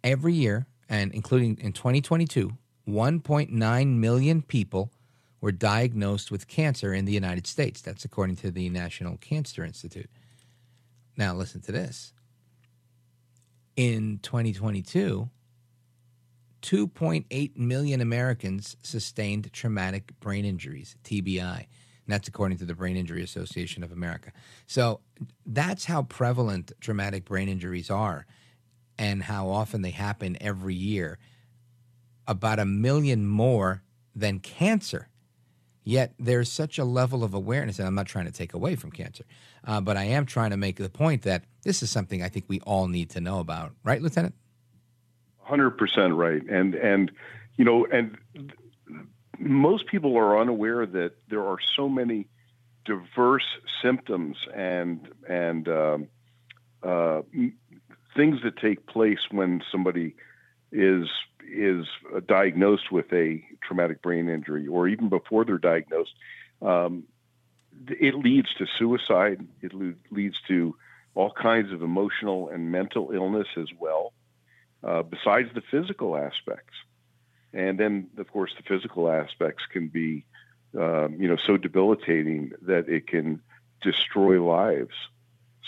every 0.04 0.34
year, 0.34 0.68
and 0.88 1.12
including 1.12 1.58
in 1.60 1.72
2022, 1.72 2.52
1.9 2.88 3.96
million 3.96 4.42
people 4.42 4.92
were 5.40 5.52
diagnosed 5.52 6.30
with 6.30 6.46
cancer 6.46 6.94
in 6.94 7.04
the 7.04 7.12
United 7.12 7.48
States. 7.48 7.80
That's 7.80 8.04
according 8.04 8.36
to 8.36 8.52
the 8.52 8.68
National 8.68 9.16
Cancer 9.16 9.64
Institute. 9.64 10.10
Now, 11.16 11.34
listen 11.34 11.60
to 11.62 11.72
this. 11.72 12.12
In 13.74 14.20
2022, 14.22 15.28
2.8 16.62 17.56
million 17.56 18.00
Americans 18.00 18.76
sustained 18.82 19.52
traumatic 19.52 20.12
brain 20.20 20.44
injuries, 20.44 20.96
TBI. 21.04 21.56
And 21.58 22.14
that's 22.14 22.28
according 22.28 22.58
to 22.58 22.64
the 22.64 22.74
Brain 22.74 22.96
Injury 22.96 23.22
Association 23.22 23.82
of 23.84 23.92
America. 23.92 24.32
So 24.66 25.00
that's 25.44 25.84
how 25.84 26.04
prevalent 26.04 26.72
traumatic 26.80 27.24
brain 27.24 27.48
injuries 27.48 27.90
are 27.90 28.26
and 28.98 29.22
how 29.22 29.50
often 29.50 29.82
they 29.82 29.90
happen 29.90 30.36
every 30.40 30.74
year. 30.74 31.18
About 32.26 32.58
a 32.58 32.64
million 32.64 33.26
more 33.26 33.82
than 34.14 34.40
cancer. 34.40 35.08
Yet 35.84 36.12
there's 36.18 36.52
such 36.52 36.78
a 36.78 36.84
level 36.84 37.24
of 37.24 37.32
awareness, 37.32 37.78
and 37.78 37.88
I'm 37.88 37.94
not 37.94 38.06
trying 38.06 38.26
to 38.26 38.32
take 38.32 38.52
away 38.52 38.76
from 38.76 38.90
cancer, 38.90 39.24
uh, 39.64 39.80
but 39.80 39.96
I 39.96 40.04
am 40.04 40.26
trying 40.26 40.50
to 40.50 40.58
make 40.58 40.76
the 40.76 40.90
point 40.90 41.22
that 41.22 41.44
this 41.62 41.82
is 41.82 41.90
something 41.90 42.22
I 42.22 42.28
think 42.28 42.44
we 42.48 42.60
all 42.60 42.88
need 42.88 43.08
to 43.10 43.22
know 43.22 43.38
about, 43.38 43.72
right, 43.84 44.02
Lieutenant? 44.02 44.34
Hundred 45.48 45.78
percent 45.78 46.12
right, 46.12 46.42
and 46.46 46.74
and 46.74 47.10
you 47.56 47.64
know, 47.64 47.86
and 47.90 48.18
most 49.38 49.86
people 49.86 50.18
are 50.18 50.38
unaware 50.38 50.84
that 50.84 51.12
there 51.30 51.42
are 51.42 51.56
so 51.74 51.88
many 51.88 52.28
diverse 52.84 53.46
symptoms 53.80 54.36
and 54.54 55.08
and 55.26 55.66
um, 55.68 56.08
uh, 56.82 57.22
things 58.14 58.42
that 58.44 58.58
take 58.58 58.86
place 58.86 59.20
when 59.30 59.62
somebody 59.72 60.16
is 60.70 61.08
is 61.50 61.86
diagnosed 62.26 62.92
with 62.92 63.10
a 63.14 63.42
traumatic 63.66 64.02
brain 64.02 64.28
injury, 64.28 64.66
or 64.66 64.86
even 64.86 65.08
before 65.08 65.46
they're 65.46 65.56
diagnosed. 65.56 66.12
Um, 66.60 67.04
it 67.88 68.14
leads 68.14 68.48
to 68.58 68.66
suicide. 68.78 69.46
It 69.62 69.72
leads 70.10 70.36
to 70.48 70.76
all 71.14 71.32
kinds 71.32 71.72
of 71.72 71.80
emotional 71.80 72.50
and 72.50 72.70
mental 72.70 73.12
illness 73.12 73.48
as 73.56 73.68
well, 73.80 74.12
uh, 74.82 75.02
besides 75.02 75.48
the 75.54 75.62
physical 75.70 76.16
aspects. 76.16 76.74
And 77.52 77.78
then, 77.78 78.08
of 78.18 78.30
course, 78.30 78.52
the 78.56 78.62
physical 78.62 79.10
aspects 79.10 79.64
can 79.72 79.88
be, 79.88 80.24
um, 80.78 81.16
you 81.18 81.28
know, 81.28 81.36
so 81.36 81.56
debilitating 81.56 82.52
that 82.62 82.88
it 82.88 83.06
can 83.06 83.40
destroy 83.82 84.42
lives. 84.42 84.94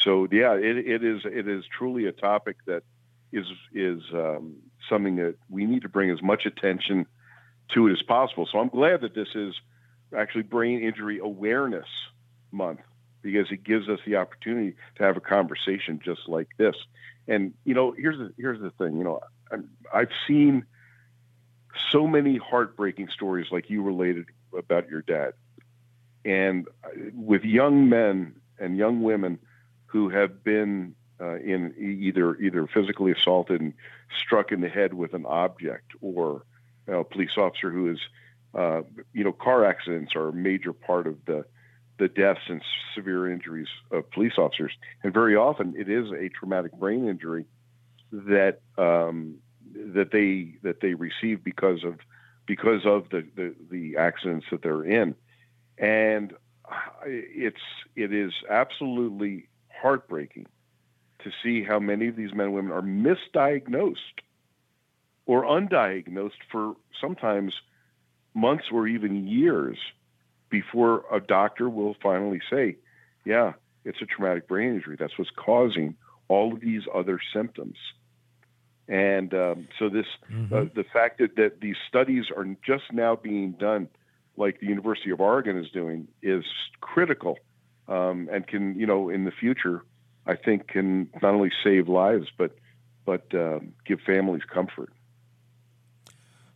So, 0.02 0.28
yeah, 0.30 0.54
it, 0.54 0.76
it 0.76 1.04
is 1.04 1.22
it 1.24 1.48
is 1.48 1.64
truly 1.66 2.06
a 2.06 2.12
topic 2.12 2.56
that 2.66 2.82
is 3.32 3.46
is 3.72 4.02
um, 4.12 4.56
something 4.88 5.16
that 5.16 5.36
we 5.48 5.66
need 5.66 5.82
to 5.82 5.88
bring 5.88 6.10
as 6.10 6.22
much 6.22 6.46
attention 6.46 7.06
to 7.74 7.86
it 7.88 7.92
as 7.92 8.02
possible. 8.02 8.46
So, 8.50 8.58
I'm 8.58 8.68
glad 8.68 9.00
that 9.00 9.14
this 9.14 9.28
is 9.34 9.54
actually 10.16 10.42
Brain 10.42 10.80
Injury 10.82 11.18
Awareness 11.18 11.88
Month 12.52 12.80
because 13.22 13.50
it 13.50 13.64
gives 13.64 13.88
us 13.88 14.00
the 14.06 14.16
opportunity 14.16 14.74
to 14.96 15.02
have 15.02 15.16
a 15.16 15.20
conversation 15.20 16.00
just 16.02 16.28
like 16.28 16.48
this. 16.56 16.76
And 17.30 17.54
you 17.64 17.74
know, 17.74 17.92
here's 17.92 18.18
the 18.18 18.34
here's 18.36 18.60
the 18.60 18.72
thing. 18.72 18.98
You 18.98 19.04
know, 19.04 19.20
i 19.94 20.00
have 20.00 20.08
seen 20.26 20.66
so 21.90 22.08
many 22.08 22.36
heartbreaking 22.36 23.08
stories 23.08 23.46
like 23.52 23.70
you 23.70 23.82
related 23.82 24.26
about 24.52 24.90
your 24.90 25.00
dad, 25.00 25.34
and 26.24 26.66
with 27.14 27.44
young 27.44 27.88
men 27.88 28.34
and 28.58 28.76
young 28.76 29.02
women 29.02 29.38
who 29.86 30.08
have 30.08 30.42
been 30.42 30.96
uh, 31.20 31.36
in 31.36 31.72
either 31.78 32.34
either 32.34 32.66
physically 32.66 33.12
assaulted 33.12 33.60
and 33.60 33.74
struck 34.20 34.50
in 34.50 34.60
the 34.60 34.68
head 34.68 34.92
with 34.92 35.14
an 35.14 35.24
object, 35.24 35.92
or 36.00 36.44
you 36.88 36.94
know, 36.94 37.00
a 37.00 37.04
police 37.04 37.38
officer 37.38 37.70
who 37.70 37.92
is, 37.92 38.00
uh, 38.56 38.82
you 39.12 39.22
know, 39.22 39.32
car 39.32 39.64
accidents 39.64 40.16
are 40.16 40.30
a 40.30 40.32
major 40.32 40.72
part 40.72 41.06
of 41.06 41.24
the 41.26 41.44
the 42.00 42.08
deaths 42.08 42.40
and 42.48 42.62
severe 42.94 43.30
injuries 43.30 43.68
of 43.92 44.10
police 44.10 44.32
officers, 44.38 44.72
and 45.04 45.14
very 45.14 45.36
often 45.36 45.74
it 45.78 45.88
is 45.88 46.10
a 46.10 46.28
traumatic 46.30 46.72
brain 46.72 47.06
injury 47.06 47.44
that 48.10 48.60
um, 48.76 49.36
that 49.74 50.10
they 50.10 50.56
that 50.62 50.80
they 50.80 50.94
receive 50.94 51.44
because 51.44 51.84
of 51.84 51.98
because 52.46 52.84
of 52.84 53.08
the, 53.10 53.24
the, 53.36 53.54
the 53.70 53.96
accidents 53.96 54.46
that 54.50 54.62
they're 54.62 54.82
in, 54.82 55.14
and 55.78 56.32
it's 57.04 57.60
it 57.94 58.12
is 58.12 58.32
absolutely 58.48 59.46
heartbreaking 59.68 60.46
to 61.22 61.30
see 61.42 61.62
how 61.62 61.78
many 61.78 62.08
of 62.08 62.16
these 62.16 62.32
men 62.34 62.46
and 62.46 62.54
women 62.54 62.72
are 62.72 62.82
misdiagnosed 62.82 63.96
or 65.26 65.44
undiagnosed 65.44 66.40
for 66.50 66.74
sometimes 66.98 67.52
months 68.34 68.64
or 68.72 68.86
even 68.88 69.28
years 69.28 69.76
before 70.50 71.04
a 71.12 71.20
doctor 71.20 71.68
will 71.68 71.96
finally 72.02 72.40
say, 72.50 72.76
yeah, 73.24 73.52
it's 73.84 74.02
a 74.02 74.06
traumatic 74.06 74.48
brain 74.48 74.74
injury. 74.74 74.96
That's 74.98 75.16
what's 75.18 75.30
causing 75.36 75.96
all 76.28 76.52
of 76.52 76.60
these 76.60 76.82
other 76.94 77.20
symptoms. 77.32 77.76
And 78.88 79.32
um, 79.34 79.68
so 79.78 79.88
this, 79.88 80.06
mm-hmm. 80.30 80.54
uh, 80.54 80.64
the 80.74 80.84
fact 80.92 81.18
that, 81.18 81.36
that 81.36 81.60
these 81.60 81.76
studies 81.88 82.24
are 82.36 82.44
just 82.66 82.92
now 82.92 83.14
being 83.16 83.52
done, 83.52 83.88
like 84.36 84.58
the 84.60 84.66
University 84.66 85.10
of 85.10 85.20
Oregon 85.20 85.56
is 85.56 85.70
doing, 85.70 86.08
is 86.22 86.44
critical, 86.80 87.38
um, 87.88 88.28
and 88.32 88.46
can 88.46 88.78
you 88.78 88.86
know 88.86 89.08
in 89.08 89.24
the 89.24 89.30
future, 89.30 89.84
I 90.26 90.34
think 90.36 90.68
can 90.68 91.08
not 91.22 91.34
only 91.34 91.50
save 91.62 91.88
lives 91.88 92.28
but 92.38 92.56
but 93.04 93.26
um, 93.34 93.74
give 93.86 94.00
families 94.00 94.42
comfort. 94.52 94.92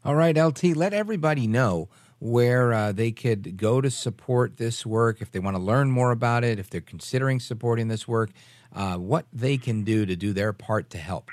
All 0.04 0.14
right, 0.14 0.36
LT, 0.36 0.76
let 0.76 0.92
everybody 0.92 1.46
know 1.46 1.88
where 2.24 2.72
uh, 2.72 2.90
they 2.90 3.12
could 3.12 3.58
go 3.58 3.82
to 3.82 3.90
support 3.90 4.56
this 4.56 4.86
work 4.86 5.20
if 5.20 5.30
they 5.30 5.38
want 5.38 5.54
to 5.54 5.62
learn 5.62 5.90
more 5.90 6.10
about 6.10 6.42
it, 6.42 6.58
if 6.58 6.70
they're 6.70 6.80
considering 6.80 7.38
supporting 7.38 7.88
this 7.88 8.08
work, 8.08 8.30
uh, 8.72 8.96
what 8.96 9.26
they 9.30 9.58
can 9.58 9.84
do 9.84 10.06
to 10.06 10.16
do 10.16 10.32
their 10.32 10.54
part 10.54 10.88
to 10.88 10.96
help. 10.96 11.30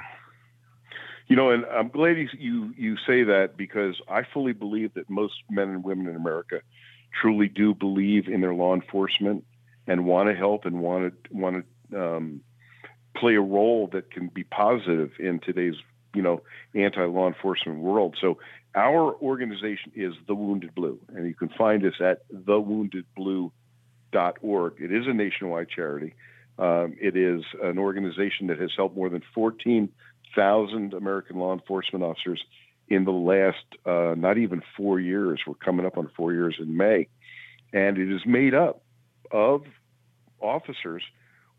You 1.30 1.38
know, 1.38 1.50
and 1.50 1.64
I'm 1.66 1.88
glad 1.88 2.18
you 2.38 2.74
you 2.78 2.98
say 3.08 3.24
that 3.24 3.56
because 3.56 4.02
I 4.10 4.24
fully 4.34 4.52
believe 4.52 4.94
that 4.96 5.10
most 5.10 5.36
men 5.50 5.70
and 5.70 5.82
women 5.82 6.08
in 6.08 6.16
America 6.18 6.60
truly 7.22 7.48
do 7.48 7.74
believe 7.74 8.28
in 8.28 8.42
their 8.42 8.54
law 8.54 8.76
enforcement 8.76 9.46
and 9.88 10.06
want 10.06 10.28
to 10.28 10.36
help 10.36 10.66
and 10.66 10.82
want 10.82 11.14
to 11.24 11.34
want 11.34 11.66
to 11.90 12.02
um, 12.18 12.42
play 13.16 13.36
a 13.36 13.42
role 13.42 13.88
that 13.94 14.12
can 14.12 14.28
be 14.28 14.44
positive 14.44 15.12
in 15.20 15.40
today's 15.40 15.76
you 16.14 16.22
know 16.22 16.42
anti 16.76 17.06
law 17.06 17.30
enforcement 17.30 17.80
world. 17.80 18.18
So 18.20 18.40
our 18.76 19.16
organization 19.16 19.92
is 19.96 20.14
The 20.28 20.36
Wounded 20.36 20.76
Blue, 20.76 21.00
and 21.10 21.26
you 21.28 21.34
can 21.34 21.50
find 21.50 21.86
us 21.86 21.96
at 22.00 22.22
thewoundedblue.org. 22.32 24.74
It 24.80 24.94
is 24.94 25.08
a 25.08 25.14
nationwide 25.14 25.70
charity. 25.70 26.14
Um, 26.58 26.96
it 27.00 27.16
is 27.18 27.44
an 27.62 27.78
organization 27.78 28.48
that 28.48 28.60
has 28.60 28.72
helped 28.76 28.96
more 28.96 29.10
than 29.10 29.22
14,000 29.34 30.94
American 30.94 31.38
law 31.38 31.54
enforcement 31.54 32.04
officers 32.04 32.44
in 32.88 33.06
the 33.06 33.12
last 33.12 33.64
uh, 33.86 34.16
not 34.18 34.38
even 34.38 34.62
four 34.78 35.00
years. 35.00 35.42
We're 35.48 35.56
coming 35.56 35.86
up 35.86 35.98
on 35.98 36.10
four 36.16 36.34
years 36.34 36.56
in 36.60 36.78
May. 36.78 37.08
And 37.74 37.98
it 37.98 38.14
is 38.14 38.22
made 38.26 38.54
up 38.54 38.84
of 39.32 39.64
officers, 40.42 41.04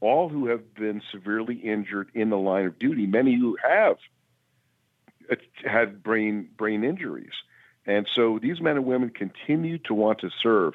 all 0.00 0.28
who 0.28 0.48
have 0.48 0.74
been 0.74 1.00
severely 1.10 1.56
injured 1.56 2.10
in 2.14 2.30
the 2.30 2.36
line 2.36 2.66
of 2.66 2.78
duty, 2.78 3.06
many 3.06 3.34
who 3.34 3.56
have 3.66 3.96
had 5.64 6.02
brain 6.02 6.48
brain 6.56 6.84
injuries, 6.84 7.32
and 7.86 8.06
so 8.14 8.38
these 8.40 8.60
men 8.60 8.76
and 8.76 8.86
women 8.86 9.10
continue 9.10 9.78
to 9.78 9.94
want 9.94 10.20
to 10.20 10.30
serve. 10.42 10.74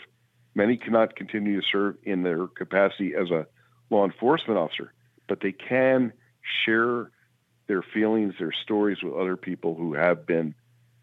Many 0.56 0.78
cannot 0.78 1.16
continue 1.16 1.62
to 1.62 1.68
serve 1.72 1.98
in 2.04 2.24
their 2.24 2.48
capacity 2.48 3.14
as 3.16 3.30
a 3.30 3.46
law 3.90 4.06
enforcement 4.06 4.60
officer, 4.60 4.94
but 5.28 5.42
they 5.42 5.52
can 5.52 6.14
share 6.66 7.12
their 7.68 7.82
feelings, 7.82 8.36
their 8.40 8.54
stories 8.64 8.98
with 9.04 9.14
other 9.14 9.38
people 9.38 9.76
who 9.76 9.94
have 9.94 10.26
been 10.26 10.56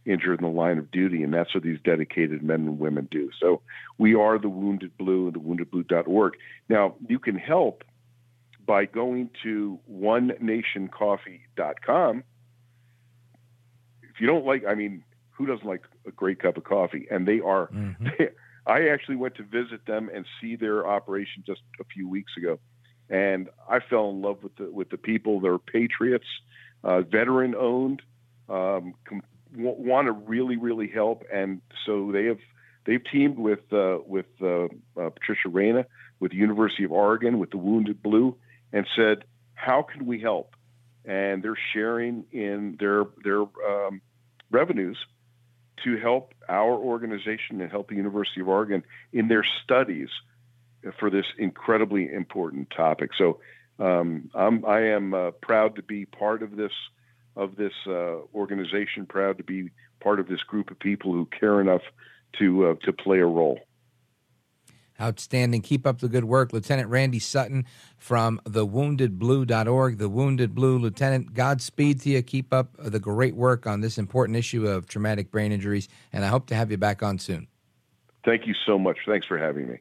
injured 0.06 0.40
in 0.40 0.44
the 0.44 0.50
line 0.50 0.78
of 0.78 0.90
duty, 0.90 1.22
and 1.22 1.32
that's 1.32 1.54
what 1.54 1.62
these 1.62 1.78
dedicated 1.84 2.42
men 2.42 2.66
and 2.66 2.78
women 2.78 3.08
do. 3.10 3.30
So 3.40 3.62
we 3.98 4.14
are 4.14 4.38
the 4.38 4.48
Wounded 4.48 4.96
Blue, 4.98 5.28
and 5.28 5.34
the 5.34 5.40
woundedblue.org. 5.40 6.34
Now, 6.68 6.94
you 7.08 7.18
can 7.18 7.36
help 7.36 7.84
by 8.66 8.84
going 8.86 9.28
to 9.42 9.78
onenationcoffee.com 9.90 12.24
if 14.14 14.20
you 14.20 14.26
don't 14.26 14.44
like, 14.44 14.64
I 14.66 14.74
mean, 14.74 15.04
who 15.32 15.46
doesn't 15.46 15.66
like 15.66 15.82
a 16.06 16.10
great 16.10 16.40
cup 16.40 16.56
of 16.56 16.64
coffee? 16.64 17.06
And 17.10 17.26
they 17.26 17.40
are. 17.40 17.68
Mm-hmm. 17.68 18.04
They, 18.18 18.28
I 18.66 18.88
actually 18.88 19.16
went 19.16 19.34
to 19.36 19.42
visit 19.42 19.84
them 19.86 20.10
and 20.14 20.24
see 20.40 20.56
their 20.56 20.86
operation 20.86 21.44
just 21.46 21.60
a 21.80 21.84
few 21.84 22.08
weeks 22.08 22.32
ago, 22.38 22.58
and 23.10 23.50
I 23.68 23.80
fell 23.80 24.08
in 24.08 24.22
love 24.22 24.42
with 24.42 24.56
the 24.56 24.70
with 24.70 24.88
the 24.88 24.96
people. 24.96 25.40
They're 25.40 25.58
patriots, 25.58 26.24
uh, 26.82 27.02
veteran 27.02 27.54
owned, 27.54 28.00
um, 28.48 28.94
com- 29.04 29.22
want 29.54 30.06
to 30.06 30.12
really 30.12 30.56
really 30.56 30.88
help, 30.88 31.24
and 31.30 31.60
so 31.84 32.10
they 32.10 32.24
have 32.24 32.38
they've 32.86 33.04
teamed 33.12 33.38
with 33.38 33.70
uh, 33.70 33.98
with 34.06 34.26
uh, 34.40 34.68
uh, 34.98 35.10
Patricia 35.10 35.50
Reyna, 35.50 35.84
with 36.18 36.30
the 36.30 36.38
University 36.38 36.84
of 36.84 36.92
Oregon, 36.92 37.38
with 37.38 37.50
the 37.50 37.58
Wounded 37.58 38.02
Blue, 38.02 38.34
and 38.72 38.86
said, 38.96 39.24
how 39.54 39.82
can 39.82 40.06
we 40.06 40.20
help? 40.20 40.53
And 41.04 41.42
they're 41.42 41.58
sharing 41.72 42.24
in 42.32 42.76
their 42.78 43.04
their 43.22 43.40
um, 43.40 44.00
revenues 44.50 44.98
to 45.84 45.98
help 45.98 46.32
our 46.48 46.72
organization 46.72 47.60
and 47.60 47.70
help 47.70 47.88
the 47.88 47.96
University 47.96 48.40
of 48.40 48.48
Oregon 48.48 48.82
in 49.12 49.28
their 49.28 49.44
studies 49.64 50.08
for 50.98 51.10
this 51.10 51.26
incredibly 51.38 52.12
important 52.12 52.70
topic. 52.70 53.10
So 53.16 53.40
um, 53.78 54.30
I'm, 54.34 54.64
I 54.64 54.80
am 54.88 55.14
uh, 55.14 55.30
proud 55.42 55.76
to 55.76 55.82
be 55.82 56.06
part 56.06 56.42
of 56.42 56.56
this 56.56 56.72
of 57.36 57.56
this 57.56 57.72
uh, 57.86 58.18
organization, 58.32 59.06
proud 59.06 59.38
to 59.38 59.44
be 59.44 59.70
part 60.00 60.20
of 60.20 60.28
this 60.28 60.40
group 60.42 60.70
of 60.70 60.78
people 60.78 61.12
who 61.12 61.26
care 61.26 61.60
enough 61.60 61.82
to 62.38 62.66
uh, 62.68 62.74
to 62.84 62.92
play 62.92 63.18
a 63.18 63.26
role. 63.26 63.60
Outstanding. 65.00 65.60
Keep 65.60 65.86
up 65.86 66.00
the 66.00 66.08
good 66.08 66.24
work. 66.24 66.52
Lieutenant 66.52 66.88
Randy 66.88 67.18
Sutton 67.18 67.64
from 67.98 68.40
the 68.44 68.66
thewoundedblue.org. 68.66 69.98
The 69.98 70.08
Wounded 70.08 70.54
Blue 70.54 70.78
Lieutenant, 70.78 71.34
Godspeed 71.34 72.00
to 72.02 72.10
you. 72.10 72.22
Keep 72.22 72.52
up 72.52 72.76
the 72.78 73.00
great 73.00 73.34
work 73.34 73.66
on 73.66 73.80
this 73.80 73.98
important 73.98 74.36
issue 74.36 74.66
of 74.68 74.86
traumatic 74.86 75.30
brain 75.30 75.50
injuries, 75.50 75.88
and 76.12 76.24
I 76.24 76.28
hope 76.28 76.46
to 76.46 76.54
have 76.54 76.70
you 76.70 76.76
back 76.76 77.02
on 77.02 77.18
soon. 77.18 77.48
Thank 78.24 78.46
you 78.46 78.54
so 78.66 78.78
much. 78.78 78.98
Thanks 79.06 79.26
for 79.26 79.36
having 79.36 79.68
me. 79.68 79.80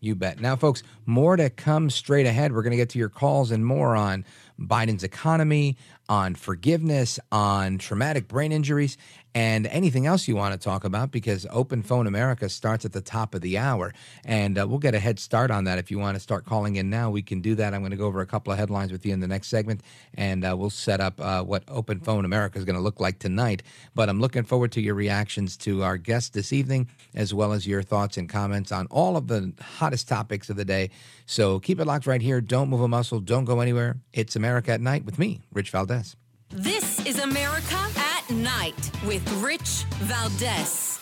You 0.00 0.14
bet. 0.14 0.38
Now, 0.38 0.54
folks, 0.54 0.82
more 1.06 1.34
to 1.36 1.48
come 1.48 1.88
straight 1.88 2.26
ahead. 2.26 2.52
We're 2.52 2.62
going 2.62 2.72
to 2.72 2.76
get 2.76 2.90
to 2.90 2.98
your 2.98 3.08
calls 3.08 3.50
and 3.50 3.64
more 3.64 3.96
on 3.96 4.26
Biden's 4.60 5.02
economy, 5.02 5.78
on 6.08 6.34
forgiveness, 6.34 7.18
on 7.32 7.78
traumatic 7.78 8.28
brain 8.28 8.52
injuries, 8.52 8.96
and 9.34 9.66
anything 9.66 10.06
else 10.06 10.28
you 10.28 10.36
want 10.36 10.52
to 10.52 10.64
talk 10.64 10.84
about 10.84 11.10
because 11.10 11.44
Open 11.50 11.82
Phone 11.82 12.06
America 12.06 12.48
starts 12.48 12.84
at 12.84 12.92
the 12.92 13.00
top 13.00 13.34
of 13.34 13.40
the 13.40 13.58
hour. 13.58 13.92
And 14.24 14.56
uh, 14.56 14.66
we'll 14.68 14.78
get 14.78 14.94
a 14.94 15.00
head 15.00 15.18
start 15.18 15.50
on 15.50 15.64
that. 15.64 15.78
If 15.78 15.90
you 15.90 15.98
want 15.98 16.14
to 16.14 16.20
start 16.20 16.44
calling 16.44 16.76
in 16.76 16.88
now, 16.88 17.10
we 17.10 17.20
can 17.20 17.40
do 17.40 17.56
that. 17.56 17.74
I'm 17.74 17.80
going 17.80 17.90
to 17.90 17.96
go 17.96 18.06
over 18.06 18.20
a 18.20 18.26
couple 18.26 18.52
of 18.52 18.58
headlines 18.58 18.92
with 18.92 19.04
you 19.04 19.12
in 19.12 19.20
the 19.20 19.26
next 19.26 19.48
segment, 19.48 19.80
and 20.14 20.44
uh, 20.44 20.54
we'll 20.56 20.70
set 20.70 21.00
up 21.00 21.20
uh, 21.20 21.42
what 21.42 21.64
Open 21.66 21.98
Phone 21.98 22.24
America 22.24 22.58
is 22.58 22.64
going 22.64 22.76
to 22.76 22.82
look 22.82 23.00
like 23.00 23.18
tonight. 23.18 23.64
But 23.94 24.08
I'm 24.08 24.20
looking 24.20 24.44
forward 24.44 24.70
to 24.72 24.80
your 24.80 24.94
reactions 24.94 25.56
to 25.58 25.82
our 25.82 25.96
guests 25.96 26.30
this 26.30 26.52
evening, 26.52 26.88
as 27.14 27.34
well 27.34 27.52
as 27.52 27.66
your 27.66 27.82
thoughts 27.82 28.16
and 28.16 28.28
comments 28.28 28.70
on 28.70 28.86
all 28.86 29.16
of 29.16 29.26
the 29.26 29.52
hottest 29.60 30.06
topics 30.06 30.48
of 30.48 30.56
the 30.56 30.64
day. 30.64 30.90
So 31.26 31.58
keep 31.58 31.80
it 31.80 31.86
locked 31.86 32.06
right 32.06 32.22
here. 32.22 32.40
Don't 32.40 32.68
move 32.68 32.82
a 32.82 32.88
muscle. 32.88 33.18
Don't 33.18 33.46
go 33.46 33.58
anywhere. 33.60 33.96
It's 34.12 34.36
America 34.36 34.70
at 34.70 34.80
Night 34.80 35.04
with 35.04 35.18
me, 35.18 35.40
Rich 35.52 35.70
Valdez. 35.70 36.03
This 36.50 37.04
is 37.04 37.18
America 37.18 37.78
at 37.96 38.30
Night 38.30 38.90
with 39.06 39.26
Rich 39.42 39.84
Valdez. 40.00 40.93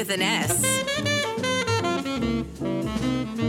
With 0.00 0.10
an 0.10 0.22
S. 0.22 0.80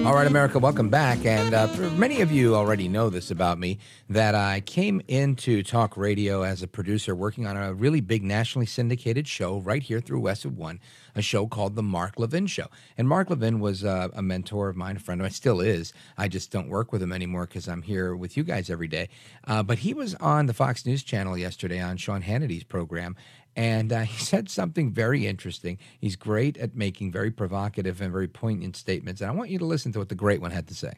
All 0.05 0.15
right, 0.15 0.27
America, 0.27 0.59
welcome 0.59 0.89
back. 0.89 1.25
And 1.25 1.53
uh, 1.53 1.67
for 1.67 1.83
many 1.91 2.21
of 2.21 2.31
you 2.31 2.55
already 2.55 2.89
know 2.89 3.09
this 3.09 3.31
about 3.31 3.57
me 3.57 3.77
that 4.09 4.35
I 4.35 4.59
came 4.59 5.01
into 5.07 5.63
talk 5.63 5.95
radio 5.95 6.41
as 6.41 6.61
a 6.61 6.67
producer 6.67 7.15
working 7.15 7.47
on 7.47 7.55
a 7.55 7.73
really 7.73 8.01
big 8.01 8.23
nationally 8.23 8.65
syndicated 8.65 9.27
show 9.27 9.59
right 9.59 9.81
here 9.81 10.01
through 10.01 10.21
Westwood 10.21 10.57
One, 10.57 10.81
a 11.15 11.21
show 11.21 11.47
called 11.47 11.75
The 11.75 11.83
Mark 11.83 12.17
Levin 12.17 12.47
Show. 12.47 12.67
And 12.97 13.07
Mark 13.07 13.29
Levin 13.29 13.59
was 13.59 13.85
uh, 13.85 14.09
a 14.13 14.21
mentor 14.21 14.67
of 14.67 14.75
mine, 14.75 14.97
a 14.97 14.99
friend 14.99 15.21
of 15.21 15.23
mine, 15.23 15.31
still 15.31 15.61
is. 15.61 15.93
I 16.17 16.27
just 16.27 16.51
don't 16.51 16.67
work 16.67 16.91
with 16.91 17.01
him 17.01 17.13
anymore 17.13 17.45
because 17.45 17.69
I'm 17.69 17.83
here 17.83 18.13
with 18.15 18.35
you 18.35 18.43
guys 18.43 18.69
every 18.69 18.87
day. 18.89 19.07
Uh, 19.47 19.63
but 19.63 19.79
he 19.79 19.93
was 19.93 20.15
on 20.15 20.47
the 20.47 20.53
Fox 20.53 20.85
News 20.85 21.03
channel 21.03 21.37
yesterday 21.37 21.79
on 21.79 21.95
Sean 21.97 22.23
Hannity's 22.23 22.63
program. 22.63 23.15
And 23.55 23.91
uh, 23.91 24.01
he 24.01 24.23
said 24.23 24.49
something 24.49 24.91
very 24.91 25.27
interesting. 25.27 25.77
He's 25.99 26.15
great 26.15 26.57
at 26.57 26.75
making 26.75 27.11
very 27.11 27.31
provocative 27.31 28.01
and 28.01 28.11
very 28.11 28.27
poignant 28.27 28.75
statements. 28.75 29.21
And 29.21 29.29
I 29.29 29.33
want 29.33 29.49
you 29.49 29.59
to 29.59 29.65
listen 29.65 29.91
to 29.93 29.99
what 29.99 30.09
the 30.09 30.15
great 30.15 30.41
one 30.41 30.51
had 30.51 30.67
to 30.67 30.75
say. 30.75 30.93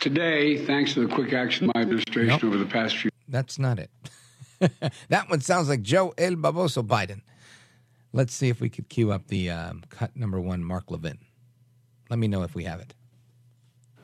Today, 0.00 0.64
thanks 0.64 0.94
to 0.94 1.06
the 1.06 1.14
quick 1.14 1.32
action 1.32 1.68
of 1.68 1.74
my 1.74 1.82
administration 1.82 2.28
Nope. 2.28 2.44
over 2.44 2.58
the 2.58 2.66
past 2.66 2.96
few 2.96 3.10
That's 3.28 3.58
not 3.58 3.78
it. 3.78 3.90
that 5.08 5.28
one 5.30 5.40
sounds 5.40 5.68
like 5.68 5.82
Joe 5.82 6.12
El 6.18 6.32
Baboso 6.32 6.86
Biden. 6.86 7.22
Let's 8.12 8.34
see 8.34 8.48
if 8.48 8.60
we 8.60 8.68
could 8.68 8.88
cue 8.88 9.10
up 9.10 9.26
the 9.28 9.50
um, 9.50 9.82
cut 9.90 10.16
number 10.16 10.40
one, 10.40 10.62
Mark 10.62 10.90
Levin. 10.90 11.18
Let 12.08 12.18
me 12.18 12.28
know 12.28 12.42
if 12.42 12.54
we 12.54 12.64
have 12.64 12.80
it. 12.80 12.94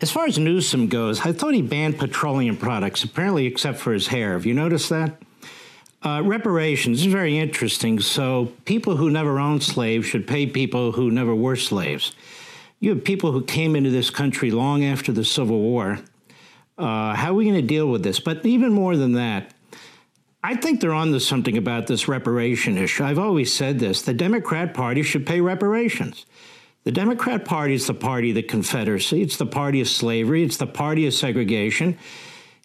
As 0.00 0.10
far 0.10 0.26
as 0.26 0.38
Newsom 0.38 0.88
goes, 0.88 1.20
I 1.20 1.32
thought 1.32 1.54
he 1.54 1.62
banned 1.62 1.98
petroleum 1.98 2.56
products, 2.56 3.04
apparently, 3.04 3.46
except 3.46 3.78
for 3.78 3.92
his 3.92 4.08
hair. 4.08 4.32
Have 4.32 4.44
you 4.44 4.54
noticed 4.54 4.88
that? 4.88 5.22
Uh, 6.04 6.20
reparations 6.24 7.00
is 7.00 7.12
very 7.12 7.38
interesting. 7.38 8.00
So, 8.00 8.52
people 8.64 8.96
who 8.96 9.08
never 9.08 9.38
owned 9.38 9.62
slaves 9.62 10.06
should 10.06 10.26
pay 10.26 10.46
people 10.46 10.92
who 10.92 11.10
never 11.10 11.34
were 11.34 11.56
slaves. 11.56 12.12
You 12.80 12.90
have 12.90 13.04
people 13.04 13.30
who 13.30 13.44
came 13.44 13.76
into 13.76 13.90
this 13.90 14.10
country 14.10 14.50
long 14.50 14.84
after 14.84 15.12
the 15.12 15.24
Civil 15.24 15.60
War. 15.60 16.00
Uh, 16.76 17.14
how 17.14 17.30
are 17.30 17.34
we 17.34 17.44
going 17.44 17.54
to 17.54 17.62
deal 17.62 17.86
with 17.86 18.02
this? 18.02 18.18
But 18.18 18.44
even 18.44 18.72
more 18.72 18.96
than 18.96 19.12
that, 19.12 19.54
I 20.42 20.56
think 20.56 20.80
they're 20.80 20.92
on 20.92 21.12
to 21.12 21.20
something 21.20 21.56
about 21.56 21.86
this 21.86 22.08
reparation 22.08 22.76
issue. 22.76 23.04
I've 23.04 23.18
always 23.18 23.52
said 23.52 23.78
this 23.78 24.02
the 24.02 24.14
Democrat 24.14 24.74
Party 24.74 25.04
should 25.04 25.24
pay 25.24 25.40
reparations. 25.40 26.26
The 26.84 26.90
Democrat 26.90 27.44
Party 27.44 27.74
is 27.74 27.86
the 27.86 27.94
party 27.94 28.30
of 28.30 28.34
the 28.34 28.42
Confederacy, 28.42 29.22
it's 29.22 29.36
the 29.36 29.46
party 29.46 29.80
of 29.80 29.88
slavery, 29.88 30.42
it's 30.42 30.56
the 30.56 30.66
party 30.66 31.06
of 31.06 31.14
segregation, 31.14 31.96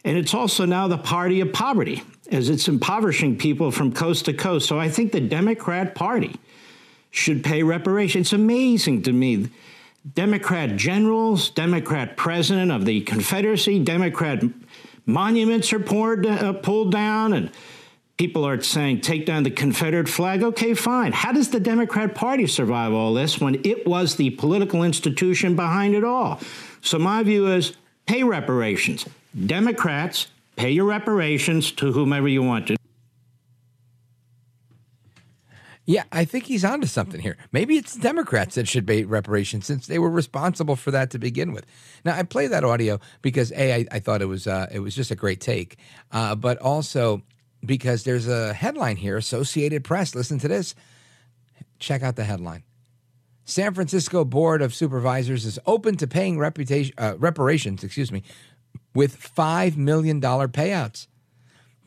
and 0.04 0.18
it's 0.18 0.34
also 0.34 0.66
now 0.66 0.88
the 0.88 0.98
party 0.98 1.42
of 1.42 1.52
poverty, 1.54 2.04
as 2.32 2.50
it's 2.50 2.68
impoverishing 2.68 3.38
people 3.38 3.72
from 3.72 3.92
coast 3.92 4.26
to 4.26 4.34
coast. 4.34 4.68
So 4.68 4.80
I 4.80 4.90
think 4.90 5.12
the 5.12 5.22
Democrat 5.22 5.96
Party 5.96 6.36
should 7.12 7.44
pay 7.44 7.64
reparations. 7.64 8.28
It's 8.28 8.34
amazing 8.34 9.04
to 9.04 9.14
me. 9.14 9.50
Democrat 10.14 10.76
generals, 10.76 11.50
Democrat 11.50 12.16
president 12.16 12.72
of 12.72 12.86
the 12.86 13.02
Confederacy, 13.02 13.80
Democrat 13.80 14.44
monuments 15.06 15.74
are 15.74 15.80
poured, 15.80 16.26
uh, 16.26 16.54
pulled 16.54 16.92
down, 16.92 17.34
and 17.34 17.52
people 18.18 18.46
are 18.46 18.62
saying 18.62 19.02
take 19.02 19.26
down 19.26 19.44
the 19.44 19.52
Confederate 19.52 20.08
flag. 20.08 20.44
Okay, 20.44 20.74
fine. 20.74 21.12
How 21.12 21.32
does 21.32 21.50
the 21.50 21.60
Democrat 21.60 22.16
Party 22.16 22.48
survive 22.48 22.94
all 22.94 23.14
this 23.14 23.40
when 23.40 23.56
it 23.66 23.88
was 23.88 24.16
the 24.16 24.30
political 24.32 24.84
institution 24.84 25.56
behind 25.56 25.96
it 25.96 26.04
all? 26.04 26.40
So 26.82 27.00
my 27.00 27.24
view 27.24 27.48
is 27.48 27.76
pay 28.06 28.24
reparations. 28.24 29.06
Democrats, 29.46 30.28
pay 30.56 30.72
your 30.72 30.86
reparations 30.86 31.72
to 31.74 31.92
whomever 31.92 32.28
you 32.28 32.42
want 32.42 32.68
to. 32.68 32.78
Yeah, 35.86 36.04
I 36.12 36.26
think 36.26 36.44
he's 36.44 36.66
onto 36.66 36.86
something 36.86 37.22
here. 37.22 37.38
Maybe 37.54 37.78
it's 37.78 37.96
Democrats 37.96 38.56
that 38.56 38.68
should 38.68 38.86
pay 38.86 39.06
reparations 39.06 39.66
since 39.66 39.88
they 39.88 40.00
were 40.00 40.10
responsible 40.10 40.76
for 40.76 40.92
that 40.92 41.12
to 41.12 41.20
begin 41.20 41.54
with. 41.54 41.66
Now, 42.04 42.18
I 42.18 42.24
play 42.24 42.48
that 42.48 42.66
audio 42.66 43.00
because 43.22 43.54
a 43.54 43.74
I, 43.74 43.86
I 43.90 44.00
thought 44.00 44.22
it 44.22 44.26
was 44.26 44.48
uh, 44.48 44.68
it 44.70 44.80
was 44.80 44.94
just 44.94 45.12
a 45.12 45.16
great 45.16 45.40
take, 45.40 45.78
uh, 46.12 46.36
but 46.36 46.58
also 46.58 47.22
because 47.66 48.04
there's 48.04 48.28
a 48.28 48.54
headline 48.54 48.98
here: 48.98 49.16
Associated 49.16 49.86
Press. 49.86 50.14
Listen 50.14 50.40
to 50.40 50.50
this. 50.50 50.76
Check 51.80 52.04
out 52.04 52.18
the 52.18 52.26
headline. 52.26 52.64
San 53.46 53.74
Francisco 53.74 54.26
Board 54.26 54.62
of 54.62 54.76
Supervisors 54.76 55.46
is 55.46 55.58
open 55.66 55.96
to 55.98 56.08
paying 56.08 56.38
reputation, 56.38 56.94
uh, 56.98 57.14
reparations, 57.18 57.82
excuse 57.82 58.12
me, 58.12 58.24
with 58.98 59.16
five 59.16 59.78
million 59.78 60.20
dollar 60.20 60.48
payouts 60.48 61.06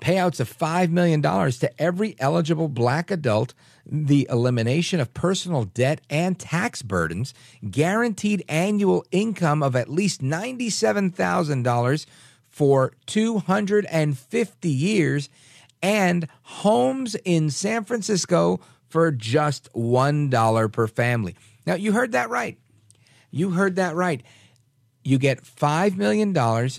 payouts 0.00 0.40
of 0.40 0.48
$5 0.50 0.88
million 0.88 1.20
to 1.20 1.70
every 1.78 2.16
eligible 2.18 2.68
black 2.68 3.10
adult, 3.10 3.52
the 3.84 4.26
elimination 4.30 4.98
of 4.98 5.12
personal 5.12 5.64
debt 5.64 6.00
and 6.08 6.38
tax 6.38 6.80
burdens, 6.80 7.34
guaranteed 7.70 8.42
annual 8.48 9.04
income 9.10 9.62
of 9.62 9.76
at 9.76 9.90
least 9.90 10.22
$97,000 10.22 12.06
for 12.48 12.92
250 13.04 14.68
years, 14.70 15.28
and 15.82 16.28
homes 16.44 17.14
in 17.26 17.50
San 17.50 17.84
Francisco 17.84 18.58
for 18.88 19.10
just 19.10 19.70
$1 19.74 20.72
per 20.72 20.86
family. 20.86 21.36
Now, 21.66 21.74
you 21.74 21.92
heard 21.92 22.12
that 22.12 22.30
right. 22.30 22.56
You 23.30 23.50
heard 23.50 23.76
that 23.76 23.94
right. 23.94 24.22
You 25.02 25.18
get 25.18 25.42
$5 25.42 25.96
million 25.96 26.34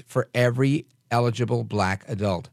for 0.06 0.30
every 0.34 0.86
eligible 1.10 1.64
black 1.64 2.04
adult. 2.08 2.50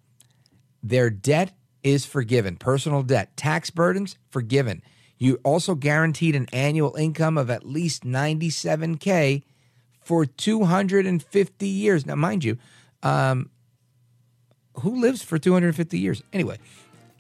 Their 0.83 1.11
debt 1.11 1.53
is 1.83 2.05
forgiven, 2.05 2.57
personal 2.57 3.03
debt, 3.03 3.37
tax 3.37 3.71
burdens 3.71 4.17
forgiven. 4.31 4.83
You 5.19 5.41
also 5.43 5.75
guaranteed 5.75 6.37
an 6.37 6.47
annual 6.53 6.95
income 6.97 7.37
of 7.37 7.51
at 7.51 7.67
least 7.67 8.05
97K 8.05 9.43
for 10.01 10.25
250 10.25 11.67
years. 11.67 12.07
Now, 12.07 12.15
mind 12.15 12.45
you, 12.45 12.59
um, 13.03 13.51
who 14.81 15.01
lives 15.01 15.23
for 15.23 15.39
250 15.39 15.99
years? 15.99 16.23
Anyway, 16.33 16.59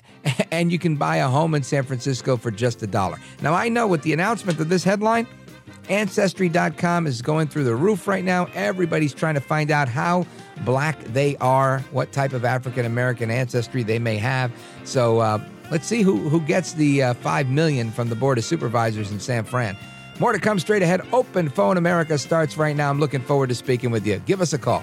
and 0.51 0.71
you 0.71 0.79
can 0.79 0.97
buy 0.97 1.17
a 1.17 1.29
home 1.29 1.55
in 1.55 1.63
San 1.63 1.83
Francisco 1.83 2.37
for 2.37 2.51
just 2.51 2.83
a 2.83 2.87
dollar. 2.87 3.19
Now, 3.43 3.55
I 3.55 3.69
know 3.69 3.87
with 3.87 4.03
the 4.03 4.13
announcement 4.13 4.61
of 4.61 4.69
this 4.69 4.85
headline, 4.85 5.27
Ancestry.com 5.89 7.07
is 7.07 7.23
going 7.23 7.49
through 7.49 7.65
the 7.65 7.75
roof 7.75 8.07
right 8.07 8.25
now. 8.25 8.47
Everybody's 8.55 9.15
trying 9.15 9.35
to 9.35 9.41
find 9.41 9.71
out 9.71 9.89
how 9.89 10.27
black 10.65 11.03
they 11.05 11.37
are, 11.37 11.81
what 11.93 12.13
type 12.13 12.33
of 12.33 12.45
African 12.45 12.85
American 12.85 13.31
ancestry 13.31 13.83
they 13.83 13.99
may 13.99 14.17
have. 14.19 14.53
So 14.85 15.21
uh, 15.21 15.43
let's 15.71 15.87
see 15.87 16.03
who, 16.03 16.29
who 16.29 16.41
gets 16.41 16.75
the 16.75 17.03
uh, 17.03 17.15
5 17.15 17.49
million 17.49 17.91
from 17.91 18.09
the 18.09 18.17
Board 18.17 18.39
of 18.39 18.45
Supervisors 18.45 19.11
in 19.11 19.21
San 19.21 19.45
Fran. 19.45 19.77
More 20.19 20.33
to 20.33 20.39
come 20.39 20.59
straight 20.59 20.83
ahead. 20.83 21.01
Open 21.13 21.49
Phone 21.49 21.77
America 21.77 22.19
starts 22.19 22.57
right 22.57 22.75
now. 22.75 22.91
I'm 22.91 22.99
looking 22.99 23.21
forward 23.21 23.49
to 23.51 23.55
speaking 23.55 23.91
with 23.91 24.07
you. 24.07 24.19
Give 24.27 24.41
us 24.41 24.53
a 24.53 24.59
call. 24.59 24.83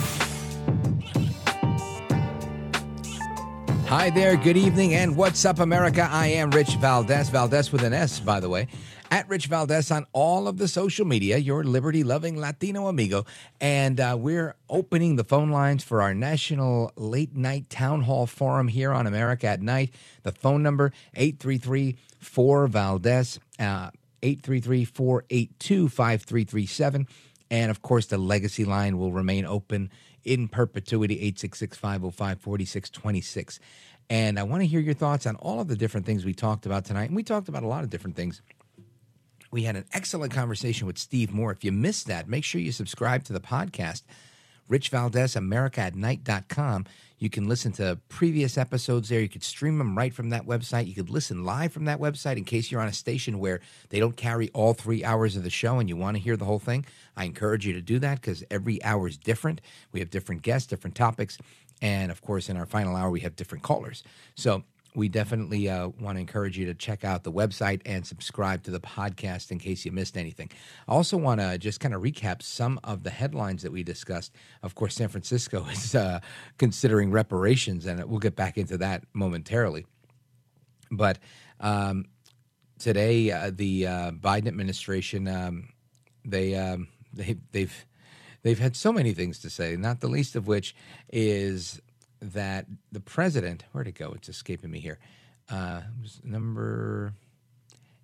Hi 3.91 4.09
there, 4.09 4.37
good 4.37 4.55
evening, 4.55 4.93
and 4.93 5.17
what's 5.17 5.43
up, 5.43 5.59
America? 5.59 6.07
I 6.09 6.27
am 6.27 6.49
Rich 6.51 6.75
Valdez, 6.75 7.27
Valdez 7.27 7.73
with 7.73 7.83
an 7.83 7.91
S, 7.91 8.21
by 8.21 8.39
the 8.39 8.47
way, 8.47 8.69
at 9.11 9.27
Rich 9.27 9.47
Valdez 9.47 9.91
on 9.91 10.05
all 10.13 10.47
of 10.47 10.57
the 10.57 10.69
social 10.69 11.05
media, 11.05 11.37
your 11.37 11.65
liberty 11.65 12.01
loving 12.05 12.39
Latino 12.39 12.87
amigo. 12.87 13.25
And 13.59 13.99
uh, 13.99 14.15
we're 14.17 14.55
opening 14.69 15.17
the 15.17 15.25
phone 15.25 15.49
lines 15.49 15.83
for 15.83 16.01
our 16.01 16.13
national 16.13 16.93
late 16.95 17.35
night 17.35 17.69
town 17.69 18.03
hall 18.03 18.27
forum 18.27 18.69
here 18.69 18.93
on 18.93 19.07
America 19.07 19.47
at 19.47 19.61
Night. 19.61 19.93
The 20.23 20.31
phone 20.31 20.63
number 20.63 20.93
833 21.15 21.97
4 22.17 22.67
Valdez, 22.67 23.39
uh, 23.59 23.91
833 24.23 24.85
482 24.85 25.89
5337. 25.89 27.07
And 27.49 27.69
of 27.69 27.81
course, 27.81 28.05
the 28.05 28.17
legacy 28.17 28.63
line 28.63 28.97
will 28.97 29.11
remain 29.11 29.45
open 29.45 29.91
in 30.23 30.47
perpetuity 30.47 31.15
866 31.15 31.77
505 31.77 32.39
4626. 32.39 33.59
And 34.09 34.37
I 34.37 34.43
want 34.43 34.61
to 34.61 34.67
hear 34.67 34.79
your 34.79 34.93
thoughts 34.93 35.25
on 35.25 35.35
all 35.37 35.61
of 35.61 35.67
the 35.67 35.75
different 35.75 36.05
things 36.05 36.25
we 36.25 36.33
talked 36.33 36.65
about 36.65 36.85
tonight. 36.85 37.05
And 37.05 37.15
we 37.15 37.23
talked 37.23 37.47
about 37.47 37.63
a 37.63 37.67
lot 37.67 37.83
of 37.83 37.89
different 37.89 38.15
things. 38.15 38.41
We 39.51 39.63
had 39.63 39.75
an 39.75 39.85
excellent 39.93 40.33
conversation 40.33 40.87
with 40.87 40.97
Steve 40.97 41.31
Moore. 41.31 41.51
If 41.51 41.63
you 41.63 41.71
missed 41.71 42.07
that, 42.07 42.27
make 42.27 42.43
sure 42.43 42.61
you 42.61 42.71
subscribe 42.71 43.23
to 43.25 43.33
the 43.33 43.39
podcast. 43.39 44.03
Rich 44.67 44.89
Valdez, 44.89 45.35
America 45.35 45.81
at 45.81 45.95
night.com. 45.95 46.85
You 47.21 47.29
can 47.29 47.47
listen 47.47 47.71
to 47.73 47.99
previous 48.09 48.57
episodes 48.57 49.07
there. 49.09 49.21
You 49.21 49.29
could 49.29 49.43
stream 49.43 49.77
them 49.77 49.95
right 49.95 50.11
from 50.11 50.31
that 50.31 50.47
website. 50.47 50.87
You 50.87 50.95
could 50.95 51.11
listen 51.11 51.45
live 51.45 51.71
from 51.71 51.85
that 51.85 51.99
website 51.99 52.37
in 52.37 52.45
case 52.45 52.71
you're 52.71 52.81
on 52.81 52.87
a 52.87 52.93
station 52.93 53.37
where 53.37 53.59
they 53.89 53.99
don't 53.99 54.17
carry 54.17 54.49
all 54.55 54.73
three 54.73 55.03
hours 55.03 55.35
of 55.35 55.43
the 55.43 55.51
show 55.51 55.77
and 55.77 55.87
you 55.87 55.95
want 55.95 56.17
to 56.17 56.23
hear 56.23 56.35
the 56.35 56.45
whole 56.45 56.57
thing. 56.57 56.83
I 57.15 57.25
encourage 57.25 57.63
you 57.63 57.73
to 57.73 57.81
do 57.81 57.99
that 57.99 58.19
because 58.19 58.43
every 58.49 58.83
hour 58.83 59.07
is 59.07 59.19
different. 59.19 59.61
We 59.91 59.99
have 59.99 60.09
different 60.09 60.41
guests, 60.41 60.67
different 60.67 60.95
topics. 60.95 61.37
And 61.79 62.11
of 62.11 62.23
course, 62.23 62.49
in 62.49 62.57
our 62.57 62.65
final 62.65 62.95
hour, 62.95 63.11
we 63.11 63.19
have 63.19 63.35
different 63.35 63.63
callers. 63.63 64.01
So 64.33 64.63
we 64.95 65.07
definitely 65.07 65.69
uh, 65.69 65.87
want 65.99 66.17
to 66.17 66.19
encourage 66.19 66.57
you 66.57 66.65
to 66.65 66.73
check 66.73 67.03
out 67.05 67.23
the 67.23 67.31
website 67.31 67.81
and 67.85 68.05
subscribe 68.05 68.63
to 68.63 68.71
the 68.71 68.79
podcast 68.79 69.51
in 69.51 69.59
case 69.59 69.85
you 69.85 69.91
missed 69.91 70.17
anything. 70.17 70.49
I 70.87 70.93
also 70.93 71.17
want 71.17 71.39
to 71.39 71.57
just 71.57 71.79
kind 71.79 71.93
of 71.93 72.01
recap 72.01 72.41
some 72.41 72.79
of 72.83 73.03
the 73.03 73.09
headlines 73.09 73.63
that 73.63 73.71
we 73.71 73.83
discussed. 73.83 74.33
Of 74.63 74.75
course, 74.75 74.95
San 74.95 75.07
Francisco 75.07 75.65
is 75.71 75.95
uh, 75.95 76.19
considering 76.57 77.11
reparations, 77.11 77.85
and 77.85 78.03
we'll 78.05 78.19
get 78.19 78.35
back 78.35 78.57
into 78.57 78.77
that 78.79 79.03
momentarily. 79.13 79.85
But 80.91 81.19
um, 81.61 82.05
today, 82.79 83.31
uh, 83.31 83.51
the 83.53 83.87
uh, 83.87 84.11
Biden 84.11 84.47
administration 84.47 85.27
um, 85.27 85.69
they 86.25 86.55
um, 86.55 86.87
they 87.13 87.37
they've 87.51 87.85
they've 88.43 88.59
had 88.59 88.75
so 88.75 88.91
many 88.91 89.13
things 89.13 89.39
to 89.39 89.49
say, 89.49 89.75
not 89.75 90.01
the 90.01 90.07
least 90.07 90.35
of 90.35 90.47
which 90.47 90.75
is 91.11 91.81
that 92.21 92.65
the 92.91 92.99
president, 92.99 93.65
where'd 93.71 93.87
it 93.87 93.95
go? 93.95 94.13
It's 94.15 94.29
escaping 94.29 94.71
me 94.71 94.79
here. 94.79 94.99
Uh, 95.49 95.81
number, 96.23 97.13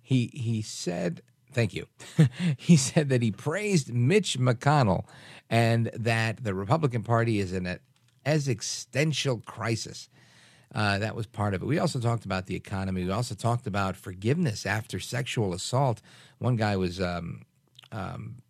he 0.02 0.30
he 0.34 0.62
said, 0.62 1.22
thank 1.52 1.74
you. 1.74 1.86
he 2.56 2.76
said 2.76 3.08
that 3.08 3.22
he 3.22 3.30
praised 3.30 3.92
Mitch 3.92 4.38
McConnell 4.38 5.04
and 5.48 5.90
that 5.94 6.44
the 6.44 6.54
Republican 6.54 7.02
Party 7.02 7.38
is 7.38 7.52
in 7.52 7.66
an 7.66 7.78
existential 8.26 9.38
crisis. 9.38 10.08
Uh, 10.74 10.98
that 10.98 11.16
was 11.16 11.26
part 11.26 11.54
of 11.54 11.62
it. 11.62 11.66
We 11.66 11.78
also 11.78 11.98
talked 11.98 12.26
about 12.26 12.46
the 12.46 12.54
economy. 12.54 13.04
We 13.04 13.10
also 13.10 13.34
talked 13.34 13.66
about 13.66 13.96
forgiveness 13.96 14.66
after 14.66 15.00
sexual 15.00 15.54
assault. 15.54 16.02
One 16.38 16.56
guy 16.56 16.76
was 16.76 17.00
um, 17.00 17.46
um, 17.90 18.42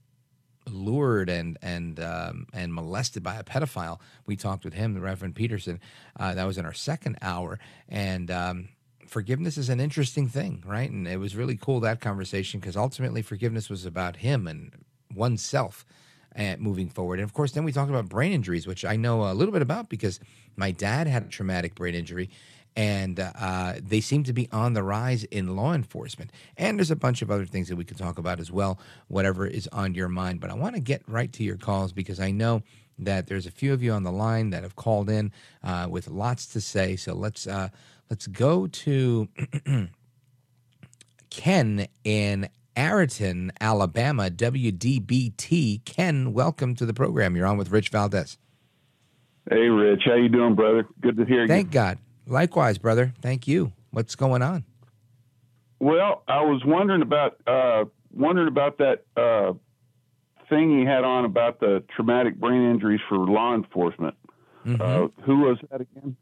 lured 0.73 1.29
and 1.29 1.59
and 1.63 2.01
um, 2.01 2.47
and 2.53 2.75
molested 2.75 3.23
by 3.23 3.37
a 3.37 3.45
pedophile. 3.45 4.01
We 4.27 4.37
talked 4.37 4.65
with 4.65 4.75
him, 4.75 4.95
the 4.95 5.01
Reverend 5.01 5.35
Peterson. 5.35 5.81
Uh, 6.19 6.35
that 6.35 6.47
was 6.47 6.59
in 6.59 6.65
our 6.65 6.73
second 6.73 7.19
hour, 7.23 7.59
and 7.89 8.31
um, 8.31 8.69
forgiveness 9.07 9.59
is 9.59 9.69
an 9.69 9.81
interesting 9.81 10.29
thing, 10.29 10.63
right? 10.67 10.91
And 10.91 11.09
it 11.09 11.19
was 11.19 11.37
really 11.37 11.57
cool 11.57 11.81
that 11.81 12.01
conversation 12.01 12.61
because 12.61 12.77
ultimately 12.77 13.23
forgiveness 13.23 13.69
was 13.69 13.85
about 13.87 14.17
him 14.17 14.47
and 14.47 14.73
oneself. 15.15 15.85
And 16.33 16.61
moving 16.61 16.89
forward, 16.89 17.19
and 17.19 17.25
of 17.25 17.33
course, 17.33 17.53
then 17.53 17.65
we 17.65 17.73
talked 17.73 17.91
about 17.91 18.09
brain 18.09 18.33
injuries, 18.33 18.65
which 18.65 18.85
I 18.85 18.95
know 18.95 19.25
a 19.25 19.35
little 19.35 19.51
bit 19.51 19.63
about 19.63 19.89
because 19.89 20.21
my 20.57 20.71
dad 20.71 21.09
had 21.09 21.25
a 21.25 21.29
traumatic 21.29 21.75
brain 21.75 21.97
injury, 21.97 22.31
and 22.79 23.19
uh, 23.19 23.73
they 23.83 24.01
seem 24.01 24.23
to 24.23 24.33
be 24.33 24.49
on 24.53 24.73
the 24.73 24.85
rise 24.85 25.25
in 25.25 25.57
law 25.57 25.75
enforcement. 25.75 26.31
And 26.57 26.79
there's 26.79 26.93
a 26.93 26.97
bunch 26.97 27.23
of 27.23 27.31
other 27.31 27.45
things 27.45 27.69
that 27.69 27.75
we 27.75 27.85
could 27.85 27.99
talk 27.99 28.19
about 28.19 28.39
as 28.39 28.53
well, 28.53 28.79
whatever 29.09 29.45
is 29.49 29.67
on 29.73 29.95
your 29.95 30.09
mind. 30.09 30.41
But 30.41 30.51
I 30.51 30.55
want 30.55 30.77
to 30.77 30.81
get 30.81 31.03
right 31.09 31.33
to 31.33 31.43
your 31.43 31.57
calls 31.57 31.93
because 31.93 32.21
I 32.21 32.31
know 32.31 32.63
that 33.01 33.27
there's 33.27 33.47
a 33.47 33.51
few 33.51 33.73
of 33.73 33.83
you 33.83 33.91
on 33.91 34.05
the 34.05 34.13
line 34.13 34.51
that 34.51 34.63
have 34.63 34.77
called 34.77 35.11
in 35.11 35.33
uh, 35.65 35.89
with 35.91 36.07
lots 36.07 36.47
to 36.47 36.61
say. 36.61 36.95
So 36.95 37.15
let's 37.15 37.49
uh, 37.49 37.71
let's 38.11 38.29
go 38.29 38.69
to 38.69 39.29
Ken 41.31 41.89
in 42.05 42.49
Ariton, 42.77 43.51
Alabama, 43.61 44.31
WDBT. 44.31 45.85
Ken, 45.85 46.33
welcome 46.33 46.77
to 46.77 46.87
the 46.87 46.95
program. 46.95 47.35
You're 47.35 47.49
on 47.49 47.59
with 47.59 47.73
Rich 47.73 47.89
Valdez. 47.89 48.39
Hey, 49.51 49.67
Rich. 49.69 50.03
How 50.05 50.15
you 50.15 50.29
doing, 50.29 50.55
brother? 50.55 50.87
Good 51.01 51.17
to 51.17 51.25
hear 51.25 51.43
you. 51.43 51.49
Thank 51.49 51.73
God. 51.73 51.99
Likewise, 52.29 52.77
brother. 52.77 53.15
Thank 53.23 53.49
you. 53.49 53.73
What's 53.91 54.15
going 54.15 54.43
on? 54.43 54.65
Well, 55.81 56.23
I 56.29 56.43
was 56.43 56.63
wondering 56.65 57.03
about 57.03 57.39
uh, 57.47 57.85
wondering 58.13 58.49
about 58.49 58.79
that 58.79 59.05
uh, 59.17 59.55
thing 60.49 60.79
you 60.79 60.87
had 60.87 61.05
on 61.05 61.25
about 61.25 61.61
the 61.61 61.83
traumatic 61.95 62.39
brain 62.39 62.71
injuries 62.71 63.01
for 63.09 63.17
law 63.17 63.55
enforcement. 63.55 64.15
Mm-hmm. 64.67 64.83
Uh, 64.83 65.25
who 65.25 65.41
was 65.41 65.59
that 65.71 65.81
again? 65.81 66.17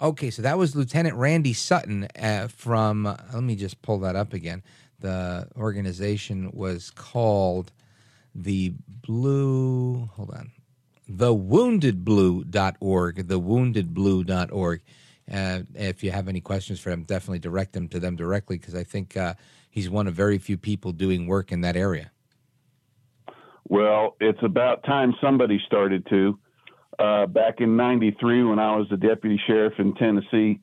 Okay, 0.00 0.30
so 0.30 0.42
that 0.42 0.58
was 0.58 0.76
Lieutenant 0.76 1.16
Randy 1.16 1.52
Sutton 1.52 2.06
uh, 2.20 2.48
from. 2.48 3.06
Uh, 3.06 3.16
let 3.34 3.42
me 3.42 3.56
just 3.56 3.82
pull 3.82 3.98
that 4.00 4.14
up 4.14 4.32
again. 4.32 4.62
The 5.00 5.48
organization 5.56 6.50
was 6.52 6.90
called 6.90 7.72
the 8.34 8.74
Blue. 9.02 10.08
Hold 10.14 10.30
on 10.30 10.52
thewoundedblue.org, 11.10 13.28
thewoundedblue.org. 13.28 14.82
Uh, 15.32 15.60
if 15.74 16.04
you 16.04 16.12
have 16.12 16.28
any 16.28 16.40
questions 16.40 16.78
for 16.78 16.90
him, 16.90 17.02
definitely 17.02 17.40
direct 17.40 17.72
them 17.72 17.88
to 17.88 17.98
them 17.98 18.16
directly 18.16 18.58
because 18.58 18.74
I 18.74 18.84
think 18.84 19.16
uh, 19.16 19.34
he's 19.70 19.90
one 19.90 20.06
of 20.06 20.14
very 20.14 20.38
few 20.38 20.56
people 20.56 20.92
doing 20.92 21.26
work 21.26 21.50
in 21.50 21.62
that 21.62 21.76
area. 21.76 22.12
Well, 23.68 24.16
it's 24.20 24.38
about 24.42 24.84
time 24.84 25.14
somebody 25.20 25.60
started 25.66 26.06
to. 26.10 26.38
Uh, 26.98 27.26
back 27.26 27.60
in 27.60 27.76
'93, 27.76 28.44
when 28.44 28.58
I 28.58 28.76
was 28.76 28.88
the 28.88 28.96
deputy 28.96 29.40
sheriff 29.46 29.74
in 29.78 29.94
Tennessee, 29.94 30.60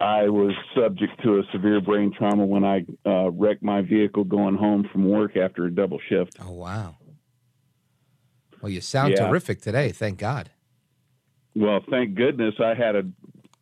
I 0.00 0.28
was 0.28 0.54
subject 0.74 1.20
to 1.24 1.40
a 1.40 1.42
severe 1.52 1.80
brain 1.80 2.12
trauma 2.16 2.46
when 2.46 2.64
I 2.64 2.86
uh, 3.04 3.30
wrecked 3.30 3.62
my 3.62 3.82
vehicle 3.82 4.24
going 4.24 4.54
home 4.54 4.88
from 4.92 5.08
work 5.08 5.36
after 5.36 5.66
a 5.66 5.70
double 5.70 5.98
shift. 6.08 6.36
Oh 6.40 6.52
wow! 6.52 6.96
Well, 8.60 8.70
you 8.70 8.80
sound 8.80 9.14
Yeah. 9.14 9.26
terrific 9.28 9.60
today. 9.60 9.90
Thank 9.90 10.18
God. 10.18 10.50
Well, 11.54 11.80
thank 11.90 12.14
goodness 12.14 12.54
I 12.60 12.74
had 12.74 12.94
an 12.96 13.14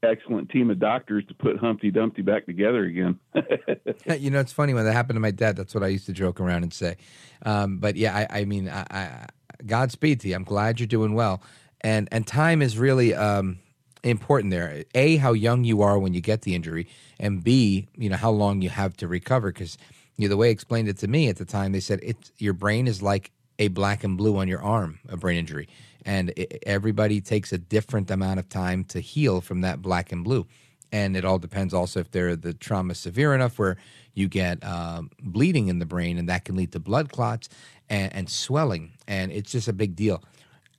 excellent 0.03 0.51
team 0.51 0.71
of 0.71 0.79
doctors 0.79 1.25
to 1.27 1.35
put 1.35 1.57
Humpty 1.59 1.91
Dumpty 1.91 2.23
back 2.23 2.47
together 2.47 2.85
again. 2.85 3.19
you 4.19 4.31
know, 4.31 4.41
it's 4.41 4.53
funny 4.53 4.75
when 4.75 4.85
that 4.85 4.93
happened 4.93 5.17
to 5.17 5.21
my 5.21 5.31
dad. 5.31 5.57
That's 5.57 5.75
what 5.75 5.83
I 5.83 5.89
used 5.89 6.07
to 6.07 6.13
joke 6.13 6.41
around 6.41 6.63
and 6.63 6.73
say. 6.73 6.97
Um, 7.45 7.79
but 7.79 7.97
yeah, 7.97 8.27
I, 8.31 8.41
I 8.41 8.45
mean, 8.45 8.69
I, 8.69 8.87
I, 8.91 9.27
Godspeed 9.65 10.21
to 10.21 10.29
you. 10.29 10.35
I'm 10.35 10.45
glad 10.45 10.81
you're 10.81 10.87
doing 10.87 11.15
well. 11.15 11.43
And 11.81 12.09
and 12.11 12.27
time 12.27 12.63
is 12.63 12.79
really 12.79 13.15
um, 13.15 13.59
important 14.03 14.51
there. 14.51 14.85
A, 14.95 15.17
how 15.17 15.33
young 15.33 15.65
you 15.65 15.83
are 15.83 15.99
when 15.99 16.15
you 16.15 16.21
get 16.21 16.43
the 16.43 16.55
injury, 16.55 16.89
and 17.21 17.45
B, 17.45 17.89
you 17.97 18.09
know, 18.09 18.17
how 18.17 18.31
long 18.31 18.63
you 18.63 18.71
have 18.71 18.97
to 18.99 19.09
recover. 19.09 19.53
Because 19.53 19.79
you 20.17 20.27
know, 20.27 20.31
the 20.31 20.37
way 20.37 20.51
explained 20.51 20.89
it 20.89 20.99
to 20.99 21.09
me 21.09 21.29
at 21.29 21.37
the 21.37 21.45
time, 21.45 21.73
they 21.73 21.81
said 21.81 22.01
it's 22.03 22.33
your 22.39 22.55
brain 22.55 22.89
is 22.89 23.03
like 23.03 23.31
a 23.59 23.69
black 23.69 24.05
and 24.05 24.17
blue 24.17 24.37
on 24.39 24.49
your 24.49 24.63
arm, 24.63 24.99
a 25.09 25.17
brain 25.17 25.39
injury, 25.39 25.69
and 26.05 26.33
it, 26.37 26.63
everybody 26.67 27.21
takes 27.21 27.53
a 27.53 27.59
different 27.59 28.11
amount 28.11 28.39
of 28.39 28.49
time 28.49 28.85
to 28.85 29.01
heal 29.01 29.41
from 29.41 29.63
that 29.63 29.83
black 29.83 30.13
and 30.13 30.25
blue. 30.25 30.47
And 30.93 31.17
it 31.17 31.25
all 31.25 31.39
depends 31.39 31.75
also 31.75 32.01
if 32.01 32.11
they're 32.11 32.37
the 32.37 32.55
trauma 32.55 32.95
severe 32.95 33.35
enough 33.35 33.59
where 33.59 33.77
you 34.15 34.29
get 34.29 34.63
um, 34.65 35.11
bleeding 35.21 35.69
in 35.69 35.79
the 35.81 35.85
brain 35.87 36.17
and 36.17 36.29
that 36.29 36.45
can 36.45 36.55
lead 36.55 36.73
to 36.73 36.81
blood 36.81 37.11
clots 37.11 37.49
and, 37.89 38.13
and 38.15 38.31
swelling. 38.31 38.93
And 39.09 39.33
it's 39.33 39.51
just 39.51 39.67
a 39.69 39.73
big 39.73 39.97
deal. 39.97 40.23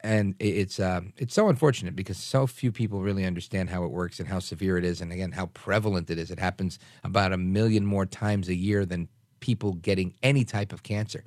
And 0.02 0.36
it- 0.40 0.56
it's 0.56 0.80
uh, 0.80 1.02
it's 1.18 1.34
so 1.34 1.50
unfortunate 1.50 1.96
because 1.96 2.18
so 2.18 2.48
few 2.48 2.72
people 2.72 3.02
really 3.02 3.26
understand 3.26 3.70
how 3.70 3.84
it 3.84 3.92
works 3.92 4.20
and 4.20 4.30
how 4.30 4.40
severe 4.40 4.78
it 4.78 4.86
is 4.86 5.02
and 5.02 5.12
again 5.12 5.34
how 5.34 5.48
prevalent 5.48 6.10
it 6.10 6.18
is. 6.18 6.32
It 6.32 6.40
happens 6.40 6.80
about 7.04 7.34
a 7.34 7.38
million 7.38 7.86
more 7.86 8.06
times 8.06 8.48
a 8.48 8.56
year 8.56 8.86
than 8.86 9.10
people 9.42 9.74
getting 9.74 10.14
any 10.24 10.46
type 10.46 10.72
of 10.72 10.84
cancer 10.84 11.24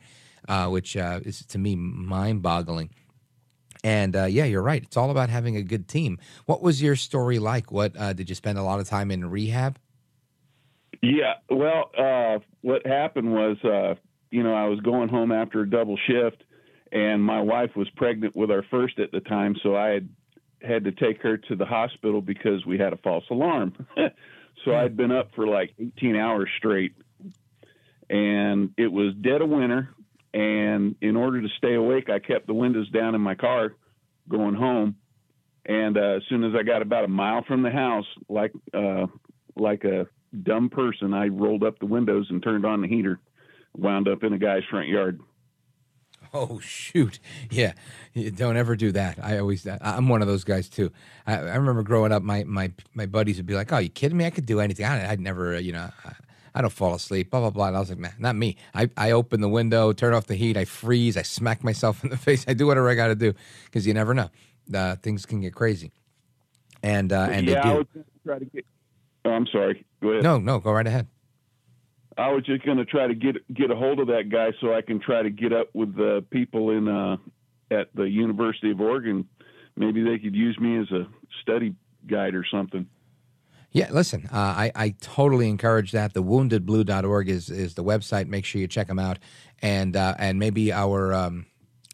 uh, 0.49 0.69
which 0.69 0.97
uh, 0.97 1.21
is 1.25 1.45
to 1.47 1.59
me 1.59 1.77
mind 1.77 2.43
boggling 2.43 2.91
and 3.83 4.15
uh, 4.17 4.25
yeah, 4.25 4.45
you're 4.45 4.63
right. 4.63 4.83
It's 4.83 4.97
all 4.97 5.11
about 5.11 5.31
having 5.31 5.57
a 5.57 5.63
good 5.63 5.89
team. 5.89 6.19
What 6.47 6.63
was 6.63 6.83
your 6.83 6.97
story 6.97 7.39
like? 7.39 7.73
What 7.73 7.97
uh, 7.99 8.13
did 8.13 8.29
you 8.29 8.35
spend 8.35 8.59
a 8.59 8.63
lot 8.63 8.81
of 8.81 8.89
time 8.89 9.11
in 9.11 9.29
rehab? 9.29 9.79
Yeah, 11.03 11.35
well, 11.49 11.91
uh, 11.97 12.41
what 12.61 12.87
happened 12.87 13.33
was, 13.33 13.57
uh, 13.65 13.95
you 14.31 14.43
know, 14.43 14.53
I 14.53 14.67
was 14.67 14.81
going 14.81 15.09
home 15.09 15.33
after 15.33 15.63
a 15.63 15.71
double 15.71 15.97
shift, 16.07 16.45
and 16.93 17.23
my 17.23 17.41
wife 17.41 17.71
was 17.75 17.89
pregnant 17.97 18.37
with 18.37 18.51
our 18.51 18.65
first 18.71 18.99
at 18.99 19.11
the 19.11 19.21
time, 19.21 19.57
so 19.63 19.77
I 19.77 19.89
had 19.89 20.09
had 20.63 20.85
to 20.85 20.93
take 20.93 21.23
her 21.23 21.39
to 21.39 21.57
the 21.57 21.65
hospital 21.65 22.21
because 22.21 22.67
we 22.67 22.77
had 22.77 22.93
a 22.93 22.99
false 22.99 23.25
alarm. 23.31 23.87
so 24.65 24.75
I'd 24.75 24.95
been 24.95 25.11
up 25.11 25.31
for 25.35 25.47
like 25.47 25.73
18 25.79 26.17
hours 26.17 26.51
straight, 26.59 26.95
and 28.11 28.75
it 28.77 28.93
was 28.93 29.15
dead 29.23 29.41
of 29.41 29.49
winter. 29.49 29.89
And 30.33 30.95
in 31.01 31.17
order 31.17 31.43
to 31.43 31.49
stay 31.59 31.75
awake, 31.75 32.09
I 32.09 32.19
kept 32.19 32.47
the 32.47 32.55
windows 32.55 32.89
down 32.91 33.15
in 33.15 33.21
my 33.21 33.35
car 33.35 33.75
going 34.29 34.55
home. 34.55 34.97
And 35.67 35.97
uh, 35.97 36.17
as 36.17 36.23
soon 36.29 36.45
as 36.45 36.53
I 36.59 36.63
got 36.63 36.83
about 36.83 37.05
a 37.05 37.09
mile 37.09 37.45
from 37.47 37.63
the 37.63 37.71
house, 37.71 38.07
like 38.29 38.53
uh, 38.73 39.07
like 39.57 39.85
a 39.85 40.07
dumb 40.43 40.71
person, 40.71 41.13
I 41.13 41.27
rolled 41.27 41.65
up 41.65 41.79
the 41.79 41.87
windows 41.87 42.29
and 42.31 42.43
turned 42.43 42.65
on 42.65 42.81
the 42.81 42.89
heater. 42.89 43.19
Wound 43.77 44.09
up 44.09 44.25
in 44.25 44.33
a 44.33 44.39
guy's 44.39 44.63
front 44.71 44.89
yard. 44.89 45.21
Oh 46.33 46.61
shoot! 46.61 47.19
Yeah, 47.51 47.73
don't 48.37 48.57
ever 48.57 48.77
do 48.77 48.93
that. 48.93 49.19
I 49.23 49.39
always, 49.39 49.67
I'm 49.67 50.09
one 50.09 50.23
of 50.23 50.29
those 50.29 50.45
guys 50.45 50.69
too. 50.69 50.93
I, 51.27 51.35
I 51.35 51.57
remember 51.57 51.83
growing 51.83 52.13
up, 52.13 52.23
my 52.23 52.45
my 52.45 52.73
my 52.95 53.07
buddies 53.07 53.37
would 53.37 53.47
be 53.47 53.55
like, 53.55 53.73
"Oh, 53.73 53.79
you 53.79 53.89
kidding 53.89 54.17
me? 54.17 54.27
I 54.27 54.31
could 54.31 54.47
do 54.47 54.61
anything. 54.61 54.87
I, 54.87 55.11
I'd 55.11 55.21
never, 55.21 55.59
you 55.59 55.73
know." 55.73 55.91
I, 56.55 56.61
don't 56.61 56.73
fall 56.73 56.95
asleep, 56.95 57.31
blah 57.31 57.41
blah 57.41 57.51
blah. 57.51 57.69
And 57.69 57.77
I 57.77 57.81
was 57.81 57.91
like, 57.91 57.99
man, 57.99 58.15
not 58.19 58.37
me. 58.37 58.57
I, 58.75 58.91
I 58.97 59.11
open 59.13 59.41
the 59.41 59.49
window, 59.49 59.93
turn 59.93 60.15
off 60.15 60.27
the 60.27 60.35
heat, 60.35 60.57
I 60.57 60.65
freeze, 60.65 61.17
I 61.17 61.23
smack 61.23 61.65
myself 61.65 62.05
in 62.05 62.11
the 62.11 62.17
face, 62.29 62.45
I 62.49 62.55
do 62.55 62.67
whatever 62.67 62.89
I 62.89 62.95
got 62.95 63.09
to 63.09 63.15
do 63.15 63.35
because 63.65 63.87
you 63.87 63.95
never 63.95 64.15
know. 64.15 64.31
Uh, 64.73 64.97
things 64.97 65.27
can 65.27 65.41
get 65.41 65.55
crazy, 65.55 65.91
and 66.83 67.13
uh, 67.13 67.29
and 67.31 67.47
yeah, 67.47 67.63
they 67.63 67.71
I 67.71 67.75
was 67.75 67.87
gonna 67.93 68.05
try 68.25 68.39
to 68.39 68.45
get. 68.45 68.65
Oh, 69.25 69.31
I'm 69.31 69.47
sorry. 69.47 69.85
Go 70.01 70.11
ahead. 70.11 70.23
No, 70.23 70.39
no, 70.39 70.61
go 70.61 70.73
right 70.73 70.87
ahead. 70.87 71.09
I 72.17 72.33
was 72.33 72.45
just 72.45 72.65
going 72.65 72.77
to 72.77 72.85
try 72.85 73.07
to 73.07 73.15
get 73.15 73.37
get 73.53 73.71
a 73.71 73.77
hold 73.77 73.99
of 74.01 74.09
that 74.09 74.29
guy 74.31 74.53
so 74.61 74.75
I 74.75 74.83
can 74.83 75.01
try 75.01 75.23
to 75.23 75.31
get 75.31 75.53
up 75.53 75.69
with 75.73 75.95
the 75.97 76.25
people 76.31 76.71
in 76.71 76.89
uh, 76.89 77.17
at 77.71 77.95
the 77.95 78.05
University 78.05 78.71
of 78.71 78.81
Oregon. 78.81 79.27
Maybe 79.77 80.03
they 80.03 80.19
could 80.19 80.35
use 80.35 80.59
me 80.59 80.79
as 80.79 80.91
a 80.91 81.07
study 81.41 81.75
guide 82.07 82.35
or 82.35 82.45
something. 82.51 82.87
Yeah, 83.73 83.89
listen, 83.93 84.29
uh, 84.33 84.37
I, 84.37 84.73
I 84.75 84.95
totally 85.01 85.49
encourage 85.49 85.93
that. 85.93 86.13
The 86.13 86.23
woundedblue.org 86.23 87.29
is, 87.29 87.51
is 87.51 87.75
the 87.75 87.85
website. 87.85 88.27
Make 88.27 88.45
sure 88.45 88.61
you 88.61 88.67
check 88.67 88.89
them 88.89 88.99
out. 88.99 89.19
And 89.63 89.95
uh, 89.95 90.15
and 90.19 90.39
maybe 90.39 90.73
our 90.73 91.15
um, 91.15 91.47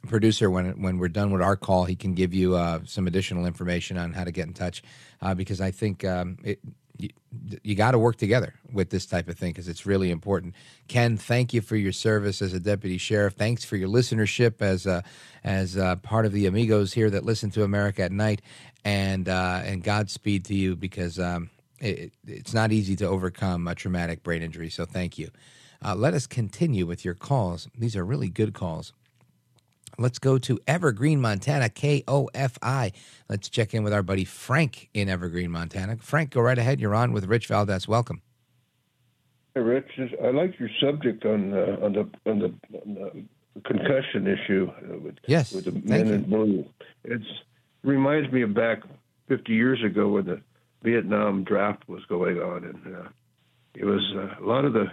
producer, 0.07 0.51
when 0.51 0.81
when 0.81 0.99
we're 0.99 1.09
done 1.09 1.33
with 1.33 1.43
our 1.43 1.57
call, 1.57 1.85
he 1.85 1.97
can 1.97 2.15
give 2.15 2.33
you 2.33 2.55
uh, 2.55 2.81
some 2.85 3.07
additional 3.07 3.45
information 3.45 3.99
on 3.99 4.13
how 4.13 4.25
to 4.25 4.31
get 4.31 4.47
in 4.47 4.55
touch. 4.55 4.83
Uh, 5.21 5.35
because 5.35 5.61
I 5.61 5.71
think 5.71 6.05
um, 6.05 6.39
it, 6.45 6.61
you, 6.97 7.11
you 7.63 7.75
got 7.75 7.91
to 7.91 7.99
work 7.99 8.17
together 8.17 8.55
with 8.73 8.91
this 8.91 9.05
type 9.05 9.29
of 9.29 9.39
thing 9.39 9.51
because 9.51 9.69
it's 9.69 9.85
really 9.85 10.11
important. 10.11 10.55
Ken, 10.89 11.17
thank 11.17 11.53
you 11.53 11.61
for 11.61 11.77
your 11.77 11.93
service 11.93 12.41
as 12.41 12.53
a 12.55 12.61
deputy 12.61 12.99
sheriff. 12.99 13.35
Thanks 13.35 13.65
for 13.65 13.77
your 13.77 13.89
listenership 13.89 14.63
as 14.63 14.87
uh, 14.87 15.03
as 15.45 15.77
uh, 15.77 15.97
part 15.97 16.25
of 16.25 16.33
the 16.33 16.47
amigos 16.47 16.95
here 16.95 17.11
that 17.11 17.25
listen 17.25 17.51
to 17.51 17.65
America 17.65 18.03
at 18.03 18.13
night. 18.13 18.41
And 18.85 19.29
uh, 19.29 19.63
and 19.65 19.83
Godspeed 19.83 20.45
to 20.47 20.55
you 20.55 20.77
because 20.77 21.19
um, 21.19 21.51
it, 21.81 22.13
it's 22.27 22.55
not 22.55 22.73
easy 22.73 22.97
to 22.97 23.07
overcome 23.07 23.67
a 23.69 23.75
traumatic 23.75 24.23
brain 24.23 24.43
injury. 24.43 24.71
So 24.71 24.85
thank 24.85 25.19
you. 25.19 25.31
Uh, 25.85 25.95
let 25.95 26.15
us 26.15 26.27
continue 26.27 26.87
with 26.87 27.05
your 27.05 27.15
calls. 27.15 27.69
These 27.79 27.97
are 27.97 28.05
really 28.05 28.29
good 28.29 28.55
calls. 28.55 28.93
Let's 29.99 30.19
go 30.19 30.37
to 30.39 30.59
Evergreen, 30.67 31.21
Montana, 31.21 31.69
KOFI. 31.71 32.93
Let's 33.29 33.49
check 33.49 33.73
in 33.73 33.83
with 33.83 33.93
our 33.95 34.03
buddy 34.03 34.25
Frank 34.25 34.91
in 34.93 35.09
Evergreen, 35.09 35.51
Montana. 35.51 35.97
Frank, 35.97 36.31
go 36.31 36.41
right 36.41 36.59
ahead. 36.59 36.81
You're 36.81 36.95
on 36.95 37.13
with 37.13 37.25
Rich 37.27 37.47
Valdez. 37.47 37.89
Welcome. 37.89 38.21
Hey, 39.55 39.63
Rich, 39.63 39.91
I 40.23 40.31
like 40.33 40.59
your 40.59 40.69
subject 40.81 41.25
on 41.25 41.55
uh, 41.55 41.79
on 41.83 41.93
the 41.95 42.11
on 42.31 42.39
the, 42.41 42.55
on 42.79 42.95
the 42.95 43.63
concussion 43.63 44.27
issue 44.27 44.71
uh, 44.71 44.99
with, 44.99 45.15
Yes, 45.27 45.53
with 45.53 45.65
the 45.65 45.71
thank 45.71 45.87
men 45.87 46.07
you. 46.09 46.13
in 46.15 46.23
blue. 46.25 46.65
It's 47.05 47.25
reminds 47.83 48.31
me 48.33 48.43
of 48.43 48.53
back 48.53 48.81
50 49.29 49.53
years 49.55 49.83
ago 49.83 50.09
when 50.09 50.27
the 50.27 50.43
Vietnam 50.87 51.43
draft 51.43 51.89
was 51.89 52.05
going 52.09 52.39
on, 52.39 52.63
and 52.63 52.97
uh, 52.97 53.09
it 53.75 53.85
was 53.85 54.03
uh, 54.15 54.41
a 54.41 54.47
lot 54.47 54.65
of 54.65 54.73
the 54.73 54.87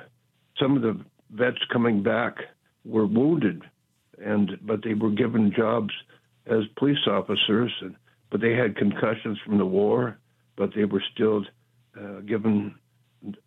some 0.59 0.75
of 0.75 0.81
the 0.81 0.99
vets 1.29 1.59
coming 1.71 2.01
back 2.01 2.37
were 2.83 3.05
wounded, 3.05 3.61
and 4.17 4.57
but 4.63 4.83
they 4.83 4.95
were 4.95 5.11
given 5.11 5.53
jobs 5.55 5.93
as 6.47 6.63
police 6.77 7.05
officers, 7.07 7.71
and 7.81 7.95
but 8.31 8.41
they 8.41 8.53
had 8.53 8.75
concussions 8.75 9.37
from 9.45 9.59
the 9.59 9.65
war, 9.67 10.17
but 10.55 10.71
they 10.75 10.85
were 10.85 11.03
still 11.13 11.43
uh, 11.95 12.21
given 12.21 12.73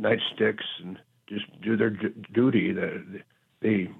nightsticks 0.00 0.64
and 0.84 0.98
just 1.28 1.44
do 1.62 1.76
their 1.76 1.90
duty. 2.32 2.72
That 2.72 3.22
they 3.60 3.90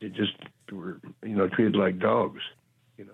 they 0.00 0.08
just 0.10 0.36
were 0.70 1.00
you 1.24 1.34
know 1.34 1.48
treated 1.48 1.74
like 1.74 1.98
dogs. 1.98 2.40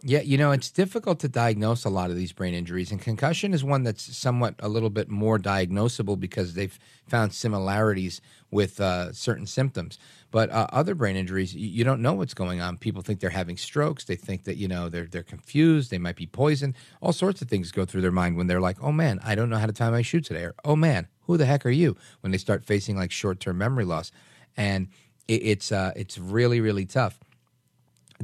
Yeah, 0.02 0.20
you 0.20 0.38
know, 0.38 0.52
it's 0.52 0.70
difficult 0.70 1.20
to 1.20 1.28
diagnose 1.28 1.84
a 1.84 1.88
lot 1.88 2.10
of 2.10 2.16
these 2.16 2.32
brain 2.32 2.54
injuries, 2.54 2.90
and 2.90 3.00
concussion 3.00 3.52
is 3.52 3.64
one 3.64 3.82
that's 3.82 4.16
somewhat 4.16 4.54
a 4.60 4.68
little 4.68 4.90
bit 4.90 5.08
more 5.08 5.38
diagnosable 5.38 6.18
because 6.18 6.54
they've 6.54 6.78
found 7.08 7.32
similarities 7.32 8.20
with 8.50 8.80
uh, 8.80 9.12
certain 9.12 9.46
symptoms. 9.46 9.98
But 10.30 10.50
uh, 10.50 10.66
other 10.72 10.94
brain 10.94 11.16
injuries, 11.16 11.54
you, 11.54 11.68
you 11.68 11.84
don't 11.84 12.02
know 12.02 12.12
what's 12.12 12.34
going 12.34 12.60
on. 12.60 12.76
People 12.76 13.02
think 13.02 13.20
they're 13.20 13.30
having 13.30 13.56
strokes. 13.56 14.04
They 14.04 14.16
think 14.16 14.44
that 14.44 14.56
you 14.56 14.68
know 14.68 14.88
they're 14.88 15.06
they're 15.06 15.22
confused. 15.22 15.90
They 15.90 15.98
might 15.98 16.16
be 16.16 16.26
poisoned. 16.26 16.74
All 17.00 17.12
sorts 17.12 17.42
of 17.42 17.48
things 17.48 17.72
go 17.72 17.84
through 17.84 18.02
their 18.02 18.10
mind 18.12 18.36
when 18.36 18.46
they're 18.46 18.60
like, 18.60 18.82
"Oh 18.82 18.92
man, 18.92 19.20
I 19.22 19.34
don't 19.34 19.50
know 19.50 19.58
how 19.58 19.66
to 19.66 19.72
tie 19.72 19.90
my 19.90 20.02
shoe 20.02 20.20
today," 20.20 20.42
or 20.42 20.54
"Oh 20.64 20.76
man, 20.76 21.08
who 21.22 21.36
the 21.36 21.46
heck 21.46 21.64
are 21.64 21.70
you?" 21.70 21.96
When 22.20 22.32
they 22.32 22.38
start 22.38 22.64
facing 22.64 22.96
like 22.96 23.12
short 23.12 23.40
term 23.40 23.58
memory 23.58 23.84
loss, 23.84 24.12
and 24.56 24.88
it, 25.28 25.42
it's 25.42 25.72
uh, 25.72 25.92
it's 25.96 26.18
really 26.18 26.60
really 26.60 26.86
tough 26.86 27.18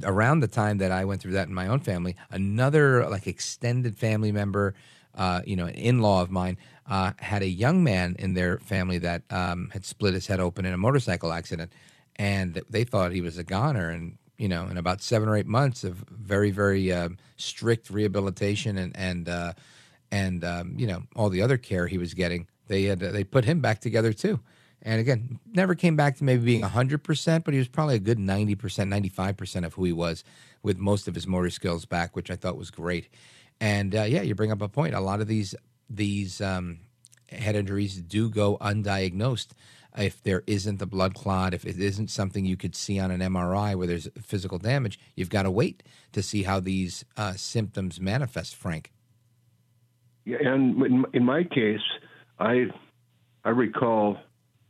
around 0.02 0.40
the 0.40 0.48
time 0.48 0.78
that 0.78 0.90
I 0.90 1.05
went 1.05 1.20
through 1.20 1.32
that 1.32 1.48
in 1.48 1.55
my 1.55 1.66
own 1.66 1.81
family, 1.81 2.16
another 2.31 3.09
like 3.09 3.27
extended 3.27 3.98
family 3.98 4.32
member, 4.32 4.74
uh, 5.14 5.43
you 5.44 5.56
know, 5.56 5.66
an 5.66 5.74
in-law 5.74 6.23
of 6.23 6.31
mine, 6.31 6.59
uh, 6.86 7.12
had 7.19 7.43
a 7.43 7.48
young 7.48 7.85
man 7.85 8.16
in 8.19 8.35
their 8.35 8.59
family 8.59 8.98
that 8.98 9.23
um, 9.31 9.70
had 9.73 9.85
split 9.85 10.14
his 10.14 10.27
head 10.27 10.40
open 10.40 10.64
in 10.64 10.73
a 10.73 10.78
motorcycle 10.78 11.32
accident, 11.32 11.73
and 12.16 12.62
they 12.69 12.85
thought 12.85 13.12
he 13.12 13.20
was 13.20 13.39
a 13.39 13.44
goner. 13.44 13.90
And 13.90 14.19
you 14.39 14.48
know, 14.48 14.66
in 14.66 14.77
about 14.77 15.02
seven 15.02 15.28
or 15.28 15.36
eight 15.36 15.47
months 15.47 15.85
of 15.85 16.05
very, 16.10 16.51
very 16.51 16.90
uh, 16.90 17.10
strict 17.36 17.90
rehabilitation 17.90 18.78
and 18.78 18.97
and 18.97 19.28
uh, 19.28 19.52
and 20.10 20.44
um, 20.44 20.74
you 20.77 20.86
know 20.86 21.05
all 21.14 21.28
the 21.28 21.43
other 21.43 21.56
care 21.59 21.86
he 21.86 21.98
was 21.98 22.14
getting, 22.14 22.48
they 22.66 22.85
had 22.85 23.01
they 23.01 23.24
put 23.24 23.44
him 23.44 23.60
back 23.60 23.81
together 23.81 24.12
too. 24.12 24.40
And 24.85 25.01
again, 25.01 25.39
never 25.53 25.75
came 25.75 25.95
back 25.95 26.17
to 26.17 26.25
maybe 26.25 26.45
being 26.45 26.63
100%, 26.63 27.45
but 27.45 27.55
he 27.55 27.59
was 27.59 27.69
probably 27.69 27.95
a 27.95 28.01
good 28.01 28.19
90%, 28.19 28.57
95% 28.57 29.65
of 29.65 29.75
who 29.75 29.85
he 29.85 29.93
was 29.93 30.25
with 30.63 30.79
most 30.79 31.07
of 31.07 31.15
his 31.15 31.27
motor 31.27 31.51
skills 31.51 31.85
back, 31.85 32.17
which 32.17 32.31
I 32.31 32.37
thought 32.37 32.57
was 32.57 32.71
great. 32.71 33.09
And 33.61 33.95
uh, 33.95 34.03
yeah, 34.03 34.23
you 34.23 34.35
bring 34.35 34.51
up 34.51 34.61
a 34.61 34.69
point. 34.69 34.95
A 34.95 35.01
lot 35.01 35.21
of 35.21 35.29
these 35.29 35.55
these 35.89 36.41
um, 36.41 36.79
head 37.31 37.55
injuries 37.55 38.01
do 38.01 38.31
go 38.31 38.57
undiagnosed 38.59 39.49
if 39.97 40.23
there 40.23 40.43
isn't 40.47 40.81
a 40.81 40.87
blood 40.87 41.15
clot, 41.15 41.55
if 41.55 41.65
it 41.67 41.79
isn't 41.79 42.11
something 42.11 42.45
you 42.45 42.57
could 42.57 42.75
see 42.75 42.99
on 42.99 43.11
an 43.11 43.21
MRI 43.21 43.77
where 43.77 43.87
there's 43.87 44.09
physical 44.21 44.59
damage, 44.59 44.99
you've 45.17 45.31
got 45.31 45.43
to 45.43 45.51
wait 45.51 45.83
to 46.13 46.23
see 46.23 46.45
how 46.45 46.61
these 46.61 47.05
uh, 47.17 47.35
symptoms 47.35 48.01
manifest, 48.01 48.57
Frank. 48.57 48.91
Yeah, 50.25 50.39
and 50.41 51.07
in 51.13 51.25
my 51.25 51.45
case, 51.45 51.81
I 52.39 52.67
I 53.45 53.51
recall 53.51 54.19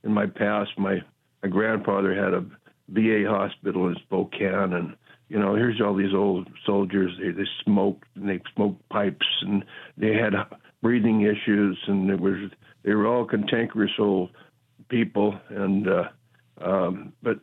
in 0.05 0.12
my 0.12 0.27
past 0.27 0.70
my 0.79 1.01
my 1.43 1.49
grandfather 1.49 2.15
had 2.15 2.35
a 2.35 2.45
VA 2.89 3.24
hospital 3.29 3.89
in 3.89 3.97
Spokane, 4.05 4.73
and 4.73 4.97
you 5.29 5.39
know 5.39 5.55
here's 5.55 5.81
all 5.81 5.95
these 5.95 6.15
old 6.15 6.49
soldiers. 6.65 7.12
They 7.19 7.31
they 7.31 7.49
smoked 7.65 8.07
and 8.15 8.29
they 8.29 8.41
smoked 8.55 8.89
pipes, 8.89 9.27
and 9.43 9.65
they 9.97 10.15
had 10.15 10.35
breathing 10.83 11.23
issues, 11.23 11.79
and 11.87 12.11
it 12.11 12.20
was 12.20 12.51
they 12.83 12.95
were 12.95 13.07
all 13.07 13.24
cantankerous 13.24 13.93
old 13.99 14.31
people, 14.89 15.39
and 15.49 15.89
uh, 15.89 16.09
um, 16.61 17.12
but 17.23 17.39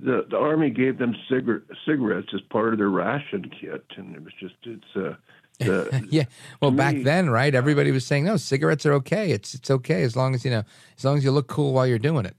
the 0.00 0.26
the 0.30 0.36
army 0.36 0.70
gave 0.70 0.98
them 0.98 1.14
cigar- 1.28 1.64
cigarettes 1.86 2.28
as 2.34 2.40
part 2.50 2.72
of 2.72 2.78
their 2.78 2.90
ration 2.90 3.50
kit, 3.60 3.84
and 3.96 4.14
it 4.14 4.22
was 4.22 4.32
just 4.38 4.54
it's 4.64 4.96
uh, 4.96 5.14
the, 5.58 6.06
yeah. 6.10 6.24
Well, 6.60 6.70
back 6.70 6.96
then, 7.02 7.30
right? 7.30 7.54
Everybody 7.54 7.90
was 7.90 8.06
saying, 8.06 8.24
"No, 8.24 8.36
cigarettes 8.36 8.84
are 8.86 8.92
okay. 8.94 9.30
It's 9.30 9.54
it's 9.54 9.70
okay 9.70 10.02
as 10.02 10.16
long 10.16 10.34
as 10.34 10.44
you 10.44 10.50
know, 10.50 10.64
as 10.96 11.04
long 11.04 11.16
as 11.16 11.24
you 11.24 11.30
look 11.30 11.46
cool 11.46 11.72
while 11.72 11.86
you're 11.86 11.98
doing 11.98 12.26
it." 12.26 12.36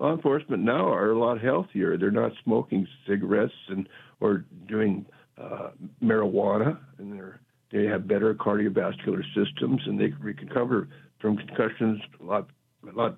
law 0.00 0.14
enforcement 0.14 0.62
now 0.62 0.88
are 0.88 1.12
a 1.12 1.18
lot 1.18 1.40
healthier. 1.40 1.96
They're 1.96 2.10
not 2.10 2.32
smoking 2.42 2.88
cigarettes 3.06 3.52
and 3.68 3.88
or 4.20 4.44
doing 4.66 5.06
uh, 5.38 5.70
marijuana, 6.02 6.78
and 6.98 7.12
they're 7.12 7.40
they 7.70 7.84
have 7.84 8.08
better 8.08 8.34
cardiovascular 8.34 9.22
systems, 9.34 9.82
and 9.86 10.00
they 10.00 10.08
can 10.08 10.20
recover 10.20 10.88
from 11.20 11.36
concussions 11.36 12.00
a 12.20 12.24
lot 12.24 12.48
a 12.90 12.96
lot 12.96 13.16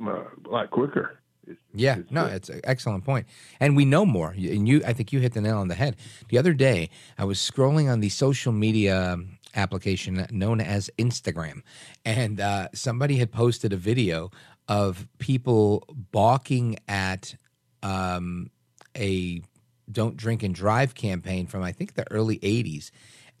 a 0.00 0.48
lot 0.48 0.70
quicker. 0.70 1.18
Yeah, 1.74 1.98
no, 2.10 2.26
it's 2.26 2.48
an 2.48 2.60
excellent 2.64 3.04
point, 3.04 3.26
and 3.60 3.76
we 3.76 3.84
know 3.84 4.04
more. 4.04 4.30
And 4.30 4.66
you, 4.66 4.82
I 4.86 4.92
think 4.92 5.12
you 5.12 5.20
hit 5.20 5.34
the 5.34 5.40
nail 5.40 5.58
on 5.58 5.68
the 5.68 5.74
head. 5.74 5.96
The 6.28 6.38
other 6.38 6.52
day, 6.54 6.90
I 7.18 7.24
was 7.24 7.38
scrolling 7.38 7.90
on 7.90 8.00
the 8.00 8.08
social 8.08 8.52
media 8.52 9.18
application 9.54 10.26
known 10.30 10.60
as 10.60 10.90
Instagram, 10.98 11.62
and 12.04 12.40
uh, 12.40 12.68
somebody 12.74 13.16
had 13.16 13.30
posted 13.30 13.72
a 13.72 13.76
video 13.76 14.30
of 14.68 15.06
people 15.18 15.84
balking 15.88 16.78
at 16.88 17.36
um, 17.82 18.50
a 18.96 19.42
"Don't 19.90 20.16
Drink 20.16 20.42
and 20.42 20.54
Drive" 20.54 20.94
campaign 20.94 21.46
from 21.46 21.62
I 21.62 21.72
think 21.72 21.94
the 21.94 22.10
early 22.10 22.38
'80s, 22.38 22.90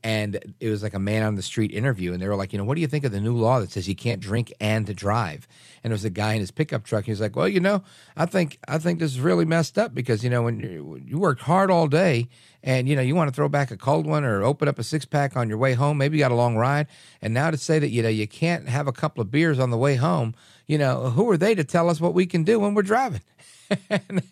and 0.06 0.54
it 0.60 0.70
was 0.70 0.84
like 0.84 0.94
a 0.94 1.00
man 1.00 1.24
on 1.24 1.34
the 1.34 1.42
street 1.42 1.72
interview 1.72 2.12
and 2.12 2.22
they 2.22 2.28
were 2.28 2.36
like 2.36 2.52
you 2.52 2.58
know 2.58 2.64
what 2.64 2.76
do 2.76 2.80
you 2.80 2.86
think 2.86 3.04
of 3.04 3.10
the 3.10 3.20
new 3.20 3.34
law 3.34 3.58
that 3.58 3.72
says 3.72 3.88
you 3.88 3.96
can't 3.96 4.20
drink 4.20 4.52
and 4.60 4.94
drive? 4.94 5.48
And 5.82 5.92
it 5.92 5.94
was 5.94 6.04
a 6.04 6.10
guy 6.10 6.34
in 6.34 6.40
his 6.40 6.52
pickup 6.52 6.84
truck 6.84 7.06
he 7.06 7.10
was 7.10 7.20
like 7.20 7.34
well 7.34 7.48
you 7.48 7.58
know 7.58 7.82
i 8.16 8.24
think 8.24 8.58
i 8.68 8.78
think 8.78 9.00
this 9.00 9.10
is 9.10 9.20
really 9.20 9.44
messed 9.44 9.76
up 9.78 9.94
because 9.94 10.22
you 10.22 10.30
know 10.30 10.42
when 10.42 10.60
you, 10.60 11.00
you 11.04 11.34
hard 11.40 11.72
all 11.72 11.88
day 11.88 12.28
and 12.62 12.88
you 12.88 12.94
know 12.94 13.02
you 13.02 13.16
want 13.16 13.28
to 13.28 13.34
throw 13.34 13.48
back 13.48 13.72
a 13.72 13.76
cold 13.76 14.06
one 14.06 14.24
or 14.24 14.44
open 14.44 14.68
up 14.68 14.78
a 14.78 14.84
six 14.84 15.04
pack 15.04 15.36
on 15.36 15.48
your 15.48 15.58
way 15.58 15.74
home 15.74 15.98
maybe 15.98 16.16
you 16.16 16.22
got 16.22 16.30
a 16.30 16.36
long 16.36 16.56
ride 16.56 16.86
and 17.20 17.34
now 17.34 17.50
to 17.50 17.56
say 17.56 17.80
that 17.80 17.90
you 17.90 18.00
know 18.02 18.08
you 18.08 18.28
can't 18.28 18.68
have 18.68 18.86
a 18.86 18.92
couple 18.92 19.20
of 19.20 19.30
beers 19.32 19.58
on 19.58 19.70
the 19.70 19.76
way 19.76 19.96
home 19.96 20.34
you 20.66 20.78
know 20.78 21.10
who 21.10 21.28
are 21.30 21.36
they 21.36 21.54
to 21.54 21.64
tell 21.64 21.90
us 21.90 22.00
what 22.00 22.14
we 22.14 22.26
can 22.26 22.44
do 22.44 22.60
when 22.60 22.74
we're 22.74 22.82
driving 22.82 23.22
and 23.90 24.22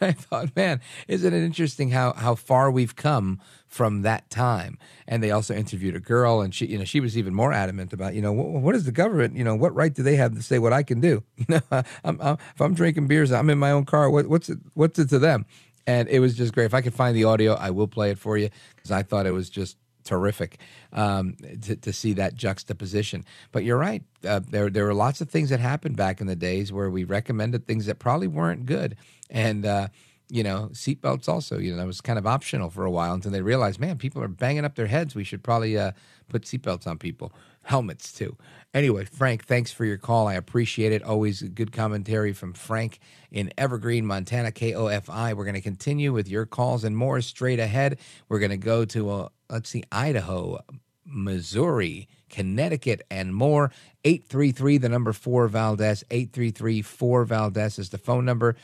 I 0.00 0.12
thought, 0.12 0.54
man, 0.56 0.80
isn't 1.08 1.32
it 1.32 1.44
interesting 1.44 1.90
how 1.90 2.12
how 2.12 2.34
far 2.34 2.70
we've 2.70 2.96
come 2.96 3.40
from 3.66 4.02
that 4.02 4.30
time? 4.30 4.78
And 5.06 5.22
they 5.22 5.30
also 5.30 5.54
interviewed 5.54 5.96
a 5.96 6.00
girl, 6.00 6.40
and 6.40 6.54
she, 6.54 6.66
you 6.66 6.78
know, 6.78 6.84
she 6.84 7.00
was 7.00 7.18
even 7.18 7.34
more 7.34 7.52
adamant 7.52 7.92
about, 7.92 8.14
you 8.14 8.22
know, 8.22 8.32
what, 8.32 8.62
what 8.62 8.74
is 8.74 8.84
the 8.84 8.92
government? 8.92 9.36
You 9.36 9.44
know, 9.44 9.54
what 9.54 9.74
right 9.74 9.92
do 9.92 10.02
they 10.02 10.16
have 10.16 10.34
to 10.34 10.42
say 10.42 10.58
what 10.58 10.72
I 10.72 10.82
can 10.82 11.00
do? 11.00 11.22
You 11.36 11.46
know, 11.48 11.82
I'm, 12.04 12.20
I'm, 12.20 12.38
if 12.54 12.60
I'm 12.60 12.74
drinking 12.74 13.06
beers, 13.06 13.30
I'm 13.30 13.50
in 13.50 13.58
my 13.58 13.70
own 13.70 13.84
car. 13.84 14.08
What, 14.08 14.28
what's 14.28 14.48
it? 14.48 14.58
What's 14.74 14.98
it 14.98 15.10
to 15.10 15.18
them? 15.18 15.44
And 15.86 16.08
it 16.08 16.20
was 16.20 16.34
just 16.34 16.54
great. 16.54 16.64
If 16.64 16.74
I 16.74 16.80
could 16.80 16.94
find 16.94 17.14
the 17.14 17.24
audio, 17.24 17.52
I 17.54 17.70
will 17.70 17.88
play 17.88 18.10
it 18.10 18.18
for 18.18 18.38
you 18.38 18.48
because 18.74 18.90
I 18.90 19.02
thought 19.02 19.26
it 19.26 19.32
was 19.32 19.50
just 19.50 19.76
terrific 20.04 20.58
um, 20.92 21.36
to, 21.62 21.76
to 21.76 21.92
see 21.92 22.12
that 22.14 22.34
juxtaposition. 22.34 23.24
But 23.52 23.64
you're 23.64 23.78
right. 23.78 24.02
Uh, 24.26 24.40
there 24.48 24.70
there 24.70 24.84
were 24.84 24.94
lots 24.94 25.20
of 25.20 25.28
things 25.28 25.50
that 25.50 25.60
happened 25.60 25.96
back 25.96 26.20
in 26.20 26.26
the 26.26 26.36
days 26.36 26.72
where 26.72 26.90
we 26.90 27.04
recommended 27.04 27.66
things 27.66 27.86
that 27.86 27.98
probably 27.98 28.28
weren't 28.28 28.66
good, 28.66 28.96
and 29.30 29.66
uh, 29.66 29.88
you 30.28 30.42
know 30.42 30.68
seatbelts 30.72 31.28
also. 31.28 31.58
You 31.58 31.72
know 31.72 31.78
that 31.78 31.86
was 31.86 32.00
kind 32.00 32.18
of 32.18 32.26
optional 32.26 32.70
for 32.70 32.84
a 32.84 32.90
while 32.90 33.14
until 33.14 33.32
they 33.32 33.42
realized, 33.42 33.80
man, 33.80 33.98
people 33.98 34.22
are 34.22 34.28
banging 34.28 34.64
up 34.64 34.76
their 34.76 34.86
heads. 34.86 35.14
We 35.14 35.24
should 35.24 35.42
probably 35.42 35.76
uh, 35.76 35.92
put 36.28 36.42
seatbelts 36.42 36.86
on 36.86 36.98
people, 36.98 37.32
helmets 37.64 38.12
too. 38.12 38.36
Anyway, 38.72 39.04
Frank, 39.04 39.44
thanks 39.44 39.70
for 39.70 39.84
your 39.84 39.96
call. 39.96 40.26
I 40.26 40.34
appreciate 40.34 40.92
it. 40.92 41.02
Always 41.02 41.42
good 41.42 41.70
commentary 41.70 42.32
from 42.32 42.52
Frank 42.54 42.98
in 43.30 43.52
Evergreen, 43.56 44.04
Montana, 44.04 44.50
KOFI. 44.50 45.34
We're 45.34 45.44
going 45.44 45.54
to 45.54 45.60
continue 45.60 46.12
with 46.12 46.28
your 46.28 46.44
calls 46.44 46.82
and 46.82 46.96
more 46.96 47.20
straight 47.20 47.60
ahead. 47.60 47.98
We're 48.28 48.40
going 48.40 48.50
to 48.50 48.56
go 48.56 48.84
to, 48.86 49.10
uh, 49.10 49.28
let's 49.48 49.70
see, 49.70 49.84
Idaho, 49.92 50.58
Missouri, 51.06 52.08
Connecticut, 52.28 53.02
and 53.10 53.32
more. 53.32 53.70
833, 54.04 54.78
the 54.78 54.88
number 54.88 55.12
4 55.12 55.46
Valdez. 55.46 56.02
833 56.10 56.82
4 56.82 57.24
Valdez 57.24 57.78
is 57.78 57.90
the 57.90 57.98
phone 57.98 58.24
number. 58.24 58.56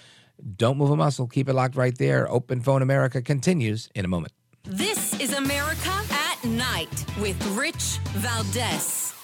Don't 0.56 0.76
move 0.76 0.90
a 0.90 0.96
muscle. 0.96 1.28
Keep 1.28 1.48
it 1.48 1.52
locked 1.52 1.76
right 1.76 1.96
there. 1.96 2.28
Open 2.30 2.60
Phone 2.60 2.82
America 2.82 3.22
continues 3.22 3.88
in 3.94 4.04
a 4.04 4.08
moment. 4.08 4.32
This 4.64 5.18
is 5.20 5.32
America 5.32 5.59
at 6.60 6.72
Night 6.72 7.04
with 7.20 7.36
Rich 7.56 7.98
Valdez. 8.14 9.14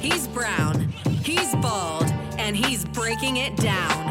He's 0.00 0.28
brown, 0.28 0.88
he's 1.22 1.54
bald, 1.56 2.04
and 2.38 2.56
he's 2.56 2.84
breaking 2.86 3.38
it 3.38 3.56
down. 3.56 4.03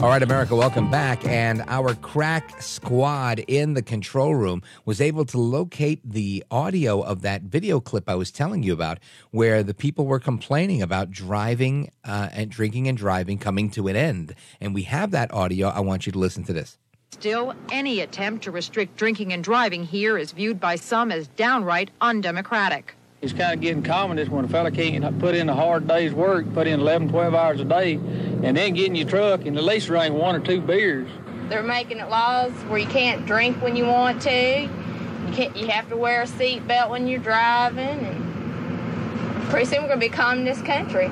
All 0.00 0.08
right, 0.08 0.22
America, 0.22 0.54
welcome 0.54 0.88
back. 0.92 1.26
And 1.26 1.64
our 1.66 1.92
crack 1.96 2.62
squad 2.62 3.40
in 3.48 3.74
the 3.74 3.82
control 3.82 4.36
room 4.36 4.62
was 4.84 5.00
able 5.00 5.24
to 5.24 5.38
locate 5.38 6.00
the 6.08 6.44
audio 6.52 7.00
of 7.00 7.22
that 7.22 7.42
video 7.42 7.80
clip 7.80 8.08
I 8.08 8.14
was 8.14 8.30
telling 8.30 8.62
you 8.62 8.72
about, 8.72 9.00
where 9.32 9.64
the 9.64 9.74
people 9.74 10.06
were 10.06 10.20
complaining 10.20 10.82
about 10.82 11.10
driving 11.10 11.90
uh, 12.04 12.28
and 12.30 12.48
drinking 12.48 12.86
and 12.86 12.96
driving 12.96 13.38
coming 13.38 13.70
to 13.70 13.88
an 13.88 13.96
end. 13.96 14.36
And 14.60 14.72
we 14.72 14.84
have 14.84 15.10
that 15.10 15.34
audio. 15.34 15.66
I 15.66 15.80
want 15.80 16.06
you 16.06 16.12
to 16.12 16.18
listen 16.20 16.44
to 16.44 16.52
this. 16.52 16.78
Still, 17.10 17.54
any 17.72 17.98
attempt 17.98 18.44
to 18.44 18.52
restrict 18.52 18.96
drinking 18.96 19.32
and 19.32 19.42
driving 19.42 19.82
here 19.82 20.16
is 20.16 20.30
viewed 20.30 20.60
by 20.60 20.76
some 20.76 21.10
as 21.10 21.26
downright 21.26 21.90
undemocratic. 22.00 22.94
It's 23.20 23.32
kind 23.32 23.52
of 23.52 23.60
getting 23.60 23.82
common 23.82 24.16
is 24.20 24.30
when 24.30 24.44
a 24.44 24.48
fella 24.48 24.70
can't 24.70 25.18
put 25.18 25.34
in 25.34 25.48
a 25.48 25.54
hard 25.54 25.88
day's 25.88 26.12
work, 26.12 26.52
put 26.54 26.68
in 26.68 26.78
11, 26.78 27.08
12 27.08 27.34
hours 27.34 27.60
a 27.60 27.64
day, 27.64 27.94
and 27.94 28.56
then 28.56 28.74
get 28.74 28.86
in 28.86 28.94
your 28.94 29.08
truck 29.08 29.44
and 29.44 29.56
at 29.58 29.64
least 29.64 29.88
drink 29.88 30.14
one 30.14 30.36
or 30.36 30.40
two 30.40 30.60
beers. 30.60 31.10
They're 31.48 31.64
making 31.64 31.98
it 31.98 32.08
laws 32.08 32.52
where 32.68 32.78
you 32.78 32.86
can't 32.86 33.26
drink 33.26 33.60
when 33.60 33.74
you 33.74 33.86
want 33.86 34.22
to. 34.22 34.62
You 34.62 35.32
can't. 35.32 35.56
You 35.56 35.66
have 35.68 35.88
to 35.88 35.96
wear 35.96 36.22
a 36.22 36.26
seatbelt 36.26 36.90
when 36.90 37.08
you're 37.08 37.18
driving, 37.18 38.06
and 38.06 39.48
pretty 39.48 39.66
soon 39.66 39.82
we're 39.82 39.88
going 39.88 40.00
to 40.00 40.06
be 40.06 40.14
communist 40.14 40.64
country. 40.64 41.10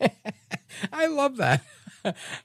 I 0.92 1.06
love 1.06 1.36
that. 1.36 1.62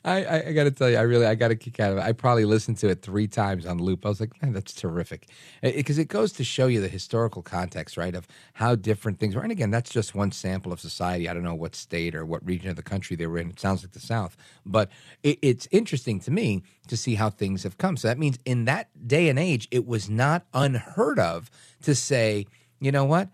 I, 0.06 0.40
I, 0.48 0.52
got 0.54 0.64
to 0.66 0.72
tell 0.72 0.90
you, 0.90 0.98
I 0.98 1.02
really, 1.02 1.26
I 1.26 1.36
got 1.36 1.52
a 1.52 1.56
kick 1.56 1.80
out 1.80 1.92
of 1.92 1.98
it. 1.98 2.02
I 2.02 2.12
probably 2.12 2.46
listened 2.46 2.78
to 2.78 2.90
it 2.90 3.02
three 3.02 3.28
times 3.28 3.66
on 3.66 3.78
loop. 3.78 4.06
I 4.06 4.10
was 4.10 4.20
like, 4.20 4.42
man, 4.42 4.54
that's 4.54 4.74
terrific. 4.74 5.28
Because 5.62 5.98
it, 5.98 6.04
it, 6.04 6.08
goes 6.08 6.32
to 6.34 6.44
show 6.44 6.68
you 6.68 6.82
the 6.82 6.88
historical 6.88 7.42
context, 7.42 7.98
right, 7.98 8.16
of 8.16 8.28
how 8.54 8.76
different 8.76 9.20
things 9.20 9.36
were. 9.36 9.42
And 9.42 9.52
again, 9.52 9.72
that's 9.72 9.92
just 9.92 10.16
one 10.16 10.32
sample 10.32 10.72
of 10.72 10.80
society. 10.80 11.30
I 11.30 11.34
don't 11.34 11.44
know 11.44 11.56
what 11.56 11.76
state 11.76 12.16
or 12.16 12.26
what 12.26 12.46
region 12.46 12.70
of 12.70 12.76
the 12.76 12.84
country 12.84 13.16
they 13.16 13.28
were 13.28 13.38
in. 13.38 13.50
It 13.50 13.60
sounds 13.60 13.84
like 13.84 13.92
the 13.92 14.00
South. 14.00 14.36
But 14.66 14.90
it, 15.24 15.40
it's 15.42 15.68
interesting 15.72 16.20
to 16.22 16.32
me 16.32 16.64
to 16.88 16.98
see 16.98 17.16
how 17.16 17.30
things 17.30 17.64
have 17.64 17.78
come. 17.78 17.98
So 17.98 18.08
that 18.08 18.20
means 18.20 18.40
in 18.46 18.66
that 18.66 18.90
day 19.08 19.30
and 19.30 19.40
age, 19.40 19.68
it 19.72 19.88
was 19.88 20.10
not 20.10 20.46
unheard 20.54 21.20
of 21.20 21.50
to 21.84 21.96
say, 21.96 22.48
you 22.80 22.92
know 22.92 23.06
what? 23.06 23.30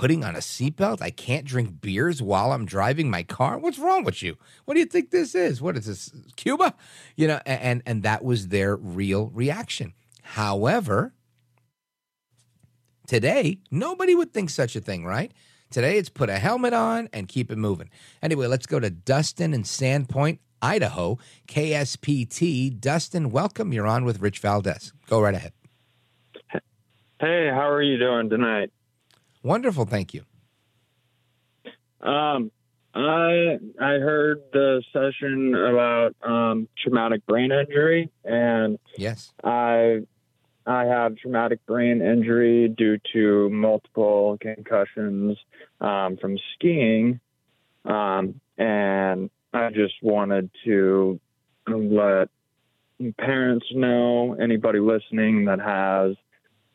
Putting 0.00 0.24
on 0.24 0.34
a 0.34 0.38
seatbelt. 0.38 1.02
I 1.02 1.10
can't 1.10 1.44
drink 1.44 1.82
beers 1.82 2.22
while 2.22 2.52
I'm 2.52 2.64
driving 2.64 3.10
my 3.10 3.22
car. 3.22 3.58
What's 3.58 3.78
wrong 3.78 4.02
with 4.02 4.22
you? 4.22 4.36
What 4.64 4.72
do 4.72 4.80
you 4.80 4.86
think 4.86 5.10
this 5.10 5.34
is? 5.34 5.60
What 5.60 5.76
is 5.76 5.84
this? 5.84 6.10
Cuba? 6.36 6.74
You 7.16 7.28
know, 7.28 7.40
and 7.44 7.82
and 7.84 8.02
that 8.02 8.24
was 8.24 8.48
their 8.48 8.76
real 8.76 9.28
reaction. 9.28 9.92
However, 10.22 11.12
Today, 13.06 13.58
nobody 13.72 14.14
would 14.14 14.32
think 14.32 14.50
such 14.50 14.76
a 14.76 14.80
thing, 14.80 15.04
right? 15.04 15.32
Today, 15.68 15.98
it's 15.98 16.08
put 16.08 16.30
a 16.30 16.38
helmet 16.38 16.72
on 16.72 17.08
and 17.12 17.26
keep 17.26 17.50
it 17.50 17.58
moving. 17.58 17.90
Anyway, 18.22 18.46
let's 18.46 18.66
go 18.66 18.78
to 18.78 18.88
Dustin 18.88 19.52
in 19.52 19.64
Sandpoint, 19.64 20.38
Idaho, 20.62 21.18
KSPT. 21.48 22.78
Dustin, 22.78 23.30
welcome. 23.30 23.72
You're 23.72 23.88
on 23.88 24.04
with 24.04 24.20
Rich 24.20 24.38
Valdez. 24.38 24.92
Go 25.08 25.20
right 25.20 25.34
ahead. 25.34 25.52
Hey, 27.20 27.50
how 27.52 27.68
are 27.68 27.82
you 27.82 27.98
doing 27.98 28.30
tonight? 28.30 28.70
Wonderful, 29.42 29.86
thank 29.86 30.14
you. 30.14 30.24
Um, 32.00 32.50
I 32.94 33.58
I 33.80 33.92
heard 33.98 34.40
the 34.52 34.82
session 34.92 35.54
about 35.54 36.16
um, 36.22 36.68
traumatic 36.82 37.24
brain 37.26 37.52
injury, 37.52 38.10
and 38.24 38.78
yes, 38.96 39.32
I 39.44 40.00
I 40.66 40.84
have 40.84 41.16
traumatic 41.16 41.64
brain 41.66 42.02
injury 42.02 42.68
due 42.68 42.98
to 43.12 43.48
multiple 43.50 44.38
concussions 44.40 45.38
um, 45.80 46.16
from 46.16 46.36
skiing, 46.54 47.20
um, 47.84 48.40
and 48.58 49.30
I 49.52 49.70
just 49.70 49.94
wanted 50.02 50.50
to 50.64 51.20
let 51.68 52.28
parents 53.18 53.66
know, 53.72 54.34
anybody 54.34 54.80
listening 54.80 55.44
that 55.46 55.60
has 55.60 56.16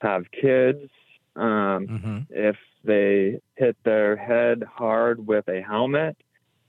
have 0.02 0.24
kids, 0.32 0.90
um, 1.36 1.88
mm-hmm. 1.88 2.18
if 2.30 2.56
they 2.84 3.40
hit 3.56 3.76
their 3.84 4.16
head 4.16 4.64
hard 4.64 5.26
with 5.26 5.48
a 5.48 5.62
helmet, 5.62 6.18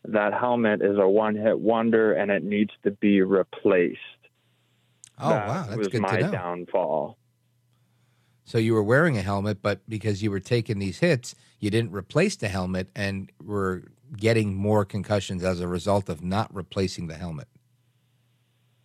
that 0.05 0.33
helmet 0.33 0.83
is 0.83 0.99
a 0.99 1.09
one 1.09 1.35
hit 1.37 1.59
wonder 1.59 2.13
and 2.13 2.31
it 2.31 2.45
needs 2.45 2.73
to 2.85 2.91
be 2.91 3.23
replaced. 3.23 3.99
Oh, 5.19 5.31
that 5.31 5.49
wow. 5.49 5.65
That's 5.67 5.77
was 5.77 5.89
good 5.89 6.03
my 6.03 6.17
to 6.17 6.23
know. 6.27 6.31
downfall. 6.31 7.19
So 8.45 8.59
you 8.59 8.75
were 8.75 8.83
wearing 8.83 9.17
a 9.17 9.23
helmet, 9.23 9.61
but 9.61 9.81
because 9.89 10.23
you 10.23 10.31
were 10.31 10.41
taking 10.41 10.79
these 10.79 10.99
hits, 10.99 11.35
you 11.59 11.71
didn't 11.71 11.93
replace 11.93 12.37
the 12.37 12.49
helmet 12.49 12.89
and 12.95 13.31
were 13.45 13.85
getting 14.17 14.55
more 14.55 14.85
concussions 14.85 15.43
as 15.43 15.61
a 15.61 15.67
result 15.67 16.09
of 16.09 16.23
not 16.23 16.55
replacing 16.55 17.09
the 17.09 17.17
helmet. 17.17 17.49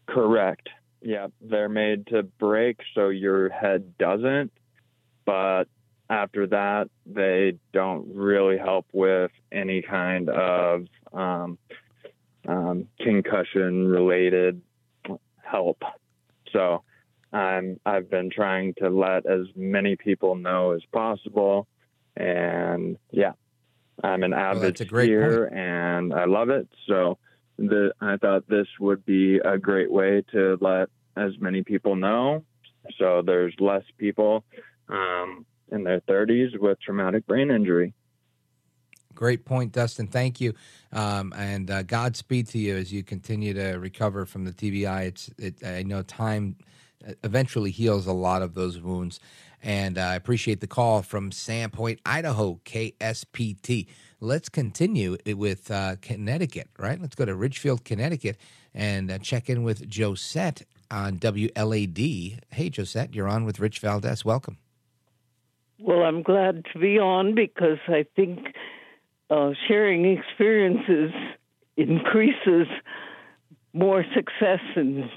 Correct. 0.07 0.69
Yeah, 1.03 1.27
they're 1.41 1.69
made 1.69 2.07
to 2.07 2.23
break 2.23 2.79
so 2.95 3.09
your 3.09 3.49
head 3.49 3.97
doesn't, 3.97 4.51
but 5.25 5.65
after 6.09 6.45
that, 6.47 6.89
they 7.05 7.57
don't 7.71 8.05
really 8.13 8.57
help 8.57 8.85
with 8.91 9.31
any 9.51 9.81
kind 9.81 10.29
of 10.29 10.85
um, 11.13 11.57
um, 12.47 12.87
concussion 12.99 13.87
related 13.87 14.61
help. 15.41 15.83
So 16.51 16.83
I'm, 17.31 17.79
I've 17.85 18.09
been 18.09 18.29
trying 18.29 18.73
to 18.79 18.89
let 18.89 19.25
as 19.25 19.47
many 19.55 19.95
people 19.95 20.35
know 20.35 20.71
as 20.71 20.81
possible. 20.91 21.67
And 22.17 22.97
yeah, 23.11 23.33
I'm 24.03 24.23
an 24.23 24.33
avid 24.33 24.85
great 24.89 25.09
skier 25.09 25.53
and 25.53 26.13
I 26.13 26.25
love 26.25 26.49
it. 26.49 26.67
So 26.87 27.19
the, 27.57 27.93
I 28.01 28.17
thought 28.17 28.49
this 28.49 28.67
would 28.81 29.05
be 29.05 29.37
a 29.37 29.57
great 29.57 29.91
way 29.91 30.23
to 30.33 30.57
let 30.59 30.89
as 31.15 31.31
many 31.39 31.63
people 31.63 31.95
know. 31.95 32.43
So 32.97 33.21
there's 33.25 33.53
less 33.59 33.83
people 33.97 34.43
um, 34.91 35.45
in 35.71 35.83
their 35.83 36.01
30s 36.01 36.59
with 36.59 36.79
traumatic 36.81 37.25
brain 37.25 37.49
injury. 37.49 37.93
Great 39.13 39.45
point, 39.45 39.71
Dustin. 39.71 40.07
Thank 40.07 40.39
you, 40.39 40.53
um, 40.93 41.33
and 41.35 41.69
uh, 41.69 41.83
Godspeed 41.83 42.47
to 42.47 42.57
you 42.57 42.77
as 42.77 42.93
you 42.93 43.03
continue 43.03 43.53
to 43.53 43.73
recover 43.73 44.25
from 44.25 44.45
the 44.45 44.51
TBI. 44.51 45.05
It's, 45.05 45.29
it, 45.37 45.65
I 45.65 45.83
know 45.83 46.01
time 46.01 46.55
eventually 47.23 47.71
heals 47.71 48.07
a 48.07 48.13
lot 48.13 48.41
of 48.41 48.53
those 48.53 48.79
wounds, 48.79 49.19
and 49.61 49.97
uh, 49.97 50.01
I 50.01 50.15
appreciate 50.15 50.61
the 50.61 50.67
call 50.67 51.01
from 51.01 51.31
Sandpoint, 51.31 51.99
Idaho, 52.05 52.59
KSPT. 52.65 53.87
Let's 54.21 54.49
continue 54.49 55.17
with 55.25 55.69
uh, 55.69 55.97
Connecticut, 56.01 56.69
right? 56.79 56.99
Let's 56.99 57.15
go 57.15 57.25
to 57.25 57.35
Ridgefield, 57.35 57.83
Connecticut, 57.83 58.37
and 58.73 59.11
uh, 59.11 59.17
check 59.17 59.49
in 59.49 59.63
with 59.63 59.89
Josette 59.89 60.63
on 60.89 61.17
WLAD. 61.17 62.39
Hey, 62.51 62.69
Josette, 62.69 63.13
you're 63.13 63.27
on 63.27 63.45
with 63.45 63.59
Rich 63.59 63.79
Valdez. 63.79 64.23
Welcome. 64.23 64.57
Well, 65.83 66.03
I'm 66.03 66.21
glad 66.21 66.65
to 66.73 66.79
be 66.79 66.99
on 66.99 67.33
because 67.33 67.79
I 67.87 68.05
think 68.15 68.53
uh, 69.31 69.51
sharing 69.67 70.05
experiences 70.05 71.11
increases 71.75 72.67
more 73.73 74.05
success 74.13 74.59
in 74.75 75.09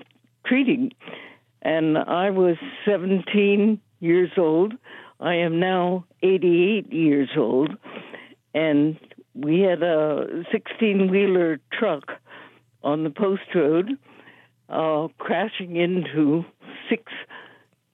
treating. 0.46 0.92
And 1.60 1.98
I 1.98 2.30
was 2.30 2.56
17 2.86 3.78
years 4.00 4.30
old. 4.38 4.72
I 5.20 5.34
am 5.34 5.60
now 5.60 6.06
88 6.22 6.90
years 6.90 7.28
old. 7.36 7.72
And 8.54 8.98
we 9.34 9.60
had 9.60 9.82
a 9.82 10.44
16 10.50 11.10
wheeler 11.10 11.60
truck 11.78 12.12
on 12.82 13.04
the 13.04 13.10
post 13.10 13.54
road 13.54 13.98
uh, 14.70 15.08
crashing 15.18 15.76
into 15.76 16.42
six 16.88 17.12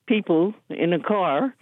people 0.06 0.54
in 0.68 0.92
a 0.92 1.00
car. 1.00 1.52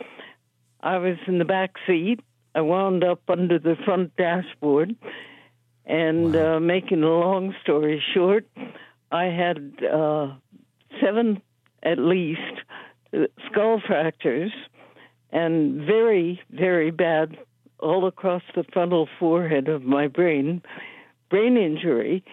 I 0.81 0.99
was 0.99 1.17
in 1.27 1.39
the 1.39 1.45
back 1.45 1.75
seat. 1.87 2.21
I 2.55 2.61
wound 2.61 3.05
up 3.05 3.23
under 3.29 3.59
the 3.59 3.77
front 3.85 4.17
dashboard. 4.17 4.95
And 5.87 6.37
uh, 6.37 6.61
making 6.61 7.03
a 7.03 7.09
long 7.09 7.55
story 7.63 8.03
short, 8.15 8.47
I 9.11 9.25
had 9.25 9.73
uh, 9.83 10.35
seven 11.03 11.41
at 11.83 11.99
least 11.99 12.41
uh, 13.15 13.21
skull 13.47 13.81
fractures 13.87 14.53
and 15.31 15.87
very, 15.87 16.41
very 16.51 16.91
bad 16.91 17.39
all 17.79 18.07
across 18.07 18.43
the 18.55 18.65
frontal 18.73 19.09
forehead 19.19 19.69
of 19.69 19.83
my 19.83 20.09
brain, 20.09 20.63
brain 21.31 21.57
injury. 21.57 22.25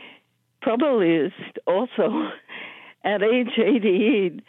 Probably 0.62 1.12
is 1.12 1.34
also 1.68 2.30
at 3.04 3.22
age 3.22 3.58
88 3.58 4.42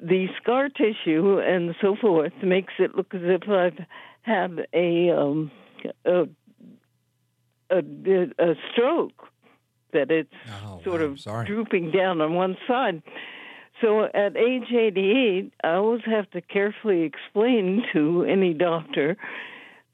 the 0.00 0.26
scar 0.40 0.68
tissue 0.68 1.38
and 1.38 1.74
so 1.80 1.96
forth 2.00 2.32
makes 2.42 2.74
it 2.78 2.94
look 2.94 3.14
as 3.14 3.20
if 3.24 3.48
I've 3.48 3.86
had 4.22 4.66
a 4.72 5.10
um, 5.10 5.50
a, 6.04 6.22
a, 7.70 7.82
a 8.38 8.54
stroke, 8.72 9.28
that 9.92 10.10
it's 10.10 10.32
sort 10.84 11.02
of 11.02 11.18
drooping 11.46 11.90
down 11.90 12.20
on 12.20 12.34
one 12.34 12.56
side. 12.66 13.02
So 13.80 14.04
at 14.04 14.36
age 14.36 14.70
88, 14.72 15.52
I 15.64 15.68
always 15.72 16.02
have 16.06 16.30
to 16.30 16.40
carefully 16.40 17.02
explain 17.02 17.82
to 17.92 18.24
any 18.24 18.54
doctor 18.54 19.16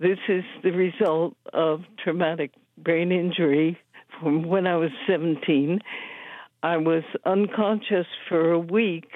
this 0.00 0.18
is 0.28 0.44
the 0.62 0.70
result 0.70 1.36
of 1.52 1.82
traumatic 2.02 2.52
brain 2.76 3.10
injury 3.10 3.78
from 4.20 4.44
when 4.44 4.66
I 4.66 4.76
was 4.76 4.90
17. 5.08 5.80
I 6.62 6.76
was 6.76 7.02
unconscious 7.24 8.06
for 8.28 8.52
a 8.52 8.58
week 8.58 9.10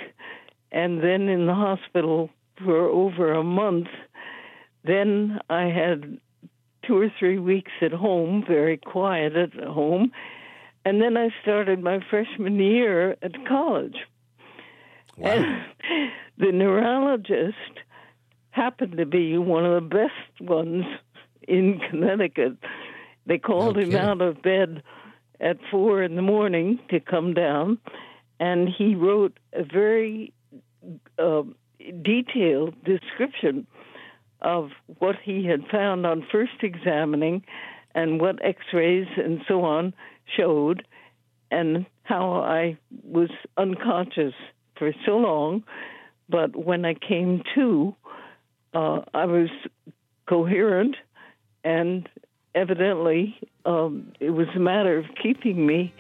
and 0.73 1.03
then 1.03 1.29
in 1.29 1.47
the 1.47 1.55
hospital 1.55 2.31
for 2.57 2.89
over 2.89 3.33
a 3.33 3.45
month. 3.45 3.89
Then 4.85 5.39
I 5.49 5.65
had 5.65 6.19
two 6.87 6.99
or 6.99 7.13
three 7.19 7.39
weeks 7.39 7.71
at 7.81 7.93
home, 7.93 8.45
very 8.47 8.79
quiet 8.79 9.37
at 9.37 9.55
home. 9.55 10.11
And 10.85 11.01
then 11.01 11.17
I 11.17 11.29
started 11.43 11.83
my 11.83 12.01
freshman 12.11 12.59
year 12.59 13.13
at 13.23 13.47
college. 13.47 13.97
And 15.23 15.63
the 16.39 16.51
neurologist 16.53 17.57
happened 18.51 18.97
to 18.97 19.07
be 19.07 19.39
one 19.39 19.65
of 19.65 19.75
the 19.75 19.89
best 19.89 20.49
ones 20.49 20.85
in 21.47 21.81
Connecticut. 21.91 22.57
They 23.27 23.39
called 23.39 23.79
him 23.79 23.95
out 23.95 24.21
of 24.21 24.43
bed 24.43 24.83
at 25.41 25.59
four 25.71 26.03
in 26.03 26.17
the 26.17 26.23
morning 26.23 26.81
to 26.91 26.99
come 26.99 27.35
down, 27.35 27.79
and 28.41 28.69
he 28.69 28.95
wrote 28.95 29.39
a 29.53 29.65
very 29.65 30.33
uh, 31.19 31.43
detailed 32.03 32.75
description 32.85 33.67
of 34.41 34.71
what 34.99 35.17
he 35.23 35.47
had 35.47 35.67
found 35.71 36.05
on 36.07 36.27
first 36.31 36.63
examining 36.63 37.45
and 37.95 38.21
what 38.21 38.45
x 38.45 38.61
rays 38.73 39.07
and 39.17 39.41
so 39.47 39.65
on 39.65 39.95
showed, 40.37 40.87
and 41.51 41.87
how 42.05 42.33
I 42.33 42.79
was 43.05 43.31
unconscious 43.57 44.35
for 44.77 44.93
so 45.05 45.19
long. 45.19 45.65
But 46.29 46.57
when 46.57 46.85
I 46.85 46.95
came 46.95 47.43
to, 47.55 47.95
uh, 48.75 49.01
I 49.13 49.27
was 49.27 49.51
coherent, 50.27 50.97
and 51.63 52.09
evidently 52.55 53.39
um, 53.65 54.13
it 54.21 54.31
was 54.31 54.49
a 54.57 54.61
matter 54.61 54.99
of 54.99 55.05
keeping 55.23 55.67
me 55.67 55.93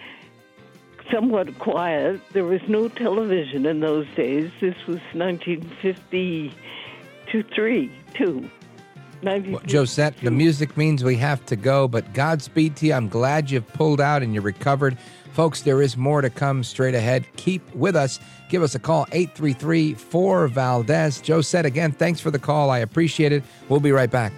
somewhat 1.10 1.58
quiet. 1.58 2.20
There 2.32 2.44
was 2.44 2.60
no 2.68 2.88
television 2.88 3.66
in 3.66 3.80
those 3.80 4.06
days. 4.14 4.52
This 4.60 4.76
was 4.86 5.00
1953, 5.12 7.92
two. 8.14 8.48
93. 9.22 9.52
Well, 9.52 9.62
Josette, 9.66 10.16
the 10.20 10.30
music 10.30 10.76
means 10.76 11.04
we 11.04 11.16
have 11.16 11.44
to 11.46 11.56
go, 11.56 11.88
but 11.88 12.12
Godspeed 12.12 12.76
to 12.76 12.86
you. 12.86 12.94
I'm 12.94 13.08
glad 13.08 13.50
you've 13.50 13.66
pulled 13.68 14.00
out 14.00 14.22
and 14.22 14.34
you 14.34 14.40
recovered. 14.40 14.98
Folks, 15.32 15.62
there 15.62 15.80
is 15.80 15.96
more 15.96 16.20
to 16.20 16.28
come 16.28 16.62
straight 16.62 16.94
ahead. 16.94 17.26
Keep 17.36 17.74
with 17.74 17.96
us. 17.96 18.20
Give 18.50 18.62
us 18.62 18.74
a 18.74 18.78
call, 18.78 19.06
833 19.12 19.94
4 19.94 20.48
Valdez. 20.48 21.22
Josette, 21.22 21.64
again, 21.64 21.92
thanks 21.92 22.20
for 22.20 22.30
the 22.30 22.38
call. 22.38 22.70
I 22.70 22.78
appreciate 22.78 23.32
it. 23.32 23.42
We'll 23.68 23.80
be 23.80 23.92
right 23.92 24.10
back. 24.10 24.32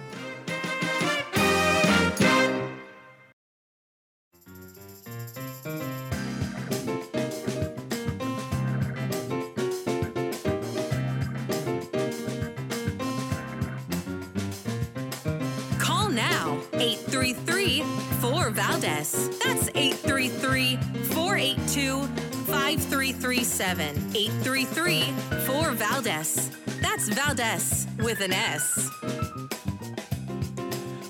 An 28.25 28.33
S. 28.33 28.89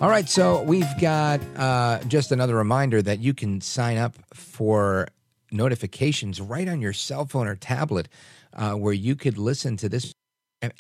All 0.02 0.10
right, 0.10 0.28
so 0.28 0.62
we've 0.62 0.86
got 1.00 1.40
uh, 1.56 2.00
just 2.08 2.34
another 2.34 2.56
reminder 2.56 3.02
that 3.02 3.20
you 3.20 3.34
can 3.34 3.62
sign 3.62 3.98
up 3.98 4.18
for 4.34 5.08
notifications 5.50 6.42
right 6.42 6.68
on 6.68 6.82
your 6.82 6.92
cell 6.92 7.26
phone 7.26 7.48
or 7.48 7.56
tablet, 7.56 8.10
uh, 8.54 8.74
where 8.74 8.94
you 8.94 9.16
could 9.16 9.38
listen 9.38 9.78
to 9.78 9.88
this 9.88 10.12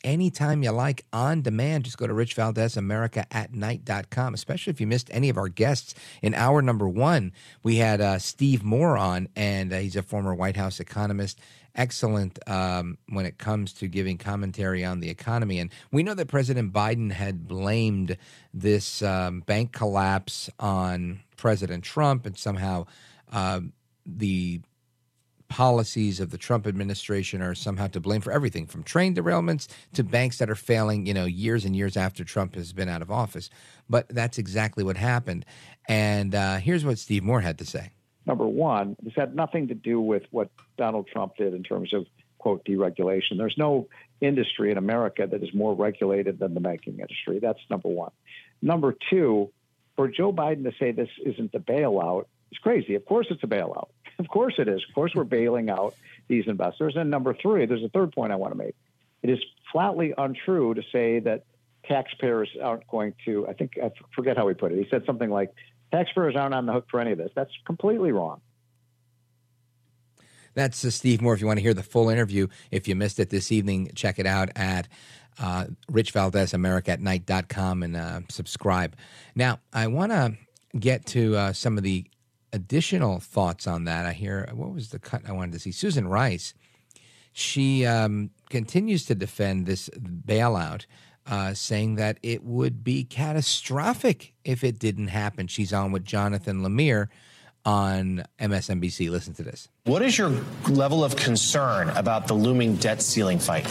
anytime 0.03 0.63
you 0.63 0.71
like 0.71 1.05
on 1.13 1.41
demand. 1.41 1.85
Just 1.85 1.97
go 1.97 2.07
to 2.07 2.13
richvaldezamerica 2.13 3.25
at 3.31 3.53
night.com, 3.53 4.33
especially 4.33 4.71
if 4.71 4.81
you 4.81 4.87
missed 4.87 5.09
any 5.13 5.29
of 5.29 5.37
our 5.37 5.47
guests. 5.47 5.95
In 6.21 6.33
hour 6.33 6.61
number 6.61 6.89
one, 6.89 7.31
we 7.63 7.77
had 7.77 8.01
uh, 8.01 8.19
Steve 8.19 8.63
Moore 8.63 8.97
on, 8.97 9.29
and 9.35 9.71
uh, 9.71 9.77
he's 9.77 9.95
a 9.95 10.03
former 10.03 10.35
White 10.35 10.57
House 10.57 10.81
economist. 10.81 11.39
Excellent 11.75 12.39
um, 12.47 12.97
when 13.09 13.25
it 13.25 13.37
comes 13.37 13.73
to 13.73 13.87
giving 13.87 14.17
commentary 14.17 14.85
on 14.85 15.01
the 15.01 15.09
economy. 15.09 15.59
And 15.59 15.69
we 15.91 16.03
know 16.03 16.13
that 16.13 16.27
President 16.27 16.71
Biden 16.71 17.11
had 17.11 17.47
blamed 17.47 18.17
this 18.53 19.01
um, 19.01 19.41
bank 19.41 19.73
collapse 19.73 20.49
on 20.57 21.19
President 21.35 21.83
Trump, 21.83 22.25
and 22.25 22.37
somehow 22.37 22.85
uh, 23.31 23.59
the 24.05 24.61
policies 25.47 26.19
of 26.19 26.31
the 26.31 26.37
Trump 26.37 26.65
administration 26.65 27.41
are 27.41 27.53
somehow 27.53 27.87
to 27.87 27.99
blame 27.99 28.21
for 28.21 28.31
everything 28.31 28.65
from 28.65 28.83
train 28.83 29.13
derailments 29.13 29.67
to 29.93 30.03
banks 30.03 30.37
that 30.39 30.49
are 30.49 30.55
failing, 30.55 31.05
you 31.05 31.13
know, 31.13 31.25
years 31.25 31.65
and 31.65 31.75
years 31.75 31.95
after 31.95 32.23
Trump 32.23 32.55
has 32.55 32.73
been 32.73 32.89
out 32.89 33.01
of 33.01 33.11
office. 33.11 33.49
But 33.89 34.07
that's 34.09 34.37
exactly 34.37 34.83
what 34.83 34.97
happened. 34.97 35.45
And 35.87 36.33
uh, 36.33 36.57
here's 36.57 36.83
what 36.83 36.97
Steve 36.99 37.23
Moore 37.23 37.41
had 37.41 37.57
to 37.59 37.65
say. 37.65 37.91
Number 38.25 38.47
one, 38.47 38.95
this 39.01 39.13
had 39.15 39.35
nothing 39.35 39.67
to 39.67 39.75
do 39.75 39.99
with 39.99 40.23
what 40.31 40.49
Donald 40.77 41.07
Trump 41.07 41.35
did 41.37 41.53
in 41.53 41.63
terms 41.63 41.93
of, 41.93 42.05
quote, 42.37 42.65
deregulation. 42.65 43.37
There's 43.37 43.57
no 43.57 43.87
industry 44.21 44.71
in 44.71 44.77
America 44.77 45.27
that 45.29 45.43
is 45.43 45.53
more 45.53 45.75
regulated 45.75 46.39
than 46.39 46.53
the 46.53 46.59
banking 46.59 46.99
industry. 46.99 47.39
That's 47.39 47.59
number 47.69 47.89
one. 47.89 48.11
Number 48.61 48.95
two, 49.09 49.51
for 49.95 50.07
Joe 50.07 50.33
Biden 50.33 50.63
to 50.63 50.71
say 50.79 50.91
this 50.91 51.09
isn't 51.25 51.53
a 51.53 51.59
bailout 51.59 52.25
is 52.51 52.57
crazy. 52.59 52.95
Of 52.95 53.05
course 53.05 53.27
it's 53.29 53.43
a 53.43 53.47
bailout. 53.47 53.89
Of 54.17 54.29
course 54.29 54.53
it 54.59 54.69
is. 54.69 54.81
Of 54.87 54.95
course 54.95 55.11
we're 55.13 55.25
bailing 55.25 55.69
out 55.69 55.93
these 56.29 56.45
investors. 56.47 56.95
And 56.95 57.11
number 57.11 57.33
three, 57.33 57.65
there's 57.65 57.83
a 57.83 57.89
third 57.89 58.13
point 58.13 58.31
I 58.31 58.37
want 58.37 58.53
to 58.53 58.57
make. 58.57 58.73
It 59.21 59.29
is 59.29 59.39
flatly 59.73 60.13
untrue 60.17 60.73
to 60.73 60.81
say 60.89 61.19
that 61.19 61.43
taxpayers 61.85 62.49
aren't 62.63 62.87
going 62.87 63.13
to, 63.25 63.45
I 63.45 63.51
think, 63.51 63.73
I 63.81 63.91
forget 64.15 64.37
how 64.37 64.47
he 64.47 64.53
put 64.53 64.71
it. 64.71 64.77
He 64.77 64.87
said 64.89 65.03
something 65.05 65.29
like, 65.29 65.53
taxpayers 65.91 66.35
aren't 66.35 66.53
on 66.53 66.65
the 66.65 66.73
hook 66.73 66.87
for 66.89 66.99
any 66.99 67.11
of 67.11 67.17
this. 67.17 67.31
That's 67.35 67.51
completely 67.65 68.11
wrong. 68.11 68.41
That's 70.53 70.83
uh, 70.85 70.89
Steve 70.89 71.21
Moore. 71.21 71.33
If 71.33 71.41
you 71.41 71.47
want 71.47 71.57
to 71.57 71.63
hear 71.63 71.73
the 71.73 71.83
full 71.83 72.09
interview, 72.09 72.47
if 72.71 72.87
you 72.87 72.95
missed 72.95 73.19
it 73.19 73.29
this 73.29 73.51
evening, 73.51 73.91
check 73.93 74.19
it 74.19 74.25
out 74.25 74.49
at 74.55 74.87
uh, 75.37 75.65
night.com 75.89 77.83
and 77.83 77.95
uh, 77.95 78.21
subscribe. 78.29 78.95
Now, 79.35 79.59
I 79.73 79.87
want 79.87 80.11
to 80.11 80.37
get 80.79 81.05
to 81.07 81.35
uh, 81.35 81.53
some 81.53 81.77
of 81.77 81.83
the 81.83 82.05
additional 82.53 83.19
thoughts 83.19 83.67
on 83.67 83.83
that. 83.83 84.05
I 84.05 84.13
hear, 84.13 84.49
what 84.53 84.73
was 84.73 84.89
the 84.89 84.99
cut 84.99 85.23
I 85.27 85.33
wanted 85.33 85.51
to 85.53 85.59
see? 85.59 85.71
Susan 85.71 86.07
Rice, 86.07 86.53
she 87.33 87.85
um, 87.85 88.29
continues 88.49 89.05
to 89.07 89.15
defend 89.15 89.65
this 89.65 89.89
bailout. 89.99 90.85
Uh, 91.27 91.55
saying 91.55 91.95
that 91.95 92.19
it 92.21 92.43
would 92.43 92.83
be 92.83 93.03
catastrophic 93.03 94.33
if 94.43 94.63
it 94.63 94.77
didn't 94.77 95.07
happen. 95.07 95.47
She's 95.47 95.73
on 95.73 95.91
with 95.91 96.05
Jonathan 96.05 96.61
Lemire 96.61 97.07
on 97.65 98.23
MSNBC. 98.39 99.09
Listen 99.09 99.33
to 99.33 99.43
this. 99.43 99.67
What 99.85 100.03
is 100.03 100.17
your 100.19 100.29
level 100.69 101.03
of 101.03 101.15
concern 101.15 101.89
about 101.89 102.27
the 102.27 102.35
looming 102.35 102.75
debt 102.75 103.01
ceiling 103.01 103.39
fight? 103.39 103.65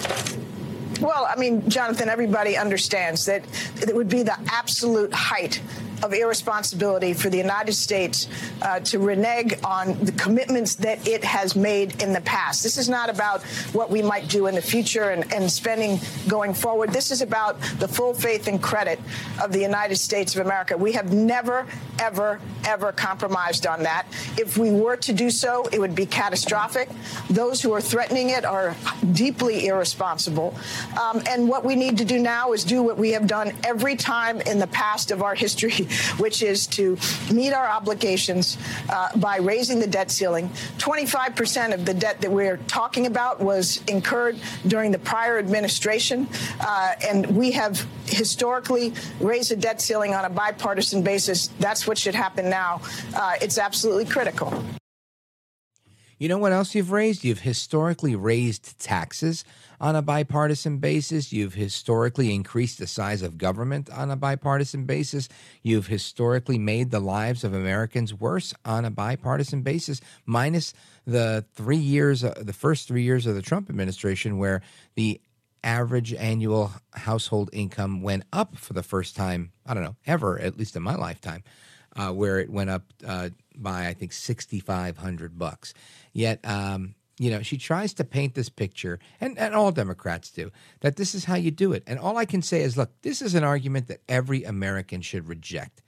Well, 1.01 1.29
I 1.31 1.37
mean, 1.37 1.69
Jonathan, 1.69 2.09
everybody 2.09 2.57
understands 2.57 3.27
that 3.27 3.45
it 3.81 3.95
would 3.95 4.09
be 4.09 4.23
the 4.23 4.37
absolute 4.49 5.13
height 5.13 5.61
of 6.03 6.13
irresponsibility 6.13 7.13
for 7.13 7.31
the 7.31 7.39
United 7.39 7.75
States 7.75 8.29
uh, 8.63 8.81
to 8.81 8.99
renege 8.99 9.55
on 9.65 9.99
the 10.05 10.13
commitments 10.13 10.75
that 10.77 11.07
it 11.07 11.25
has 11.25 11.57
made 11.57 12.03
in 12.03 12.13
the 12.13 12.21
past. 12.23 12.63
This 12.63 12.79
is 12.79 12.89
not 12.89 13.11
about 13.11 13.43
what 13.73 13.91
we 13.91 14.03
might 14.03 14.29
do 14.29 14.47
in 14.47 14.55
the 14.55 14.63
future 14.63 15.11
and, 15.11 15.33
and 15.33 15.51
spending 15.51 16.01
going 16.29 16.55
forward. 16.55 16.91
This 16.91 17.11
is 17.11 17.23
about 17.23 17.61
the 17.79 17.89
full 17.89 18.15
faith 18.15 18.49
and 18.49 18.63
credit 18.63 19.01
of 19.43 19.53
the 19.53 19.61
United 19.61 19.97
States 19.97 20.35
of 20.35 20.45
America. 20.45 20.77
We 20.77 20.93
have 20.93 21.13
never, 21.13 21.67
ever, 22.01 22.41
ever 22.65 22.93
compromised 22.93 23.67
on 23.67 23.83
that. 23.83 24.07
If 24.39 24.59
we 24.59 24.71
were 24.71 24.97
to 24.97 25.13
do 25.13 25.31
so, 25.31 25.69
it 25.73 25.79
would 25.79 25.95
be 25.95 26.07
catastrophic. 26.07 26.89
Those 27.31 27.61
who 27.63 27.73
are 27.73 27.81
threatening 27.81 28.31
it 28.31 28.45
are 28.45 28.75
deeply 29.13 29.67
irresponsible. 29.67 30.57
Um, 31.01 31.23
and 31.29 31.49
what 31.49 31.65
we 31.65 31.77
need 31.77 31.99
to 31.99 32.05
do 32.05 32.19
now 32.19 32.53
is 32.53 32.65
do 32.65 32.83
what 32.83 32.99
we 32.99 33.11
have 33.13 33.27
done 33.27 33.53
every 33.65 33.97
time 33.97 34.41
in 34.43 34.59
the 34.59 34.67
past 34.69 35.11
of 35.11 35.23
our 35.23 35.35
history, 35.35 35.87
which 36.19 36.43
is 36.43 36.67
to 36.67 36.97
meet 37.33 37.53
our 37.53 37.67
obligations 37.67 38.59
uh, 38.89 39.17
by 39.19 39.39
raising 39.39 39.81
the 39.81 39.87
debt 39.87 40.11
ceiling. 40.11 40.49
25% 40.79 41.75
of 41.75 41.85
the 41.85 41.95
debt 41.95 42.21
that 42.21 42.31
we're 42.31 42.59
talking 42.69 43.07
about 43.07 43.41
was 43.41 43.83
incurred 43.89 44.37
during 44.67 44.91
the 44.91 44.99
prior 44.99 45.39
administration, 45.39 46.29
uh, 46.61 46.93
and 47.07 47.27
we 47.37 47.51
have 47.51 47.87
historically 48.07 48.93
raised 49.21 49.51
the 49.51 49.57
debt 49.57 49.81
ceiling 49.81 50.15
on 50.15 50.25
a 50.25 50.31
bipartisan 50.31 51.03
basis. 51.03 51.49
That's 51.59 51.87
what 51.87 51.99
should 51.99 52.15
happen 52.15 52.49
now. 52.51 52.81
Uh, 53.15 53.35
it's 53.41 53.59
absolutely 53.59 54.05
critical. 54.05 54.53
You 56.19 56.29
know 56.29 56.39
what 56.39 56.53
else 56.53 56.75
you've 56.75 56.93
raised? 56.93 57.25
You've 57.25 57.41
historically 57.41 58.15
raised 58.15 58.79
taxes 58.79 59.45
on 59.81 59.97
a 59.97 60.03
bipartisan 60.03 60.79
basis. 60.79 61.33
You've 61.33 61.55
historically 61.55 62.35
increased 62.35 62.79
the 62.79 62.87
size 62.87 63.23
of 63.23 63.39
government 63.39 63.91
on 63.91 64.11
a 64.11 64.17
bipartisan 64.17 64.85
basis. 64.85 65.29
You've 65.63 65.87
historically 65.87 66.59
made 66.59 66.91
the 66.91 67.01
lives 67.01 67.45
of 67.45 67.55
Americans 67.55 68.15
worse 68.15 68.55
on 68.65 68.85
a 68.85 68.91
bipartisan 68.91 69.63
basis, 69.63 70.01
minus 70.27 70.75
the 71.07 71.45
three 71.55 71.77
years, 71.77 72.25
uh, 72.25 72.35
the 72.41 72.53
first 72.53 72.89
three 72.89 73.03
years 73.03 73.27
of 73.27 73.35
the 73.35 73.43
Trump 73.43 73.69
administration, 73.69 74.39
where 74.39 74.63
the 74.95 75.21
average 75.63 76.13
annual 76.15 76.73
household 76.93 77.51
income 77.53 78.03
went 78.03 78.25
up 78.33 78.57
for 78.57 78.75
the 78.75 78.83
first 78.83 79.17
time, 79.17 79.51
I 79.67 79.75
don't 79.75 79.83
know, 79.83 79.97
ever, 80.07 80.39
at 80.39 80.59
least 80.59 80.77
in 80.77 80.83
my 80.83 80.95
lifetime, 80.95 81.43
uh, 81.97 82.13
where 82.13 82.39
it 82.39 82.51
went 82.51 82.71
up 82.71 82.83
uh, 83.05 83.31
by, 83.57 83.87
I 83.89 83.95
think, 83.95 84.13
6,500 84.13 85.39
bucks. 85.39 85.73
Yet, 86.13 86.41
um, 86.45 86.95
you 87.19 87.31
know, 87.31 87.43
she 87.43 87.57
tries 87.57 87.95
to 87.95 88.05
paint 88.05 88.35
this 88.35 88.49
picture, 88.49 88.99
and, 89.21 89.39
and 89.39 89.55
all 89.55 89.71
Democrats 89.71 90.31
do, 90.31 90.51
that 90.81 90.97
this 90.97 91.15
is 91.15 91.27
how 91.27 91.37
you 91.37 91.51
do 91.51 91.73
it. 91.73 91.85
And 91.87 91.99
all 91.99 92.17
I 92.17 92.25
can 92.25 92.43
say 92.43 92.63
is, 92.63 92.77
look, 92.77 92.91
this 93.03 93.23
is 93.23 93.35
an 93.35 93.45
argument 93.45 93.87
that 93.89 94.01
every 94.09 94.43
American 94.43 95.01
should 95.01 95.29
reject. 95.29 95.83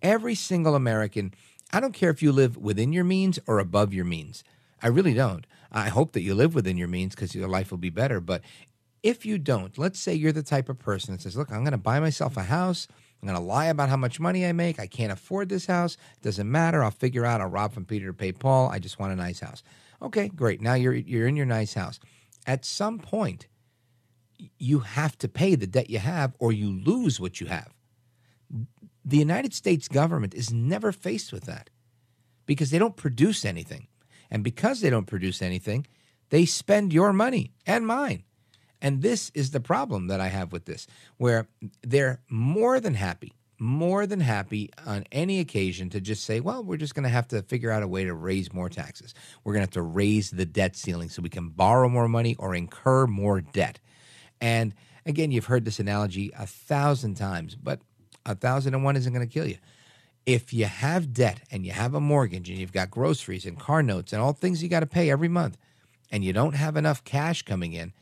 Every 0.00 0.34
single 0.34 0.74
American, 0.74 1.34
I 1.72 1.80
don't 1.80 1.94
care 1.94 2.10
if 2.10 2.22
you 2.22 2.32
live 2.32 2.56
within 2.56 2.92
your 2.92 3.04
means 3.04 3.38
or 3.46 3.58
above 3.58 3.92
your 3.92 4.04
means. 4.04 4.44
I 4.82 4.88
really 4.88 5.14
don't. 5.14 5.46
I 5.70 5.88
hope 5.88 6.12
that 6.12 6.22
you 6.22 6.34
live 6.34 6.54
within 6.54 6.76
your 6.76 6.88
means 6.88 7.14
because 7.14 7.34
your 7.34 7.48
life 7.48 7.70
will 7.70 7.78
be 7.78 7.90
better. 7.90 8.20
But 8.20 8.42
if 9.02 9.24
you 9.26 9.38
don't, 9.38 9.76
let's 9.78 10.00
say 10.00 10.14
you're 10.14 10.32
the 10.32 10.42
type 10.42 10.68
of 10.68 10.78
person 10.78 11.14
that 11.14 11.22
says, 11.22 11.36
look, 11.36 11.50
I'm 11.50 11.60
going 11.60 11.72
to 11.72 11.78
buy 11.78 12.00
myself 12.00 12.36
a 12.36 12.42
house. 12.42 12.88
I'm 13.22 13.28
going 13.28 13.38
to 13.38 13.44
lie 13.44 13.66
about 13.66 13.88
how 13.88 13.96
much 13.96 14.18
money 14.18 14.44
I 14.44 14.52
make. 14.52 14.80
I 14.80 14.86
can't 14.86 15.12
afford 15.12 15.48
this 15.48 15.66
house. 15.66 15.96
It 16.16 16.22
doesn't 16.22 16.50
matter. 16.50 16.82
I'll 16.82 16.90
figure 16.90 17.24
out. 17.24 17.40
I'll 17.40 17.48
rob 17.48 17.72
from 17.72 17.84
Peter 17.84 18.08
to 18.08 18.12
pay 18.12 18.32
Paul. 18.32 18.68
I 18.70 18.80
just 18.80 18.98
want 18.98 19.12
a 19.12 19.16
nice 19.16 19.40
house. 19.40 19.62
Okay, 20.02 20.28
great. 20.28 20.60
Now 20.60 20.74
you're 20.74 20.94
you're 20.94 21.28
in 21.28 21.36
your 21.36 21.46
nice 21.46 21.74
house. 21.74 22.00
At 22.46 22.64
some 22.64 22.98
point, 22.98 23.46
you 24.58 24.80
have 24.80 25.16
to 25.18 25.28
pay 25.28 25.54
the 25.54 25.66
debt 25.66 25.90
you 25.90 26.00
have, 26.00 26.34
or 26.38 26.52
you 26.52 26.72
lose 26.72 27.20
what 27.20 27.40
you 27.40 27.46
have. 27.46 27.72
The 29.04 29.18
United 29.18 29.54
States 29.54 29.88
government 29.88 30.34
is 30.34 30.52
never 30.52 30.92
faced 30.92 31.32
with 31.32 31.44
that 31.44 31.70
because 32.46 32.70
they 32.70 32.78
don't 32.78 32.96
produce 32.96 33.44
anything, 33.44 33.86
and 34.30 34.42
because 34.42 34.80
they 34.80 34.90
don't 34.90 35.06
produce 35.06 35.40
anything, 35.40 35.86
they 36.30 36.46
spend 36.46 36.92
your 36.92 37.12
money 37.12 37.52
and 37.66 37.86
mine. 37.86 38.24
And 38.80 39.02
this 39.02 39.30
is 39.34 39.52
the 39.52 39.60
problem 39.60 40.08
that 40.08 40.20
I 40.20 40.26
have 40.26 40.50
with 40.50 40.64
this, 40.64 40.88
where 41.16 41.46
they're 41.82 42.20
more 42.28 42.80
than 42.80 42.94
happy, 42.94 43.32
more 43.62 44.06
than 44.06 44.18
happy 44.18 44.70
on 44.84 45.04
any 45.12 45.38
occasion 45.38 45.88
to 45.90 46.00
just 46.00 46.24
say, 46.24 46.40
well, 46.40 46.64
we're 46.64 46.76
just 46.76 46.96
going 46.96 47.04
to 47.04 47.08
have 47.08 47.28
to 47.28 47.42
figure 47.42 47.70
out 47.70 47.84
a 47.84 47.88
way 47.88 48.04
to 48.04 48.12
raise 48.12 48.52
more 48.52 48.68
taxes. 48.68 49.14
We're 49.44 49.52
going 49.52 49.60
to 49.60 49.66
have 49.66 49.74
to 49.74 49.82
raise 49.82 50.32
the 50.32 50.44
debt 50.44 50.74
ceiling 50.74 51.08
so 51.08 51.22
we 51.22 51.28
can 51.28 51.48
borrow 51.48 51.88
more 51.88 52.08
money 52.08 52.34
or 52.40 52.56
incur 52.56 53.06
more 53.06 53.40
debt. 53.40 53.78
And 54.40 54.74
again, 55.06 55.30
you've 55.30 55.46
heard 55.46 55.64
this 55.64 55.78
analogy 55.78 56.32
a 56.36 56.44
thousand 56.44 57.14
times, 57.14 57.54
but 57.54 57.80
a 58.26 58.34
thousand 58.34 58.74
and 58.74 58.82
one 58.82 58.96
isn't 58.96 59.12
going 59.12 59.26
to 59.26 59.32
kill 59.32 59.46
you. 59.46 59.58
If 60.26 60.52
you 60.52 60.64
have 60.64 61.12
debt 61.12 61.40
and 61.52 61.64
you 61.64 61.70
have 61.70 61.94
a 61.94 62.00
mortgage 62.00 62.50
and 62.50 62.58
you've 62.58 62.72
got 62.72 62.90
groceries 62.90 63.46
and 63.46 63.58
car 63.58 63.82
notes 63.82 64.12
and 64.12 64.20
all 64.20 64.32
things 64.32 64.60
you 64.60 64.68
got 64.68 64.80
to 64.80 64.86
pay 64.86 65.08
every 65.08 65.28
month, 65.28 65.56
and 66.10 66.24
you 66.24 66.32
don't 66.32 66.54
have 66.54 66.76
enough 66.76 67.04
cash 67.04 67.42
coming 67.42 67.72
in, 67.72 67.92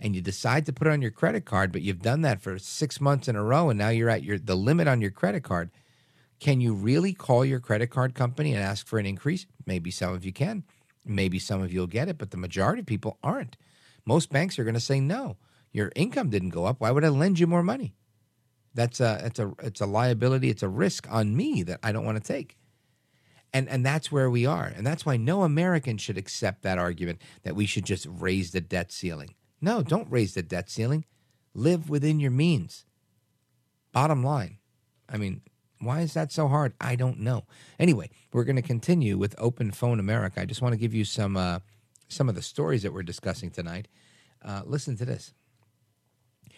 and 0.00 0.14
you 0.14 0.20
decide 0.20 0.66
to 0.66 0.72
put 0.72 0.86
it 0.86 0.92
on 0.92 1.02
your 1.02 1.10
credit 1.10 1.44
card, 1.44 1.72
but 1.72 1.82
you've 1.82 2.02
done 2.02 2.22
that 2.22 2.40
for 2.40 2.58
six 2.58 3.00
months 3.00 3.28
in 3.28 3.36
a 3.36 3.42
row, 3.42 3.68
and 3.70 3.78
now 3.78 3.88
you're 3.88 4.10
at 4.10 4.22
your 4.22 4.38
the 4.38 4.54
limit 4.54 4.88
on 4.88 5.00
your 5.00 5.10
credit 5.10 5.42
card, 5.42 5.70
can 6.40 6.60
you 6.60 6.72
really 6.72 7.12
call 7.12 7.44
your 7.44 7.60
credit 7.60 7.88
card 7.88 8.14
company 8.14 8.52
and 8.52 8.62
ask 8.62 8.86
for 8.86 8.98
an 8.98 9.06
increase? 9.06 9.46
Maybe 9.66 9.90
some 9.90 10.14
of 10.14 10.24
you 10.24 10.32
can. 10.32 10.64
Maybe 11.04 11.38
some 11.38 11.62
of 11.62 11.72
you 11.72 11.80
will 11.80 11.86
get 11.86 12.08
it, 12.08 12.18
but 12.18 12.30
the 12.30 12.36
majority 12.36 12.80
of 12.80 12.86
people 12.86 13.18
aren't. 13.22 13.56
Most 14.04 14.30
banks 14.30 14.58
are 14.58 14.64
going 14.64 14.74
to 14.74 14.80
say 14.80 15.00
no. 15.00 15.36
Your 15.72 15.92
income 15.96 16.30
didn't 16.30 16.50
go 16.50 16.64
up. 16.64 16.80
Why 16.80 16.90
would 16.90 17.04
I 17.04 17.08
lend 17.08 17.38
you 17.38 17.46
more 17.46 17.62
money? 17.62 17.94
That's 18.74 19.00
a 19.00 19.20
it's 19.24 19.38
a 19.38 19.52
it's 19.62 19.80
a 19.80 19.86
liability. 19.86 20.50
It's 20.50 20.62
a 20.62 20.68
risk 20.68 21.06
on 21.10 21.36
me 21.36 21.62
that 21.64 21.80
I 21.82 21.92
don't 21.92 22.04
want 22.04 22.22
to 22.22 22.32
take. 22.32 22.56
And 23.52 23.68
and 23.68 23.84
that's 23.84 24.12
where 24.12 24.30
we 24.30 24.46
are. 24.46 24.66
And 24.66 24.86
that's 24.86 25.04
why 25.04 25.16
no 25.16 25.42
American 25.42 25.98
should 25.98 26.18
accept 26.18 26.62
that 26.62 26.78
argument 26.78 27.20
that 27.42 27.56
we 27.56 27.66
should 27.66 27.84
just 27.84 28.06
raise 28.08 28.52
the 28.52 28.60
debt 28.60 28.92
ceiling. 28.92 29.34
No, 29.60 29.82
don't 29.82 30.10
raise 30.10 30.34
the 30.34 30.42
debt 30.42 30.70
ceiling. 30.70 31.04
Live 31.54 31.90
within 31.90 32.20
your 32.20 32.30
means. 32.30 32.84
Bottom 33.92 34.22
line. 34.22 34.58
I 35.08 35.16
mean, 35.16 35.42
why 35.80 36.00
is 36.00 36.14
that 36.14 36.32
so 36.32 36.48
hard? 36.48 36.74
I 36.80 36.96
don't 36.96 37.20
know. 37.20 37.44
Anyway, 37.78 38.10
we're 38.32 38.44
going 38.44 38.56
to 38.56 38.62
continue 38.62 39.16
with 39.16 39.34
Open 39.38 39.70
Phone 39.70 40.00
America. 40.00 40.40
I 40.40 40.44
just 40.44 40.62
want 40.62 40.72
to 40.72 40.78
give 40.78 40.94
you 40.94 41.04
some 41.04 41.36
uh, 41.36 41.60
some 42.08 42.28
of 42.28 42.34
the 42.34 42.42
stories 42.42 42.82
that 42.82 42.92
we're 42.92 43.02
discussing 43.02 43.50
tonight. 43.50 43.88
Uh, 44.42 44.62
listen 44.64 44.96
to 44.96 45.04
this. 45.04 45.34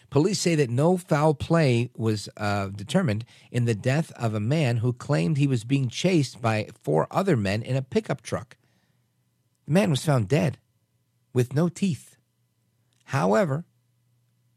Police 0.09 0.39
say 0.39 0.55
that 0.55 0.69
no 0.69 0.97
foul 0.97 1.33
play 1.33 1.89
was 1.95 2.27
uh, 2.35 2.67
determined 2.67 3.23
in 3.49 3.63
the 3.63 3.73
death 3.73 4.11
of 4.17 4.33
a 4.33 4.41
man 4.41 4.77
who 4.77 4.91
claimed 4.91 5.37
he 5.37 5.47
was 5.47 5.63
being 5.63 5.87
chased 5.87 6.41
by 6.41 6.67
four 6.81 7.07
other 7.09 7.37
men 7.37 7.61
in 7.61 7.77
a 7.77 7.81
pickup 7.81 8.21
truck. 8.21 8.57
The 9.67 9.71
man 9.71 9.89
was 9.89 10.05
found 10.05 10.27
dead 10.27 10.57
with 11.33 11.53
no 11.55 11.69
teeth. 11.69 12.10
However, 13.11 13.65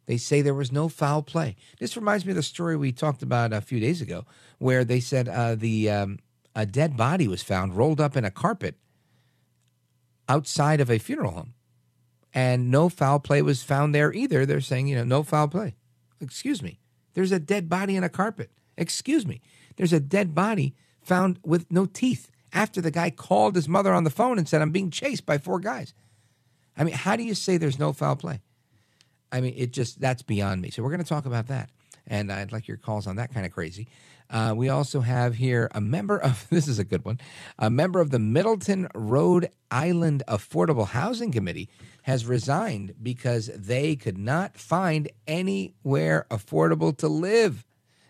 they 0.06 0.16
say 0.16 0.40
there 0.40 0.54
was 0.54 0.70
no 0.70 0.88
foul 0.88 1.22
play. 1.22 1.56
This 1.80 1.96
reminds 1.96 2.24
me 2.24 2.30
of 2.30 2.36
the 2.36 2.42
story 2.44 2.76
we 2.76 2.92
talked 2.92 3.20
about 3.20 3.52
a 3.52 3.60
few 3.60 3.80
days 3.80 4.00
ago, 4.00 4.26
where 4.58 4.84
they 4.84 5.00
said 5.00 5.28
uh, 5.28 5.56
the 5.56 5.90
um, 5.90 6.20
a 6.54 6.64
dead 6.64 6.96
body 6.96 7.26
was 7.26 7.42
found 7.42 7.76
rolled 7.76 8.00
up 8.00 8.16
in 8.16 8.24
a 8.24 8.30
carpet 8.30 8.76
outside 10.28 10.80
of 10.80 10.88
a 10.88 11.00
funeral 11.00 11.32
home, 11.32 11.54
and 12.32 12.70
no 12.70 12.88
foul 12.88 13.18
play 13.18 13.42
was 13.42 13.64
found 13.64 13.92
there 13.92 14.12
either. 14.12 14.46
They're 14.46 14.60
saying, 14.60 14.86
you 14.86 14.94
know, 14.94 15.02
no 15.02 15.24
foul 15.24 15.48
play. 15.48 15.74
Excuse 16.20 16.62
me. 16.62 16.78
There's 17.14 17.32
a 17.32 17.40
dead 17.40 17.68
body 17.68 17.96
in 17.96 18.04
a 18.04 18.08
carpet. 18.08 18.52
Excuse 18.76 19.26
me. 19.26 19.40
There's 19.74 19.92
a 19.92 19.98
dead 19.98 20.32
body 20.32 20.76
found 21.02 21.40
with 21.44 21.72
no 21.72 21.86
teeth 21.86 22.30
after 22.52 22.80
the 22.80 22.92
guy 22.92 23.10
called 23.10 23.56
his 23.56 23.68
mother 23.68 23.92
on 23.92 24.04
the 24.04 24.10
phone 24.10 24.38
and 24.38 24.48
said, 24.48 24.62
I'm 24.62 24.70
being 24.70 24.92
chased 24.92 25.26
by 25.26 25.38
four 25.38 25.58
guys. 25.58 25.92
I 26.76 26.84
mean, 26.84 26.94
how 26.94 27.16
do 27.16 27.22
you 27.22 27.34
say 27.34 27.56
there's 27.56 27.78
no 27.78 27.92
foul 27.92 28.16
play? 28.16 28.40
I 29.30 29.40
mean, 29.40 29.54
it 29.56 29.72
just, 29.72 30.00
that's 30.00 30.22
beyond 30.22 30.62
me. 30.62 30.70
So 30.70 30.82
we're 30.82 30.90
going 30.90 31.02
to 31.02 31.08
talk 31.08 31.26
about 31.26 31.48
that. 31.48 31.70
And 32.06 32.30
I'd 32.30 32.52
like 32.52 32.68
your 32.68 32.76
calls 32.76 33.06
on 33.06 33.16
that 33.16 33.32
kind 33.32 33.46
of 33.46 33.52
crazy. 33.52 33.88
Uh, 34.30 34.54
we 34.56 34.68
also 34.68 35.00
have 35.00 35.34
here 35.36 35.70
a 35.74 35.80
member 35.80 36.18
of, 36.18 36.46
this 36.50 36.68
is 36.68 36.78
a 36.78 36.84
good 36.84 37.04
one, 37.04 37.20
a 37.58 37.70
member 37.70 38.00
of 38.00 38.10
the 38.10 38.18
Middletown 38.18 38.88
Rhode 38.94 39.50
Island 39.70 40.22
Affordable 40.28 40.88
Housing 40.88 41.32
Committee 41.32 41.68
has 42.02 42.26
resigned 42.26 42.94
because 43.02 43.50
they 43.54 43.96
could 43.96 44.18
not 44.18 44.56
find 44.56 45.10
anywhere 45.26 46.26
affordable 46.30 46.96
to 46.98 47.08
live. 47.08 47.64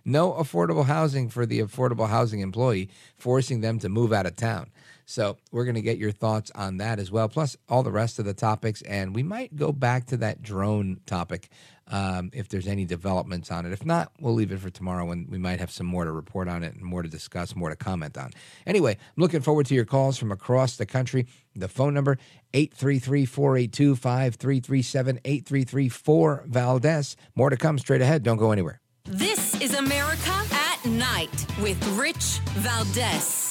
No 0.05 0.33
affordable 0.33 0.85
housing 0.85 1.31
for 1.31 1.47
the 1.47 1.61
affordable 1.61 2.09
housing 2.09 2.41
employee, 2.41 2.91
forcing 3.17 3.63
them 3.63 3.79
to 3.79 3.89
move 3.89 4.13
out 4.13 4.27
of 4.27 4.37
town. 4.37 4.71
So 5.07 5.37
we're 5.53 5.65
going 5.65 5.75
to 5.75 5.83
get 5.83 5.99
your 5.99 6.13
thoughts 6.13 6.51
on 6.55 6.79
that 6.79 6.99
as 6.99 7.11
well, 7.11 7.29
plus 7.29 7.57
all 7.69 7.83
the 7.83 7.93
rest 7.93 8.19
of 8.19 8.25
the 8.25 8.35
topics. 8.35 8.83
And 8.83 9.15
we 9.15 9.23
might 9.23 9.57
go 9.57 9.73
back 9.73 10.07
to 10.07 10.17
that 10.19 10.43
drone 10.43 11.01
topic 11.07 11.49
um, 11.89 12.31
if 12.33 12.49
there's 12.49 12.67
any 12.67 12.85
developments 12.85 13.51
on 13.51 13.67
it. 13.67 13.73
If 13.73 13.85
not, 13.85 14.13
we'll 14.21 14.35
leave 14.35 14.53
it 14.53 14.61
for 14.61 14.71
tomorrow 14.71 15.05
when 15.05 15.27
we 15.29 15.39
might 15.39 15.59
have 15.61 15.71
some 15.71 15.87
more 15.87 16.05
to 16.05 16.13
report 16.13 16.49
on 16.49 16.63
it 16.63 16.75
and 16.75 16.83
more 16.83 17.03
to 17.03 17.09
discuss, 17.09 17.55
more 17.55 17.71
to 17.71 17.77
comment 17.77 18.17
on. 18.17 18.31
Anyway, 18.67 18.93
I'm 18.93 19.21
looking 19.21 19.43
forward 19.43 19.67
to 19.67 19.75
your 19.75 19.85
calls 19.85 20.17
from 20.17 20.33
across 20.33 20.77
the 20.77 20.87
country. 20.87 21.27
The 21.55 21.69
phone 21.69 21.93
number 21.95 22.19
833-482-5337 22.55 25.19
833 25.25 25.89
Valdez. 26.47 27.17
More 27.35 27.51
to 27.51 27.57
come 27.57 27.79
straight 27.79 28.01
ahead. 28.01 28.23
Don't 28.23 28.39
go 28.39 28.53
anywhere. 28.53 28.81
This 29.05 29.61
is 29.61 29.75
America 29.75 30.33
at 30.53 30.87
Night 30.87 31.47
with 31.61 31.85
Rich 31.99 32.39
Valdez. 32.55 33.44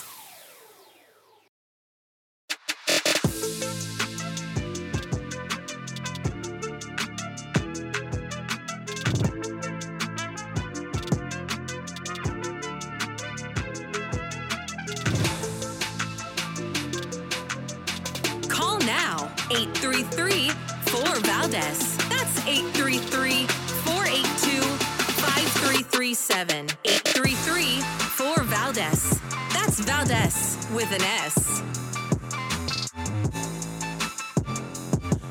5337. 26.23 26.77
833 26.85 27.81
4 27.81 28.43
Valdez. 28.43 29.19
That's 29.53 29.79
Valdez 29.81 30.67
with 30.73 30.91
an 30.93 31.01
S. 31.01 31.61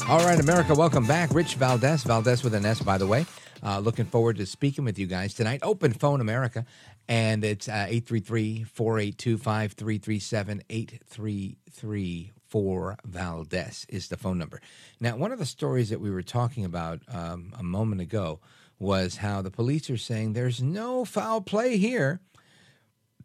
All 0.08 0.24
right, 0.26 0.38
America, 0.38 0.74
welcome 0.74 1.06
back. 1.06 1.32
Rich 1.32 1.54
Valdez, 1.54 2.02
Valdez 2.04 2.44
with 2.44 2.54
an 2.54 2.66
S, 2.66 2.82
by 2.82 2.98
the 2.98 3.06
way. 3.06 3.24
Uh, 3.62 3.78
looking 3.78 4.04
forward 4.04 4.36
to 4.36 4.44
speaking 4.44 4.84
with 4.84 4.98
you 4.98 5.06
guys 5.06 5.32
tonight. 5.32 5.60
Open 5.62 5.92
Phone 5.92 6.20
America, 6.20 6.66
and 7.08 7.42
it's 7.42 7.68
uh, 7.68 7.86
833 7.88 8.64
482 8.64 9.38
5337 9.38 10.62
833 10.68 12.32
4 12.48 12.98
Valdez 13.06 13.86
is 13.88 14.08
the 14.08 14.18
phone 14.18 14.36
number. 14.36 14.60
Now, 15.00 15.16
one 15.16 15.32
of 15.32 15.38
the 15.38 15.46
stories 15.46 15.88
that 15.88 16.00
we 16.00 16.10
were 16.10 16.22
talking 16.22 16.66
about 16.66 17.00
um, 17.08 17.54
a 17.58 17.62
moment 17.62 18.02
ago 18.02 18.40
was 18.82 19.18
how 19.18 19.40
the 19.40 19.50
police 19.50 19.88
are 19.88 19.96
saying 19.96 20.32
there's 20.32 20.60
no 20.60 21.04
foul 21.04 21.40
play 21.40 21.78
here. 21.78 22.20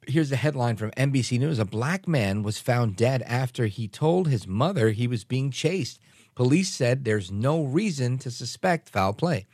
Here's 0.07 0.29
the 0.29 0.37
headline 0.37 0.77
from 0.77 0.91
NBC 0.91 1.39
News 1.39 1.59
A 1.59 1.65
black 1.65 2.07
man 2.07 2.43
was 2.43 2.59
found 2.59 2.95
dead 2.95 3.23
after 3.23 3.65
he 3.65 3.87
told 3.87 4.27
his 4.27 4.47
mother 4.47 4.91
he 4.91 5.07
was 5.07 5.25
being 5.25 5.51
chased. 5.51 5.99
Police 6.35 6.69
said 6.73 7.03
there's 7.03 7.31
no 7.31 7.63
reason 7.63 8.19
to 8.19 8.31
suspect 8.31 8.87
foul 8.87 9.13
play. 9.13 9.47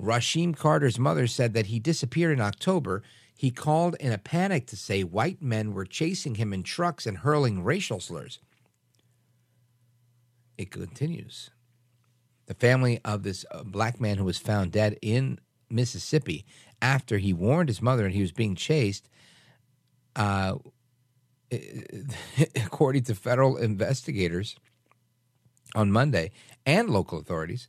Rasheem 0.00 0.56
Carter's 0.56 0.98
mother 0.98 1.26
said 1.26 1.52
that 1.52 1.66
he 1.66 1.78
disappeared 1.78 2.32
in 2.32 2.40
October. 2.40 3.02
He 3.36 3.50
called 3.50 3.96
in 4.00 4.12
a 4.12 4.18
panic 4.18 4.66
to 4.68 4.76
say 4.76 5.02
white 5.02 5.42
men 5.42 5.74
were 5.74 5.84
chasing 5.84 6.36
him 6.36 6.52
in 6.52 6.62
trucks 6.62 7.06
and 7.06 7.18
hurling 7.18 7.64
racial 7.64 8.00
slurs. 8.00 8.38
It 10.56 10.70
continues. 10.70 11.50
The 12.50 12.54
family 12.54 12.98
of 13.04 13.22
this 13.22 13.44
uh, 13.52 13.62
black 13.62 14.00
man 14.00 14.18
who 14.18 14.24
was 14.24 14.36
found 14.36 14.72
dead 14.72 14.98
in 15.02 15.38
Mississippi 15.70 16.44
after 16.82 17.18
he 17.18 17.32
warned 17.32 17.68
his 17.68 17.80
mother 17.80 18.04
and 18.04 18.12
he 18.12 18.22
was 18.22 18.32
being 18.32 18.56
chased, 18.56 19.08
uh, 20.16 20.56
according 22.56 23.04
to 23.04 23.14
federal 23.14 23.56
investigators 23.56 24.56
on 25.76 25.92
Monday 25.92 26.32
and 26.66 26.90
local 26.90 27.20
authorities, 27.20 27.68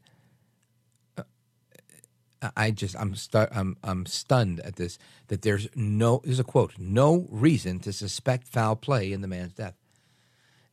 I 2.56 2.72
just 2.72 2.96
I'm 3.00 3.14
stu- 3.14 3.50
I'm 3.52 3.78
I'm 3.84 4.08
stunned 4.08 4.62
at 4.62 4.78
this 4.78 4.98
that 5.28 5.44
there's 5.44 5.68
no 5.76 6.22
there's 6.24 6.40
a 6.40 6.44
quote 6.44 6.74
no 6.80 7.28
reason 7.30 7.78
to 7.82 7.94
suspect 7.94 8.48
foul 8.48 8.76
play 8.76 9.14
in 9.14 9.22
the 9.22 9.28
man's 9.28 9.54
death. 9.54 9.76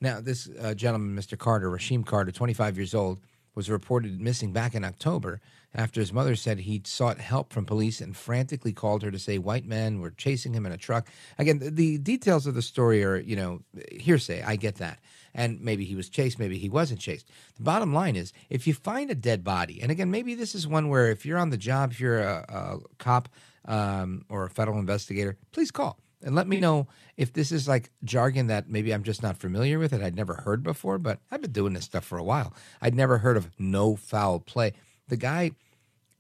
Now 0.00 0.22
this 0.22 0.48
uh, 0.58 0.72
gentleman, 0.72 1.14
Mr. 1.14 1.36
Carter, 1.36 1.70
Rasheem 1.70 2.06
Carter, 2.06 2.32
25 2.32 2.78
years 2.78 2.94
old, 2.94 3.18
was 3.58 3.68
reported 3.68 4.20
missing 4.20 4.52
back 4.52 4.72
in 4.72 4.84
October 4.84 5.40
after 5.74 6.00
his 6.00 6.12
mother 6.12 6.36
said 6.36 6.60
he'd 6.60 6.86
sought 6.86 7.18
help 7.18 7.52
from 7.52 7.66
police 7.66 8.00
and 8.00 8.16
frantically 8.16 8.72
called 8.72 9.02
her 9.02 9.10
to 9.10 9.18
say 9.18 9.36
white 9.36 9.66
men 9.66 10.00
were 10.00 10.12
chasing 10.12 10.54
him 10.54 10.64
in 10.64 10.70
a 10.70 10.76
truck. 10.76 11.08
Again, 11.40 11.58
the, 11.58 11.70
the 11.70 11.98
details 11.98 12.46
of 12.46 12.54
the 12.54 12.62
story 12.62 13.02
are, 13.02 13.16
you 13.16 13.34
know, 13.34 13.60
hearsay. 13.90 14.44
I 14.44 14.54
get 14.54 14.76
that. 14.76 15.00
And 15.34 15.60
maybe 15.60 15.84
he 15.84 15.96
was 15.96 16.08
chased, 16.08 16.38
maybe 16.38 16.56
he 16.56 16.68
wasn't 16.68 17.00
chased. 17.00 17.30
The 17.56 17.64
bottom 17.64 17.92
line 17.92 18.14
is 18.14 18.32
if 18.48 18.68
you 18.68 18.74
find 18.74 19.10
a 19.10 19.16
dead 19.16 19.42
body, 19.42 19.82
and 19.82 19.90
again, 19.90 20.12
maybe 20.12 20.36
this 20.36 20.54
is 20.54 20.68
one 20.68 20.88
where 20.88 21.10
if 21.10 21.26
you're 21.26 21.36
on 21.36 21.50
the 21.50 21.56
job, 21.56 21.90
if 21.90 21.98
you're 21.98 22.20
a, 22.20 22.44
a 22.48 22.78
cop 22.98 23.28
um, 23.64 24.24
or 24.28 24.44
a 24.44 24.50
federal 24.50 24.78
investigator, 24.78 25.36
please 25.50 25.72
call 25.72 25.98
and 26.22 26.34
let 26.34 26.48
me 26.48 26.58
know 26.58 26.88
if 27.16 27.32
this 27.32 27.52
is 27.52 27.68
like 27.68 27.90
jargon 28.02 28.48
that 28.48 28.68
maybe 28.68 28.92
I'm 28.92 29.04
just 29.04 29.22
not 29.22 29.36
familiar 29.36 29.78
with 29.78 29.92
it. 29.92 30.02
I'd 30.02 30.16
never 30.16 30.34
heard 30.34 30.62
before, 30.62 30.98
but 30.98 31.20
I've 31.30 31.42
been 31.42 31.52
doing 31.52 31.74
this 31.74 31.84
stuff 31.84 32.04
for 32.04 32.18
a 32.18 32.24
while. 32.24 32.54
I'd 32.80 32.94
never 32.94 33.18
heard 33.18 33.36
of 33.36 33.50
no 33.58 33.94
foul 33.94 34.40
play. 34.40 34.72
The 35.08 35.16
guy, 35.16 35.52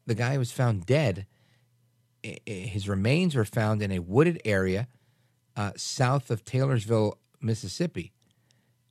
the 0.06 0.14
guy 0.14 0.38
was 0.38 0.52
found 0.52 0.86
dead. 0.86 1.26
His 2.22 2.88
remains 2.88 3.34
were 3.34 3.44
found 3.44 3.82
in 3.82 3.92
a 3.92 3.98
wooded 3.98 4.40
area 4.44 4.88
uh, 5.56 5.72
south 5.76 6.30
of 6.30 6.44
Taylorsville, 6.44 7.18
Mississippi. 7.40 8.12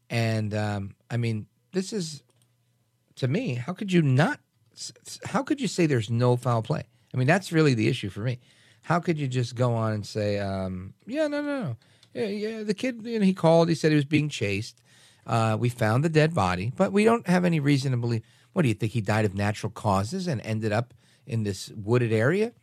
And 0.10 0.54
um, 0.54 0.96
I 1.10 1.18
mean, 1.18 1.48
this 1.72 1.94
is 1.94 2.24
to 3.16 3.28
me. 3.28 3.56
How 3.56 3.74
could 3.74 3.92
you 3.92 4.02
not? 4.02 4.40
How 5.26 5.42
could 5.42 5.60
you 5.60 5.68
say 5.68 5.86
there's 5.86 6.10
no 6.10 6.36
foul 6.36 6.62
play? 6.62 6.84
I 7.14 7.18
mean, 7.18 7.28
that's 7.28 7.52
really 7.52 7.74
the 7.74 7.88
issue 7.88 8.10
for 8.10 8.20
me. 8.20 8.40
How 8.88 9.02
could 9.02 9.20
you 9.20 9.28
just 9.28 9.54
go 9.54 9.74
on 9.74 9.92
and 9.92 10.06
say, 10.06 10.40
um, 10.40 10.94
yeah, 11.06 11.28
no, 11.28 11.42
no, 11.42 11.62
no. 11.62 11.78
Yeah, 12.14 12.28
yeah, 12.28 12.64
the 12.64 12.74
kid, 12.74 13.02
you 13.04 13.20
know, 13.20 13.26
he 13.26 13.34
called, 13.34 13.68
he 13.68 13.76
said 13.76 13.92
he 13.92 13.98
was 13.98 14.06
being 14.06 14.30
chased. 14.30 14.82
Uh, 15.26 15.58
we 15.60 15.68
found 15.68 16.06
the 16.06 16.10
dead 16.10 16.34
body, 16.34 16.72
but 16.74 16.94
we 16.94 17.04
don't 17.04 17.28
have 17.28 17.44
any 17.44 17.60
reason 17.60 17.92
to 17.92 17.98
believe. 17.98 18.24
What 18.54 18.62
do 18.62 18.70
you 18.70 18.74
think? 18.74 18.94
He 18.94 19.02
died 19.02 19.26
of 19.26 19.36
natural 19.36 19.72
causes 19.72 20.26
and 20.26 20.40
ended 20.40 20.72
up 20.72 20.94
in 21.26 21.44
this 21.44 21.70
wooded 21.76 22.14
area? 22.14 22.54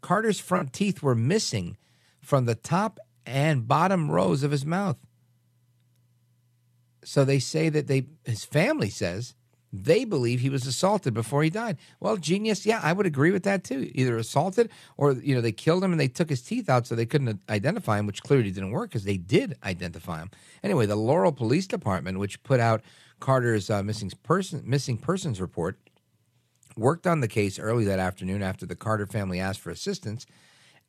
Carter's 0.00 0.40
front 0.40 0.72
teeth 0.72 1.04
were 1.04 1.14
missing 1.14 1.76
from 2.20 2.46
the 2.46 2.56
top 2.56 2.98
and 3.24 3.68
bottom 3.68 4.10
rows 4.10 4.42
of 4.42 4.50
his 4.50 4.66
mouth. 4.66 4.98
So 7.04 7.24
they 7.24 7.38
say 7.38 7.68
that 7.68 7.86
they, 7.86 8.06
his 8.24 8.44
family 8.44 8.90
says, 8.90 9.36
they 9.72 10.04
believe 10.04 10.40
he 10.40 10.50
was 10.50 10.66
assaulted 10.66 11.12
before 11.12 11.42
he 11.42 11.50
died. 11.50 11.76
Well, 12.00 12.16
genius, 12.16 12.64
yeah, 12.64 12.80
I 12.82 12.92
would 12.92 13.06
agree 13.06 13.30
with 13.30 13.42
that 13.42 13.64
too. 13.64 13.90
Either 13.94 14.16
assaulted 14.16 14.70
or 14.96 15.12
you 15.12 15.34
know 15.34 15.40
they 15.40 15.52
killed 15.52 15.84
him 15.84 15.92
and 15.92 16.00
they 16.00 16.08
took 16.08 16.30
his 16.30 16.42
teeth 16.42 16.68
out 16.68 16.86
so 16.86 16.94
they 16.94 17.06
couldn't 17.06 17.40
identify 17.48 17.98
him, 17.98 18.06
which 18.06 18.22
clearly 18.22 18.50
didn't 18.50 18.70
work 18.70 18.90
because 18.90 19.04
they 19.04 19.18
did 19.18 19.56
identify 19.62 20.20
him. 20.20 20.30
Anyway, 20.62 20.86
the 20.86 20.96
Laurel 20.96 21.32
Police 21.32 21.66
Department, 21.66 22.18
which 22.18 22.42
put 22.42 22.60
out 22.60 22.82
Carter's 23.20 23.68
uh, 23.68 23.82
missing 23.82 24.10
person 24.22 24.62
missing 24.64 24.96
persons 24.96 25.40
report, 25.40 25.78
worked 26.76 27.06
on 27.06 27.20
the 27.20 27.28
case 27.28 27.58
early 27.58 27.84
that 27.84 27.98
afternoon 27.98 28.42
after 28.42 28.64
the 28.64 28.76
Carter 28.76 29.06
family 29.06 29.38
asked 29.38 29.60
for 29.60 29.70
assistance, 29.70 30.24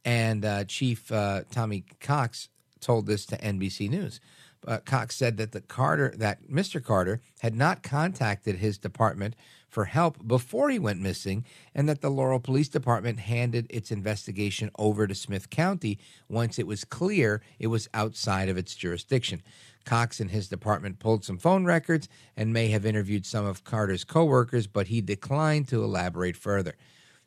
and 0.05 0.45
uh, 0.45 0.63
Chief 0.63 1.11
uh, 1.11 1.41
Tommy 1.51 1.83
Cox 1.99 2.47
told 2.79 3.07
this 3.07 3.25
to 3.25 3.37
NBC 3.37 3.89
News 3.89 4.21
uh, 4.67 4.79
Cox 4.79 5.15
said 5.15 5.37
that 5.37 5.51
the 5.51 5.61
Carter 5.61 6.13
that 6.17 6.49
Mr. 6.49 6.83
Carter 6.83 7.21
had 7.39 7.55
not 7.55 7.83
contacted 7.83 8.57
his 8.57 8.77
department 8.77 9.35
for 9.69 9.85
help 9.85 10.27
before 10.27 10.69
he 10.69 10.79
went 10.79 10.99
missing, 10.99 11.45
and 11.75 11.87
that 11.87 12.01
the 12.01 12.09
Laurel 12.09 12.39
Police 12.39 12.69
Department 12.69 13.19
handed 13.19 13.67
its 13.69 13.91
investigation 13.91 14.71
over 14.79 15.05
to 15.05 15.13
Smith 15.13 15.49
County 15.49 15.99
once 16.27 16.57
it 16.57 16.67
was 16.67 16.83
clear 16.83 17.41
it 17.59 17.67
was 17.67 17.87
outside 17.93 18.49
of 18.49 18.57
its 18.57 18.75
jurisdiction. 18.75 19.41
Cox 19.85 20.19
and 20.19 20.31
his 20.31 20.49
department 20.49 20.99
pulled 20.99 21.23
some 21.23 21.37
phone 21.37 21.65
records 21.65 22.09
and 22.35 22.51
may 22.51 22.67
have 22.67 22.85
interviewed 22.85 23.25
some 23.25 23.45
of 23.45 23.63
Carter's 23.63 24.03
coworkers, 24.03 24.67
but 24.67 24.87
he 24.87 25.01
declined 25.01 25.67
to 25.67 25.83
elaborate 25.83 26.35
further, 26.35 26.75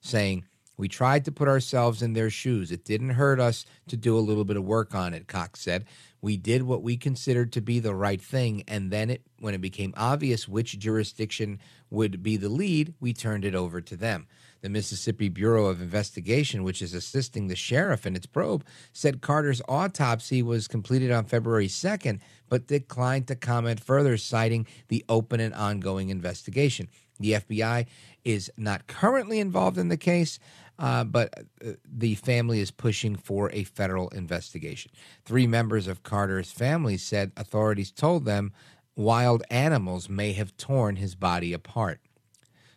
saying, 0.00 0.44
we 0.76 0.88
tried 0.88 1.24
to 1.26 1.32
put 1.32 1.48
ourselves 1.48 2.02
in 2.02 2.14
their 2.14 2.30
shoes. 2.30 2.72
It 2.72 2.84
didn't 2.84 3.10
hurt 3.10 3.38
us 3.38 3.66
to 3.88 3.96
do 3.96 4.16
a 4.16 4.20
little 4.20 4.44
bit 4.44 4.56
of 4.56 4.64
work 4.64 4.94
on 4.94 5.14
it, 5.14 5.28
Cox 5.28 5.60
said. 5.60 5.84
We 6.22 6.36
did 6.36 6.62
what 6.62 6.84
we 6.84 6.96
considered 6.96 7.52
to 7.52 7.60
be 7.60 7.80
the 7.80 7.96
right 7.96 8.22
thing, 8.22 8.62
and 8.68 8.92
then 8.92 9.10
it, 9.10 9.22
when 9.40 9.54
it 9.54 9.60
became 9.60 9.92
obvious 9.96 10.46
which 10.46 10.78
jurisdiction 10.78 11.58
would 11.90 12.22
be 12.22 12.36
the 12.36 12.48
lead, 12.48 12.94
we 13.00 13.12
turned 13.12 13.44
it 13.44 13.56
over 13.56 13.80
to 13.80 13.96
them. 13.96 14.28
The 14.60 14.68
Mississippi 14.68 15.28
Bureau 15.28 15.66
of 15.66 15.82
Investigation, 15.82 16.62
which 16.62 16.80
is 16.80 16.94
assisting 16.94 17.48
the 17.48 17.56
sheriff 17.56 18.06
in 18.06 18.14
its 18.14 18.26
probe, 18.26 18.64
said 18.92 19.20
Carter's 19.20 19.60
autopsy 19.68 20.42
was 20.42 20.68
completed 20.68 21.10
on 21.10 21.24
February 21.24 21.66
2nd, 21.66 22.20
but 22.48 22.68
declined 22.68 23.26
to 23.26 23.34
comment 23.34 23.80
further, 23.80 24.16
citing 24.16 24.68
the 24.86 25.04
open 25.08 25.40
and 25.40 25.52
ongoing 25.54 26.10
investigation. 26.10 26.86
The 27.18 27.32
FBI 27.32 27.86
is 28.24 28.50
not 28.56 28.86
currently 28.86 29.40
involved 29.40 29.78
in 29.78 29.88
the 29.88 29.96
case, 29.96 30.38
uh, 30.78 31.04
but 31.04 31.32
uh, 31.64 31.72
the 31.84 32.14
family 32.16 32.60
is 32.60 32.70
pushing 32.70 33.16
for 33.16 33.50
a 33.52 33.64
federal 33.64 34.08
investigation. 34.08 34.90
Three 35.24 35.46
members 35.46 35.86
of 35.86 36.02
Carter's 36.02 36.52
family 36.52 36.96
said 36.96 37.32
authorities 37.36 37.90
told 37.90 38.24
them 38.24 38.52
wild 38.96 39.42
animals 39.50 40.08
may 40.08 40.32
have 40.32 40.56
torn 40.56 40.96
his 40.96 41.14
body 41.14 41.52
apart. 41.52 42.00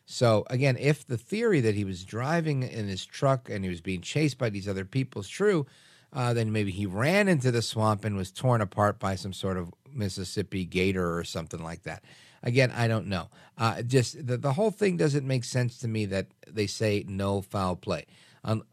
So, 0.05 0.45
again, 0.49 0.77
if 0.79 1.05
the 1.05 1.17
theory 1.17 1.61
that 1.61 1.73
he 1.73 1.83
was 1.83 2.03
driving 2.03 2.61
in 2.63 2.87
his 2.87 3.05
truck 3.05 3.49
and 3.49 3.63
he 3.63 3.69
was 3.69 3.81
being 3.81 4.01
chased 4.01 4.37
by 4.37 4.49
these 4.49 4.67
other 4.67 4.85
people 4.85 5.21
is 5.21 5.27
true, 5.27 5.65
uh, 6.13 6.33
then 6.33 6.51
maybe 6.51 6.71
he 6.71 6.85
ran 6.85 7.27
into 7.27 7.51
the 7.51 7.61
swamp 7.61 8.05
and 8.05 8.15
was 8.15 8.31
torn 8.31 8.61
apart 8.61 8.99
by 8.99 9.15
some 9.15 9.33
sort 9.33 9.57
of 9.57 9.73
Mississippi 9.91 10.63
gator 10.63 11.17
or 11.17 11.23
something 11.23 11.63
like 11.63 11.83
that. 11.83 12.03
Again, 12.45 12.71
I 12.71 12.87
don't 12.87 13.07
know. 13.07 13.29
Uh, 13.57 13.81
just 13.81 14.25
the, 14.25 14.37
the 14.37 14.53
whole 14.53 14.71
thing 14.71 14.97
doesn't 14.97 15.25
make 15.25 15.43
sense 15.43 15.79
to 15.79 15.87
me 15.87 16.05
that 16.05 16.27
they 16.47 16.67
say 16.67 17.03
no 17.07 17.41
foul 17.41 17.75
play. 17.75 18.05
Um, 18.43 18.63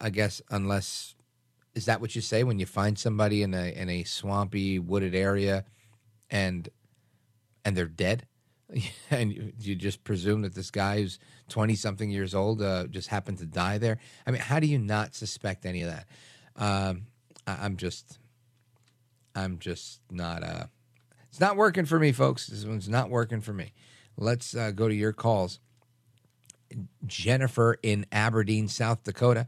I 0.00 0.10
guess 0.10 0.40
unless 0.50 1.16
is 1.74 1.84
that 1.86 2.00
what 2.00 2.14
you 2.14 2.22
say 2.22 2.44
when 2.44 2.58
you 2.58 2.66
find 2.66 2.98
somebody 2.98 3.42
in 3.42 3.52
a 3.52 3.72
in 3.72 3.90
a 3.90 4.04
swampy 4.04 4.78
wooded 4.78 5.14
area, 5.14 5.64
and 6.30 6.68
and 7.64 7.76
they're 7.76 7.86
dead, 7.86 8.26
and 9.10 9.32
you, 9.32 9.52
you 9.58 9.74
just 9.74 10.04
presume 10.04 10.42
that 10.42 10.54
this 10.54 10.70
guy 10.70 11.00
who's 11.00 11.18
twenty 11.48 11.74
something 11.74 12.08
years 12.08 12.34
old 12.34 12.62
uh, 12.62 12.86
just 12.86 13.08
happened 13.08 13.38
to 13.38 13.46
die 13.46 13.78
there. 13.78 13.98
I 14.26 14.30
mean, 14.30 14.40
how 14.40 14.60
do 14.60 14.68
you 14.68 14.78
not 14.78 15.16
suspect 15.16 15.66
any 15.66 15.82
of 15.82 15.90
that? 15.90 16.06
Um, 16.54 17.06
I, 17.46 17.58
I'm 17.64 17.76
just, 17.76 18.20
I'm 19.34 19.58
just 19.58 20.00
not. 20.10 20.44
Uh, 20.44 20.66
it's 21.36 21.40
not 21.42 21.58
working 21.58 21.84
for 21.84 21.98
me, 21.98 22.12
folks. 22.12 22.46
This 22.46 22.64
one's 22.64 22.88
not 22.88 23.10
working 23.10 23.42
for 23.42 23.52
me. 23.52 23.74
Let's 24.16 24.56
uh, 24.56 24.70
go 24.70 24.88
to 24.88 24.94
your 24.94 25.12
calls. 25.12 25.60
Jennifer 27.04 27.76
in 27.82 28.06
Aberdeen, 28.10 28.68
South 28.68 29.04
Dakota. 29.04 29.46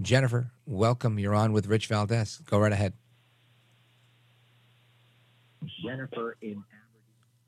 Jennifer, 0.00 0.50
welcome. 0.64 1.18
You're 1.18 1.34
on 1.34 1.52
with 1.52 1.66
Rich 1.66 1.88
Valdez. 1.88 2.38
Go 2.46 2.58
right 2.58 2.72
ahead. 2.72 2.94
Jennifer 5.84 6.38
in 6.40 6.52
Aberdeen. 6.52 6.64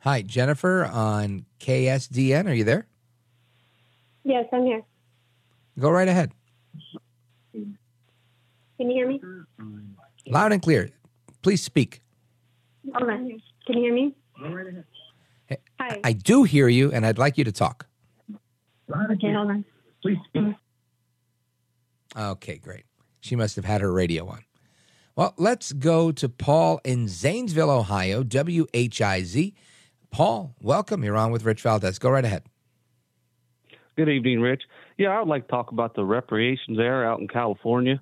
Hi, 0.00 0.20
Jennifer 0.20 0.84
on 0.84 1.46
KSDN. 1.58 2.46
Are 2.46 2.52
you 2.52 2.64
there? 2.64 2.86
Yes, 4.22 4.44
I'm 4.52 4.66
here. 4.66 4.82
Go 5.78 5.88
right 5.88 6.08
ahead. 6.08 6.32
Can 7.54 7.78
you 8.78 8.90
hear 8.90 9.08
me? 9.08 9.18
Loud 10.26 10.52
and 10.52 10.60
clear. 10.60 10.90
Please 11.40 11.62
speak. 11.62 12.02
Hold 12.94 13.08
on. 13.08 13.37
Can 13.68 13.76
you 13.76 13.84
hear 13.84 13.94
me? 13.94 14.14
Hi. 15.78 16.00
I 16.02 16.12
do 16.14 16.44
hear 16.44 16.68
you, 16.68 16.90
and 16.90 17.04
I'd 17.04 17.18
like 17.18 17.36
you 17.36 17.44
to 17.44 17.52
talk. 17.52 17.86
Okay, 18.30 19.30
hold 19.30 19.50
on. 19.50 19.64
Please 20.00 20.16
speak. 20.26 20.54
Okay, 22.16 22.56
great. 22.56 22.84
She 23.20 23.36
must 23.36 23.56
have 23.56 23.66
had 23.66 23.82
her 23.82 23.92
radio 23.92 24.26
on. 24.26 24.42
Well, 25.16 25.34
let's 25.36 25.72
go 25.72 26.10
to 26.12 26.30
Paul 26.30 26.80
in 26.82 27.08
Zanesville, 27.08 27.70
Ohio, 27.70 28.22
WHIZ. 28.22 29.52
Paul, 30.10 30.54
welcome. 30.62 31.04
You're 31.04 31.18
on 31.18 31.30
with 31.30 31.44
Rich 31.44 31.60
Valdez. 31.60 31.98
Go 31.98 32.08
right 32.08 32.24
ahead. 32.24 32.44
Good 33.98 34.08
evening, 34.08 34.40
Rich. 34.40 34.62
Yeah, 34.96 35.08
I 35.08 35.18
would 35.18 35.28
like 35.28 35.42
to 35.46 35.50
talk 35.50 35.72
about 35.72 35.94
the 35.94 36.06
reparations 36.06 36.78
there 36.78 37.06
out 37.06 37.20
in 37.20 37.28
California. 37.28 38.00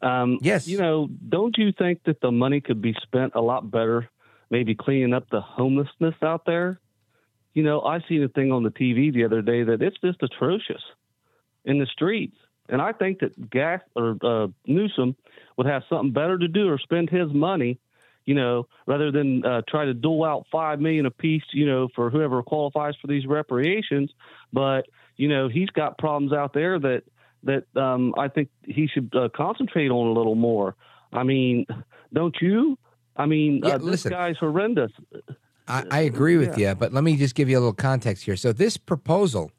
Um, 0.00 0.38
yes. 0.42 0.68
You 0.68 0.78
know, 0.78 1.08
don't 1.28 1.58
you 1.58 1.72
think 1.76 2.04
that 2.04 2.20
the 2.20 2.30
money 2.30 2.60
could 2.60 2.80
be 2.80 2.94
spent 3.02 3.32
a 3.34 3.40
lot 3.40 3.68
better 3.68 4.08
maybe 4.50 4.74
cleaning 4.74 5.14
up 5.14 5.28
the 5.30 5.40
homelessness 5.40 6.14
out 6.22 6.44
there. 6.46 6.80
You 7.54 7.62
know, 7.62 7.80
I 7.82 8.00
seen 8.08 8.22
a 8.22 8.28
thing 8.28 8.52
on 8.52 8.62
the 8.62 8.70
TV 8.70 9.12
the 9.12 9.24
other 9.24 9.42
day 9.42 9.62
that 9.64 9.82
it's 9.82 9.96
just 10.04 10.22
atrocious 10.22 10.82
in 11.64 11.78
the 11.78 11.86
streets. 11.86 12.36
And 12.68 12.82
I 12.82 12.92
think 12.92 13.20
that 13.20 13.50
Gas 13.50 13.80
or 13.96 14.16
uh, 14.22 14.48
Newsom 14.66 15.16
would 15.56 15.66
have 15.66 15.82
something 15.88 16.12
better 16.12 16.38
to 16.38 16.48
do 16.48 16.68
or 16.68 16.78
spend 16.78 17.08
his 17.08 17.32
money, 17.32 17.78
you 18.26 18.34
know, 18.34 18.68
rather 18.86 19.10
than 19.10 19.44
uh, 19.44 19.62
try 19.68 19.86
to 19.86 19.94
dole 19.94 20.24
out 20.24 20.46
five 20.52 20.80
million 20.80 21.06
apiece, 21.06 21.44
you 21.52 21.66
know, 21.66 21.88
for 21.94 22.10
whoever 22.10 22.42
qualifies 22.42 22.94
for 23.00 23.06
these 23.06 23.26
reparations. 23.26 24.10
But 24.52 24.82
you 25.16 25.28
know, 25.28 25.48
he's 25.48 25.70
got 25.70 25.98
problems 25.98 26.32
out 26.32 26.52
there 26.52 26.78
that 26.78 27.02
that 27.44 27.64
um, 27.80 28.14
I 28.18 28.28
think 28.28 28.48
he 28.64 28.86
should 28.86 29.14
uh, 29.14 29.28
concentrate 29.34 29.90
on 29.90 30.08
a 30.08 30.12
little 30.12 30.34
more. 30.34 30.74
I 31.12 31.22
mean, 31.22 31.66
don't 32.12 32.36
you? 32.40 32.78
I 33.18 33.26
mean, 33.26 33.60
Yeah, 33.64 33.74
uh, 33.74 33.78
this 33.78 33.86
listen. 33.86 34.10
guy's 34.12 34.38
horrendous. 34.38 34.92
I, 35.66 35.84
I 35.90 36.00
agree 36.00 36.36
with 36.38 36.56
you, 36.56 36.74
but 36.74 36.92
let 36.94 37.04
me 37.04 37.16
just 37.16 37.34
give 37.34 37.50
you 37.50 37.58
a 37.58 37.60
little 37.60 37.74
context 37.74 38.24
here. 38.24 38.36
So 38.36 38.52
this 38.52 38.78
proposal, 38.78 39.50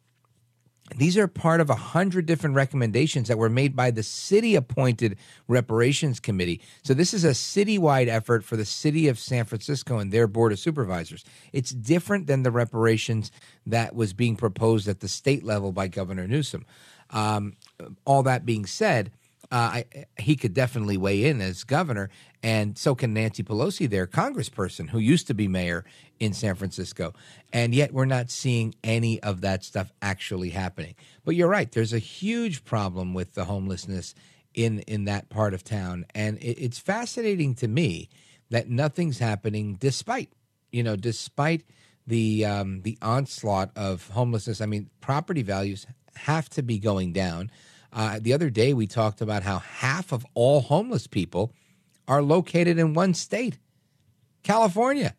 these 0.98 1.20
are 1.20 1.28
part 1.28 1.62
of 1.62 1.70
a 1.70 1.76
hundred 1.76 2.26
different 2.26 2.56
recommendations 2.56 3.28
that 3.28 3.38
were 3.38 3.50
made 3.50 3.76
by 3.76 3.92
the 3.92 4.02
city-appointed 4.02 5.18
reparations 5.48 6.20
committee. 6.20 6.62
So 6.84 6.96
this 6.96 7.14
is 7.14 7.24
a 7.24 7.30
citywide 7.30 8.08
effort 8.08 8.44
for 8.44 8.58
the 8.58 8.66
city 8.66 9.08
of 9.08 9.20
San 9.20 9.46
Francisco 9.46 10.00
and 10.00 10.12
their 10.12 10.26
board 10.26 10.52
of 10.52 10.58
supervisors. 10.58 11.24
It's 11.54 11.70
different 11.70 12.26
than 12.26 12.42
the 12.42 12.50
reparations 12.50 13.32
that 13.68 13.94
was 13.94 14.14
being 14.14 14.36
proposed 14.36 14.88
at 14.88 15.02
the 15.02 15.08
state 15.08 15.44
level 15.44 15.72
by 15.72 15.90
Governor 15.90 16.28
Newsom. 16.28 16.66
Um, 17.12 17.54
all 18.06 18.24
that 18.24 18.46
being 18.46 18.66
said, 18.66 19.12
uh, 19.52 19.56
I, 19.82 19.86
he 20.20 20.36
could 20.36 20.54
definitely 20.54 20.98
weigh 20.98 21.26
in 21.26 21.42
as 21.42 21.64
governor, 21.64 22.10
and 22.42 22.78
so 22.78 22.96
can 22.96 23.14
Nancy 23.14 23.44
Pelosi, 23.44 23.90
their 23.90 24.08
congressperson, 24.08 24.90
who 24.90 25.00
used 25.00 25.28
to 25.28 25.34
be 25.34 25.48
mayor 25.48 25.84
in 26.20 26.34
San 26.34 26.56
Francisco. 26.56 27.14
And 27.52 27.74
yet, 27.76 27.94
we're 27.94 28.06
not 28.06 28.30
seeing 28.30 28.76
any 28.84 29.22
of 29.22 29.42
that 29.42 29.64
stuff 29.64 29.92
actually 30.02 30.50
happening. 30.50 30.96
But 31.26 31.36
you're 31.36 31.50
right; 31.50 31.72
there's 31.72 31.94
a 31.94 32.00
huge 32.00 32.64
problem 32.66 33.14
with 33.14 33.34
the 33.34 33.46
homelessness 33.46 34.16
in 34.54 34.80
in 34.80 35.06
that 35.06 35.30
part 35.30 35.54
of 35.54 35.64
town, 35.64 36.06
and 36.16 36.38
it, 36.38 36.58
it's 36.60 36.80
fascinating 36.80 37.56
to 37.56 37.68
me 37.68 38.10
that 38.50 38.70
nothing's 38.70 39.20
happening, 39.20 39.76
despite 39.76 40.30
you 40.72 40.84
know, 40.84 40.96
despite 40.96 41.64
the 42.08 42.46
um, 42.46 42.82
the 42.82 42.98
onslaught 43.02 43.72
of 43.76 44.08
homelessness. 44.10 44.62
I 44.62 44.66
mean, 44.66 44.90
property 45.02 45.42
values 45.42 45.86
have 46.16 46.50
to 46.50 46.64
be 46.64 46.80
going 46.80 47.14
down. 47.14 47.52
Uh, 47.92 48.20
the 48.22 48.34
other 48.34 48.50
day, 48.50 48.74
we 48.74 48.88
talked 48.88 49.22
about 49.22 49.44
how 49.44 49.60
half 49.60 50.12
of 50.12 50.26
all 50.34 50.62
homeless 50.62 51.08
people 51.08 51.54
are 52.10 52.22
located 52.22 52.78
in 52.78 52.94
one 52.94 53.14
state, 53.14 53.58
California. 54.44 55.16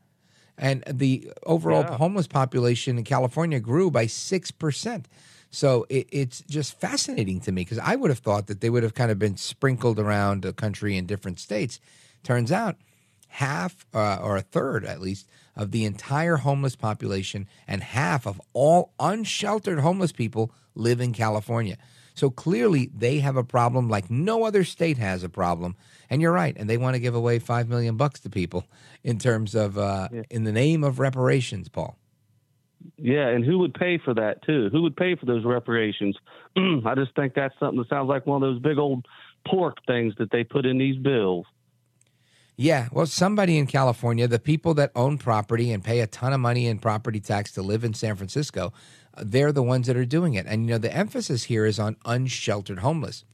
And 0.59 0.85
the 0.87 1.33
overall 1.47 1.85
Yeah. 1.85 1.97
homeless 1.97 2.27
population 2.27 2.99
in 2.99 3.05
California 3.05 3.61
grew 3.61 3.91
by 3.91 4.07
6%. 4.07 5.07
So 5.51 5.87
it, 5.89 6.07
it's 6.13 6.43
just 6.43 6.79
fascinating 6.79 7.41
to 7.41 7.53
me 7.53 7.63
because 7.63 7.79
I 7.79 7.97
would 7.97 8.11
have 8.11 8.19
thought 8.19 8.47
that 8.49 8.61
they 8.61 8.69
would 8.71 8.83
have 8.83 8.95
kind 8.95 9.11
of 9.11 9.19
been 9.19 9.37
sprinkled 9.37 9.99
around 9.99 10.43
the 10.43 10.53
country 10.53 10.97
in 10.97 11.07
different 11.07 11.41
states. 11.41 11.81
Turns 12.23 12.53
out 12.53 12.77
half 13.29 13.87
uh, 13.95 14.19
or 14.23 14.37
a 14.37 14.43
third 14.43 14.85
at 14.85 15.01
least 15.01 15.27
of 15.57 15.71
the 15.71 15.85
entire 15.85 16.37
homeless 16.37 16.77
population 16.77 17.49
and 17.67 17.83
half 17.83 18.27
of 18.27 18.41
all 18.53 18.93
unsheltered 19.01 19.81
homeless 19.81 20.13
people 20.13 20.53
live 20.75 21.01
in 21.01 21.13
California. 21.13 21.77
So 22.15 22.31
clearly 22.31 22.91
they 22.95 23.21
have 23.21 23.37
a 23.37 23.45
problem 23.45 23.89
like 23.89 24.11
no 24.11 24.45
other 24.45 24.65
state 24.65 24.99
has 24.99 25.23
a 25.23 25.29
problem. 25.29 25.77
And 26.09 26.21
you're 26.21 26.33
right, 26.33 26.57
and 26.57 26.69
they 26.69 26.77
want 26.77 26.95
to 26.95 27.01
give 27.01 27.15
away 27.15 27.39
5 27.39 27.69
million 27.69 27.97
bucks 27.97 28.21
to 28.21 28.31
people 28.31 28.67
in 29.05 29.19
terms 29.19 29.55
of 29.55 29.79
uh, 29.79 30.09
in 30.29 30.45
the 30.45 30.53
name 30.53 30.85
of 30.85 30.99
reparations, 30.99 31.69
Paul. 31.69 31.97
Yeah, 32.97 33.29
and 33.29 33.45
who 33.45 33.59
would 33.59 33.75
pay 33.75 33.99
for 33.99 34.15
that 34.15 34.43
too? 34.43 34.71
Who 34.73 34.83
would 34.83 34.97
pay 34.97 35.15
for 35.15 35.27
those 35.27 35.45
reparations? 35.45 36.17
I 36.57 36.95
just 36.95 37.15
think 37.15 37.35
that's 37.35 37.55
something 37.59 37.79
that 37.79 37.89
sounds 37.89 38.09
like 38.09 38.27
one 38.27 38.43
of 38.43 38.49
those 38.49 38.61
big 38.61 38.79
old 38.79 39.07
pork 39.47 39.79
things 39.87 40.15
that 40.19 40.31
they 40.31 40.45
put 40.45 40.67
in 40.67 40.79
these 40.79 40.97
bills. 40.97 41.47
Yeah, 42.57 42.89
well, 42.93 43.07
somebody 43.07 43.57
in 43.57 43.67
California, 43.67 44.29
the 44.29 44.39
people 44.39 44.75
that 44.75 44.93
own 44.95 45.17
property 45.17 45.73
and 45.73 45.83
pay 45.83 46.01
a 46.01 46.07
ton 46.07 46.35
of 46.35 46.41
money 46.41 46.67
in 46.67 46.79
property 46.79 47.19
tax 47.19 47.53
to 47.53 47.63
live 47.63 47.85
in 47.85 47.95
San 47.95 48.17
Francisco, 48.17 48.75
they're 49.17 49.53
the 49.53 49.63
ones 49.63 49.87
that 49.87 49.97
are 49.97 50.05
doing 50.05 50.35
it. 50.35 50.47
And, 50.47 50.65
you 50.67 50.73
know, 50.73 50.79
the 50.79 50.95
emphasis 50.95 51.45
here 51.45 51.67
is 51.67 51.79
on 51.79 51.97
unsheltered 52.05 52.81
homeless. 52.81 53.25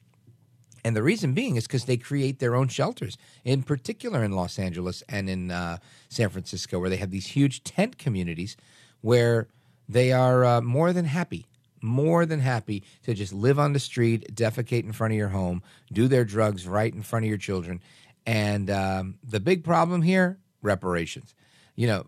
And 0.85 0.95
the 0.95 1.03
reason 1.03 1.33
being 1.33 1.57
is 1.57 1.67
because 1.67 1.87
they 1.87 1.97
create 1.97 2.39
their 2.39 2.55
own 2.55 2.69
shelters, 2.69 3.19
in 3.45 3.65
particular 3.65 4.23
in 4.23 4.33
Los 4.33 4.59
Angeles 4.59 5.03
and 5.09 5.29
in 5.29 5.51
uh, 5.51 5.79
San 6.09 6.29
Francisco, 6.29 6.79
where 6.79 6.89
they 6.89 6.97
have 6.97 7.11
these 7.11 7.27
huge 7.27 7.65
tent 7.65 7.99
communities 7.99 8.57
where 9.01 9.49
they 9.89 10.13
are 10.13 10.45
uh, 10.45 10.61
more 10.61 10.93
than 10.93 11.05
happy, 11.05 11.47
more 11.83 12.25
than 12.25 12.41
happy 12.41 12.85
to 13.03 13.15
just 13.15 13.33
live 13.33 13.59
on 13.59 13.73
the 13.73 13.81
street, 13.81 14.35
defecate 14.35 14.85
in 14.85 14.93
front 14.93 15.13
of 15.13 15.19
your 15.19 15.29
home, 15.29 15.63
do 15.93 16.07
their 16.07 16.25
drugs 16.25 16.69
right 16.69 16.95
in 16.95 17.03
front 17.03 17.25
of 17.25 17.29
your 17.29 17.39
children. 17.39 17.81
And 18.25 18.71
um, 18.71 19.19
the 19.25 19.41
big 19.41 19.65
problem 19.65 20.03
here 20.03 20.39
reparations. 20.63 21.35
You 21.75 21.87
know, 21.89 22.07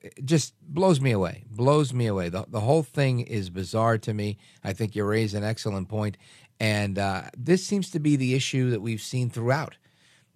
it 0.00 0.24
just 0.24 0.54
blows 0.62 1.00
me 1.00 1.10
away. 1.10 1.44
Blows 1.50 1.92
me 1.92 2.06
away. 2.06 2.28
The, 2.28 2.44
the 2.48 2.60
whole 2.60 2.82
thing 2.82 3.20
is 3.20 3.50
bizarre 3.50 3.98
to 3.98 4.14
me. 4.14 4.38
I 4.62 4.72
think 4.72 4.94
you 4.94 5.04
raise 5.04 5.34
an 5.34 5.44
excellent 5.44 5.88
point. 5.88 6.16
And 6.60 6.98
uh, 6.98 7.22
this 7.36 7.64
seems 7.66 7.90
to 7.90 8.00
be 8.00 8.16
the 8.16 8.34
issue 8.34 8.70
that 8.70 8.80
we've 8.80 9.00
seen 9.00 9.30
throughout 9.30 9.76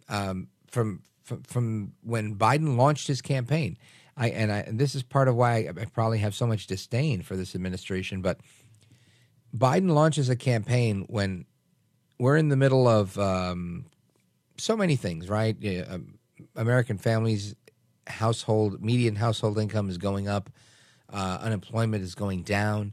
um, 0.08 0.48
from, 0.70 1.02
from 1.22 1.42
from 1.42 1.92
when 2.02 2.36
Biden 2.36 2.76
launched 2.76 3.06
his 3.06 3.22
campaign. 3.22 3.76
I 4.16 4.28
and 4.28 4.52
I 4.52 4.58
and 4.58 4.78
this 4.78 4.94
is 4.94 5.02
part 5.02 5.28
of 5.28 5.36
why 5.36 5.68
I, 5.68 5.84
probably 5.86 6.18
have 6.18 6.34
so 6.34 6.46
much 6.46 6.66
disdain 6.66 7.22
for 7.22 7.36
this 7.36 7.54
administration. 7.54 8.22
But 8.22 8.38
Biden 9.56 9.90
launches 9.90 10.28
a 10.28 10.36
campaign 10.36 11.06
when 11.08 11.44
we're 12.18 12.36
in 12.36 12.50
the 12.50 12.56
middle 12.56 12.86
of 12.86 13.18
um, 13.18 13.86
so 14.58 14.76
many 14.76 14.96
things, 14.96 15.28
right? 15.28 15.56
Um, 15.88 16.18
American 16.54 16.98
families, 16.98 17.54
household 18.06 18.82
median 18.82 19.16
household 19.16 19.58
income 19.58 19.88
is 19.88 19.98
going 19.98 20.28
up, 20.28 20.50
uh, 21.12 21.38
unemployment 21.40 22.02
is 22.02 22.14
going 22.14 22.42
down, 22.42 22.92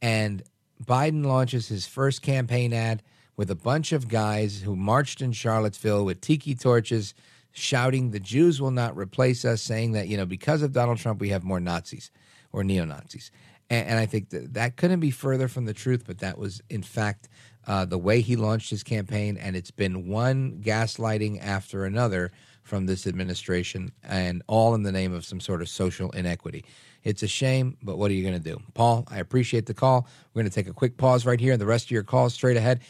and 0.00 0.42
Biden 0.84 1.24
launches 1.24 1.68
his 1.68 1.86
first 1.86 2.22
campaign 2.22 2.72
ad 2.72 3.02
with 3.36 3.50
a 3.50 3.54
bunch 3.54 3.92
of 3.92 4.08
guys 4.08 4.62
who 4.62 4.76
marched 4.76 5.20
in 5.20 5.32
Charlottesville 5.32 6.04
with 6.04 6.20
tiki 6.20 6.54
torches, 6.54 7.14
shouting, 7.52 8.10
"The 8.10 8.20
Jews 8.20 8.60
will 8.60 8.70
not 8.70 8.96
replace 8.96 9.44
us," 9.44 9.62
saying 9.62 9.92
that 9.92 10.08
you 10.08 10.16
know 10.16 10.26
because 10.26 10.62
of 10.62 10.72
Donald 10.72 10.98
Trump 10.98 11.20
we 11.20 11.30
have 11.30 11.44
more 11.44 11.60
Nazis 11.60 12.10
or 12.52 12.64
neo 12.64 12.84
Nazis. 12.84 13.30
And, 13.70 13.88
and 13.88 13.98
I 13.98 14.06
think 14.06 14.30
that 14.30 14.54
that 14.54 14.76
couldn't 14.76 15.00
be 15.00 15.10
further 15.10 15.48
from 15.48 15.66
the 15.66 15.74
truth, 15.74 16.04
but 16.06 16.18
that 16.18 16.38
was 16.38 16.62
in 16.70 16.82
fact 16.82 17.28
uh, 17.66 17.84
the 17.84 17.98
way 17.98 18.22
he 18.22 18.34
launched 18.34 18.70
his 18.70 18.82
campaign, 18.82 19.36
and 19.36 19.54
it's 19.54 19.70
been 19.70 20.08
one 20.08 20.62
gaslighting 20.64 21.42
after 21.44 21.84
another 21.84 22.32
from 22.68 22.86
this 22.86 23.06
administration, 23.06 23.90
and 24.04 24.42
all 24.46 24.74
in 24.74 24.82
the 24.82 24.92
name 24.92 25.12
of 25.12 25.24
some 25.24 25.40
sort 25.40 25.62
of 25.62 25.68
social 25.68 26.10
inequity. 26.10 26.64
It's 27.02 27.22
a 27.22 27.28
shame, 27.28 27.76
but 27.82 27.96
what 27.96 28.10
are 28.10 28.14
you 28.14 28.22
going 28.22 28.40
to 28.40 28.50
do? 28.50 28.60
Paul, 28.74 29.04
I 29.08 29.18
appreciate 29.18 29.66
the 29.66 29.74
call. 29.74 30.06
We're 30.34 30.42
going 30.42 30.50
to 30.50 30.54
take 30.54 30.68
a 30.68 30.74
quick 30.74 30.96
pause 30.96 31.24
right 31.24 31.40
here, 31.40 31.52
and 31.52 31.60
the 31.60 31.66
rest 31.66 31.86
of 31.86 31.90
your 31.90 32.02
calls 32.02 32.34
straight 32.34 32.56
ahead. 32.56 32.80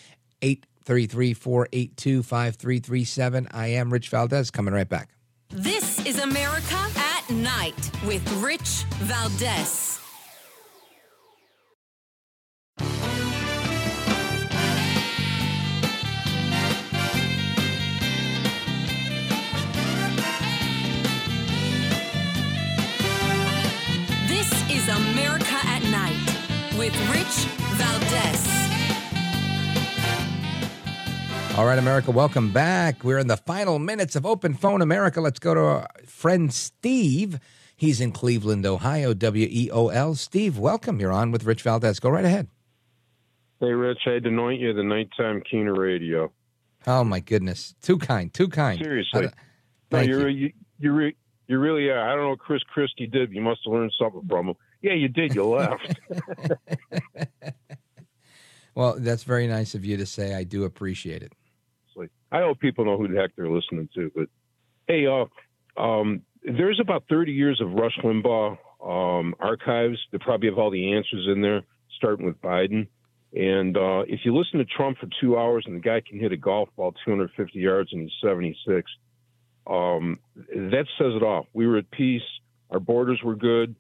833 0.43 1.35
482 1.35 2.23
5337. 2.23 3.49
I 3.53 3.69
am 3.69 3.93
Rich 3.93 4.09
Valdez, 4.09 4.51
coming 4.51 4.75
right 4.75 4.89
back. 4.89 5.11
This 5.51 6.05
is 6.05 6.19
America 6.19 6.77
at 6.97 7.31
Night 7.31 7.91
with 8.05 8.31
Rich 8.43 8.85
Valdez. 8.99 9.98
With 26.89 27.11
Rich 27.11 27.45
Valdez. 27.77 28.49
All 31.59 31.67
right, 31.67 31.79
America, 31.79 32.11
welcome 32.11 32.51
back. 32.51 33.05
We're 33.05 33.19
in 33.19 33.27
the 33.27 33.37
final 33.37 33.79
minutes 33.79 34.17
of 34.17 34.25
Open 34.25 34.55
Phone 34.55 34.81
America. 34.81 35.21
Let's 35.21 35.39
go 35.39 35.53
to 35.53 35.61
our 35.61 35.87
friend 36.07 36.51
Steve. 36.53 37.41
He's 37.77 38.01
in 38.01 38.13
Cleveland, 38.13 38.65
Ohio, 38.65 39.13
W 39.13 39.47
E 39.51 39.71
O 39.71 39.89
L. 39.89 40.15
Steve, 40.15 40.59
welcome. 40.59 40.99
You're 40.99 41.13
on 41.13 41.31
with 41.31 41.45
Rich 41.45 41.63
Valdez. 41.63 42.01
Go 42.01 42.09
right 42.09 42.25
ahead. 42.25 42.49
Hey, 43.61 43.73
Rich, 43.73 43.99
I 44.07 44.13
had 44.13 44.23
to 44.23 44.31
anoint 44.31 44.61
you 44.61 44.73
the 44.73 44.83
nighttime 44.83 45.43
Keener 45.51 45.75
radio. 45.75 46.33
Oh, 46.87 47.05
my 47.05 47.21
goodness. 47.21 47.75
Too 47.83 47.99
kind, 47.99 48.33
too 48.33 48.49
kind. 48.49 48.79
Seriously. 48.81 49.27
Uh, 49.27 49.31
No, 49.93 50.01
you're, 50.01 50.29
you. 50.29 50.47
you. 50.47 50.53
You, 50.81 50.93
re, 50.93 51.17
you 51.49 51.59
really 51.59 51.89
are. 51.91 51.99
I 52.09 52.15
don't 52.15 52.23
know 52.25 52.31
what 52.31 52.39
Chris 52.39 52.63
Christie 52.63 53.09
did. 53.09 53.29
but 53.29 53.35
You 53.35 53.43
must 53.43 53.61
have 53.67 53.75
learned 53.75 53.93
something 54.01 54.23
from 54.27 54.49
him. 54.49 54.55
Yeah, 54.81 54.95
you 54.95 55.09
did. 55.09 55.35
You 55.35 55.45
left. 55.45 55.99
Well, 58.79 58.95
that's 58.97 59.25
very 59.25 59.49
nice 59.49 59.75
of 59.75 59.85
you 59.85 59.97
to 59.97 60.07
say. 60.07 60.37
I 60.37 60.45
do 60.45 60.63
appreciate 60.63 61.25
it. 61.25 61.33
I 62.31 62.43
hope 62.43 62.61
people 62.61 62.85
know 62.85 62.97
who 62.97 63.09
the 63.09 63.21
heck 63.21 63.35
they're 63.35 63.51
listening 63.51 63.89
to. 63.97 64.13
But 64.15 64.29
hey, 64.87 65.05
uh, 65.07 65.25
um, 65.81 66.23
there's 66.45 66.79
about 66.81 67.03
30 67.09 67.33
years 67.33 67.61
of 67.61 67.73
Rush 67.73 67.99
Limbaugh 68.05 68.57
um, 68.85 69.35
archives. 69.41 69.99
They 70.13 70.19
probably 70.19 70.49
have 70.49 70.59
all 70.59 70.71
the 70.71 70.93
answers 70.93 71.27
in 71.27 71.43
there, 71.43 71.63
starting 71.97 72.25
with 72.25 72.41
Biden. 72.41 72.87
And 73.35 73.77
uh, 73.77 74.05
if 74.07 74.21
you 74.25 74.37
listen 74.37 74.59
to 74.59 74.65
Trump 74.65 74.99
for 74.99 75.09
two 75.21 75.37
hours 75.37 75.65
and 75.67 75.75
the 75.75 75.81
guy 75.81 76.01
can 76.01 76.21
hit 76.21 76.31
a 76.31 76.37
golf 76.37 76.69
ball 76.77 76.95
250 77.05 77.59
yards 77.59 77.93
and 77.93 78.03
he's 78.03 78.13
76, 78.23 78.89
um, 79.67 80.21
that 80.37 80.87
says 80.99 81.15
it 81.17 81.23
all. 81.25 81.49
We 81.53 81.67
were 81.67 81.79
at 81.79 81.91
peace. 81.91 82.23
Our 82.71 82.79
borders 82.79 83.21
were 83.25 83.35
good. 83.35 83.75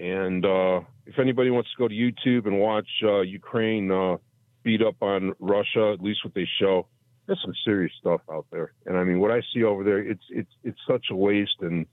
And 0.00 0.44
uh, 0.44 0.80
if 1.06 1.18
anybody 1.18 1.50
wants 1.50 1.70
to 1.70 1.76
go 1.78 1.88
to 1.88 1.94
YouTube 1.94 2.46
and 2.46 2.58
watch 2.58 2.88
uh, 3.02 3.20
Ukraine 3.20 3.90
uh, 3.90 4.16
beat 4.62 4.82
up 4.82 4.96
on 5.00 5.32
Russia, 5.38 5.92
at 5.92 6.02
least 6.02 6.24
what 6.24 6.34
they 6.34 6.48
show, 6.60 6.86
there's 7.26 7.40
some 7.42 7.54
serious 7.64 7.92
stuff 8.00 8.20
out 8.30 8.46
there. 8.50 8.72
And 8.86 8.96
I 8.96 9.04
mean, 9.04 9.20
what 9.20 9.30
I 9.30 9.40
see 9.52 9.62
over 9.62 9.84
there, 9.84 9.98
it's 9.98 10.24
it's 10.30 10.50
it's 10.62 10.78
such 10.86 11.06
a 11.10 11.14
waste. 11.14 11.56
And 11.60 11.86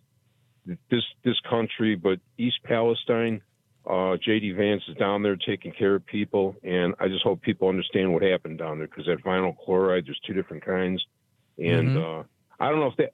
this 0.65 1.03
this 1.23 1.39
country, 1.49 1.95
but 1.95 2.19
East 2.37 2.59
Palestine. 2.63 3.41
Uh, 3.83 4.15
JD 4.27 4.57
Vance 4.57 4.83
is 4.87 4.95
down 4.97 5.23
there 5.23 5.35
taking 5.35 5.71
care 5.71 5.95
of 5.95 6.05
people, 6.05 6.55
and 6.63 6.93
I 6.99 7.07
just 7.07 7.23
hope 7.23 7.41
people 7.41 7.67
understand 7.67 8.13
what 8.13 8.21
happened 8.21 8.59
down 8.59 8.77
there 8.77 8.87
because 8.87 9.07
that 9.07 9.23
vinyl 9.23 9.55
chloride, 9.57 10.05
there's 10.05 10.19
two 10.23 10.33
different 10.33 10.63
kinds, 10.63 11.03
and 11.57 11.97
Mm-hmm. 11.97 12.19
uh, 12.19 12.23
I 12.63 12.69
don't 12.69 12.79
know 12.79 12.87
if 12.87 12.97
that. 12.97 13.13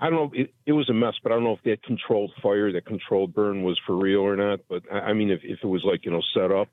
I 0.00 0.10
don't 0.10 0.14
know. 0.14 0.30
It, 0.34 0.52
it 0.66 0.72
was 0.72 0.88
a 0.88 0.92
mess, 0.92 1.14
but 1.22 1.32
I 1.32 1.36
don't 1.36 1.44
know 1.44 1.52
if 1.52 1.62
that 1.64 1.82
controlled 1.82 2.32
fire, 2.42 2.72
that 2.72 2.86
controlled 2.86 3.34
burn 3.34 3.62
was 3.62 3.78
for 3.86 3.96
real 3.96 4.20
or 4.20 4.36
not. 4.36 4.60
But 4.68 4.82
I, 4.92 4.98
I 4.98 5.12
mean, 5.12 5.30
if, 5.30 5.40
if 5.42 5.58
it 5.62 5.66
was 5.66 5.84
like 5.84 6.04
you 6.04 6.10
know 6.10 6.22
set 6.34 6.50
up, 6.50 6.68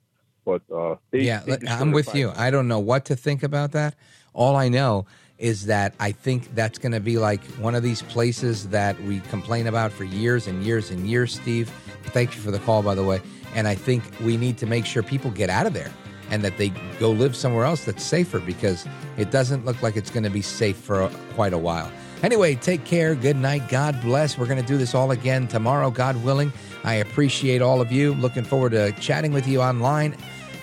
but 0.46 0.62
uh, 0.74 0.96
they, 1.12 1.22
yeah, 1.22 1.40
they 1.40 1.58
I'm 1.68 1.92
with 1.92 2.14
you. 2.16 2.32
I 2.36 2.52
don't 2.52 2.68
know 2.68 2.80
what 2.80 3.06
to 3.06 3.16
think 3.16 3.44
about 3.44 3.72
that. 3.74 3.96
All 4.34 4.56
I 4.56 4.70
know 4.70 5.06
is 5.38 5.66
that 5.66 5.94
I 6.00 6.12
think 6.12 6.54
that's 6.54 6.78
going 6.78 6.92
to 6.92 7.00
be 7.00 7.18
like 7.18 7.44
one 7.56 7.74
of 7.74 7.82
these 7.82 8.04
places 8.04 8.70
that 8.70 9.02
we 9.02 9.20
complain 9.22 9.66
about 9.66 9.92
for 9.92 10.04
years 10.04 10.48
and 10.48 10.64
years 10.64 10.92
and 10.92 11.08
years, 11.08 11.34
Steve. 11.34 11.70
Thank 12.06 12.36
you 12.36 12.42
for 12.42 12.52
the 12.52 12.60
call, 12.60 12.84
by 12.84 12.94
the 12.94 13.04
way. 13.04 13.22
And 13.56 13.68
I 13.68 13.76
think 13.76 14.04
we 14.22 14.38
need 14.38 14.58
to 14.60 14.68
make 14.68 14.86
sure 14.86 15.02
people 15.02 15.32
get 15.32 15.50
out 15.50 15.66
of 15.66 15.74
there 15.74 15.92
and 16.30 16.44
that 16.44 16.58
they 16.58 16.70
go 17.00 17.12
live 17.12 17.36
somewhere 17.36 17.66
else 17.66 17.84
that's 17.86 18.04
safer 18.04 18.40
because 18.40 18.88
it 19.18 19.32
doesn't 19.32 19.66
look 19.66 19.82
like 19.82 19.98
it's 19.98 20.12
going 20.12 20.24
to 20.24 20.30
be 20.30 20.42
safe 20.42 20.78
for 20.78 21.10
quite 21.34 21.54
a 21.54 21.58
while. 21.58 21.92
Anyway, 22.24 22.56
take 22.56 22.84
care. 22.84 23.16
Good 23.16 23.36
night. 23.36 23.68
God 23.70 24.00
bless. 24.02 24.38
We're 24.38 24.46
going 24.46 24.62
to 24.62 24.68
do 24.68 24.78
this 24.78 24.94
all 24.94 25.12
again 25.12 25.48
tomorrow, 25.48 25.90
God 25.90 26.22
willing. 26.24 26.54
I 26.84 26.96
appreciate 26.96 27.62
all 27.62 27.82
of 27.82 27.92
you. 27.92 28.14
Looking 28.16 28.44
forward 28.44 28.72
to 28.74 28.92
chatting 28.94 29.32
with 29.32 29.48
you 29.48 29.62
online 29.62 30.16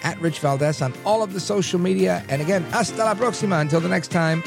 at 0.05 0.21
Rich 0.21 0.41
Valdez 0.41 0.83
on 0.83 0.93
all 1.05 1.23
of 1.23 1.33
the 1.33 1.41
social 1.41 1.81
media. 1.81 2.25
And 2.29 2.41
again, 2.41 2.63
hasta 2.65 2.97
la 2.99 3.15
próxima. 3.15 3.61
Until 3.61 3.81
the 3.81 3.89
next 3.89 4.09
time, 4.09 4.43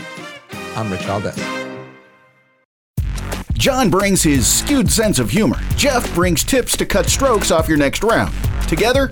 I'm 0.76 0.92
Rich 0.92 1.04
Valdez. 1.04 1.38
John 3.54 3.92
brings 3.92 4.24
his 4.24 4.48
skewed 4.48 4.90
sense 4.90 5.20
of 5.20 5.30
humor. 5.30 5.58
Jeff 5.76 6.12
brings 6.16 6.44
tips 6.44 6.76
to 6.78 6.86
cut 6.86 7.06
strokes 7.06 7.52
off 7.52 7.68
your 7.68 7.78
next 7.78 8.04
round. 8.04 8.34
Together, 8.68 9.12